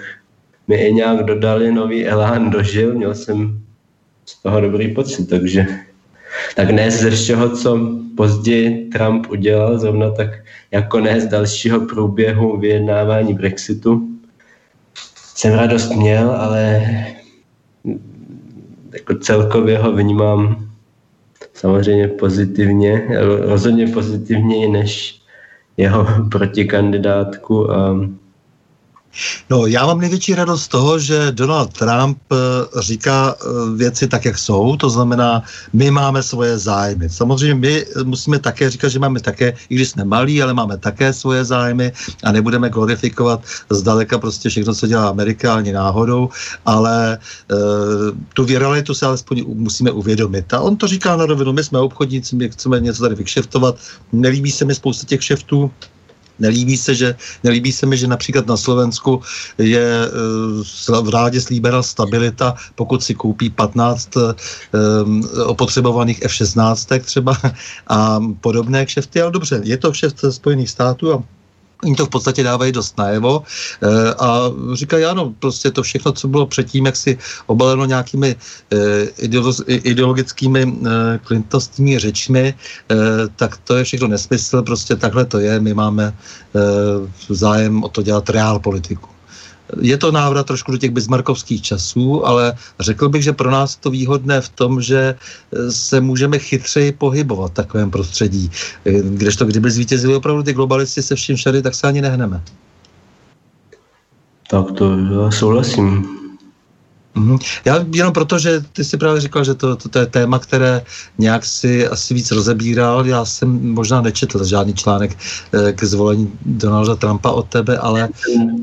mi 0.68 0.76
i 0.76 0.94
nějak 0.94 1.24
dodali 1.24 1.72
nový 1.72 2.06
elán 2.06 2.50
dožil, 2.50 2.94
měl 2.94 3.14
jsem 3.14 3.60
z 4.26 4.42
toho 4.42 4.60
dobrý 4.60 4.94
pocit, 4.94 5.28
takže 5.28 5.66
tak 6.56 6.70
ne 6.70 6.90
ze 6.90 7.10
všeho, 7.10 7.56
co 7.56 7.78
později 8.16 8.88
Trump 8.92 9.26
udělal, 9.30 9.78
zrovna 9.78 10.10
tak 10.10 10.28
jako 10.70 11.00
ne 11.00 11.20
z 11.20 11.26
dalšího 11.26 11.80
průběhu 11.80 12.58
vyjednávání 12.58 13.34
Brexitu, 13.34 14.08
jsem 15.34 15.52
radost 15.52 15.90
měl, 15.90 16.30
ale 16.30 16.82
jako 18.94 19.14
celkově 19.14 19.78
ho 19.78 19.92
vnímám 19.92 20.68
samozřejmě 21.54 22.08
pozitivně, 22.08 23.08
rozhodně 23.40 23.86
pozitivněji 23.86 24.68
než 24.68 25.20
jeho 25.76 26.06
protikandidátku 26.30 27.72
a 27.72 28.00
No, 29.50 29.66
já 29.66 29.86
mám 29.86 30.00
největší 30.00 30.34
radost 30.34 30.62
z 30.62 30.68
toho, 30.68 30.98
že 30.98 31.32
Donald 31.32 31.72
Trump 31.72 32.18
eh, 32.32 32.36
říká 32.80 33.34
eh, 33.34 33.44
věci 33.76 34.08
tak, 34.08 34.24
jak 34.24 34.38
jsou, 34.38 34.76
to 34.76 34.90
znamená, 34.90 35.42
my 35.72 35.90
máme 35.90 36.22
svoje 36.22 36.58
zájmy. 36.58 37.08
Samozřejmě 37.08 37.54
my 37.54 37.86
musíme 38.04 38.38
také 38.38 38.70
říkat, 38.70 38.88
že 38.88 38.98
máme 38.98 39.20
také, 39.20 39.54
i 39.68 39.74
když 39.74 39.88
jsme 39.88 40.04
malí, 40.04 40.42
ale 40.42 40.54
máme 40.54 40.78
také 40.78 41.12
svoje 41.12 41.44
zájmy 41.44 41.92
a 42.24 42.32
nebudeme 42.32 42.70
glorifikovat 42.70 43.40
zdaleka 43.70 44.18
prostě 44.18 44.48
všechno, 44.48 44.74
co 44.74 44.86
dělá 44.86 45.08
Amerika, 45.08 45.54
ani 45.54 45.72
náhodou, 45.72 46.28
ale 46.66 47.14
e, 47.14 47.18
tu 48.34 48.46
realitu 48.46 48.94
se 48.94 49.06
alespoň 49.06 49.44
musíme 49.48 49.90
uvědomit. 49.90 50.54
A 50.54 50.60
on 50.60 50.76
to 50.76 50.86
říká 50.86 51.16
na 51.16 51.26
rovinu, 51.26 51.52
my 51.52 51.64
jsme 51.64 51.78
obchodníci, 51.78 52.36
my 52.36 52.48
chceme 52.48 52.80
něco 52.80 53.02
tady 53.02 53.14
vykšeftovat, 53.14 53.76
nelíbí 54.12 54.50
se 54.50 54.64
mi 54.64 54.74
spousta 54.74 55.06
těch 55.06 55.20
kšeftů, 55.20 55.70
Nelíbí 56.38 56.76
se, 56.76 56.94
že, 56.94 57.16
nelíbí 57.44 57.72
se 57.72 57.86
mi, 57.86 57.96
že 57.96 58.06
například 58.06 58.46
na 58.46 58.56
Slovensku 58.56 59.22
je 59.58 60.04
e, 60.04 61.00
v 61.02 61.08
rádě 61.08 61.40
slíbena 61.40 61.82
stabilita, 61.82 62.54
pokud 62.74 63.02
si 63.02 63.14
koupí 63.14 63.50
15 63.50 64.16
e, 64.16 64.20
opotřebovaných 65.44 66.22
F-16 66.22 67.00
třeba 67.00 67.36
a 67.86 68.20
podobné 68.40 68.86
kšefty, 68.86 69.20
ale 69.20 69.30
dobře, 69.30 69.60
je 69.64 69.76
to 69.76 69.92
kšeft 69.92 70.20
ze 70.20 70.32
Spojených 70.32 70.70
států 70.70 71.12
a 71.12 71.22
Oni 71.82 71.96
to 71.96 72.06
v 72.06 72.08
podstatě 72.08 72.42
dávají 72.42 72.72
dost 72.72 72.98
najevo 72.98 73.42
e, 73.82 74.14
a 74.14 74.50
říkají, 74.72 75.04
ano, 75.04 75.34
prostě 75.38 75.70
to 75.70 75.82
všechno, 75.82 76.12
co 76.12 76.28
bylo 76.28 76.46
předtím, 76.46 76.86
jak 76.86 76.96
si 76.96 77.18
obaleno 77.46 77.84
nějakými 77.84 78.36
e, 78.72 79.02
ideologickými 79.68 80.62
e, 80.62 81.18
klintostními 81.18 81.98
řečmi, 81.98 82.54
tak 83.36 83.56
to 83.56 83.76
je 83.76 83.84
všechno 83.84 84.08
nesmysl, 84.08 84.62
prostě 84.62 84.96
takhle 84.96 85.24
to 85.24 85.38
je, 85.38 85.60
my 85.60 85.74
máme 85.74 86.16
zájem 87.28 87.84
o 87.84 87.88
to 87.88 88.02
dělat 88.02 88.30
reál 88.30 88.58
politiku 88.58 89.13
je 89.80 89.96
to 89.98 90.12
návrat 90.12 90.46
trošku 90.46 90.72
do 90.72 90.78
těch 90.78 90.90
bismarkovských 90.90 91.62
časů, 91.62 92.26
ale 92.26 92.54
řekl 92.80 93.08
bych, 93.08 93.22
že 93.22 93.32
pro 93.32 93.50
nás 93.50 93.76
to 93.76 93.90
výhodné 93.90 94.40
v 94.40 94.48
tom, 94.48 94.82
že 94.82 95.14
eh, 95.16 95.72
se 95.72 96.00
můžeme 96.00 96.38
chytřeji 96.38 96.92
pohybovat 96.92 97.50
v 97.50 97.54
takovém 97.54 97.90
prostředí. 97.90 98.50
Eh, 98.84 98.92
kdežto 99.02 99.44
kdyby 99.44 99.70
zvítězili 99.70 100.14
opravdu 100.14 100.42
ty 100.42 100.52
globalisti 100.52 101.02
se 101.02 101.14
vším 101.14 101.36
všady, 101.36 101.62
tak 101.62 101.74
se 101.74 101.86
ani 101.86 102.00
nehneme. 102.00 102.42
Tak 104.50 104.72
to 104.72 104.98
já 104.98 105.30
souhlasím. 105.30 106.23
Mm-hmm. 107.16 107.38
Já 107.64 107.84
jenom 107.94 108.12
proto, 108.12 108.38
že 108.38 108.60
ty 108.72 108.84
si 108.84 108.96
právě 108.96 109.20
říkal, 109.20 109.44
že 109.44 109.54
to, 109.54 109.76
to, 109.76 109.88
to 109.88 109.98
je 109.98 110.06
téma, 110.06 110.38
které 110.38 110.82
nějak 111.18 111.44
si 111.44 111.88
asi 111.88 112.14
víc 112.14 112.30
rozebíral. 112.30 113.06
Já 113.06 113.24
jsem 113.24 113.72
možná 113.74 114.00
nečetl 114.00 114.44
žádný 114.44 114.74
článek 114.74 115.16
eh, 115.52 115.72
k 115.72 115.84
zvolení 115.84 116.32
Donalda 116.46 116.94
Trumpa 116.94 117.30
od 117.30 117.48
tebe, 117.48 117.78
ale... 117.78 118.08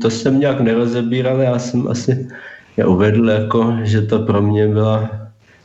To 0.02 0.10
jsem 0.10 0.40
nějak 0.40 0.60
nerozebíral, 0.60 1.40
já 1.40 1.58
jsem 1.58 1.88
asi 1.88 2.28
já 2.76 2.86
uvedl, 2.86 3.30
jako, 3.30 3.76
že 3.82 4.02
to 4.02 4.18
pro 4.18 4.42
mě 4.42 4.68
byla 4.68 5.10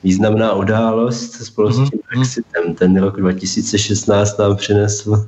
významná 0.03 0.53
událost 0.53 1.31
spolu 1.33 1.71
s 1.71 1.75
tím 1.75 1.85
mm-hmm. 1.85 2.15
Brexitem. 2.15 2.75
Ten 2.75 2.97
rok 2.97 3.19
2016 3.19 4.37
nám 4.37 4.55
přinesl 4.55 5.27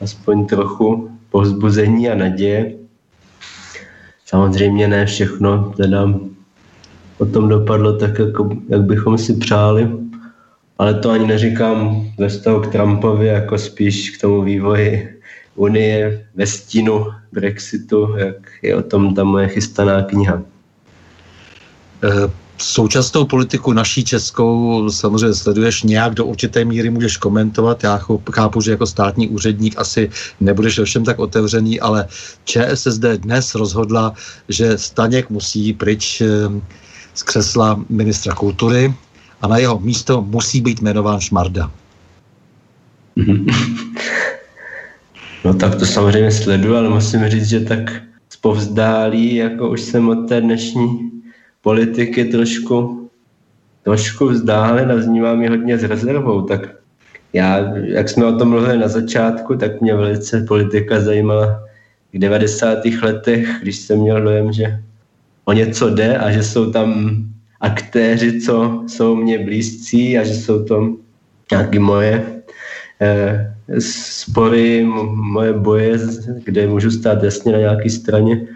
aspoň 0.00 0.46
trochu 0.46 1.10
povzbuzení 1.30 2.10
a 2.10 2.14
naděje. 2.14 2.74
Samozřejmě 4.26 4.88
ne 4.88 5.06
všechno, 5.06 5.72
teda 5.76 6.06
potom 7.18 7.48
dopadlo 7.48 7.96
tak, 7.96 8.18
jako, 8.18 8.50
jak 8.68 8.82
bychom 8.82 9.18
si 9.18 9.34
přáli. 9.34 9.88
Ale 10.78 10.94
to 10.94 11.10
ani 11.10 11.26
neříkám 11.26 12.06
ve 12.18 12.28
vztahu 12.28 12.60
k 12.60 12.72
Trumpovi, 12.72 13.26
jako 13.26 13.58
spíš 13.58 14.10
k 14.10 14.20
tomu 14.20 14.42
vývoji 14.42 15.20
Unie 15.54 16.26
ve 16.34 16.46
stínu 16.46 17.06
Brexitu, 17.32 18.14
jak 18.16 18.36
je 18.62 18.76
o 18.76 18.82
tom 18.82 19.14
ta 19.14 19.24
moje 19.24 19.48
chystaná 19.48 20.02
kniha. 20.02 20.42
Eh, 22.04 22.30
současnou 22.58 23.24
politiku 23.24 23.72
naší 23.72 24.04
českou 24.04 24.90
samozřejmě 24.90 25.34
sleduješ 25.34 25.82
nějak 25.82 26.14
do 26.14 26.26
určité 26.26 26.64
míry 26.64 26.90
můžeš 26.90 27.16
komentovat. 27.16 27.84
Já 27.84 28.00
chápu, 28.32 28.60
že 28.60 28.70
jako 28.70 28.86
státní 28.86 29.28
úředník 29.28 29.74
asi 29.78 30.10
nebudeš 30.40 30.78
ovšem 30.78 31.04
tak 31.04 31.18
otevřený, 31.18 31.80
ale 31.80 32.08
ČSSD 32.44 33.04
dnes 33.16 33.54
rozhodla, 33.54 34.14
že 34.48 34.78
Staněk 34.78 35.30
musí 35.30 35.72
pryč 35.72 36.20
eh, 36.20 36.26
z 37.14 37.22
křesla 37.22 37.84
ministra 37.88 38.34
kultury 38.34 38.94
a 39.40 39.48
na 39.48 39.58
jeho 39.58 39.80
místo 39.80 40.22
musí 40.22 40.60
být 40.60 40.82
jmenován 40.82 41.20
Šmarda. 41.20 41.70
No 45.44 45.54
tak 45.54 45.74
to 45.74 45.86
samozřejmě 45.86 46.30
sleduju, 46.30 46.76
ale 46.76 46.88
musím 46.88 47.28
říct, 47.28 47.48
že 47.48 47.60
tak 47.60 48.02
zpovzdálí, 48.28 49.34
jako 49.34 49.70
už 49.70 49.80
jsem 49.80 50.08
od 50.08 50.28
té 50.28 50.40
dnešní 50.40 51.10
politiky 51.60 52.24
trošku, 52.24 53.10
trošku 53.82 54.28
vzdálen 54.28 54.92
a 54.92 54.94
vnímám 54.94 55.42
ji 55.42 55.48
hodně 55.48 55.78
s 55.78 55.82
rezervou, 55.82 56.42
tak 56.42 56.60
já, 57.32 57.58
jak 57.76 58.08
jsme 58.08 58.24
o 58.24 58.38
tom 58.38 58.48
mluvili 58.48 58.78
na 58.78 58.88
začátku, 58.88 59.56
tak 59.56 59.80
mě 59.80 59.94
velice 59.94 60.44
politika 60.48 61.00
zajímala 61.00 61.62
v 62.12 62.18
90. 62.18 62.78
letech, 63.02 63.48
když 63.62 63.76
jsem 63.76 63.98
měl 63.98 64.22
dojem, 64.22 64.52
že 64.52 64.82
něco 65.52 65.90
jde 65.90 66.18
a 66.18 66.30
že 66.30 66.42
jsou 66.42 66.72
tam 66.72 67.16
aktéři, 67.60 68.40
co 68.40 68.84
jsou 68.86 69.16
mě 69.16 69.38
blízcí 69.38 70.18
a 70.18 70.24
že 70.24 70.34
jsou 70.34 70.64
to 70.64 70.96
nějaké 71.50 71.78
moje 71.78 72.42
eh, 73.00 73.54
spory, 73.78 74.84
moje 75.12 75.52
boje, 75.52 75.98
kde 76.44 76.66
můžu 76.66 76.90
stát 76.90 77.22
jasně 77.22 77.52
na 77.52 77.58
nějaké 77.58 77.90
straně. 77.90 78.46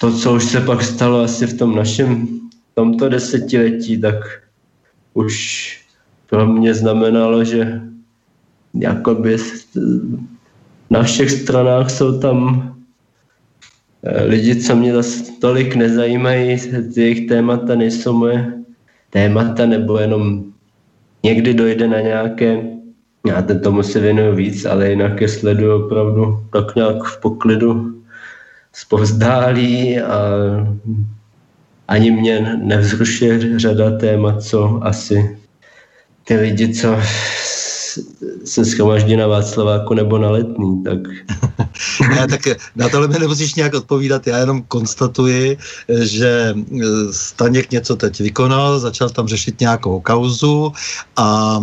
To, 0.00 0.12
co 0.18 0.34
už 0.34 0.44
se 0.44 0.60
pak 0.60 0.82
stalo 0.82 1.20
asi 1.20 1.46
v 1.46 1.58
tom 1.58 1.76
našem 1.76 2.28
tomto 2.74 3.08
desetiletí, 3.08 4.00
tak 4.00 4.14
už 5.14 5.34
pro 6.30 6.46
mě 6.46 6.74
znamenalo, 6.74 7.44
že 7.44 7.80
jakoby 8.74 9.36
na 10.90 11.02
všech 11.02 11.30
stranách 11.30 11.90
jsou 11.90 12.18
tam 12.18 12.73
lidi, 14.04 14.56
co 14.56 14.76
mě 14.76 14.92
zase 14.92 15.32
tolik 15.40 15.74
nezajímají, 15.74 16.58
jejich 16.96 17.28
témata 17.28 17.74
nejsou 17.74 18.12
moje 18.12 18.52
témata, 19.10 19.66
nebo 19.66 19.98
jenom 19.98 20.44
někdy 21.22 21.54
dojde 21.54 21.88
na 21.88 22.00
nějaké, 22.00 22.62
já 23.26 23.42
tomu 23.42 23.82
se 23.82 24.00
věnuju 24.00 24.34
víc, 24.34 24.64
ale 24.64 24.90
jinak 24.90 25.20
je 25.20 25.28
sleduju 25.28 25.86
opravdu 25.86 26.38
tak 26.52 26.74
nějak 26.74 27.04
v 27.04 27.20
poklidu 27.20 28.02
zpovzdálí 28.72 30.00
a 30.00 30.20
ani 31.88 32.10
mě 32.10 32.58
nevzrušuje 32.62 33.58
řada 33.58 33.98
témat, 33.98 34.42
co 34.42 34.80
asi 34.82 35.38
ty 36.24 36.36
lidi, 36.36 36.74
co 36.74 36.96
se 38.44 38.64
schromaždí 38.64 39.16
na 39.16 39.26
Václaváku 39.26 39.94
nebo 39.94 40.18
na 40.18 40.30
Letný, 40.30 40.82
tak... 40.84 40.98
ne, 42.10 42.26
tak 42.28 42.40
na 42.76 42.88
tohle 42.88 43.08
mi 43.08 43.18
nemusíš 43.18 43.54
nějak 43.54 43.74
odpovídat, 43.74 44.26
já 44.26 44.38
jenom 44.38 44.62
konstatuji, 44.62 45.58
že 45.88 46.54
e, 46.54 46.84
Staněk 47.10 47.70
něco 47.70 47.96
teď 47.96 48.20
vykonal, 48.20 48.78
začal 48.78 49.10
tam 49.10 49.28
řešit 49.28 49.60
nějakou 49.60 50.00
kauzu 50.00 50.72
a 51.16 51.60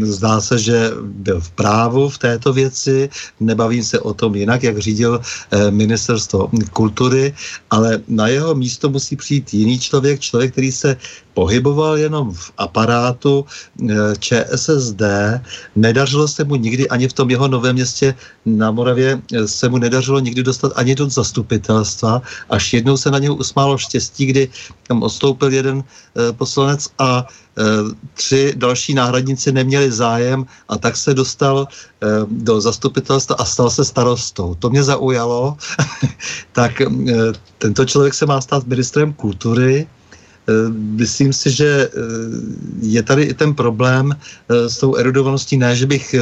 zdá 0.00 0.40
se, 0.40 0.58
že 0.58 0.90
byl 1.02 1.40
v 1.40 1.50
právu 1.50 2.08
v 2.08 2.18
této 2.18 2.52
věci, 2.52 3.08
nebavím 3.40 3.84
se 3.84 4.00
o 4.00 4.14
tom 4.14 4.34
jinak, 4.34 4.62
jak 4.62 4.78
řídil 4.78 5.20
e, 5.50 5.70
ministerstvo 5.70 6.50
kultury, 6.72 7.34
ale 7.70 8.00
na 8.08 8.28
jeho 8.28 8.54
místo 8.54 8.88
musí 8.88 9.16
přijít 9.16 9.54
jiný 9.54 9.78
člověk, 9.78 10.20
člověk, 10.20 10.52
který 10.52 10.72
se 10.72 10.96
pohyboval 11.38 11.98
jenom 11.98 12.34
v 12.34 12.52
aparátu 12.58 13.46
eh, 13.46 13.94
ČSSD, 14.18 15.02
nedařilo 15.76 16.28
se 16.28 16.44
mu 16.44 16.56
nikdy 16.56 16.88
ani 16.88 17.08
v 17.08 17.12
tom 17.12 17.30
jeho 17.30 17.48
novém 17.48 17.74
městě 17.74 18.14
na 18.46 18.70
Moravě 18.70 19.22
eh, 19.32 19.48
se 19.48 19.68
mu 19.68 19.78
nedařilo 19.78 20.20
nikdy 20.20 20.42
dostat 20.42 20.72
ani 20.76 20.94
do 20.94 21.08
zastupitelstva, 21.08 22.22
až 22.50 22.72
jednou 22.72 22.96
se 22.96 23.10
na 23.10 23.18
něho 23.18 23.34
usmálo 23.34 23.78
štěstí, 23.78 24.26
kdy 24.26 24.48
tam 24.86 25.02
odstoupil 25.02 25.52
jeden 25.52 25.84
eh, 25.84 26.32
poslanec 26.32 26.88
a 26.98 27.26
tři 28.14 28.54
další 28.56 28.94
náhradníci 28.94 29.52
neměli 29.52 29.92
zájem 29.92 30.46
a 30.68 30.78
tak 30.78 30.96
se 30.96 31.14
dostal 31.14 31.66
do 32.30 32.60
zastupitelstva 32.60 33.36
a 33.38 33.44
stal 33.44 33.70
se 33.70 33.84
starostou. 33.84 34.54
To 34.54 34.70
mě 34.70 34.82
zaujalo. 34.82 35.56
tak 36.52 36.82
tento 37.58 37.84
člověk 37.84 38.14
se 38.14 38.26
má 38.26 38.40
stát 38.40 38.66
ministrem 38.66 39.12
kultury 39.12 39.86
myslím 40.72 41.32
si, 41.32 41.50
že 41.50 41.88
je 42.80 43.02
tady 43.02 43.22
i 43.22 43.34
ten 43.34 43.54
problém 43.54 44.16
s 44.48 44.78
tou 44.78 44.96
erudovaností, 44.96 45.56
ne, 45.56 45.76
že 45.76 45.86
bych 45.86 46.14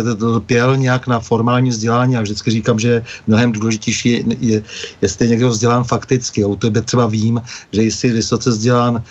pěl 0.47 0.77
nějak 0.77 1.07
na 1.07 1.21
formální 1.21 1.71
vzdělání 1.71 2.17
a 2.17 2.23
vždycky 2.23 2.51
říkám, 2.51 2.79
že 2.79 3.05
mnohem 3.27 3.53
důležitější 3.53 4.09
je, 4.11 4.25
je 4.41 4.63
jestli 5.03 5.25
je 5.25 5.31
někdo 5.31 5.49
vzdělán 5.49 5.85
fakticky. 5.85 6.45
O 6.45 6.57
tebe 6.57 6.83
třeba 6.83 7.07
vím, 7.07 7.43
že 7.73 7.83
jsi 7.83 8.13
vysoce 8.13 8.51
vzdělán 8.51 9.03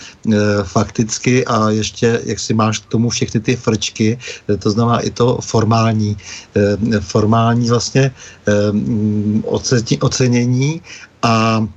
fakticky 0.64 1.46
a 1.46 1.70
ještě, 1.70 2.22
jak 2.26 2.40
si 2.40 2.54
máš 2.54 2.80
k 2.80 2.86
tomu 2.86 3.10
všechny 3.10 3.40
ty 3.40 3.56
frčky, 3.56 4.20
to 4.60 4.72
znamená 4.72 5.00
i 5.00 5.10
to 5.10 5.38
formální, 5.42 6.18
formální 7.00 7.70
vlastně 7.70 8.12
ocenění 10.00 10.82
a 11.22 11.68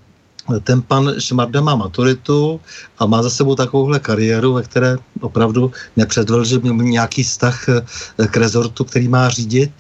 ten 0.63 0.83
pan 0.83 1.15
Šmarda 1.19 1.61
má 1.61 1.77
maturitu 1.77 2.61
a 2.99 3.07
má 3.07 3.23
za 3.23 3.31
sebou 3.31 3.55
takovouhle 3.55 4.01
kariéru, 4.01 4.53
ve 4.53 4.63
které 4.63 4.97
opravdu 5.21 5.73
nepředvedl, 5.97 6.45
že 6.45 6.59
měl 6.59 6.75
nějaký 6.75 7.23
vztah 7.23 7.69
eh, 7.69 7.83
k 8.27 8.37
rezortu, 8.37 8.85
který 8.85 9.09
má 9.09 9.29
řídit, 9.29 9.71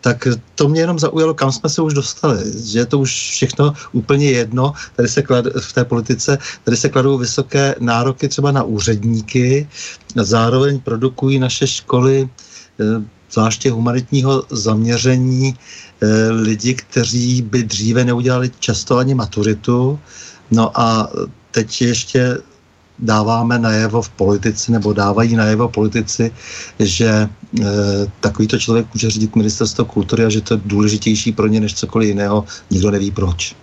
tak 0.00 0.28
to 0.54 0.68
mě 0.68 0.80
jenom 0.80 0.98
zaujalo, 0.98 1.34
kam 1.34 1.52
jsme 1.52 1.68
se 1.68 1.82
už 1.82 1.94
dostali, 1.94 2.38
že 2.64 2.78
je 2.78 2.86
to 2.86 2.98
už 2.98 3.10
všechno 3.10 3.72
úplně 3.92 4.30
jedno, 4.30 4.72
tady 4.96 5.08
se 5.08 5.22
klad, 5.22 5.44
v 5.60 5.72
té 5.72 5.84
politice, 5.84 6.38
tady 6.64 6.76
se 6.76 6.88
kladou 6.88 7.18
vysoké 7.18 7.74
nároky 7.80 8.28
třeba 8.28 8.52
na 8.52 8.62
úředníky, 8.62 9.68
zároveň 10.16 10.80
produkují 10.80 11.38
naše 11.38 11.66
školy 11.66 12.28
eh, 12.80 13.17
zvláště 13.30 13.70
humanitního 13.70 14.42
zaměření 14.50 15.54
Eh, 16.00 16.30
lidi, 16.30 16.74
kteří 16.74 17.42
by 17.42 17.62
dříve 17.62 18.04
neudělali 18.04 18.50
často 18.60 18.96
ani 18.96 19.14
maturitu. 19.14 19.98
No 20.50 20.80
a 20.80 21.10
teď 21.50 21.82
ještě 21.82 22.38
dáváme 22.98 23.58
najevo 23.58 24.02
v 24.02 24.08
politici, 24.08 24.72
nebo 24.72 24.92
dávají 24.92 25.36
najevo 25.36 25.68
politici, 25.68 26.30
že 26.78 27.06
e, 27.08 27.28
takovýto 28.20 28.58
člověk 28.58 28.86
může 28.94 29.10
řídit 29.10 29.36
ministerstvo 29.36 29.84
kultury 29.84 30.24
a 30.24 30.28
že 30.28 30.40
to 30.40 30.54
je 30.54 30.60
důležitější 30.64 31.32
pro 31.32 31.46
ně 31.46 31.60
než 31.60 31.74
cokoliv 31.74 32.08
jiného. 32.08 32.44
Nikdo 32.70 32.90
neví 32.90 33.10
proč. 33.10 33.56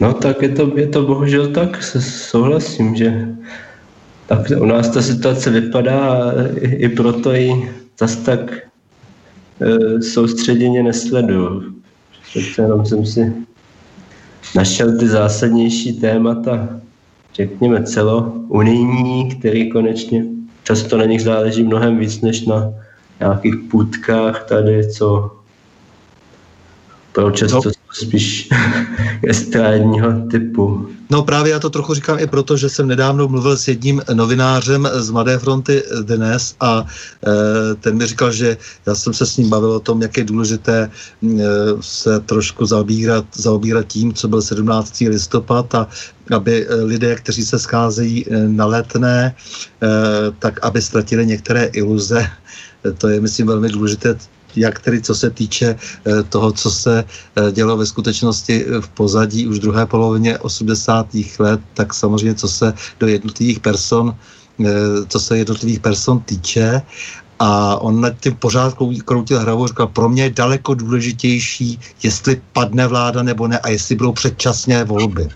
No 0.00 0.12
tak 0.12 0.42
je 0.42 0.48
to, 0.48 0.78
je 0.78 0.86
to 0.86 1.02
bohužel 1.02 1.48
tak, 1.48 1.82
souhlasím, 2.30 2.96
že 2.96 3.28
tak 4.26 4.40
u 4.58 4.66
nás 4.66 4.88
ta 4.88 5.02
situace 5.02 5.50
vypadá 5.50 6.32
i, 6.60 6.66
i 6.66 6.88
proto 6.88 7.34
i 7.34 7.70
zas 7.98 8.16
tak 8.16 8.64
E, 9.60 10.02
soustředěně 10.02 10.82
nesleduju. 10.82 11.74
Přece 12.22 12.62
jenom 12.62 12.86
jsem 12.86 13.06
si 13.06 13.32
našel 14.54 14.98
ty 14.98 15.08
zásadnější 15.08 16.00
témata, 16.00 16.80
řekněme 17.34 17.82
celo 17.82 18.32
unijní, 18.48 19.34
který 19.34 19.70
konečně 19.70 20.24
často 20.64 20.96
na 20.96 21.04
nich 21.04 21.22
záleží 21.22 21.62
mnohem 21.62 21.98
víc 21.98 22.20
než 22.20 22.46
na 22.46 22.74
nějakých 23.20 23.54
půdkách 23.70 24.44
tady, 24.44 24.92
co 24.92 25.30
pro 27.12 27.30
často 27.30 27.62
no. 27.64 27.73
Spíš 27.94 28.48
estrádního 29.28 30.12
typu. 30.30 30.88
No 31.10 31.22
právě 31.22 31.52
já 31.52 31.58
to 31.58 31.70
trochu 31.70 31.94
říkám 31.94 32.18
i 32.18 32.26
proto, 32.26 32.56
že 32.56 32.68
jsem 32.68 32.88
nedávno 32.88 33.28
mluvil 33.28 33.56
s 33.56 33.68
jedním 33.68 34.02
novinářem 34.12 34.88
z 34.92 35.10
Mladé 35.10 35.38
fronty 35.38 35.82
dnes 36.02 36.54
a 36.60 36.86
e, 37.26 37.74
ten 37.74 37.96
mi 37.96 38.06
říkal, 38.06 38.32
že 38.32 38.56
já 38.86 38.94
jsem 38.94 39.12
se 39.12 39.26
s 39.26 39.36
ním 39.36 39.50
bavil 39.50 39.70
o 39.70 39.80
tom, 39.80 40.02
jak 40.02 40.16
je 40.16 40.24
důležité 40.24 40.90
e, 40.90 41.44
se 41.80 42.20
trošku 42.20 42.66
zaobírat, 42.66 43.24
zaobírat 43.34 43.86
tím, 43.86 44.12
co 44.12 44.28
byl 44.28 44.42
17. 44.42 45.00
listopad 45.00 45.74
a 45.74 45.88
aby 46.34 46.66
e, 46.66 46.74
lidé, 46.74 47.14
kteří 47.14 47.44
se 47.44 47.58
scházejí 47.58 48.26
e, 48.26 48.48
na 48.48 48.66
letné, 48.66 49.34
e, 49.82 49.88
tak 50.38 50.58
aby 50.62 50.82
ztratili 50.82 51.26
některé 51.26 51.64
iluze. 51.64 52.26
To 52.98 53.08
je, 53.08 53.20
myslím, 53.20 53.46
velmi 53.46 53.68
důležité 53.68 54.16
jak 54.56 54.78
tedy 54.78 55.02
co 55.02 55.14
se 55.14 55.30
týče 55.30 55.76
eh, 55.76 56.22
toho, 56.22 56.52
co 56.52 56.70
se 56.70 57.04
eh, 57.04 57.52
dělo 57.52 57.76
ve 57.76 57.86
skutečnosti 57.86 58.64
v 58.80 58.88
pozadí 58.88 59.46
už 59.46 59.58
druhé 59.58 59.86
polovině 59.86 60.38
80. 60.38 61.06
let, 61.38 61.60
tak 61.74 61.94
samozřejmě 61.94 62.34
co 62.34 62.48
se 62.48 62.74
do 63.00 63.06
jednotlivých 63.06 63.60
person 63.60 64.14
eh, 64.60 64.64
co 65.08 65.20
se 65.20 65.38
jednotlivých 65.38 65.80
person 65.80 66.20
týče 66.20 66.82
a 67.38 67.76
on 67.76 68.00
nad 68.00 68.14
tím 68.20 68.36
pořád 68.36 68.74
kroutil 69.04 69.40
hravu 69.40 69.64
a 69.64 69.66
říkal, 69.66 69.86
pro 69.86 70.08
mě 70.08 70.22
je 70.22 70.30
daleko 70.30 70.74
důležitější, 70.74 71.80
jestli 72.02 72.42
padne 72.52 72.86
vláda 72.86 73.22
nebo 73.22 73.48
ne 73.48 73.58
a 73.58 73.68
jestli 73.68 73.96
budou 73.96 74.12
předčasné 74.12 74.84
volby. 74.84 75.28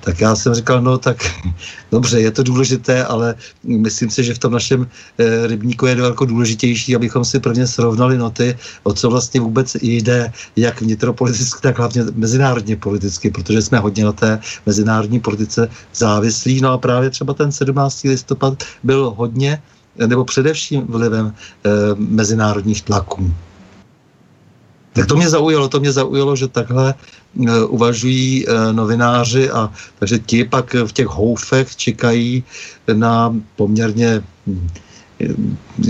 Tak 0.00 0.20
já 0.20 0.36
jsem 0.36 0.54
říkal, 0.54 0.82
no 0.82 0.98
tak 0.98 1.16
dobře, 1.90 2.20
je 2.20 2.30
to 2.30 2.42
důležité, 2.42 3.04
ale 3.04 3.34
myslím 3.64 4.10
si, 4.10 4.24
že 4.24 4.34
v 4.34 4.38
tom 4.38 4.52
našem 4.52 4.86
e, 5.18 5.46
rybníku 5.46 5.86
je 5.86 5.94
daleko 5.94 6.24
důležitější, 6.24 6.96
abychom 6.96 7.24
si 7.24 7.40
prvně 7.40 7.66
srovnali 7.66 8.18
noty, 8.18 8.56
o 8.82 8.92
co 8.92 9.10
vlastně 9.10 9.40
vůbec 9.40 9.76
jde, 9.82 10.32
jak 10.56 10.80
vnitropoliticky, 10.80 11.60
tak 11.62 11.78
hlavně 11.78 12.04
mezinárodně 12.14 12.76
politicky, 12.76 13.30
protože 13.30 13.62
jsme 13.62 13.78
hodně 13.78 14.04
na 14.04 14.12
té 14.12 14.40
mezinárodní 14.66 15.20
politice 15.20 15.68
závislí. 15.94 16.60
No 16.60 16.72
a 16.72 16.78
právě 16.78 17.10
třeba 17.10 17.34
ten 17.34 17.52
17. 17.52 18.02
listopad 18.02 18.64
byl 18.82 19.14
hodně 19.16 19.62
nebo 20.06 20.24
především 20.24 20.86
vlivem 20.86 21.26
e, 21.32 21.70
mezinárodních 21.94 22.82
tlaků. 22.82 23.34
Tak 24.96 25.06
to 25.06 25.16
mě 25.16 25.28
zaujalo, 25.28 25.68
to 25.68 25.80
mě 25.80 25.92
zaujalo, 25.92 26.36
že 26.36 26.48
takhle 26.48 26.94
uh, 27.34 27.48
uvažují 27.68 28.46
uh, 28.46 28.72
novináři 28.72 29.50
a 29.50 29.70
takže 29.98 30.18
ti 30.18 30.44
pak 30.44 30.74
v 30.74 30.92
těch 30.92 31.06
houfech 31.06 31.76
čekají 31.76 32.44
na 32.92 33.34
poměrně 33.56 34.22
hm, 34.46 34.68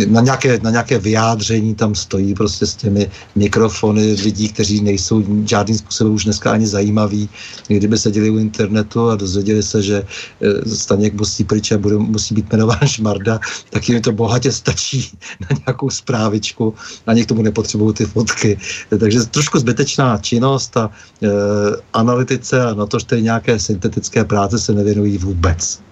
na 0.06 0.20
nějaké, 0.20 0.58
na 0.62 0.70
nějaké 0.70 0.98
vyjádření 0.98 1.74
tam 1.74 1.94
stojí 1.94 2.34
prostě 2.34 2.66
s 2.66 2.74
těmi 2.74 3.10
mikrofony 3.34 4.16
lidí, 4.22 4.48
kteří 4.48 4.80
nejsou 4.80 5.24
žádným 5.44 5.78
způsobem 5.78 6.14
už 6.14 6.24
dneska 6.24 6.52
ani 6.52 6.66
zajímaví. 6.66 7.28
Kdyby 7.68 7.98
seděli 7.98 8.30
u 8.30 8.38
internetu 8.38 9.10
a 9.10 9.16
dozvěděli 9.16 9.62
se, 9.62 9.82
že 9.82 10.04
e, 10.42 10.68
Staněk 10.76 11.14
musí 11.14 11.44
pryč 11.44 11.72
a 11.72 11.78
bude, 11.78 11.96
musí 11.96 12.34
být 12.34 12.52
jmenován 12.52 12.86
Šmarda, 12.86 13.40
tak 13.70 13.88
jim 13.88 14.02
to 14.02 14.12
bohatě 14.12 14.52
stačí 14.52 15.10
na 15.40 15.56
nějakou 15.66 15.90
zprávičku. 15.90 16.74
Ani 17.06 17.24
k 17.24 17.28
tomu 17.28 17.42
nepotřebují 17.42 17.94
ty 17.94 18.04
fotky. 18.04 18.58
Takže 19.00 19.20
trošku 19.20 19.58
zbytečná 19.58 20.18
činnost 20.18 20.76
a 20.76 20.90
e, 21.22 21.28
analytice 21.92 22.62
a 22.62 22.74
na 22.74 22.86
to, 22.86 22.98
že 22.98 23.20
nějaké 23.20 23.58
syntetické 23.58 24.24
práce 24.24 24.58
se 24.58 24.72
nevěnují 24.72 25.18
vůbec. 25.18 25.85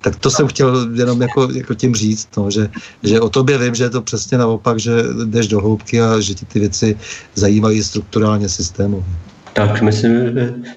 Tak 0.00 0.16
to 0.16 0.30
jsem 0.30 0.46
chtěl 0.46 0.88
jenom 0.94 1.22
jako, 1.22 1.48
jako 1.52 1.74
tím 1.74 1.94
říct, 1.94 2.28
no, 2.36 2.50
že, 2.50 2.68
že 3.02 3.20
o 3.20 3.28
tobě 3.28 3.58
vím, 3.58 3.74
že 3.74 3.84
je 3.84 3.90
to 3.90 4.02
přesně 4.02 4.38
naopak, 4.38 4.78
že 4.78 4.92
jdeš 5.24 5.48
do 5.48 5.60
hloubky 5.60 6.00
a 6.00 6.20
že 6.20 6.34
ti 6.34 6.46
ty 6.46 6.60
věci 6.60 6.98
zajímají 7.34 7.82
strukturálně 7.82 8.48
systému. 8.48 9.04
Tak 9.52 9.82
myslím, 9.82 10.12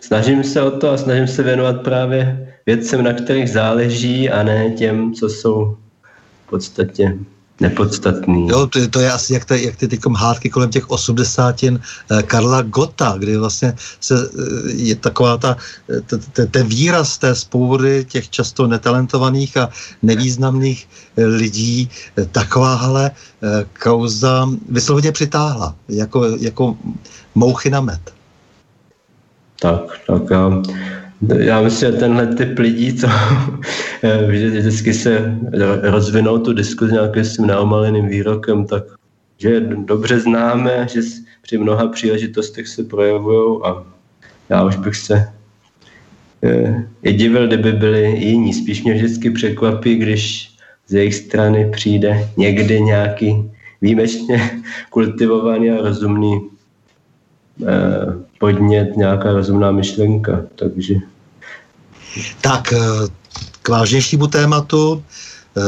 snažím 0.02 0.44
se 0.44 0.62
o 0.62 0.72
to 0.72 0.92
a 0.92 0.98
snažím 0.98 1.28
se 1.28 1.44
věnovat 1.44 1.82
právě 1.82 2.48
věcem, 2.66 3.04
na 3.04 3.14
kterých 3.14 3.50
záleží 3.50 4.30
a 4.30 4.44
ne 4.44 4.70
těm, 4.70 5.14
co 5.14 5.30
jsou 5.30 5.78
v 6.46 6.50
podstatě 6.50 7.18
nepodstatný. 7.62 8.48
Jo, 8.50 8.68
to, 8.68 8.88
to 8.88 9.00
je 9.00 9.12
asi 9.12 9.34
jak, 9.34 9.46
ty, 9.46 9.66
jak 9.66 9.76
ty 9.76 9.88
tykom 9.88 10.16
hádky 10.16 10.50
kolem 10.50 10.70
těch 10.70 10.90
osmdesátin 10.90 11.78
eh, 11.78 12.24
Karla 12.24 12.62
Gota, 12.62 13.16
kdy 13.18 13.38
vlastně 13.38 13.74
se, 14.00 14.16
eh, 14.18 14.72
je 14.72 14.96
taková 14.96 15.38
ta, 15.38 15.58
eh, 15.90 16.48
ten 16.48 16.68
výraz 16.68 17.18
té 17.18 17.36
spouvody 17.36 18.06
těch 18.10 18.30
často 18.30 18.68
netalentovaných 18.68 19.58
a 19.58 19.70
nevýznamných 20.02 20.88
lidí, 21.18 21.90
takováhle 22.32 23.12
kauza 23.84 24.50
vysloveně 24.70 25.12
přitáhla, 25.12 25.76
jako, 25.90 26.26
jako 26.40 26.78
mouchy 27.36 27.70
na 27.70 27.82
med. 27.82 28.02
Tak, 29.62 29.82
tak 30.08 30.22
já 30.32 30.50
já 31.38 31.62
myslím, 31.62 31.92
že 31.92 31.98
tenhle 31.98 32.28
typ 32.28 32.60
lidí, 32.60 32.94
co 32.94 33.08
vždycky 34.28 34.94
se 34.94 35.40
rozvinou 35.82 36.38
tu 36.38 36.54
diskuzi 36.54 36.94
nějakým 36.94 37.26
svým 37.26 37.48
neomaleným 37.48 38.08
výrokem, 38.08 38.66
tak 38.66 38.84
že 39.38 39.60
dobře 39.60 40.20
známe, 40.20 40.88
že 40.94 41.02
při 41.42 41.58
mnoha 41.58 41.88
příležitostech 41.88 42.68
se 42.68 42.84
projevují 42.84 43.62
a 43.64 43.84
já 44.50 44.66
už 44.66 44.76
bych 44.76 44.96
se 44.96 45.34
eh, 46.44 46.86
i 47.04 47.14
divil, 47.14 47.48
kdyby 47.48 47.72
byli 47.72 48.20
jiní. 48.20 48.54
Spíš 48.54 48.84
mě 48.84 48.94
vždycky 48.94 49.32
překvapí, 49.32 49.96
když 49.96 50.52
z 50.88 50.94
jejich 50.94 51.16
strany 51.16 51.70
přijde 51.72 52.30
někdy 52.38 52.82
nějaký 52.82 53.52
výjimečně 53.82 54.62
kultivovaný 54.90 55.72
a 55.72 55.82
rozumný 55.82 56.50
eh, 57.68 58.31
podnět, 58.42 58.98
nějaká 58.98 59.32
rozumná 59.32 59.72
myšlenka. 59.72 60.42
Takže 60.56 60.96
tak 62.42 62.74
eh, 62.74 62.78
k 63.62 63.70
vážnějšímu 63.70 64.28
tématu. 64.28 65.04
Eh, 65.58 65.62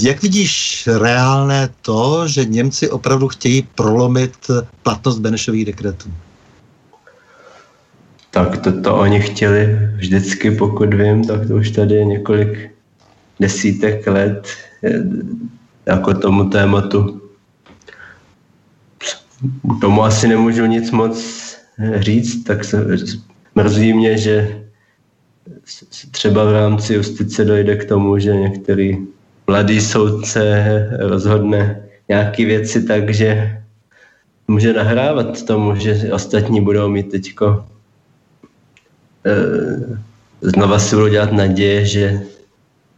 jak 0.00 0.22
vidíš 0.22 0.88
reálné 0.98 1.68
to, 1.82 2.28
že 2.28 2.44
Němci 2.44 2.90
opravdu 2.90 3.28
chtějí 3.28 3.68
prolomit 3.74 4.32
platnost 4.82 5.18
Benešových 5.18 5.64
dekretů? 5.64 6.08
tak 8.36 8.58
to, 8.58 8.80
to 8.80 8.96
oni 8.96 9.20
chtěli 9.20 9.78
vždycky, 9.96 10.50
pokud 10.50 10.94
vím, 10.94 11.24
tak 11.24 11.48
to 11.48 11.56
už 11.56 11.70
tady 11.70 11.94
je 11.94 12.04
několik 12.04 12.70
desítek 13.40 14.06
let 14.06 14.48
eh, 14.84 15.00
jako 15.86 16.14
tomu 16.14 16.50
tématu. 16.50 17.22
K 19.78 19.80
tomu 19.80 20.04
asi 20.04 20.28
nemůžu 20.28 20.66
nic 20.66 20.90
moc 20.90 21.45
říct, 21.78 22.44
tak 22.44 22.64
se, 22.64 22.86
mrzí 23.54 23.92
mě, 23.92 24.18
že 24.18 24.62
třeba 26.10 26.44
v 26.44 26.52
rámci 26.52 26.94
justice 26.94 27.44
dojde 27.44 27.76
k 27.76 27.88
tomu, 27.88 28.18
že 28.18 28.36
některý 28.36 28.98
mladý 29.46 29.80
soudce 29.80 30.88
rozhodne 30.98 31.82
nějaké 32.08 32.44
věci 32.44 32.82
tak, 32.82 33.14
že 33.14 33.58
může 34.48 34.72
nahrávat 34.72 35.42
tomu, 35.42 35.74
že 35.76 36.12
ostatní 36.12 36.60
budou 36.60 36.88
mít 36.88 37.10
teďko 37.10 37.64
eh, 39.26 39.98
znova 40.40 40.78
si 40.78 40.96
budou 40.96 41.08
dělat 41.08 41.32
naděje, 41.32 41.84
že 41.86 42.20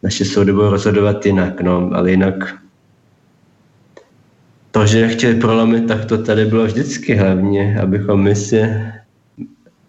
naše 0.02 0.24
soudy 0.24 0.52
budou 0.52 0.70
rozhodovat 0.70 1.26
jinak, 1.26 1.60
no, 1.60 1.90
ale 1.94 2.10
jinak 2.10 2.54
to, 4.78 4.86
že 4.86 5.08
chtěli 5.08 5.34
prolomit, 5.34 5.86
tak 5.88 6.04
to 6.04 6.18
tady 6.18 6.44
bylo 6.44 6.64
vždycky 6.64 7.14
hlavně, 7.14 7.80
abychom 7.82 8.22
my 8.22 8.36
si 8.36 8.62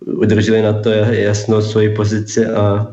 udrželi 0.06 0.62
na 0.62 0.74
to 0.74 0.90
jasnou 0.90 1.62
svoji 1.62 1.96
pozici 1.96 2.46
a 2.46 2.88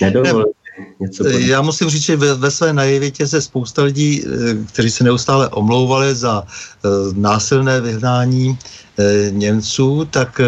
nedovolili 0.00 0.52
něco. 1.00 1.28
Já 1.28 1.62
musím 1.62 1.88
říct, 1.88 2.02
že 2.02 2.16
ve, 2.16 2.34
ve 2.34 2.50
své 2.50 2.72
naivitě 2.72 3.26
se 3.26 3.42
spousta 3.42 3.82
lidí, 3.82 4.24
eh, 4.24 4.54
kteří 4.72 4.90
se 4.90 5.04
neustále 5.04 5.48
omlouvali 5.48 6.14
za 6.14 6.42
eh, 6.44 6.88
násilné 7.14 7.80
vyhnání 7.80 8.58
eh, 8.98 9.30
Němců, 9.30 10.08
tak 10.10 10.40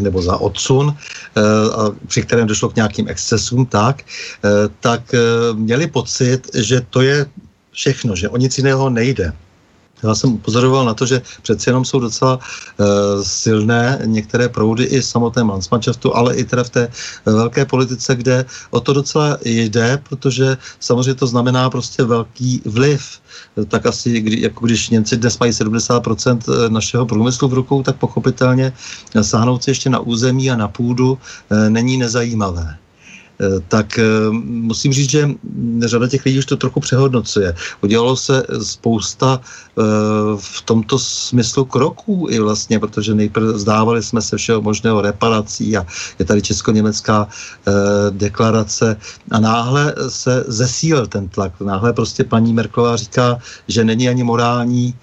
nebo 0.00 0.22
za 0.22 0.36
odsun, 0.36 0.96
a 1.76 1.92
při 2.06 2.22
kterém 2.22 2.46
došlo 2.46 2.68
k 2.68 2.76
nějakým 2.76 3.08
excesům, 3.08 3.66
tak, 3.66 4.02
tak 4.80 5.14
měli 5.52 5.86
pocit, 5.86 6.40
že 6.56 6.80
to 6.80 7.02
je 7.02 7.26
všechno, 7.72 8.16
že 8.16 8.28
o 8.28 8.36
nic 8.36 8.58
jiného 8.58 8.90
nejde. 8.90 9.32
Já 10.04 10.14
jsem 10.14 10.32
upozoroval 10.32 10.84
na 10.84 10.94
to, 10.94 11.06
že 11.06 11.22
přeci 11.42 11.68
jenom 11.68 11.84
jsou 11.84 12.00
docela 12.00 12.36
uh, 12.36 12.86
silné 13.22 13.98
některé 14.04 14.48
proudy 14.48 14.84
i 14.84 15.00
v 15.00 15.06
samotném 15.06 15.46
ale 16.16 16.36
i 16.36 16.44
teda 16.44 16.64
v 16.64 16.70
té 16.70 16.82
eh, 17.26 17.32
velké 17.32 17.64
politice, 17.64 18.14
kde 18.14 18.44
o 18.70 18.80
to 18.80 18.92
docela 18.92 19.38
jde, 19.44 19.98
protože 20.08 20.56
samozřejmě 20.80 21.14
to 21.14 21.26
znamená 21.26 21.70
prostě 21.70 22.02
velký 22.04 22.62
vliv. 22.64 23.20
Eh, 23.58 23.64
Tak 23.64 23.86
asi, 23.86 24.20
kdy, 24.20 24.40
jako 24.40 24.66
když 24.66 24.90
Němci 24.90 25.16
dnes 25.16 25.38
mají 25.38 25.52
70% 25.52 26.68
našeho 26.68 27.06
průmyslu 27.06 27.48
v 27.48 27.54
rukou, 27.54 27.82
tak 27.82 27.96
pochopitelně 27.96 28.72
sáhnout 29.22 29.64
si 29.64 29.70
ještě 29.70 29.90
na 29.90 29.98
území 29.98 30.50
a 30.50 30.56
na 30.56 30.68
půdu 30.68 31.18
eh, 31.18 31.70
není 31.70 31.96
nezajímavé. 31.96 32.83
Eh, 33.40 33.60
tak 33.68 33.98
eh, 33.98 34.30
musím 34.44 34.92
říct, 34.92 35.10
že 35.10 35.26
mm, 35.26 35.82
řada 35.84 36.08
těch 36.08 36.24
lidí 36.24 36.38
už 36.38 36.46
to 36.46 36.56
trochu 36.56 36.80
přehodnocuje. 36.80 37.54
Udělalo 37.82 38.16
se 38.16 38.46
spousta 38.62 39.40
eh, 39.42 39.82
v 40.38 40.62
tomto 40.64 40.98
smyslu 40.98 41.64
kroků 41.64 42.26
i 42.30 42.38
vlastně, 42.38 42.78
protože 42.78 43.14
nejprve 43.14 43.58
zdávali 43.58 44.02
jsme 44.02 44.22
se 44.22 44.36
všeho 44.36 44.62
možného 44.62 45.00
reparací 45.00 45.76
a 45.76 45.86
je 46.18 46.24
tady 46.24 46.42
česko-německá 46.42 47.28
deklarace 48.10 48.96
a 49.30 49.40
náhle 49.40 49.94
se 50.08 50.44
zesílil 50.48 51.06
ten 51.06 51.28
tlak. 51.28 51.60
Náhle 51.60 51.92
prostě 51.92 52.24
paní 52.24 52.52
Merklová 52.52 52.96
říká, 52.96 53.38
že 53.68 53.84
není 53.84 54.08
ani 54.08 54.24
morální 54.24 54.94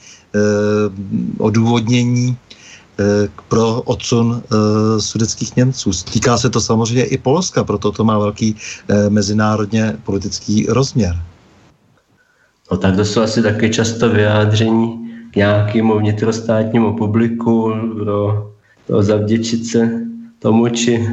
odůvodnění 1.37 2.37
pro 3.47 3.81
odsun 3.81 4.43
eh, 4.43 5.01
sudeckých 5.01 5.55
Němců. 5.55 5.91
Týká 6.13 6.37
se 6.37 6.49
to 6.49 6.61
samozřejmě 6.61 7.03
i 7.03 7.17
Polska, 7.17 7.63
proto 7.63 7.91
to 7.91 8.03
má 8.03 8.19
velký 8.19 8.55
eh, 8.89 9.09
mezinárodně 9.09 9.97
politický 10.03 10.65
rozměr. 10.69 11.15
No 12.71 12.77
tak 12.77 12.95
to 12.95 13.05
jsou 13.05 13.21
asi 13.21 13.43
taky 13.43 13.69
často 13.69 14.09
vyjádření 14.09 15.11
k 15.31 15.35
nějakému 15.35 15.99
vnitrostátnímu 15.99 16.97
publiku 16.97 17.73
pro 17.99 18.51
to 18.87 19.03
zavděčit 19.03 19.65
se 19.65 19.89
tomu 20.39 20.69
či 20.69 21.07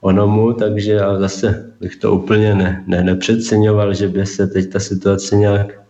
onomu, 0.00 0.52
takže 0.52 0.92
já 0.92 1.18
zase 1.18 1.72
bych 1.80 1.96
to 1.96 2.12
úplně 2.12 2.54
ne, 2.54 2.84
ne, 2.86 3.02
nepřeceňoval, 3.02 3.94
že 3.94 4.08
by 4.08 4.26
se 4.26 4.46
teď 4.46 4.72
ta 4.72 4.80
situace 4.80 5.36
nějak 5.36 5.85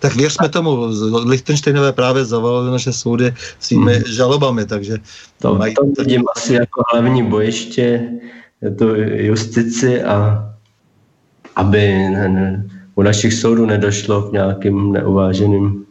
Tak 0.00 0.14
věřme 0.16 0.48
tomu, 0.48 0.86
Lichtensteinové 1.24 1.92
právě 1.92 2.24
zavalili 2.24 2.70
naše 2.70 2.92
soudy 2.92 3.34
svými 3.58 3.94
Hmm. 3.94 4.04
žalobami, 4.04 4.66
takže 4.66 4.96
To, 5.42 5.54
mají... 5.54 5.74
to 5.74 5.84
vidím 5.84 6.24
asi 6.36 6.54
jako 6.54 6.82
hlavní 6.92 7.22
bojiště, 7.22 8.08
tu 8.78 8.94
justici 9.16 10.02
a 10.02 10.44
aby 11.56 11.78
ne, 11.88 12.28
ne, 12.28 12.66
u 12.94 13.02
našich 13.02 13.34
soudů 13.34 13.66
nedošlo 13.66 14.22
k 14.22 14.32
nějakým 14.32 14.92
neuváženým 14.92 15.84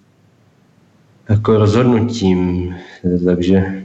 jako 1.29 1.57
rozhodnutím. 1.57 2.75
Takže 3.25 3.84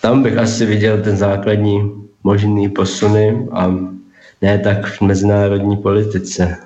tam 0.00 0.22
bych 0.22 0.38
asi 0.38 0.66
viděl 0.66 1.02
ten 1.02 1.16
základní 1.16 1.92
možný 2.24 2.68
posuny 2.68 3.48
a 3.52 3.74
ne 4.42 4.58
tak 4.58 4.86
v 4.86 5.00
mezinárodní 5.00 5.76
politice. 5.76 6.56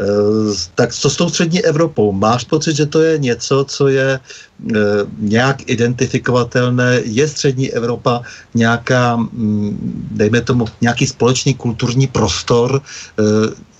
Eh, 0.00 0.54
Tak 0.74 0.94
co 0.94 1.10
s 1.10 1.16
tou 1.16 1.28
střední 1.28 1.64
Evropou? 1.64 2.12
Máš 2.12 2.44
pocit, 2.44 2.76
že 2.76 2.86
to 2.86 3.00
je 3.02 3.18
něco, 3.18 3.64
co 3.68 3.88
je 3.88 4.20
eh, 4.20 4.78
nějak 5.18 5.70
identifikovatelné? 5.70 7.00
Je 7.04 7.28
střední 7.28 7.72
Evropa 7.72 8.22
nějaká, 8.54 9.16
mm, 9.16 10.08
dejme 10.10 10.40
tomu, 10.40 10.64
nějaký 10.80 11.06
společný 11.06 11.54
kulturní 11.54 12.06
prostor, 12.06 12.80
eh, 12.80 13.22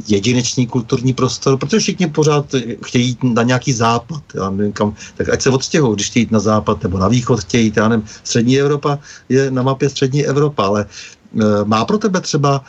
jedinečný 0.09 0.66
kulturní 0.66 1.12
prostor? 1.12 1.56
Protože 1.56 1.78
všichni 1.78 2.06
pořád 2.06 2.47
chtějí 2.84 3.06
jít 3.06 3.24
na 3.24 3.43
nějaký 3.43 3.72
západ. 3.72 4.22
Já 4.34 4.51
nevím 4.51 4.72
kam, 4.72 4.94
tak 5.16 5.28
ať 5.28 5.43
se 5.43 5.51
odstěhují, 5.51 5.94
když 5.94 6.06
chtějí 6.10 6.22
jít 6.22 6.32
na 6.32 6.40
západ 6.40 6.82
nebo 6.82 6.98
na 6.98 7.09
východ 7.09 7.40
chtějí 7.40 7.64
jít. 7.64 7.76
Já 7.76 7.89
nevím, 7.89 8.05
střední 8.24 8.60
Evropa 8.60 8.98
je 9.28 9.51
na 9.51 9.62
mapě 9.62 9.89
střední 9.89 10.26
Evropa, 10.26 10.66
ale 10.66 10.86
má 11.64 11.84
pro 11.84 11.98
tebe 11.98 12.20
třeba 12.20 12.64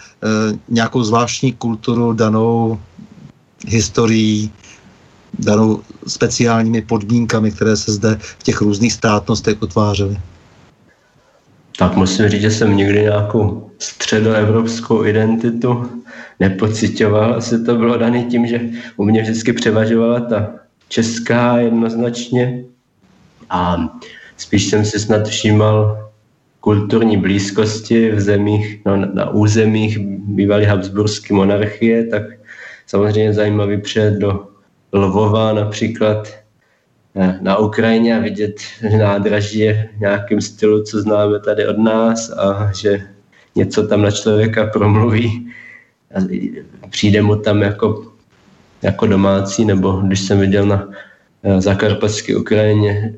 nějakou 0.69 1.03
zvláštní 1.03 1.53
kulturu 1.53 2.13
danou 2.13 2.79
historií, 3.67 4.51
danou 5.39 5.81
speciálními 6.07 6.81
podmínkami, 6.81 7.51
které 7.51 7.77
se 7.77 7.91
zde 7.91 8.17
v 8.19 8.43
těch 8.43 8.61
různých 8.61 8.93
státnostech 8.93 9.61
utvářely. 9.61 10.17
Tak 11.77 11.95
musím 11.95 12.29
říct, 12.29 12.41
že 12.41 12.51
jsem 12.51 12.77
nikdy 12.77 13.01
nějakou 13.01 13.71
středoevropskou 13.79 15.05
identitu 15.05 16.01
nepocitoval. 16.39 17.33
Asi 17.33 17.63
to 17.63 17.75
bylo 17.75 17.97
dané 17.97 18.23
tím, 18.23 18.47
že 18.47 18.61
u 18.97 19.05
mě 19.05 19.21
vždycky 19.21 19.53
převažovala 19.53 20.19
ta 20.19 20.49
česká 20.89 21.57
jednoznačně 21.57 22.63
a 23.49 23.89
spíš 24.37 24.69
jsem 24.69 24.85
si 24.85 24.99
snad 24.99 25.27
všímal 25.27 26.09
kulturní 26.59 27.17
blízkosti 27.17 28.11
v 28.11 28.21
zemích, 28.21 28.81
no, 28.85 28.97
na, 28.97 29.07
na 29.13 29.29
územích 29.29 29.99
bývalé 29.99 30.65
Habsburské 30.65 31.33
monarchie, 31.33 32.07
tak 32.07 32.23
samozřejmě 32.87 33.33
zajímavý 33.33 33.81
přijet 33.81 34.13
do 34.13 34.47
Lvova 34.93 35.53
například 35.53 36.27
eh, 37.15 37.39
na 37.41 37.57
Ukrajině 37.57 38.17
a 38.17 38.19
vidět, 38.19 38.55
nádraží 38.97 39.69
v 39.69 39.99
nějakém 39.99 40.41
stylu, 40.41 40.83
co 40.83 41.01
známe 41.01 41.39
tady 41.39 41.67
od 41.67 41.77
nás 41.77 42.29
a 42.29 42.71
že 42.81 43.07
něco 43.55 43.87
tam 43.87 44.01
na 44.01 44.11
člověka 44.11 44.65
promluví. 44.65 45.51
A 46.15 46.19
přijde 46.89 47.21
mu 47.21 47.35
tam 47.35 47.61
jako, 47.61 48.11
jako 48.81 49.07
domácí, 49.07 49.65
nebo 49.65 49.91
když 49.91 50.19
jsem 50.19 50.39
viděl 50.39 50.65
na 50.65 50.89
eh, 51.43 51.61
zakarpatské 51.61 52.37
Ukrajině 52.37 53.13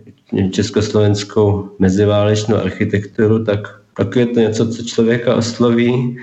československou 0.52 1.70
meziválečnou 1.80 2.58
architekturu, 2.58 3.44
tak, 3.44 3.60
tak 3.98 4.16
je 4.16 4.26
to 4.26 4.40
něco, 4.40 4.68
co 4.68 4.84
člověka 4.84 5.36
osloví, 5.36 6.18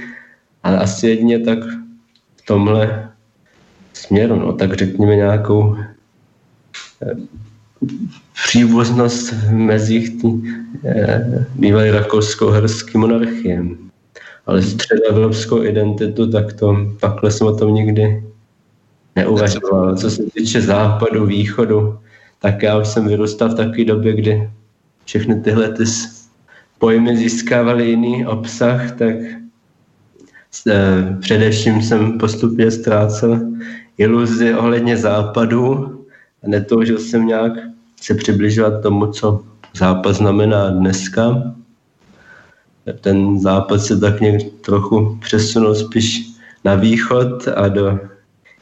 ale 0.63 0.79
asi 0.79 1.09
jedině 1.09 1.39
tak 1.39 1.59
v 2.37 2.47
tomhle 2.47 3.12
směru, 3.93 4.37
no, 4.37 4.53
tak 4.53 4.75
řekněme 4.75 5.17
nějakou 5.17 5.77
eh, 7.03 7.15
příbuznost 8.47 9.33
v 9.33 9.51
mezích 9.51 10.23
tý, 10.23 10.29
eh, 10.85 11.47
bývalé 11.55 11.91
rakousko-herské 11.91 12.99
monarchie. 12.99 13.65
Ale 14.47 14.63
středoevropskou 14.63 15.63
identitu, 15.63 16.31
tak 16.31 16.53
to, 16.53 16.77
takhle 17.01 17.31
jsem 17.31 17.47
o 17.47 17.57
tom 17.57 17.75
nikdy 17.75 18.23
neuvažoval. 19.17 19.97
Co 19.97 20.11
se 20.11 20.23
týče 20.23 20.61
západu, 20.61 21.27
východu, 21.27 21.99
tak 22.39 22.63
já 22.63 22.79
už 22.79 22.89
jsem 22.89 23.09
vyrůstal 23.09 23.49
v 23.49 23.55
takové 23.55 23.85
době, 23.85 24.13
kdy 24.13 24.51
všechny 25.05 25.41
tyhle 25.41 25.69
ty 25.69 25.85
pojmy 26.79 27.17
získávaly 27.17 27.89
jiný 27.89 28.27
obsah, 28.27 28.91
tak 28.99 29.15
eh, 30.67 31.17
především 31.21 31.83
jsem 31.83 32.19
postupně 32.19 32.71
ztrácel 32.71 33.41
iluzi 33.99 34.55
ohledně 34.55 34.97
západu 34.97 35.99
a 36.45 36.49
netoužil 36.49 36.99
jsem 36.99 37.27
nějak 37.27 37.53
se 38.01 38.15
přibližovat 38.15 38.83
tomu, 38.83 39.07
co 39.07 39.45
západ 39.77 40.13
znamená 40.13 40.71
dneska. 40.71 41.55
ten 43.01 43.41
západ 43.41 43.81
se 43.81 44.01
tak 44.01 44.21
nějak 44.21 44.43
trochu 44.61 45.19
přesunul 45.21 45.75
spíš 45.75 46.27
na 46.65 46.75
východ 46.75 47.49
a 47.49 47.69
do 47.69 47.99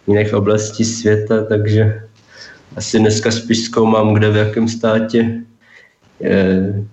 jiných 0.06 0.34
oblastí 0.34 0.84
světa, 0.84 1.44
takže 1.44 2.02
asi 2.76 2.98
dneska 2.98 3.30
spíš 3.30 3.64
zkoumám, 3.64 4.14
kde 4.14 4.30
v 4.30 4.36
jakém 4.36 4.68
státě 4.68 5.42
je 6.20 6.84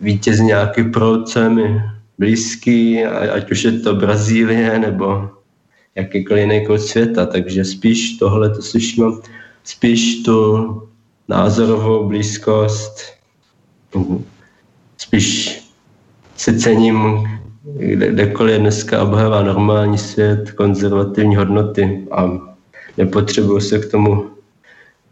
vítěz 0.00 0.40
nějaký 0.40 0.84
proud, 0.84 1.28
co 1.28 1.40
je 1.40 1.48
mi 1.48 1.82
blízký, 2.18 3.04
ať 3.04 3.50
už 3.50 3.64
je 3.64 3.72
to 3.72 3.94
Brazílie 3.94 4.78
nebo 4.78 5.30
jakýkoliv 5.94 6.40
jiný 6.40 6.66
kout 6.66 6.80
světa, 6.80 7.26
takže 7.26 7.64
spíš 7.64 8.18
tohle 8.18 8.50
to 8.50 8.62
slyším, 8.62 9.20
spíš 9.64 10.22
tu 10.22 10.66
názorovou 11.28 12.08
blízkost, 12.08 13.00
spíš 14.98 15.60
si 16.36 16.58
cením, 16.58 17.28
kdekoliv 17.78 18.60
dneska 18.60 19.02
obhává 19.02 19.42
normální 19.42 19.98
svět, 19.98 20.50
konzervativní 20.50 21.36
hodnoty 21.36 22.06
a 22.10 22.30
nepotřebuju 22.98 23.60
se 23.60 23.78
k 23.78 23.90
tomu 23.90 24.30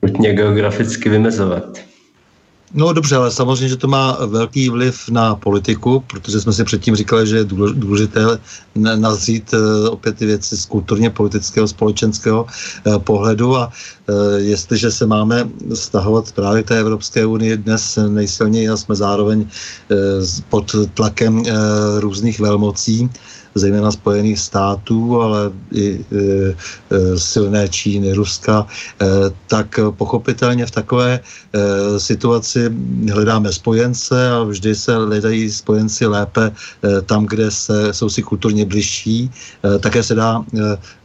nutně 0.03 0.35
geograficky 0.35 1.09
vymezovat. 1.09 1.79
No 2.75 2.93
dobře, 2.93 3.17
ale 3.17 3.31
samozřejmě, 3.31 3.69
že 3.69 3.77
to 3.77 3.89
má 3.89 4.19
velký 4.27 4.69
vliv 4.69 5.09
na 5.09 5.35
politiku, 5.35 6.05
protože 6.07 6.41
jsme 6.41 6.53
si 6.53 6.65
předtím 6.65 6.97
říkali, 6.97 7.27
že 7.27 7.37
je 7.37 7.45
důležité 7.73 8.21
nazřít 8.75 9.55
eh, 9.55 9.89
opět 9.89 10.17
ty 10.17 10.27
věci 10.27 10.57
z 10.57 10.67
kulturně 10.67 11.11
politického, 11.11 11.69
společenského 11.69 12.47
eh, 12.47 12.99
pohledu. 12.99 13.57
A 13.57 13.73
eh, 13.73 14.13
jestliže 14.41 14.91
se 14.91 15.07
máme 15.07 15.49
stahovat 15.75 16.33
právě 16.33 16.63
té 16.63 16.79
Evropské 16.79 17.27
unii 17.27 17.57
dnes 17.57 17.99
nejsilněji 18.09 18.69
a 18.69 18.77
jsme 18.77 18.97
zároveň 18.97 19.47
pod 20.49 20.75
tlakem 20.95 21.43
různých 21.99 22.41
velmocí, 22.41 23.11
zejména 23.59 23.91
Spojených 23.91 24.39
států, 24.39 25.21
ale 25.23 25.51
i 25.73 26.01
e, 26.01 26.25
e, 26.91 27.19
silné 27.19 27.69
Číny, 27.69 28.13
Ruska, 28.13 28.67
e, 28.67 29.07
tak 29.47 29.81
pochopitelně 29.91 30.67
v 30.67 30.71
takové 30.71 31.21
situaci 31.99 32.71
hledáme 33.13 33.53
spojence 33.53 34.31
a 34.31 34.43
vždy 34.43 34.75
se 34.75 34.95
hledají 34.95 35.51
spojenci 35.51 36.07
lépe 36.07 36.53
tam, 37.07 37.27
kde 37.27 37.51
se, 37.51 37.93
jsou 37.93 38.09
si 38.09 38.23
kulturně 38.23 38.65
bližší. 38.65 39.31
Také 39.81 40.03
se 40.03 40.15
dá, 40.15 40.45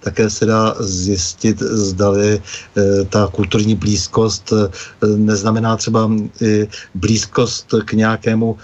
také 0.03 0.29
se 0.29 0.45
dá 0.45 0.75
zjistit, 0.79 1.59
zdali 1.59 2.41
ta 3.09 3.27
kulturní 3.31 3.75
blízkost 3.75 4.53
neznamená 5.15 5.77
třeba 5.77 6.11
i 6.41 6.67
blízkost 6.93 7.73
k 7.85 7.93
nějakému 7.93 8.57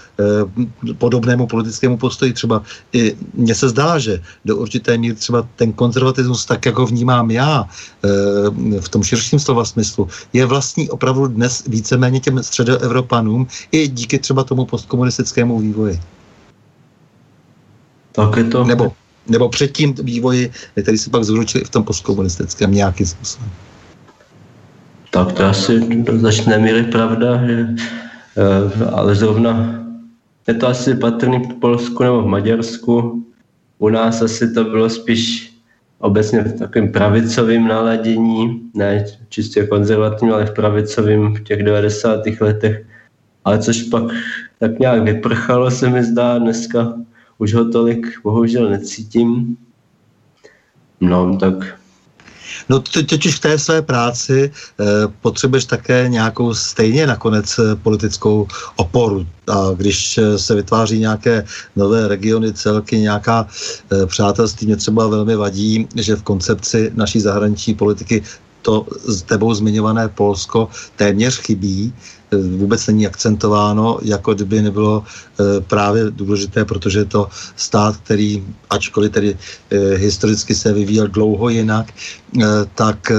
podobnému 0.98 1.46
politickému 1.46 1.96
postoji. 1.96 2.32
Třeba 2.32 2.62
i 2.92 3.16
mně 3.34 3.54
se 3.54 3.68
zdá, 3.68 3.98
že 3.98 4.22
do 4.44 4.56
určité 4.56 4.98
míry 4.98 5.14
třeba 5.14 5.48
ten 5.56 5.72
konzervatismus, 5.72 6.46
tak 6.46 6.66
jak 6.66 6.78
ho 6.78 6.86
vnímám 6.86 7.30
já, 7.30 7.64
eh, 7.64 8.80
v 8.80 8.88
tom 8.88 9.02
širším 9.02 9.38
slova 9.38 9.64
smyslu, 9.64 10.08
je 10.32 10.46
vlastní 10.46 10.90
opravdu 10.90 11.26
dnes 11.26 11.64
víceméně 11.66 12.20
těm 12.20 12.42
středoevropanům 12.42 13.46
i 13.72 13.88
díky 13.88 14.18
třeba 14.18 14.44
tomu 14.44 14.64
postkomunistickému 14.64 15.60
vývoji. 15.60 16.00
Tak 18.12 18.36
je 18.36 18.44
to... 18.44 18.64
Nebo, 18.64 18.92
nebo 19.28 19.48
předtím 19.48 19.94
vývoji, 20.02 20.50
který 20.82 20.98
se 20.98 21.10
pak 21.10 21.24
zúročil 21.24 21.60
i 21.60 21.64
v 21.64 21.70
tom 21.70 21.84
postkomunistickém 21.84 22.72
nějakým 22.72 23.06
způsobem. 23.06 23.50
Tak 25.10 25.32
to 25.32 25.44
asi 25.44 25.80
do 25.80 26.18
značné 26.18 26.58
míry 26.58 26.82
pravda, 26.82 27.46
že, 27.46 27.66
eh, 28.36 28.84
ale 28.92 29.14
zrovna 29.14 29.80
je 30.48 30.54
to 30.54 30.68
asi 30.68 30.94
patrný 30.94 31.38
v 31.38 31.54
Polsku 31.54 32.02
nebo 32.02 32.22
v 32.22 32.26
Maďarsku, 32.26 33.24
u 33.78 33.88
nás 33.88 34.22
asi 34.22 34.52
to 34.52 34.64
bylo 34.64 34.90
spíš 34.90 35.50
obecně 35.98 36.40
v 36.40 36.58
takovém 36.58 36.92
pravicovém 36.92 37.68
naladění, 37.68 38.60
ne 38.74 39.04
čistě 39.28 39.66
konzervativním, 39.66 40.34
ale 40.34 40.46
v 40.46 40.54
pravicovém 40.54 41.34
v 41.34 41.40
těch 41.40 41.62
90. 41.62 42.20
letech. 42.40 42.86
Ale 43.44 43.58
což 43.58 43.82
pak 43.82 44.02
tak 44.58 44.78
nějak 44.78 45.02
vyprchalo, 45.02 45.70
se 45.70 45.88
mi 45.88 46.04
zdá, 46.04 46.38
dneska 46.38 46.94
už 47.40 47.54
ho 47.54 47.64
tolik 47.72 48.06
bohužel 48.24 48.70
necítím. 48.70 49.56
No, 51.00 51.36
tak 51.36 51.80
No 52.68 52.80
totiž 52.80 53.36
v 53.36 53.40
té 53.40 53.58
své 53.58 53.82
práci 53.82 54.50
e, 54.50 54.84
potřebuješ 55.20 55.64
také 55.64 56.08
nějakou 56.08 56.54
stejně 56.54 57.06
nakonec 57.06 57.58
eh, 57.58 57.76
politickou 57.76 58.46
oporu. 58.76 59.26
A 59.48 59.70
když 59.76 60.18
eh, 60.18 60.38
se 60.38 60.54
vytváří 60.54 60.98
nějaké 60.98 61.44
nové 61.76 62.08
regiony, 62.08 62.52
celky, 62.52 62.98
nějaká 62.98 63.46
přátelství, 64.06 64.66
mě 64.66 64.76
třeba 64.76 65.06
velmi 65.06 65.36
vadí, 65.36 65.88
že 65.96 66.16
v 66.16 66.22
koncepci 66.22 66.90
naší 66.94 67.20
zahraniční 67.20 67.74
politiky 67.74 68.22
to 68.62 68.86
s 69.04 69.22
tebou 69.22 69.54
zmiňované 69.54 70.08
Polsko 70.08 70.68
téměř 70.96 71.38
chybí, 71.38 71.92
e, 72.32 72.36
vůbec 72.36 72.86
není 72.86 73.06
akcentováno, 73.06 73.98
jako 74.02 74.34
kdyby 74.34 74.62
nebylo 74.62 75.04
e, 75.04 75.60
právě 75.60 76.10
důležité, 76.10 76.64
protože 76.64 76.98
je 76.98 77.04
to 77.04 77.28
stát, 77.56 77.96
který, 77.96 78.44
ačkoliv 78.70 79.12
tedy 79.12 79.36
e, 79.70 79.78
historicky 79.96 80.54
se 80.54 80.72
vyvíjel 80.72 81.08
dlouho 81.08 81.48
jinak, 81.48 81.86
tak 82.74 83.12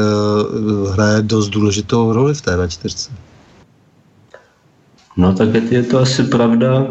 hraje 0.91 1.22
dost 1.22 1.49
důležitou 1.49 2.13
roli 2.13 2.34
v 2.34 2.41
té 2.41 2.57
V4. 2.57 3.11
No 5.18 5.34
tak 5.35 5.53
je 5.72 5.84
to 5.84 5.99
asi 5.99 6.23
pravda. 6.23 6.88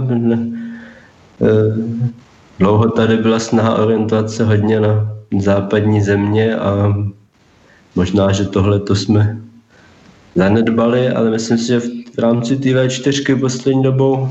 Dlouho 2.59 2.91
tady 2.91 3.17
byla 3.17 3.39
snaha 3.39 3.75
orientovat 3.75 4.31
se 4.31 4.45
hodně 4.45 4.81
na 4.81 5.17
západní 5.39 6.03
země 6.03 6.57
a 6.57 6.95
Možná, 8.01 8.33
že 8.33 8.45
tohle 8.45 8.81
to 8.81 8.97
jsme 8.97 9.37
zanedbali, 10.35 11.09
ale 11.09 11.31
myslím 11.31 11.59
si, 11.59 11.67
že 11.67 11.81
v 12.17 12.19
rámci 12.19 12.57
té 12.57 12.69
V4 12.69 13.41
poslední 13.41 13.83
dobou, 13.83 14.29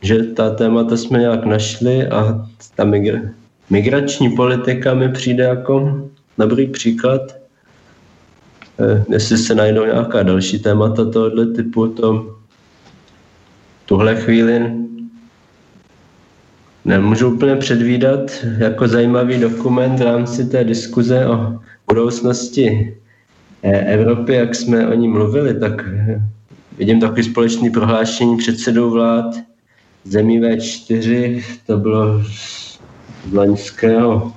že 0.00 0.22
ta 0.22 0.50
témata 0.50 0.96
jsme 0.96 1.18
nějak 1.18 1.44
našli 1.44 2.06
a 2.08 2.46
ta 2.74 2.84
migra- 2.84 3.30
migrační 3.70 4.30
politika 4.36 4.94
mi 4.94 5.08
přijde 5.08 5.44
jako 5.44 6.08
dobrý 6.38 6.66
příklad. 6.66 7.22
Eh, 8.80 9.04
jestli 9.08 9.38
se 9.38 9.54
najdou 9.54 9.84
nějaká 9.84 10.22
další 10.22 10.58
témata 10.58 11.10
tohoto 11.10 11.46
typu, 11.46 11.86
to 11.86 12.36
tuhle 13.86 14.16
chvíli 14.16 14.72
nemůžu 16.84 17.34
úplně 17.34 17.56
předvídat 17.56 18.30
jako 18.58 18.88
zajímavý 18.88 19.40
dokument 19.40 19.98
v 19.98 20.02
rámci 20.02 20.44
té 20.44 20.64
diskuze 20.64 21.26
o 21.26 21.62
budoucnosti 21.92 22.96
eh, 23.62 23.94
Evropy, 23.94 24.34
jak 24.34 24.54
jsme 24.54 24.88
o 24.88 24.94
ní 24.94 25.08
mluvili, 25.08 25.60
tak 25.60 25.84
eh, 25.86 26.22
vidím 26.78 27.00
takový 27.00 27.22
společný 27.22 27.70
prohlášení 27.70 28.36
předsedů 28.36 28.90
vlád 28.90 29.34
zemí 30.04 30.40
V4, 30.40 31.42
to 31.66 31.76
bylo 31.76 32.24
z 32.24 32.78
loňského 33.32 34.32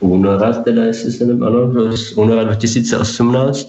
února, 0.00 0.52
teda 0.52 0.84
jestli 0.84 1.12
se 1.12 1.26
nevím, 1.26 1.42
ano, 1.42 1.96
z 1.96 2.12
února 2.12 2.44
2018 2.44 3.68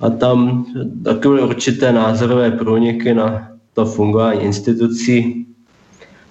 a 0.00 0.10
tam 0.10 0.66
taky 1.04 1.28
byly 1.28 1.42
určité 1.42 1.92
názorové 1.92 2.50
průniky 2.50 3.14
na 3.14 3.48
to 3.74 3.84
fungování 3.84 4.40
institucí, 4.40 5.46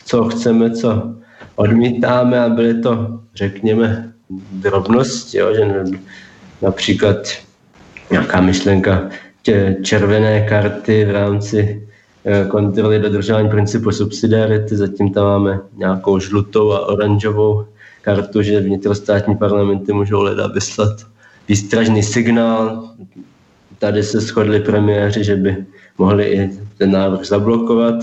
co 0.06 0.24
chceme, 0.26 0.72
co 0.72 1.16
odmítáme 1.56 2.40
a 2.40 2.49
byly 2.49 2.82
to, 2.82 3.20
řekněme, 3.36 4.14
drobnosti, 4.52 5.38
jo, 5.38 5.56
že 5.56 5.84
například 6.62 7.18
nějaká 8.12 8.41
myšlenka 8.41 9.10
červené 9.82 10.48
karty 10.49 11.06
v 11.06 11.12
rámci 11.12 11.88
eh, 12.26 12.45
kontroly 12.45 12.99
dodržování 12.99 13.49
principu 13.49 13.91
subsidiarity, 13.91 14.78
zatím 14.78 15.14
tam 15.14 15.26
máme 15.26 15.60
nějakou 15.78 16.20
žlutou 16.20 16.72
a 16.72 16.86
oranžovou 16.86 17.66
kartu, 18.02 18.41
že 18.41 18.60
vnitrostátní 18.60 19.38
parlamenty 19.38 19.94
můžou 19.94 20.22
leda 20.22 20.48
vyslat 20.48 21.08
výstražný 21.48 22.04
signál. 22.04 22.90
Tady 23.80 24.04
se 24.04 24.20
shodli 24.20 24.60
premiéři, 24.60 25.24
že 25.24 25.36
by 25.36 25.66
mohli 25.98 26.26
i 26.26 26.49
ten 26.78 26.91
návrh 26.91 27.26
zablokovat. 27.26 27.95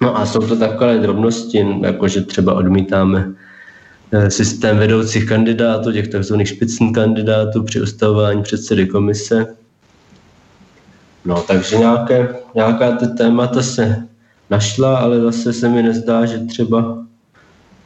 No 0.00 0.18
a 0.18 0.26
jsou 0.26 0.40
to 0.40 0.56
takové 0.56 0.98
drobnosti, 0.98 1.66
jako 1.82 2.08
že 2.08 2.20
třeba 2.20 2.54
odmítáme 2.54 3.34
systém 4.28 4.78
vedoucích 4.78 5.28
kandidátů, 5.28 5.92
těch 5.92 6.08
tzv. 6.08 6.34
špicn 6.44 6.92
kandidátů 6.92 7.62
při 7.62 7.80
ustavování 7.80 8.42
předsedy 8.42 8.86
komise. 8.86 9.46
No, 11.24 11.42
takže 11.42 11.78
nějaké, 11.78 12.34
nějaká 12.54 12.92
ty 12.96 13.06
témata 13.06 13.62
se 13.62 14.06
našla, 14.50 14.98
ale 14.98 15.20
zase 15.20 15.52
se 15.52 15.68
mi 15.68 15.82
nezdá, 15.82 16.26
že 16.26 16.38
třeba 16.38 17.06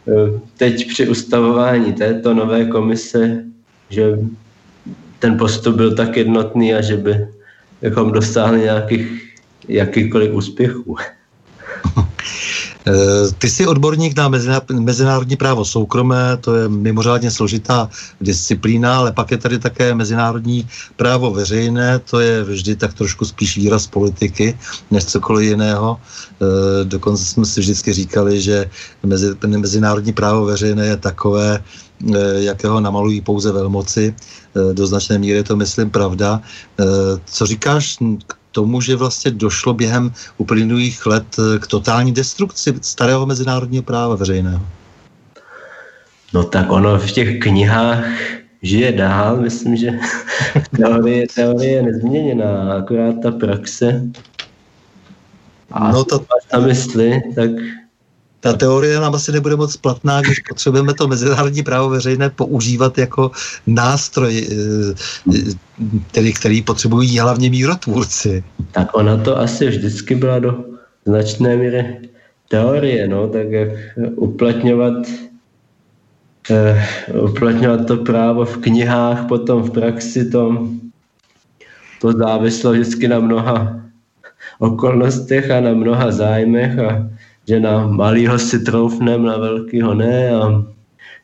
eh, 0.09 0.41
teď 0.57 0.89
při 0.89 1.09
ustavování 1.09 1.93
této 1.93 2.35
nové 2.35 2.65
komise, 2.65 3.45
že 3.89 4.19
ten 5.19 5.39
postup 5.39 5.77
byl 5.77 5.95
tak 5.95 6.17
jednotný 6.17 6.75
a 6.75 6.81
že 6.81 6.97
by 6.97 7.29
bychom 7.83 8.13
dosáhli 8.13 8.61
nějakých 8.61 9.33
jakýchkoliv 9.69 10.33
úspěchů. 10.35 10.97
Ty 13.39 13.51
jsi 13.51 13.67
odborník 13.67 14.19
na 14.19 14.29
mezinárodní 14.79 15.37
právo 15.37 15.65
soukromé, 15.65 16.37
to 16.41 16.55
je 16.55 16.69
mimořádně 16.69 17.31
složitá 17.31 17.91
disciplína, 18.21 18.99
ale 18.99 19.13
pak 19.13 19.31
je 19.31 19.39
tady 19.39 19.59
také 19.59 19.95
mezinárodní 19.95 20.69
právo 20.97 21.31
veřejné, 21.31 21.99
to 21.99 22.21
je 22.21 22.45
vždy 22.45 22.77
tak 22.77 22.95
trošku 22.95 23.25
spíš 23.25 23.57
výraz 23.57 23.87
politiky, 23.87 24.59
než 24.91 25.05
cokoliv 25.05 25.49
jiného. 25.49 26.01
Dokonce 26.85 27.25
jsme 27.25 27.47
si 27.47 27.61
vždycky 27.61 27.93
říkali, 27.93 28.41
že 28.41 28.71
mezi, 29.03 29.35
mezinárodní 29.47 30.13
právo 30.13 30.45
veřejné 30.45 30.87
je 30.87 30.97
takové, 30.97 31.65
jakého 32.37 32.81
namalují 32.81 33.21
pouze 33.21 33.53
velmoci. 33.53 34.15
Do 34.73 34.87
značné 34.87 35.19
míry 35.19 35.43
to 35.43 35.57
myslím 35.57 35.91
pravda. 35.91 36.41
Co 37.25 37.47
říkáš 37.47 37.99
k 38.27 38.37
tomu, 38.57 38.81
že 38.81 38.97
vlastně 38.97 39.31
došlo 39.31 39.75
během 39.75 40.13
uplynulých 40.41 41.07
let 41.07 41.27
eh, 41.37 41.59
k 41.59 41.67
totální 41.67 42.13
destrukci 42.13 42.75
starého 42.81 43.27
mezinárodního 43.27 43.85
práva 43.85 44.17
veřejného? 44.17 44.65
No 46.33 46.45
tak 46.45 46.73
ono 46.73 46.99
v 46.99 47.13
těch 47.13 47.39
knihách 47.39 48.05
žije 48.63 48.93
dál, 48.93 49.37
myslím, 49.37 49.77
že 49.77 49.93
teorie, 50.77 51.27
teorie 51.35 51.73
je 51.73 51.83
nezměněná, 51.83 52.73
akorát 52.73 53.21
ta 53.23 53.31
praxe. 53.31 54.09
A 55.73 55.93
no 55.93 56.05
to... 56.05 56.25
ta 56.51 56.59
mysli, 56.61 57.21
tak 57.35 57.51
ta 58.47 58.53
teorie 58.53 59.01
nám 59.01 59.15
asi 59.15 59.33
nebude 59.33 59.57
moc 59.57 59.77
platná, 59.77 60.21
když 60.21 60.41
potřebujeme 60.41 60.95
to 60.95 61.09
mezinárodní 61.09 61.63
právo 61.63 61.89
veřejné 61.89 62.31
používat 62.31 62.99
jako 62.99 63.31
nástroj, 63.67 64.49
který, 66.11 66.31
eh, 66.31 66.33
který 66.33 66.63
potřebují 66.63 67.19
hlavně 67.19 67.51
mírotvůrci. 67.51 68.45
Tak 68.73 68.95
ona 68.95 69.17
to 69.17 69.39
asi 69.39 69.69
vždycky 69.69 70.15
byla 70.15 70.39
do 70.39 70.65
značné 71.07 71.57
míry 71.57 71.97
teorie, 72.49 73.09
no, 73.09 73.29
tak 73.29 73.51
jak 73.51 73.69
uplatňovat 74.17 74.95
uh, 76.51 77.27
uplatňovat 77.31 77.87
to 77.87 77.97
právo 77.97 78.45
v 78.45 78.57
knihách, 78.57 79.27
potom 79.27 79.63
v 79.63 79.71
praxi 79.71 80.31
to, 80.31 80.71
to 82.01 82.13
závislo 82.13 82.73
vždycky 82.73 83.09
na 83.09 83.19
mnoha 83.19 83.81
okolnostech 84.59 85.51
a 85.51 85.61
na 85.61 85.75
mnoha 85.75 86.13
zájmech 86.13 86.79
a 86.79 87.11
že 87.49 87.61
na 87.61 87.87
malýho 87.87 88.39
si 88.39 88.61
troufnem, 88.61 89.25
na 89.25 89.37
velkýho 89.37 89.95
ne 89.95 90.31
a 90.31 90.65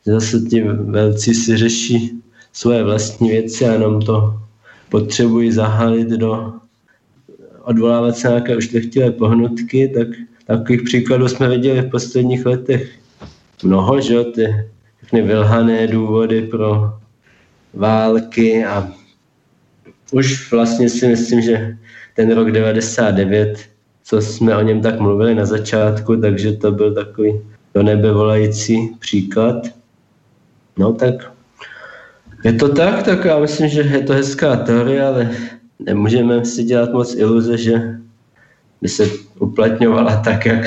zase 0.05 0.39
ti 0.39 0.61
velcí 0.63 1.33
si 1.33 1.57
řeší 1.57 2.21
svoje 2.53 2.83
vlastní 2.83 3.29
věci 3.29 3.65
a 3.65 3.73
jenom 3.73 4.01
to 4.01 4.39
potřebují 4.89 5.51
zahalit 5.51 6.07
do 6.07 6.53
odvolávat 7.63 8.17
se 8.17 8.27
nějaké 8.27 8.57
ušlechtilé 8.57 9.11
pohnutky, 9.11 9.87
tak 9.87 10.07
takových 10.45 10.81
příkladů 10.81 11.27
jsme 11.27 11.49
viděli 11.49 11.81
v 11.81 11.89
posledních 11.89 12.45
letech. 12.45 12.91
Mnoho, 13.63 14.01
že 14.01 14.23
ty 14.23 14.55
všechny 14.97 15.21
vylhané 15.21 15.87
důvody 15.87 16.41
pro 16.41 16.93
války 17.73 18.65
a 18.65 18.91
už 20.11 20.51
vlastně 20.51 20.89
si 20.89 21.07
myslím, 21.07 21.41
že 21.41 21.77
ten 22.15 22.31
rok 22.31 22.51
99 22.51 23.72
co 24.03 24.21
jsme 24.21 24.57
o 24.57 24.61
něm 24.61 24.81
tak 24.81 24.99
mluvili 24.99 25.35
na 25.35 25.45
začátku, 25.45 26.15
takže 26.15 26.53
to 26.53 26.71
byl 26.71 26.93
takový 26.93 27.41
do 27.73 27.83
nebe 27.83 28.11
volající 28.11 28.89
příklad. 28.99 29.55
No 30.77 30.93
tak 30.93 31.33
je 32.43 32.53
to 32.53 32.69
tak, 32.69 33.03
tak 33.03 33.25
já 33.25 33.39
myslím, 33.39 33.69
že 33.69 33.81
je 33.81 34.01
to 34.01 34.13
hezká 34.13 34.55
teorie, 34.55 35.03
ale 35.03 35.31
nemůžeme 35.79 36.45
si 36.45 36.63
dělat 36.63 36.93
moc 36.93 37.15
iluze, 37.15 37.57
že 37.57 37.99
by 38.81 38.89
se 38.89 39.07
uplatňovala 39.39 40.15
tak, 40.15 40.45
jak 40.45 40.65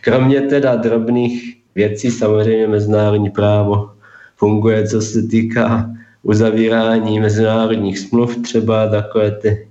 kromě 0.00 0.40
teda 0.40 0.76
drobných 0.76 1.56
věcí 1.74 2.10
samozřejmě 2.10 2.66
mezinárodní 2.66 3.30
právo 3.30 3.90
funguje, 4.36 4.88
co 4.88 5.00
se 5.00 5.22
týká 5.22 5.90
uzavírání 6.22 7.20
mezinárodních 7.20 7.98
smluv, 7.98 8.36
třeba 8.42 8.88
takové 8.88 9.30
ty 9.30 9.68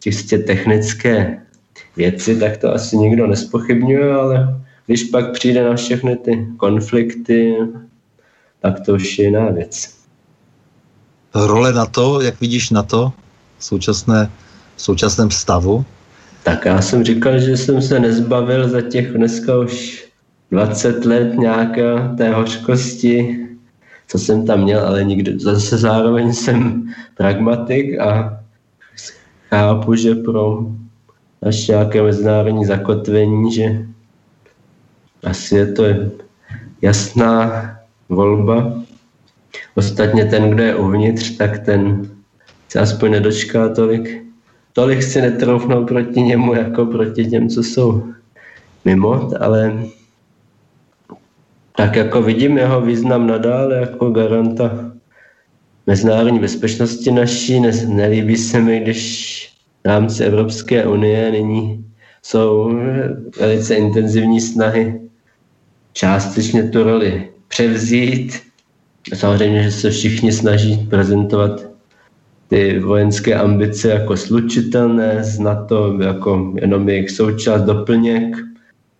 čistě 0.00 0.38
technické 0.38 1.42
věci, 2.00 2.40
tak 2.40 2.56
to 2.56 2.74
asi 2.74 2.96
nikdo 2.96 3.26
nespochybňuje, 3.26 4.14
ale 4.14 4.60
když 4.86 5.04
pak 5.04 5.32
přijde 5.32 5.64
na 5.64 5.76
všechny 5.76 6.16
ty 6.16 6.46
konflikty, 6.56 7.56
tak 8.60 8.80
to 8.80 8.94
už 8.94 9.18
je 9.18 9.24
jiná 9.24 9.50
věc. 9.50 9.94
Role 11.34 11.72
na 11.72 11.86
to, 11.86 12.20
jak 12.20 12.40
vidíš 12.40 12.70
na 12.70 12.82
to 12.82 13.12
v, 13.58 13.64
současné, 13.64 14.30
v 14.76 14.82
současném 14.82 15.30
stavu? 15.30 15.84
Tak 16.42 16.64
já 16.64 16.82
jsem 16.82 17.04
říkal, 17.04 17.38
že 17.38 17.56
jsem 17.56 17.82
se 17.82 18.00
nezbavil 18.00 18.68
za 18.68 18.80
těch 18.80 19.12
dneska 19.12 19.58
už 19.58 20.04
20 20.50 21.04
let 21.04 21.38
nějaké 21.38 21.84
té 22.16 22.32
hořkosti, 22.32 23.46
co 24.08 24.18
jsem 24.18 24.46
tam 24.46 24.62
měl, 24.64 24.86
ale 24.86 25.04
nikdy, 25.04 25.38
zase 25.38 25.78
zároveň 25.78 26.32
jsem 26.32 26.88
pragmatik 27.16 28.00
a 28.00 28.40
chápu, 29.50 29.94
že 29.94 30.14
pro 30.14 30.66
až 31.42 31.68
nějaké 31.68 32.02
mezinárodní 32.02 32.64
zakotvení, 32.64 33.52
že 33.52 33.86
asi 35.24 35.56
je 35.56 35.72
to 35.72 35.84
jasná 36.82 37.50
volba. 38.08 38.72
Ostatně 39.74 40.24
ten, 40.24 40.50
kdo 40.50 40.62
je 40.62 40.76
uvnitř, 40.76 41.36
tak 41.36 41.58
ten 41.58 42.10
se 42.68 42.80
aspoň 42.80 43.10
nedočká 43.10 43.68
tolik. 43.68 44.22
Tolik 44.72 45.02
si 45.02 45.20
netroufnou 45.20 45.86
proti 45.86 46.22
němu, 46.22 46.54
jako 46.54 46.86
proti 46.86 47.24
těm, 47.24 47.48
co 47.48 47.62
jsou 47.62 48.04
mimo, 48.84 49.30
ale 49.40 49.82
tak 51.76 51.96
jako 51.96 52.22
vidím 52.22 52.58
jeho 52.58 52.80
význam 52.80 53.26
nadále 53.26 53.76
jako 53.76 54.10
garanta 54.10 54.92
mezinárodní 55.86 56.38
bezpečnosti 56.38 57.10
naší. 57.10 57.60
Ne, 57.60 57.72
nelíbí 57.86 58.36
se 58.36 58.60
mi, 58.60 58.80
když 58.80 59.49
rámci 59.84 60.24
Evropské 60.24 60.86
unie 60.86 61.30
nyní 61.30 61.84
jsou 62.22 62.78
velice 63.40 63.74
intenzivní 63.74 64.40
snahy 64.40 65.00
částečně 65.92 66.62
tu 66.62 66.82
roli 66.82 67.28
převzít. 67.48 68.40
Samozřejmě, 69.14 69.62
že 69.62 69.70
se 69.70 69.90
všichni 69.90 70.32
snaží 70.32 70.76
prezentovat 70.90 71.70
ty 72.48 72.78
vojenské 72.78 73.34
ambice 73.34 73.88
jako 73.88 74.16
slučitelné 74.16 75.24
z 75.24 75.38
NATO, 75.38 75.98
jako 76.02 76.52
jenom 76.60 76.88
jejich 76.88 77.10
součást, 77.10 77.62
doplněk, 77.62 78.36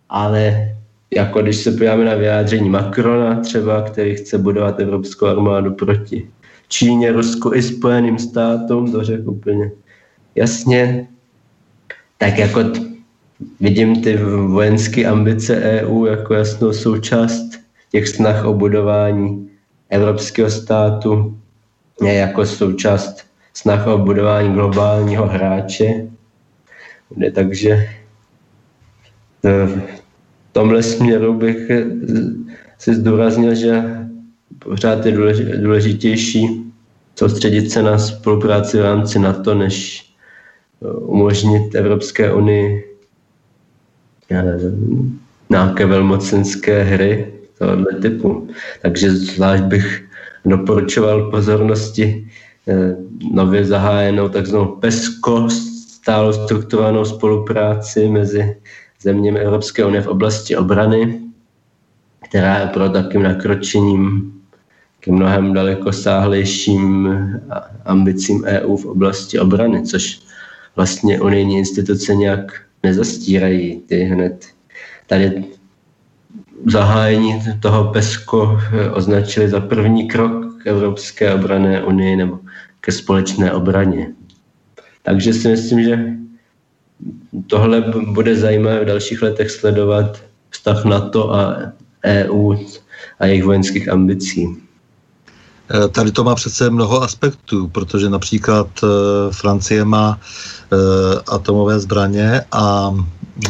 ale 0.09 0.75
jako 1.15 1.41
když 1.41 1.55
se 1.55 1.71
podíváme 1.71 2.05
na 2.05 2.15
vyjádření 2.15 2.69
Macrona 2.69 3.39
třeba, 3.39 3.81
který 3.81 4.15
chce 4.15 4.37
budovat 4.37 4.79
evropskou 4.79 5.25
armádu 5.25 5.73
proti 5.73 6.27
Číně, 6.67 7.11
Rusku 7.11 7.53
i 7.53 7.61
Spojeným 7.61 8.19
státům, 8.19 8.91
to 8.91 9.03
řekl 9.03 9.29
úplně 9.29 9.71
jasně, 10.35 11.07
tak 12.17 12.37
jako 12.37 12.63
t- 12.63 12.79
vidím 13.59 14.01
ty 14.01 14.17
vojenské 14.47 15.05
ambice 15.05 15.55
EU 15.61 16.05
jako 16.05 16.33
jasnou 16.33 16.73
součást 16.73 17.61
těch 17.91 18.07
snah 18.07 18.45
o 18.45 18.53
budování 18.53 19.49
evropského 19.89 20.49
státu, 20.49 21.37
ne 22.01 22.13
jako 22.13 22.45
součást 22.45 23.25
snah 23.53 23.87
o 23.87 23.97
budování 23.97 24.53
globálního 24.53 25.27
hráče. 25.27 26.07
Takže 27.35 27.89
v 29.43 29.81
tomhle 30.51 30.83
směru 30.83 31.33
bych 31.33 31.71
si 32.77 32.95
zdůraznil, 32.95 33.55
že 33.55 33.83
pořád 34.59 35.05
je 35.05 35.17
důležitější 35.57 36.71
soustředit 37.15 37.71
se 37.71 37.83
na 37.83 37.97
spolupráci 37.97 38.77
v 38.77 38.81
rámci 38.81 39.19
NATO, 39.19 39.55
než 39.55 40.05
umožnit 40.81 41.75
Evropské 41.75 42.33
unii 42.33 42.91
nějaké 45.49 45.85
velmocenské 45.85 46.83
hry 46.83 47.33
tohoto 47.57 48.01
typu. 48.01 48.47
Takže 48.81 49.11
zvlášť 49.11 49.63
bych 49.63 50.03
doporučoval 50.45 51.31
pozornosti 51.31 52.27
eh, 52.67 52.95
nově 53.33 53.65
zahájenou 53.65 54.29
takzvanou 54.29 54.65
PESCO, 54.65 55.49
stále 56.01 56.33
strukturovanou 56.33 57.05
spolupráci 57.05 58.07
mezi 58.07 58.55
zeměmi 59.01 59.39
Evropské 59.39 59.85
unie 59.85 60.01
v 60.01 60.07
oblasti 60.07 60.57
obrany, 60.57 61.21
která 62.29 62.59
je 62.59 62.67
pro 62.67 62.89
takým 62.89 63.23
nakročením 63.23 64.33
k 64.99 65.07
mnohem 65.07 65.53
daleko 65.53 65.91
sáhlejším 65.93 67.09
ambicím 67.85 68.43
EU 68.45 68.77
v 68.77 68.85
oblasti 68.85 69.39
obrany, 69.39 69.83
což 69.83 70.21
vlastně 70.75 71.21
unijní 71.21 71.57
instituce 71.57 72.15
nějak 72.15 72.61
nezastírají. 72.83 73.79
Ty 73.79 74.03
hned 74.03 74.45
tady 75.07 75.43
zahájení 76.65 77.41
toho 77.59 77.83
PESCO 77.83 78.59
označili 78.93 79.49
za 79.49 79.59
první 79.59 80.07
krok 80.07 80.63
k 80.63 80.67
Evropské 80.67 81.33
obrané 81.33 81.83
unii 81.83 82.15
nebo 82.15 82.39
ke 82.81 82.91
společné 82.91 83.51
obraně. 83.53 84.13
Takže 85.03 85.33
si 85.33 85.47
myslím, 85.47 85.83
že 85.83 86.05
tohle 87.47 87.83
bude 88.13 88.35
zajímavé 88.35 88.79
v 88.79 88.85
dalších 88.87 89.21
letech 89.21 89.51
sledovat, 89.51 90.23
vztah 90.49 90.85
NATO 90.85 91.33
a 91.33 91.73
EU 92.05 92.55
a 93.19 93.25
jejich 93.25 93.43
vojenských 93.43 93.89
ambicí. 93.89 94.47
Eh, 95.73 95.87
Tady 95.87 96.11
to 96.11 96.23
má 96.23 96.35
přece 96.35 96.69
mnoho 96.69 97.03
aspektů, 97.03 97.67
protože 97.67 98.09
například 98.09 98.67
eh, 98.83 98.87
Francie 99.31 99.85
má 99.85 100.19
eh, 100.19 100.75
atomové 101.27 101.79
zbraně 101.79 102.41
a 102.51 102.95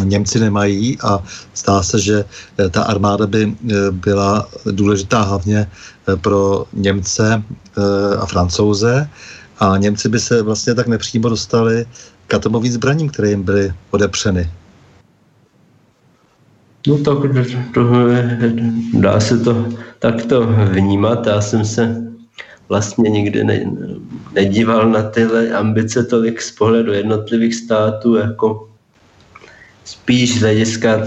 Němci 0.03 0.39
nemají 0.39 0.97
a 1.01 1.23
zdá 1.55 1.83
se, 1.83 1.99
že 1.99 2.25
ta 2.71 2.83
armáda 2.83 3.27
by 3.27 3.55
byla 3.91 4.47
důležitá 4.71 5.21
hlavně 5.21 5.67
pro 6.21 6.65
Němce 6.73 7.43
a 8.19 8.25
Francouze 8.25 9.09
a 9.59 9.77
Němci 9.77 10.09
by 10.09 10.19
se 10.19 10.41
vlastně 10.41 10.75
tak 10.75 10.87
nepřímo 10.87 11.29
dostali 11.29 11.85
k 12.27 12.33
atomovým 12.33 12.71
zbraním, 12.71 13.09
které 13.09 13.29
jim 13.29 13.43
byly 13.43 13.73
odepřeny. 13.91 14.51
No 16.87 16.97
tak 16.97 17.17
to, 17.73 17.81
dá 18.93 19.19
se 19.19 19.37
to 19.37 19.65
takto 19.99 20.47
vnímat. 20.47 21.27
Já 21.27 21.41
jsem 21.41 21.65
se 21.65 22.10
vlastně 22.71 23.09
nikdy 23.09 23.43
ne, 23.43 23.71
nedíval 24.33 24.89
na 24.89 25.03
tyhle 25.03 25.51
ambice 25.51 26.03
tolik 26.03 26.41
z 26.41 26.51
pohledu 26.51 26.93
jednotlivých 26.93 27.55
států, 27.55 28.15
jako 28.15 28.69
spíš 29.83 30.39
z 30.39 30.41
hlediska 30.41 31.03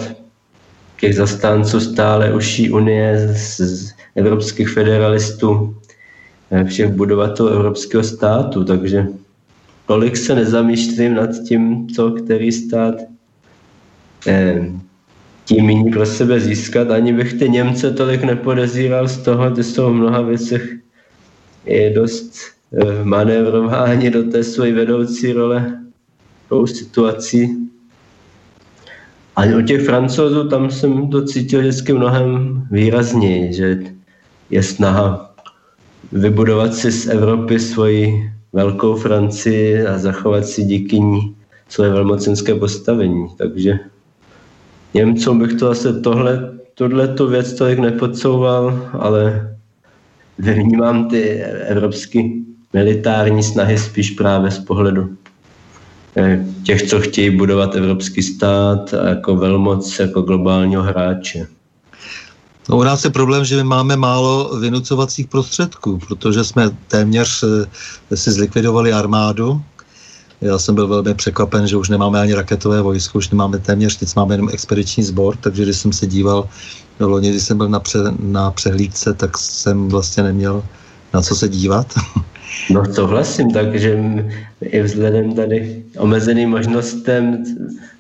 těch 1.01 1.15
zastánců 1.17 1.81
stále 1.81 2.35
užší 2.35 2.71
unie 2.71 3.33
z, 3.33 3.61
z 3.61 3.93
evropských 4.15 4.69
federalistů, 4.69 5.77
eh, 6.51 6.65
všech 6.65 6.93
budovatelů 6.93 7.49
evropského 7.49 8.05
státu, 8.05 8.65
takže 8.65 9.09
tolik 9.89 10.17
se 10.17 10.35
nezamýšlím 10.35 11.15
nad 11.15 11.33
tím, 11.49 11.89
co 11.89 12.11
který 12.13 12.53
stát 12.53 12.95
eh, 14.29 14.69
tím 15.45 15.65
míní 15.65 15.91
pro 15.91 16.05
sebe 16.07 16.41
získat. 16.41 16.91
Ani 16.93 17.13
bych 17.13 17.41
ty 17.41 17.49
Němce 17.49 17.91
tolik 17.91 18.21
nepodezíral 18.25 19.09
z 19.09 19.19
toho, 19.25 19.57
že 19.57 19.65
jsou 19.65 19.91
v 19.91 20.05
mnoha 20.05 20.21
věcech 20.21 20.84
je 21.67 21.91
dost 21.91 22.33
eh, 22.73 23.05
manévrování 23.05 24.11
do 24.11 24.23
té 24.23 24.45
své 24.45 24.73
vedoucí 24.73 25.33
role 25.33 25.81
tou 26.49 26.67
situací. 26.67 27.71
A 29.37 29.45
u 29.59 29.63
těch 29.63 29.85
francouzů 29.85 30.49
tam 30.49 30.71
jsem 30.71 31.11
to 31.11 31.25
cítil 31.25 31.61
vždycky 31.61 31.93
mnohem 31.93 32.63
výrazněji, 32.71 33.53
že 33.53 33.79
je 34.51 34.63
snaha 34.63 35.35
vybudovat 36.13 36.75
si 36.75 36.93
z 36.93 37.07
Evropy 37.07 37.61
svoji 37.61 38.31
velkou 38.53 38.97
Francii 38.97 39.87
a 39.87 39.99
zachovat 39.99 40.47
si 40.47 40.65
díky 40.65 41.01
ní 41.01 41.37
své 41.69 41.91
velmocenské 41.91 42.55
postavení. 42.55 43.27
Takže 43.39 43.79
Němcům 44.95 45.39
bych 45.39 45.53
to 45.53 45.71
asi 45.71 46.01
tohle, 46.01 46.53
tohle 46.75 47.09
tu 47.09 47.29
věc 47.29 47.53
tolik 47.53 47.79
nepodsouval, 47.79 48.91
ale 48.93 49.54
vnímám 50.39 51.09
ty 51.09 51.43
evropské 51.43 52.23
militární 52.73 53.43
snahy 53.43 53.79
spíš 53.79 54.11
právě 54.11 54.51
z 54.51 54.59
pohledu 54.59 55.17
eh, 56.17 56.45
těch, 56.63 56.83
co 56.83 57.01
chtějí 57.01 57.31
budovat 57.31 57.77
evropský 57.77 58.23
stát 58.23 58.95
jako 59.09 59.37
velmoc, 59.37 59.99
jako 59.99 60.23
globálního 60.23 60.83
hráče. 60.83 61.47
No, 62.69 62.77
u 62.77 62.83
nás 62.83 63.05
je 63.05 63.11
problém, 63.11 63.45
že 63.45 63.57
my 63.57 63.65
máme 63.65 63.97
málo 63.97 64.59
vynucovacích 64.61 65.29
prostředků, 65.29 65.99
protože 65.99 66.45
jsme 66.45 66.71
téměř 66.89 67.45
eh, 68.11 68.17
si 68.17 68.33
zlikvidovali 68.33 68.93
armádu. 68.93 69.63
Já 70.45 70.59
jsem 70.59 70.75
byl 70.75 70.89
velmi 70.89 71.15
překvapen, 71.15 71.67
že 71.67 71.77
už 71.77 71.89
nemáme 71.89 72.21
ani 72.21 72.35
raketové 72.35 72.83
vojsko, 72.83 73.19
už 73.19 73.31
nemáme 73.31 73.59
téměř, 73.59 73.97
teď 73.97 74.17
máme 74.17 74.35
jenom 74.35 74.49
expediční 74.53 75.03
sbor, 75.03 75.37
takže 75.37 75.63
když 75.63 75.77
jsem 75.77 75.93
se 75.93 76.07
díval 76.07 76.49
do 76.99 77.09
loni, 77.09 77.31
když 77.31 77.43
jsem 77.43 77.57
byl 77.57 77.69
na, 77.69 77.81
pře, 77.81 77.99
na 78.19 78.51
přehlídce, 78.51 79.15
tak 79.15 79.39
jsem 79.39 79.89
vlastně 79.89 80.23
neměl 80.23 80.65
na 81.15 81.23
co 81.23 81.35
se 81.35 81.49
dívat. 81.49 81.95
No 82.71 82.95
souhlasím, 82.95 83.51
takže 83.53 83.99
i 84.61 84.83
vzhledem 84.83 85.35
tady 85.35 85.83
omezeným 85.99 86.49
možnostem, 86.49 87.45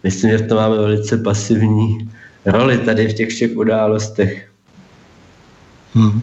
myslím, 0.02 0.30
že 0.30 0.38
v 0.38 0.48
tom 0.48 0.56
máme 0.56 0.76
velice 0.76 1.18
pasivní 1.18 2.10
roli 2.46 2.78
tady 2.78 3.08
v 3.08 3.12
těch 3.12 3.28
všech 3.28 3.56
událostech. 3.56 4.48
Hmm. 5.94 6.22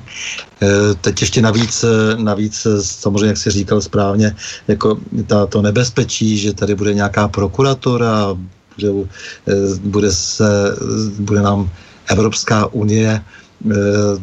Eh, 0.62 0.96
Teď 1.02 1.22
ještě 1.22 1.42
navíc, 1.42 1.84
eh, 1.84 2.16
navíc 2.18 2.66
eh, 2.66 2.82
samozřejmě, 2.84 3.28
jak 3.28 3.38
jsi 3.38 3.52
říkal 3.52 3.82
správně, 3.82 4.36
jako 4.68 4.98
ta, 5.28 5.46
to 5.46 5.62
nebezpečí, 5.62 6.38
že 6.38 6.54
tady 6.54 6.76
bude 6.76 6.94
nějaká 6.94 7.28
prokuratora, 7.28 8.38
bude, 8.76 9.08
bude, 9.84 10.12
se, 10.12 10.76
bude 11.20 11.42
nám 11.42 11.70
Evropská 12.08 12.66
unie 12.66 13.22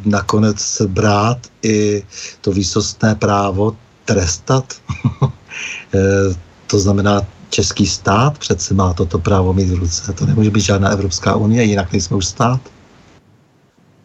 nakonec 0.04 0.82
brát 0.86 1.38
i 1.62 2.02
to 2.40 2.52
výsostné 2.52 3.14
právo 3.14 3.76
trestat. 4.04 4.74
to 6.66 6.78
znamená, 6.78 7.22
český 7.50 7.86
stát 7.86 8.38
přece 8.38 8.74
má 8.74 8.92
toto 8.92 9.18
právo 9.18 9.52
mít 9.52 9.70
v 9.70 9.74
ruce. 9.74 10.12
To 10.12 10.26
nemůže 10.26 10.50
být 10.50 10.60
žádná 10.60 10.88
Evropská 10.88 11.36
unie, 11.36 11.64
jinak 11.64 11.92
nejsme 11.92 12.16
už 12.16 12.26
stát. 12.26 12.60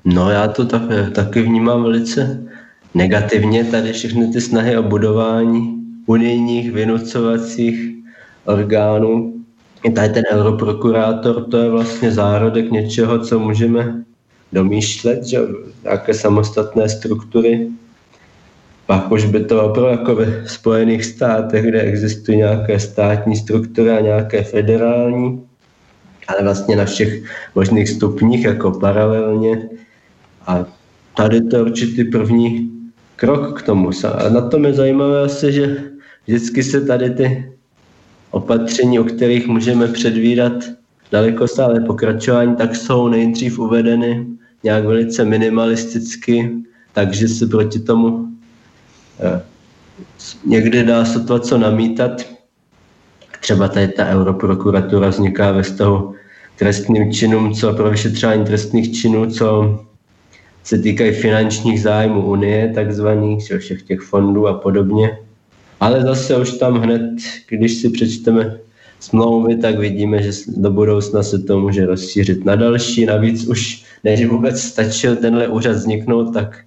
No 0.05 0.31
já 0.31 0.47
to 0.47 0.65
tak, 0.65 0.81
taky 1.15 1.41
vnímám 1.41 1.83
velice 1.83 2.43
negativně, 2.93 3.63
tady 3.63 3.93
všechny 3.93 4.27
ty 4.27 4.41
snahy 4.41 4.77
o 4.77 4.83
budování 4.83 5.83
unijních 6.05 6.71
vynucovacích 6.71 7.95
orgánů. 8.45 9.33
I 9.83 9.91
tady 9.91 10.09
ten 10.09 10.23
europrokurátor, 10.31 11.45
to 11.45 11.57
je 11.57 11.69
vlastně 11.69 12.11
zárodek 12.11 12.71
něčeho, 12.71 13.19
co 13.19 13.39
můžeme 13.39 14.03
domýšlet, 14.53 15.23
že 15.25 15.39
nějaké 15.83 16.13
samostatné 16.13 16.89
struktury. 16.89 17.67
Pak 18.85 19.11
už 19.11 19.25
by 19.25 19.43
to 19.43 19.65
opravdu 19.65 19.91
jako 19.91 20.15
ve 20.15 20.47
Spojených 20.47 21.05
státech, 21.05 21.65
kde 21.65 21.81
existují 21.81 22.37
nějaké 22.37 22.79
státní 22.79 23.35
struktury 23.35 23.89
a 23.89 23.99
nějaké 23.99 24.43
federální, 24.43 25.43
ale 26.27 26.43
vlastně 26.43 26.75
na 26.75 26.85
všech 26.85 27.23
možných 27.55 27.89
stupních, 27.89 28.43
jako 28.45 28.71
paralelně, 28.71 29.69
a 30.47 30.65
tady 31.17 31.41
to 31.41 31.55
je 31.55 31.61
určitý 31.61 32.03
první 32.03 32.71
krok 33.15 33.59
k 33.59 33.65
tomu. 33.65 33.89
A 34.17 34.29
na 34.29 34.41
tom 34.41 34.65
je 34.65 34.73
zajímavé 34.73 35.21
asi, 35.21 35.51
že 35.51 35.83
vždycky 36.27 36.63
se 36.63 36.81
tady 36.81 37.09
ty 37.09 37.53
opatření, 38.31 38.99
o 38.99 39.03
kterých 39.03 39.47
můžeme 39.47 39.87
předvídat 39.87 40.53
daleko 41.11 41.47
stále 41.47 41.79
pokračování, 41.79 42.55
tak 42.55 42.75
jsou 42.75 43.07
nejdřív 43.07 43.59
uvedeny 43.59 44.27
nějak 44.63 44.85
velice 44.85 45.25
minimalisticky, 45.25 46.51
takže 46.93 47.27
se 47.27 47.47
proti 47.47 47.79
tomu 47.79 48.27
eh, 49.19 49.41
někdy 50.45 50.83
dá 50.83 51.05
sotva 51.05 51.39
co 51.39 51.57
namítat. 51.57 52.21
Třeba 53.39 53.67
tady 53.67 53.87
ta 53.87 54.07
Europrokuratura 54.07 55.09
vzniká 55.09 55.51
ve 55.51 55.63
vztahu 55.63 56.15
trestným 56.57 57.13
činům, 57.13 57.53
co 57.53 57.73
pro 57.73 57.89
vyšetřování 57.89 58.45
trestných 58.45 58.93
činů, 58.95 59.31
co 59.31 59.79
se 60.63 60.77
týkají 60.77 61.11
finančních 61.11 61.81
zájmů 61.81 62.25
Unie, 62.25 62.71
takzvaných, 62.75 63.51
všech 63.57 63.81
těch 63.81 63.99
fondů 63.99 64.47
a 64.47 64.53
podobně. 64.53 65.17
Ale 65.79 66.01
zase 66.01 66.37
už 66.37 66.51
tam 66.51 66.75
hned, 66.75 67.11
když 67.49 67.73
si 67.73 67.89
přečteme 67.89 68.57
smlouvy, 68.99 69.57
tak 69.57 69.79
vidíme, 69.79 70.23
že 70.23 70.31
do 70.47 70.71
budoucna 70.71 71.23
se 71.23 71.39
to 71.39 71.59
může 71.59 71.85
rozšířit 71.85 72.45
na 72.45 72.55
další. 72.55 73.05
Navíc 73.05 73.47
už, 73.47 73.85
než 74.03 74.25
vůbec 74.25 74.61
stačil 74.61 75.15
tenhle 75.15 75.47
úřad 75.47 75.75
vzniknout, 75.75 76.33
tak 76.33 76.59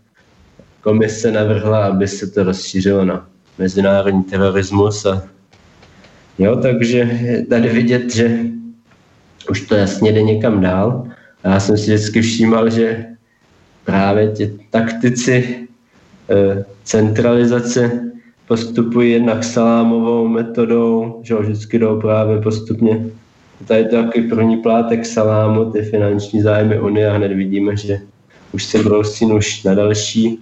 komise 0.81 1.33
navrhla, 1.33 1.87
aby 1.87 2.09
se 2.09 2.27
to 2.27 2.45
rozšířilo 2.45 3.05
na 3.05 3.29
mezinárodní 3.59 4.23
terorismus. 4.23 5.07
A 5.07 5.23
jo, 6.39 6.57
takže 6.57 7.11
tady 7.49 7.69
vidět, 7.69 8.15
že 8.15 8.39
už 9.51 9.61
to 9.61 9.75
jasně 9.75 10.13
jde 10.13 10.23
někam 10.23 10.61
dál. 10.61 11.09
A 11.45 11.49
já 11.49 11.61
jsem 11.61 11.77
si 11.79 11.95
vždycky 11.95 12.23
všímal, 12.23 12.71
že 12.71 13.16
právě 13.87 14.29
ti 14.29 14.59
taktici 14.71 15.69
eh, 16.31 16.65
centralizace 16.85 18.11
postupují 18.49 19.13
jednak 19.13 19.45
salámovou 19.45 20.29
metodou, 20.29 21.21
že 21.23 21.35
vždycky 21.35 21.79
jdou 21.79 22.01
právě 22.01 22.41
postupně. 22.41 23.07
Tady 23.67 23.85
to 23.85 24.03
takový 24.03 24.29
první 24.29 24.57
plátek 24.57 25.07
salámu, 25.07 25.73
ty 25.73 25.83
finanční 25.83 26.43
zájmy 26.43 26.81
Unie 26.81 27.11
a 27.11 27.17
hned 27.17 27.33
vidíme, 27.33 27.77
že 27.77 28.01
už 28.53 28.65
se 28.65 28.83
brousí 28.83 29.25
už 29.25 29.63
na 29.63 29.75
další. 29.75 30.39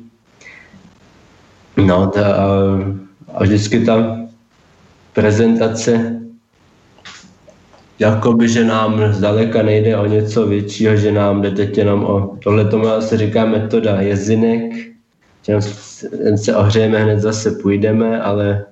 No 1.76 2.06
ta, 2.06 2.36
a 3.34 3.42
vždycky 3.42 3.84
ta 3.84 4.18
prezentace 5.12 6.13
jakoby, 7.98 8.48
že 8.48 8.64
nám 8.64 9.12
zdaleka 9.12 9.62
nejde 9.62 9.96
o 9.96 10.06
něco 10.06 10.46
většího, 10.46 10.96
že 10.96 11.12
nám 11.12 11.42
jde 11.42 11.50
teď 11.50 11.78
jenom 11.78 12.04
o 12.04 12.36
tohle 12.42 12.64
tomu 12.64 12.86
se 13.00 13.16
říká 13.16 13.46
metoda 13.46 14.00
jezinek, 14.00 14.72
že 15.42 15.60
se 16.36 16.56
ohřejeme, 16.56 17.04
hned 17.04 17.20
zase 17.20 17.50
půjdeme, 17.50 18.22
ale 18.22 18.64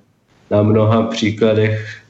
na 0.51 0.63
mnoha 0.63 1.01
příkladech 1.01 2.03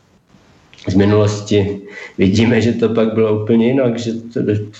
z 0.89 0.95
minulosti 0.95 1.81
vidíme, 2.17 2.61
že 2.61 2.71
to 2.71 2.89
pak 2.89 3.13
bylo 3.13 3.43
úplně 3.43 3.67
jinak, 3.67 3.99
že 3.99 4.13
to, 4.13 4.39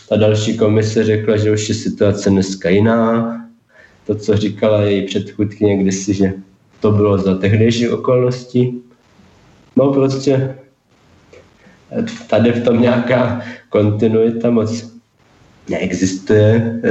ta 0.10 0.15
další 0.15 0.57
komise 0.57 1.03
řekla, 1.03 1.38
že 1.38 1.51
už 1.51 1.69
je 1.69 1.76
situace 1.76 2.30
dneska 2.30 2.69
jiná. 2.69 3.38
To, 4.07 4.15
co 4.15 4.38
říkala 4.38 4.81
její 4.81 5.05
předchůdkyně 5.05 5.77
kdysi, 5.77 6.14
že 6.14 6.34
to 6.80 6.91
bylo 6.91 7.18
za 7.18 7.38
tehdejší 7.38 7.89
okolnosti. 7.89 8.73
No 9.76 9.93
prostě 9.93 10.55
tady 12.28 12.52
v 12.52 12.64
tom 12.64 12.82
nějaká 12.82 13.41
kontinuita 13.70 14.49
moc 14.49 14.94
neexistuje, 15.70 16.82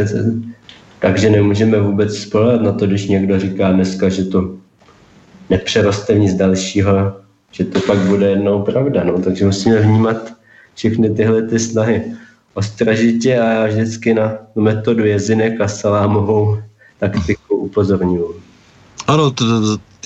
takže 0.99 1.31
nemůžeme 1.31 1.81
vůbec 1.81 2.19
spolehat 2.19 2.63
na 2.63 2.73
to, 2.73 2.87
když 2.87 3.09
někdo 3.09 3.41
říká 3.41 3.73
dneska, 3.73 4.09
že 4.09 4.25
to 4.25 4.57
nepřeroste 5.51 6.15
nic 6.15 6.35
dalšího, 6.35 7.17
že 7.51 7.65
to 7.65 7.81
pak 7.81 7.99
bude 7.99 8.31
jednou 8.31 8.63
pravda. 8.63 9.05
No. 9.05 9.23
Takže 9.23 9.45
musíme 9.45 9.79
vnímat 9.79 10.33
všechny 10.75 11.11
tyhle 11.11 11.43
ty 11.43 11.59
snahy 11.59 12.03
ostražitě 12.55 13.39
a 13.39 13.47
já 13.53 13.67
vždycky 13.67 14.15
na 14.15 14.39
metodu 14.55 15.05
jezinek 15.05 15.61
a 15.61 15.69
salámovou 15.69 16.59
taktiku 16.99 17.57
upozorňuji. 17.57 18.41
Ano, 19.07 19.31
to, 19.31 19.45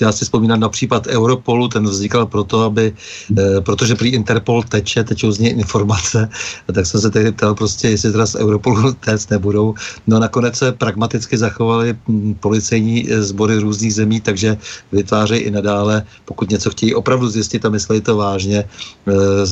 já 0.01 0.11
si 0.11 0.25
vzpomínám 0.25 0.59
na 0.59 0.69
případ 0.69 1.07
Europolu, 1.07 1.67
ten 1.67 1.83
vznikal 1.83 2.25
proto, 2.25 2.61
aby, 2.61 2.93
e, 3.37 3.61
protože 3.61 3.95
prý 3.95 4.09
Interpol 4.09 4.63
teče, 4.63 5.03
tečou 5.03 5.31
z 5.31 5.39
něj 5.39 5.51
informace, 5.51 6.29
tak 6.73 6.85
jsem 6.85 7.01
se 7.01 7.09
tehdy 7.09 7.31
ptal 7.31 7.55
prostě, 7.55 7.89
jestli 7.89 8.11
teda 8.11 8.25
z 8.25 8.35
Europolu 8.35 8.93
téct 9.05 9.29
nebudou. 9.29 9.73
No 10.07 10.19
nakonec 10.19 10.55
se 10.55 10.71
pragmaticky 10.71 11.37
zachovali 11.37 11.95
hm, 12.07 12.35
policejní 12.39 13.11
eh, 13.11 13.21
sbory 13.23 13.57
různých 13.57 13.93
zemí, 13.93 14.21
takže 14.21 14.57
vytvářejí 14.91 15.41
i 15.41 15.51
nadále, 15.51 16.03
pokud 16.25 16.49
něco 16.49 16.69
chtějí 16.69 16.95
opravdu 16.95 17.29
zjistit 17.29 17.65
a 17.65 17.69
myslí 17.69 18.01
to 18.01 18.17
vážně, 18.17 18.57
e, 18.57 18.65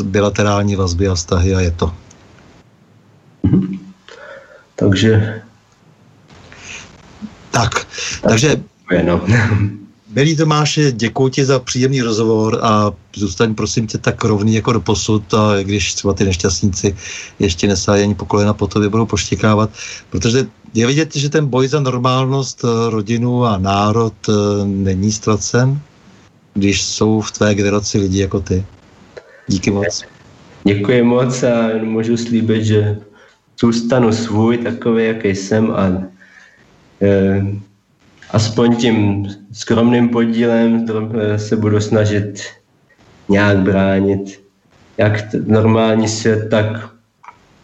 bilaterální 0.04 0.76
vazby 0.76 1.08
a 1.08 1.16
vztahy 1.16 1.56
a 1.56 1.60
je 1.60 1.72
to. 1.72 1.94
Takže... 4.76 5.42
Tak, 7.52 7.88
takže... 8.22 8.62
No. 9.04 9.22
Milý 10.16 10.36
Tomáši, 10.36 10.92
děkuji 10.92 11.30
ti 11.30 11.46
za 11.46 11.60
příjemný 11.60 12.02
rozhovor 12.02 12.60
a 12.64 12.92
zůstaň 13.16 13.56
prosím 13.56 13.88
tě 13.88 13.98
tak 13.98 14.24
rovný 14.24 14.56
jako 14.56 14.74
do 14.74 14.82
posud, 14.82 15.34
a 15.34 15.64
když 15.64 15.94
třeba 15.94 16.14
ty 16.14 16.24
nešťastníci 16.24 16.96
ještě 17.40 17.68
nesájí 17.68 18.04
ani 18.04 18.16
po 18.16 18.26
kolena 18.26 18.54
po 18.54 18.68
tobě 18.68 18.90
budou 18.90 19.06
poštěkávat, 19.06 19.70
protože 20.10 20.48
je 20.74 20.88
vidět, 20.88 21.16
že 21.16 21.30
ten 21.30 21.48
boj 21.48 21.68
za 21.68 21.80
normálnost 21.80 22.64
eh, 22.64 22.90
rodinu 22.90 23.46
a 23.46 23.58
národ 23.58 24.14
eh, 24.30 24.34
není 24.66 25.12
ztracen, 25.12 25.80
když 26.54 26.84
jsou 26.84 27.22
v 27.22 27.32
tvé 27.32 27.56
generaci 27.56 27.98
lidi 27.98 28.22
jako 28.22 28.40
ty. 28.40 28.66
Díky 29.48 29.72
moc. 29.72 30.04
Děkuji 30.64 31.04
moc 31.04 31.44
a 31.44 31.70
můžu 31.84 32.18
slíbit, 32.18 32.64
že 32.64 32.98
zůstanu 33.60 34.12
svůj, 34.12 34.58
takový, 34.58 35.06
jaký 35.06 35.36
jsem 35.36 35.72
a 35.72 36.04
e, 37.02 37.42
aspoň 38.32 38.76
tím 38.76 39.28
skromným 39.54 40.10
podílem 40.10 40.86
eh, 41.20 41.40
se 41.40 41.56
budu 41.56 41.82
snažit 41.82 42.44
nějak 43.30 43.58
bránit 43.58 44.46
jak 44.98 45.34
normální 45.34 46.08
svět, 46.08 46.50
tak 46.50 46.66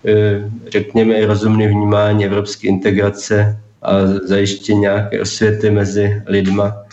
eh, 0.05 0.49
řekněme 0.71 1.13
i 1.13 1.25
rozumný 1.25 1.67
vnímání 1.67 2.25
evropské 2.25 2.67
integrace 2.67 3.59
a 3.81 4.07
zajištění 4.07 4.79
nějaké 4.79 5.21
osvěty 5.21 5.69
mezi 5.69 6.21
lidma, 6.25 6.85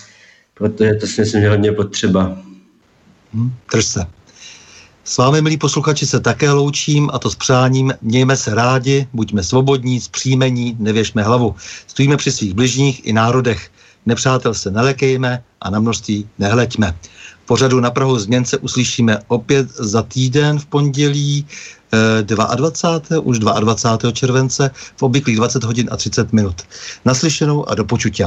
protože 0.54 0.94
to 0.94 1.06
si 1.06 1.20
myslím, 1.20 1.42
že 1.42 1.48
hodně 1.48 1.72
potřeba. 1.72 2.36
Hm, 3.34 3.50
drž 3.72 3.84
se. 3.84 4.17
S 5.08 5.18
vámi, 5.18 5.42
milí 5.42 5.56
posluchači, 5.56 6.06
se 6.06 6.20
také 6.20 6.52
loučím 6.52 7.10
a 7.12 7.18
to 7.18 7.30
s 7.30 7.34
přáním. 7.34 7.94
Mějme 8.02 8.36
se 8.36 8.54
rádi, 8.54 9.06
buďme 9.12 9.42
svobodní, 9.42 10.00
zpříjmení, 10.00 10.76
nevěšme 10.78 11.22
hlavu. 11.22 11.54
Stojíme 11.86 12.16
při 12.16 12.32
svých 12.32 12.54
bližních 12.54 13.06
i 13.06 13.12
národech. 13.12 13.70
Nepřátel 14.06 14.54
se 14.54 14.70
nelekejme 14.70 15.42
a 15.60 15.70
na 15.70 15.80
množství 15.80 16.28
nehleďme. 16.38 16.96
Pořadu 17.46 17.80
na 17.80 17.90
Prahu 17.90 18.18
změn 18.18 18.44
se 18.44 18.58
uslyšíme 18.58 19.18
opět 19.28 19.70
za 19.70 20.02
týden 20.02 20.58
v 20.58 20.66
pondělí 20.66 21.46
22. 22.24 23.16
Eh, 23.16 23.18
už 23.18 23.38
22. 23.38 24.12
července 24.12 24.70
v 24.96 25.02
obvyklých 25.02 25.36
20 25.36 25.64
hodin 25.64 25.88
a 25.90 25.96
30 25.96 26.32
minut. 26.32 26.62
Naslyšenou 27.04 27.68
a 27.68 27.74
do 27.74 27.84
počutě. 27.84 28.24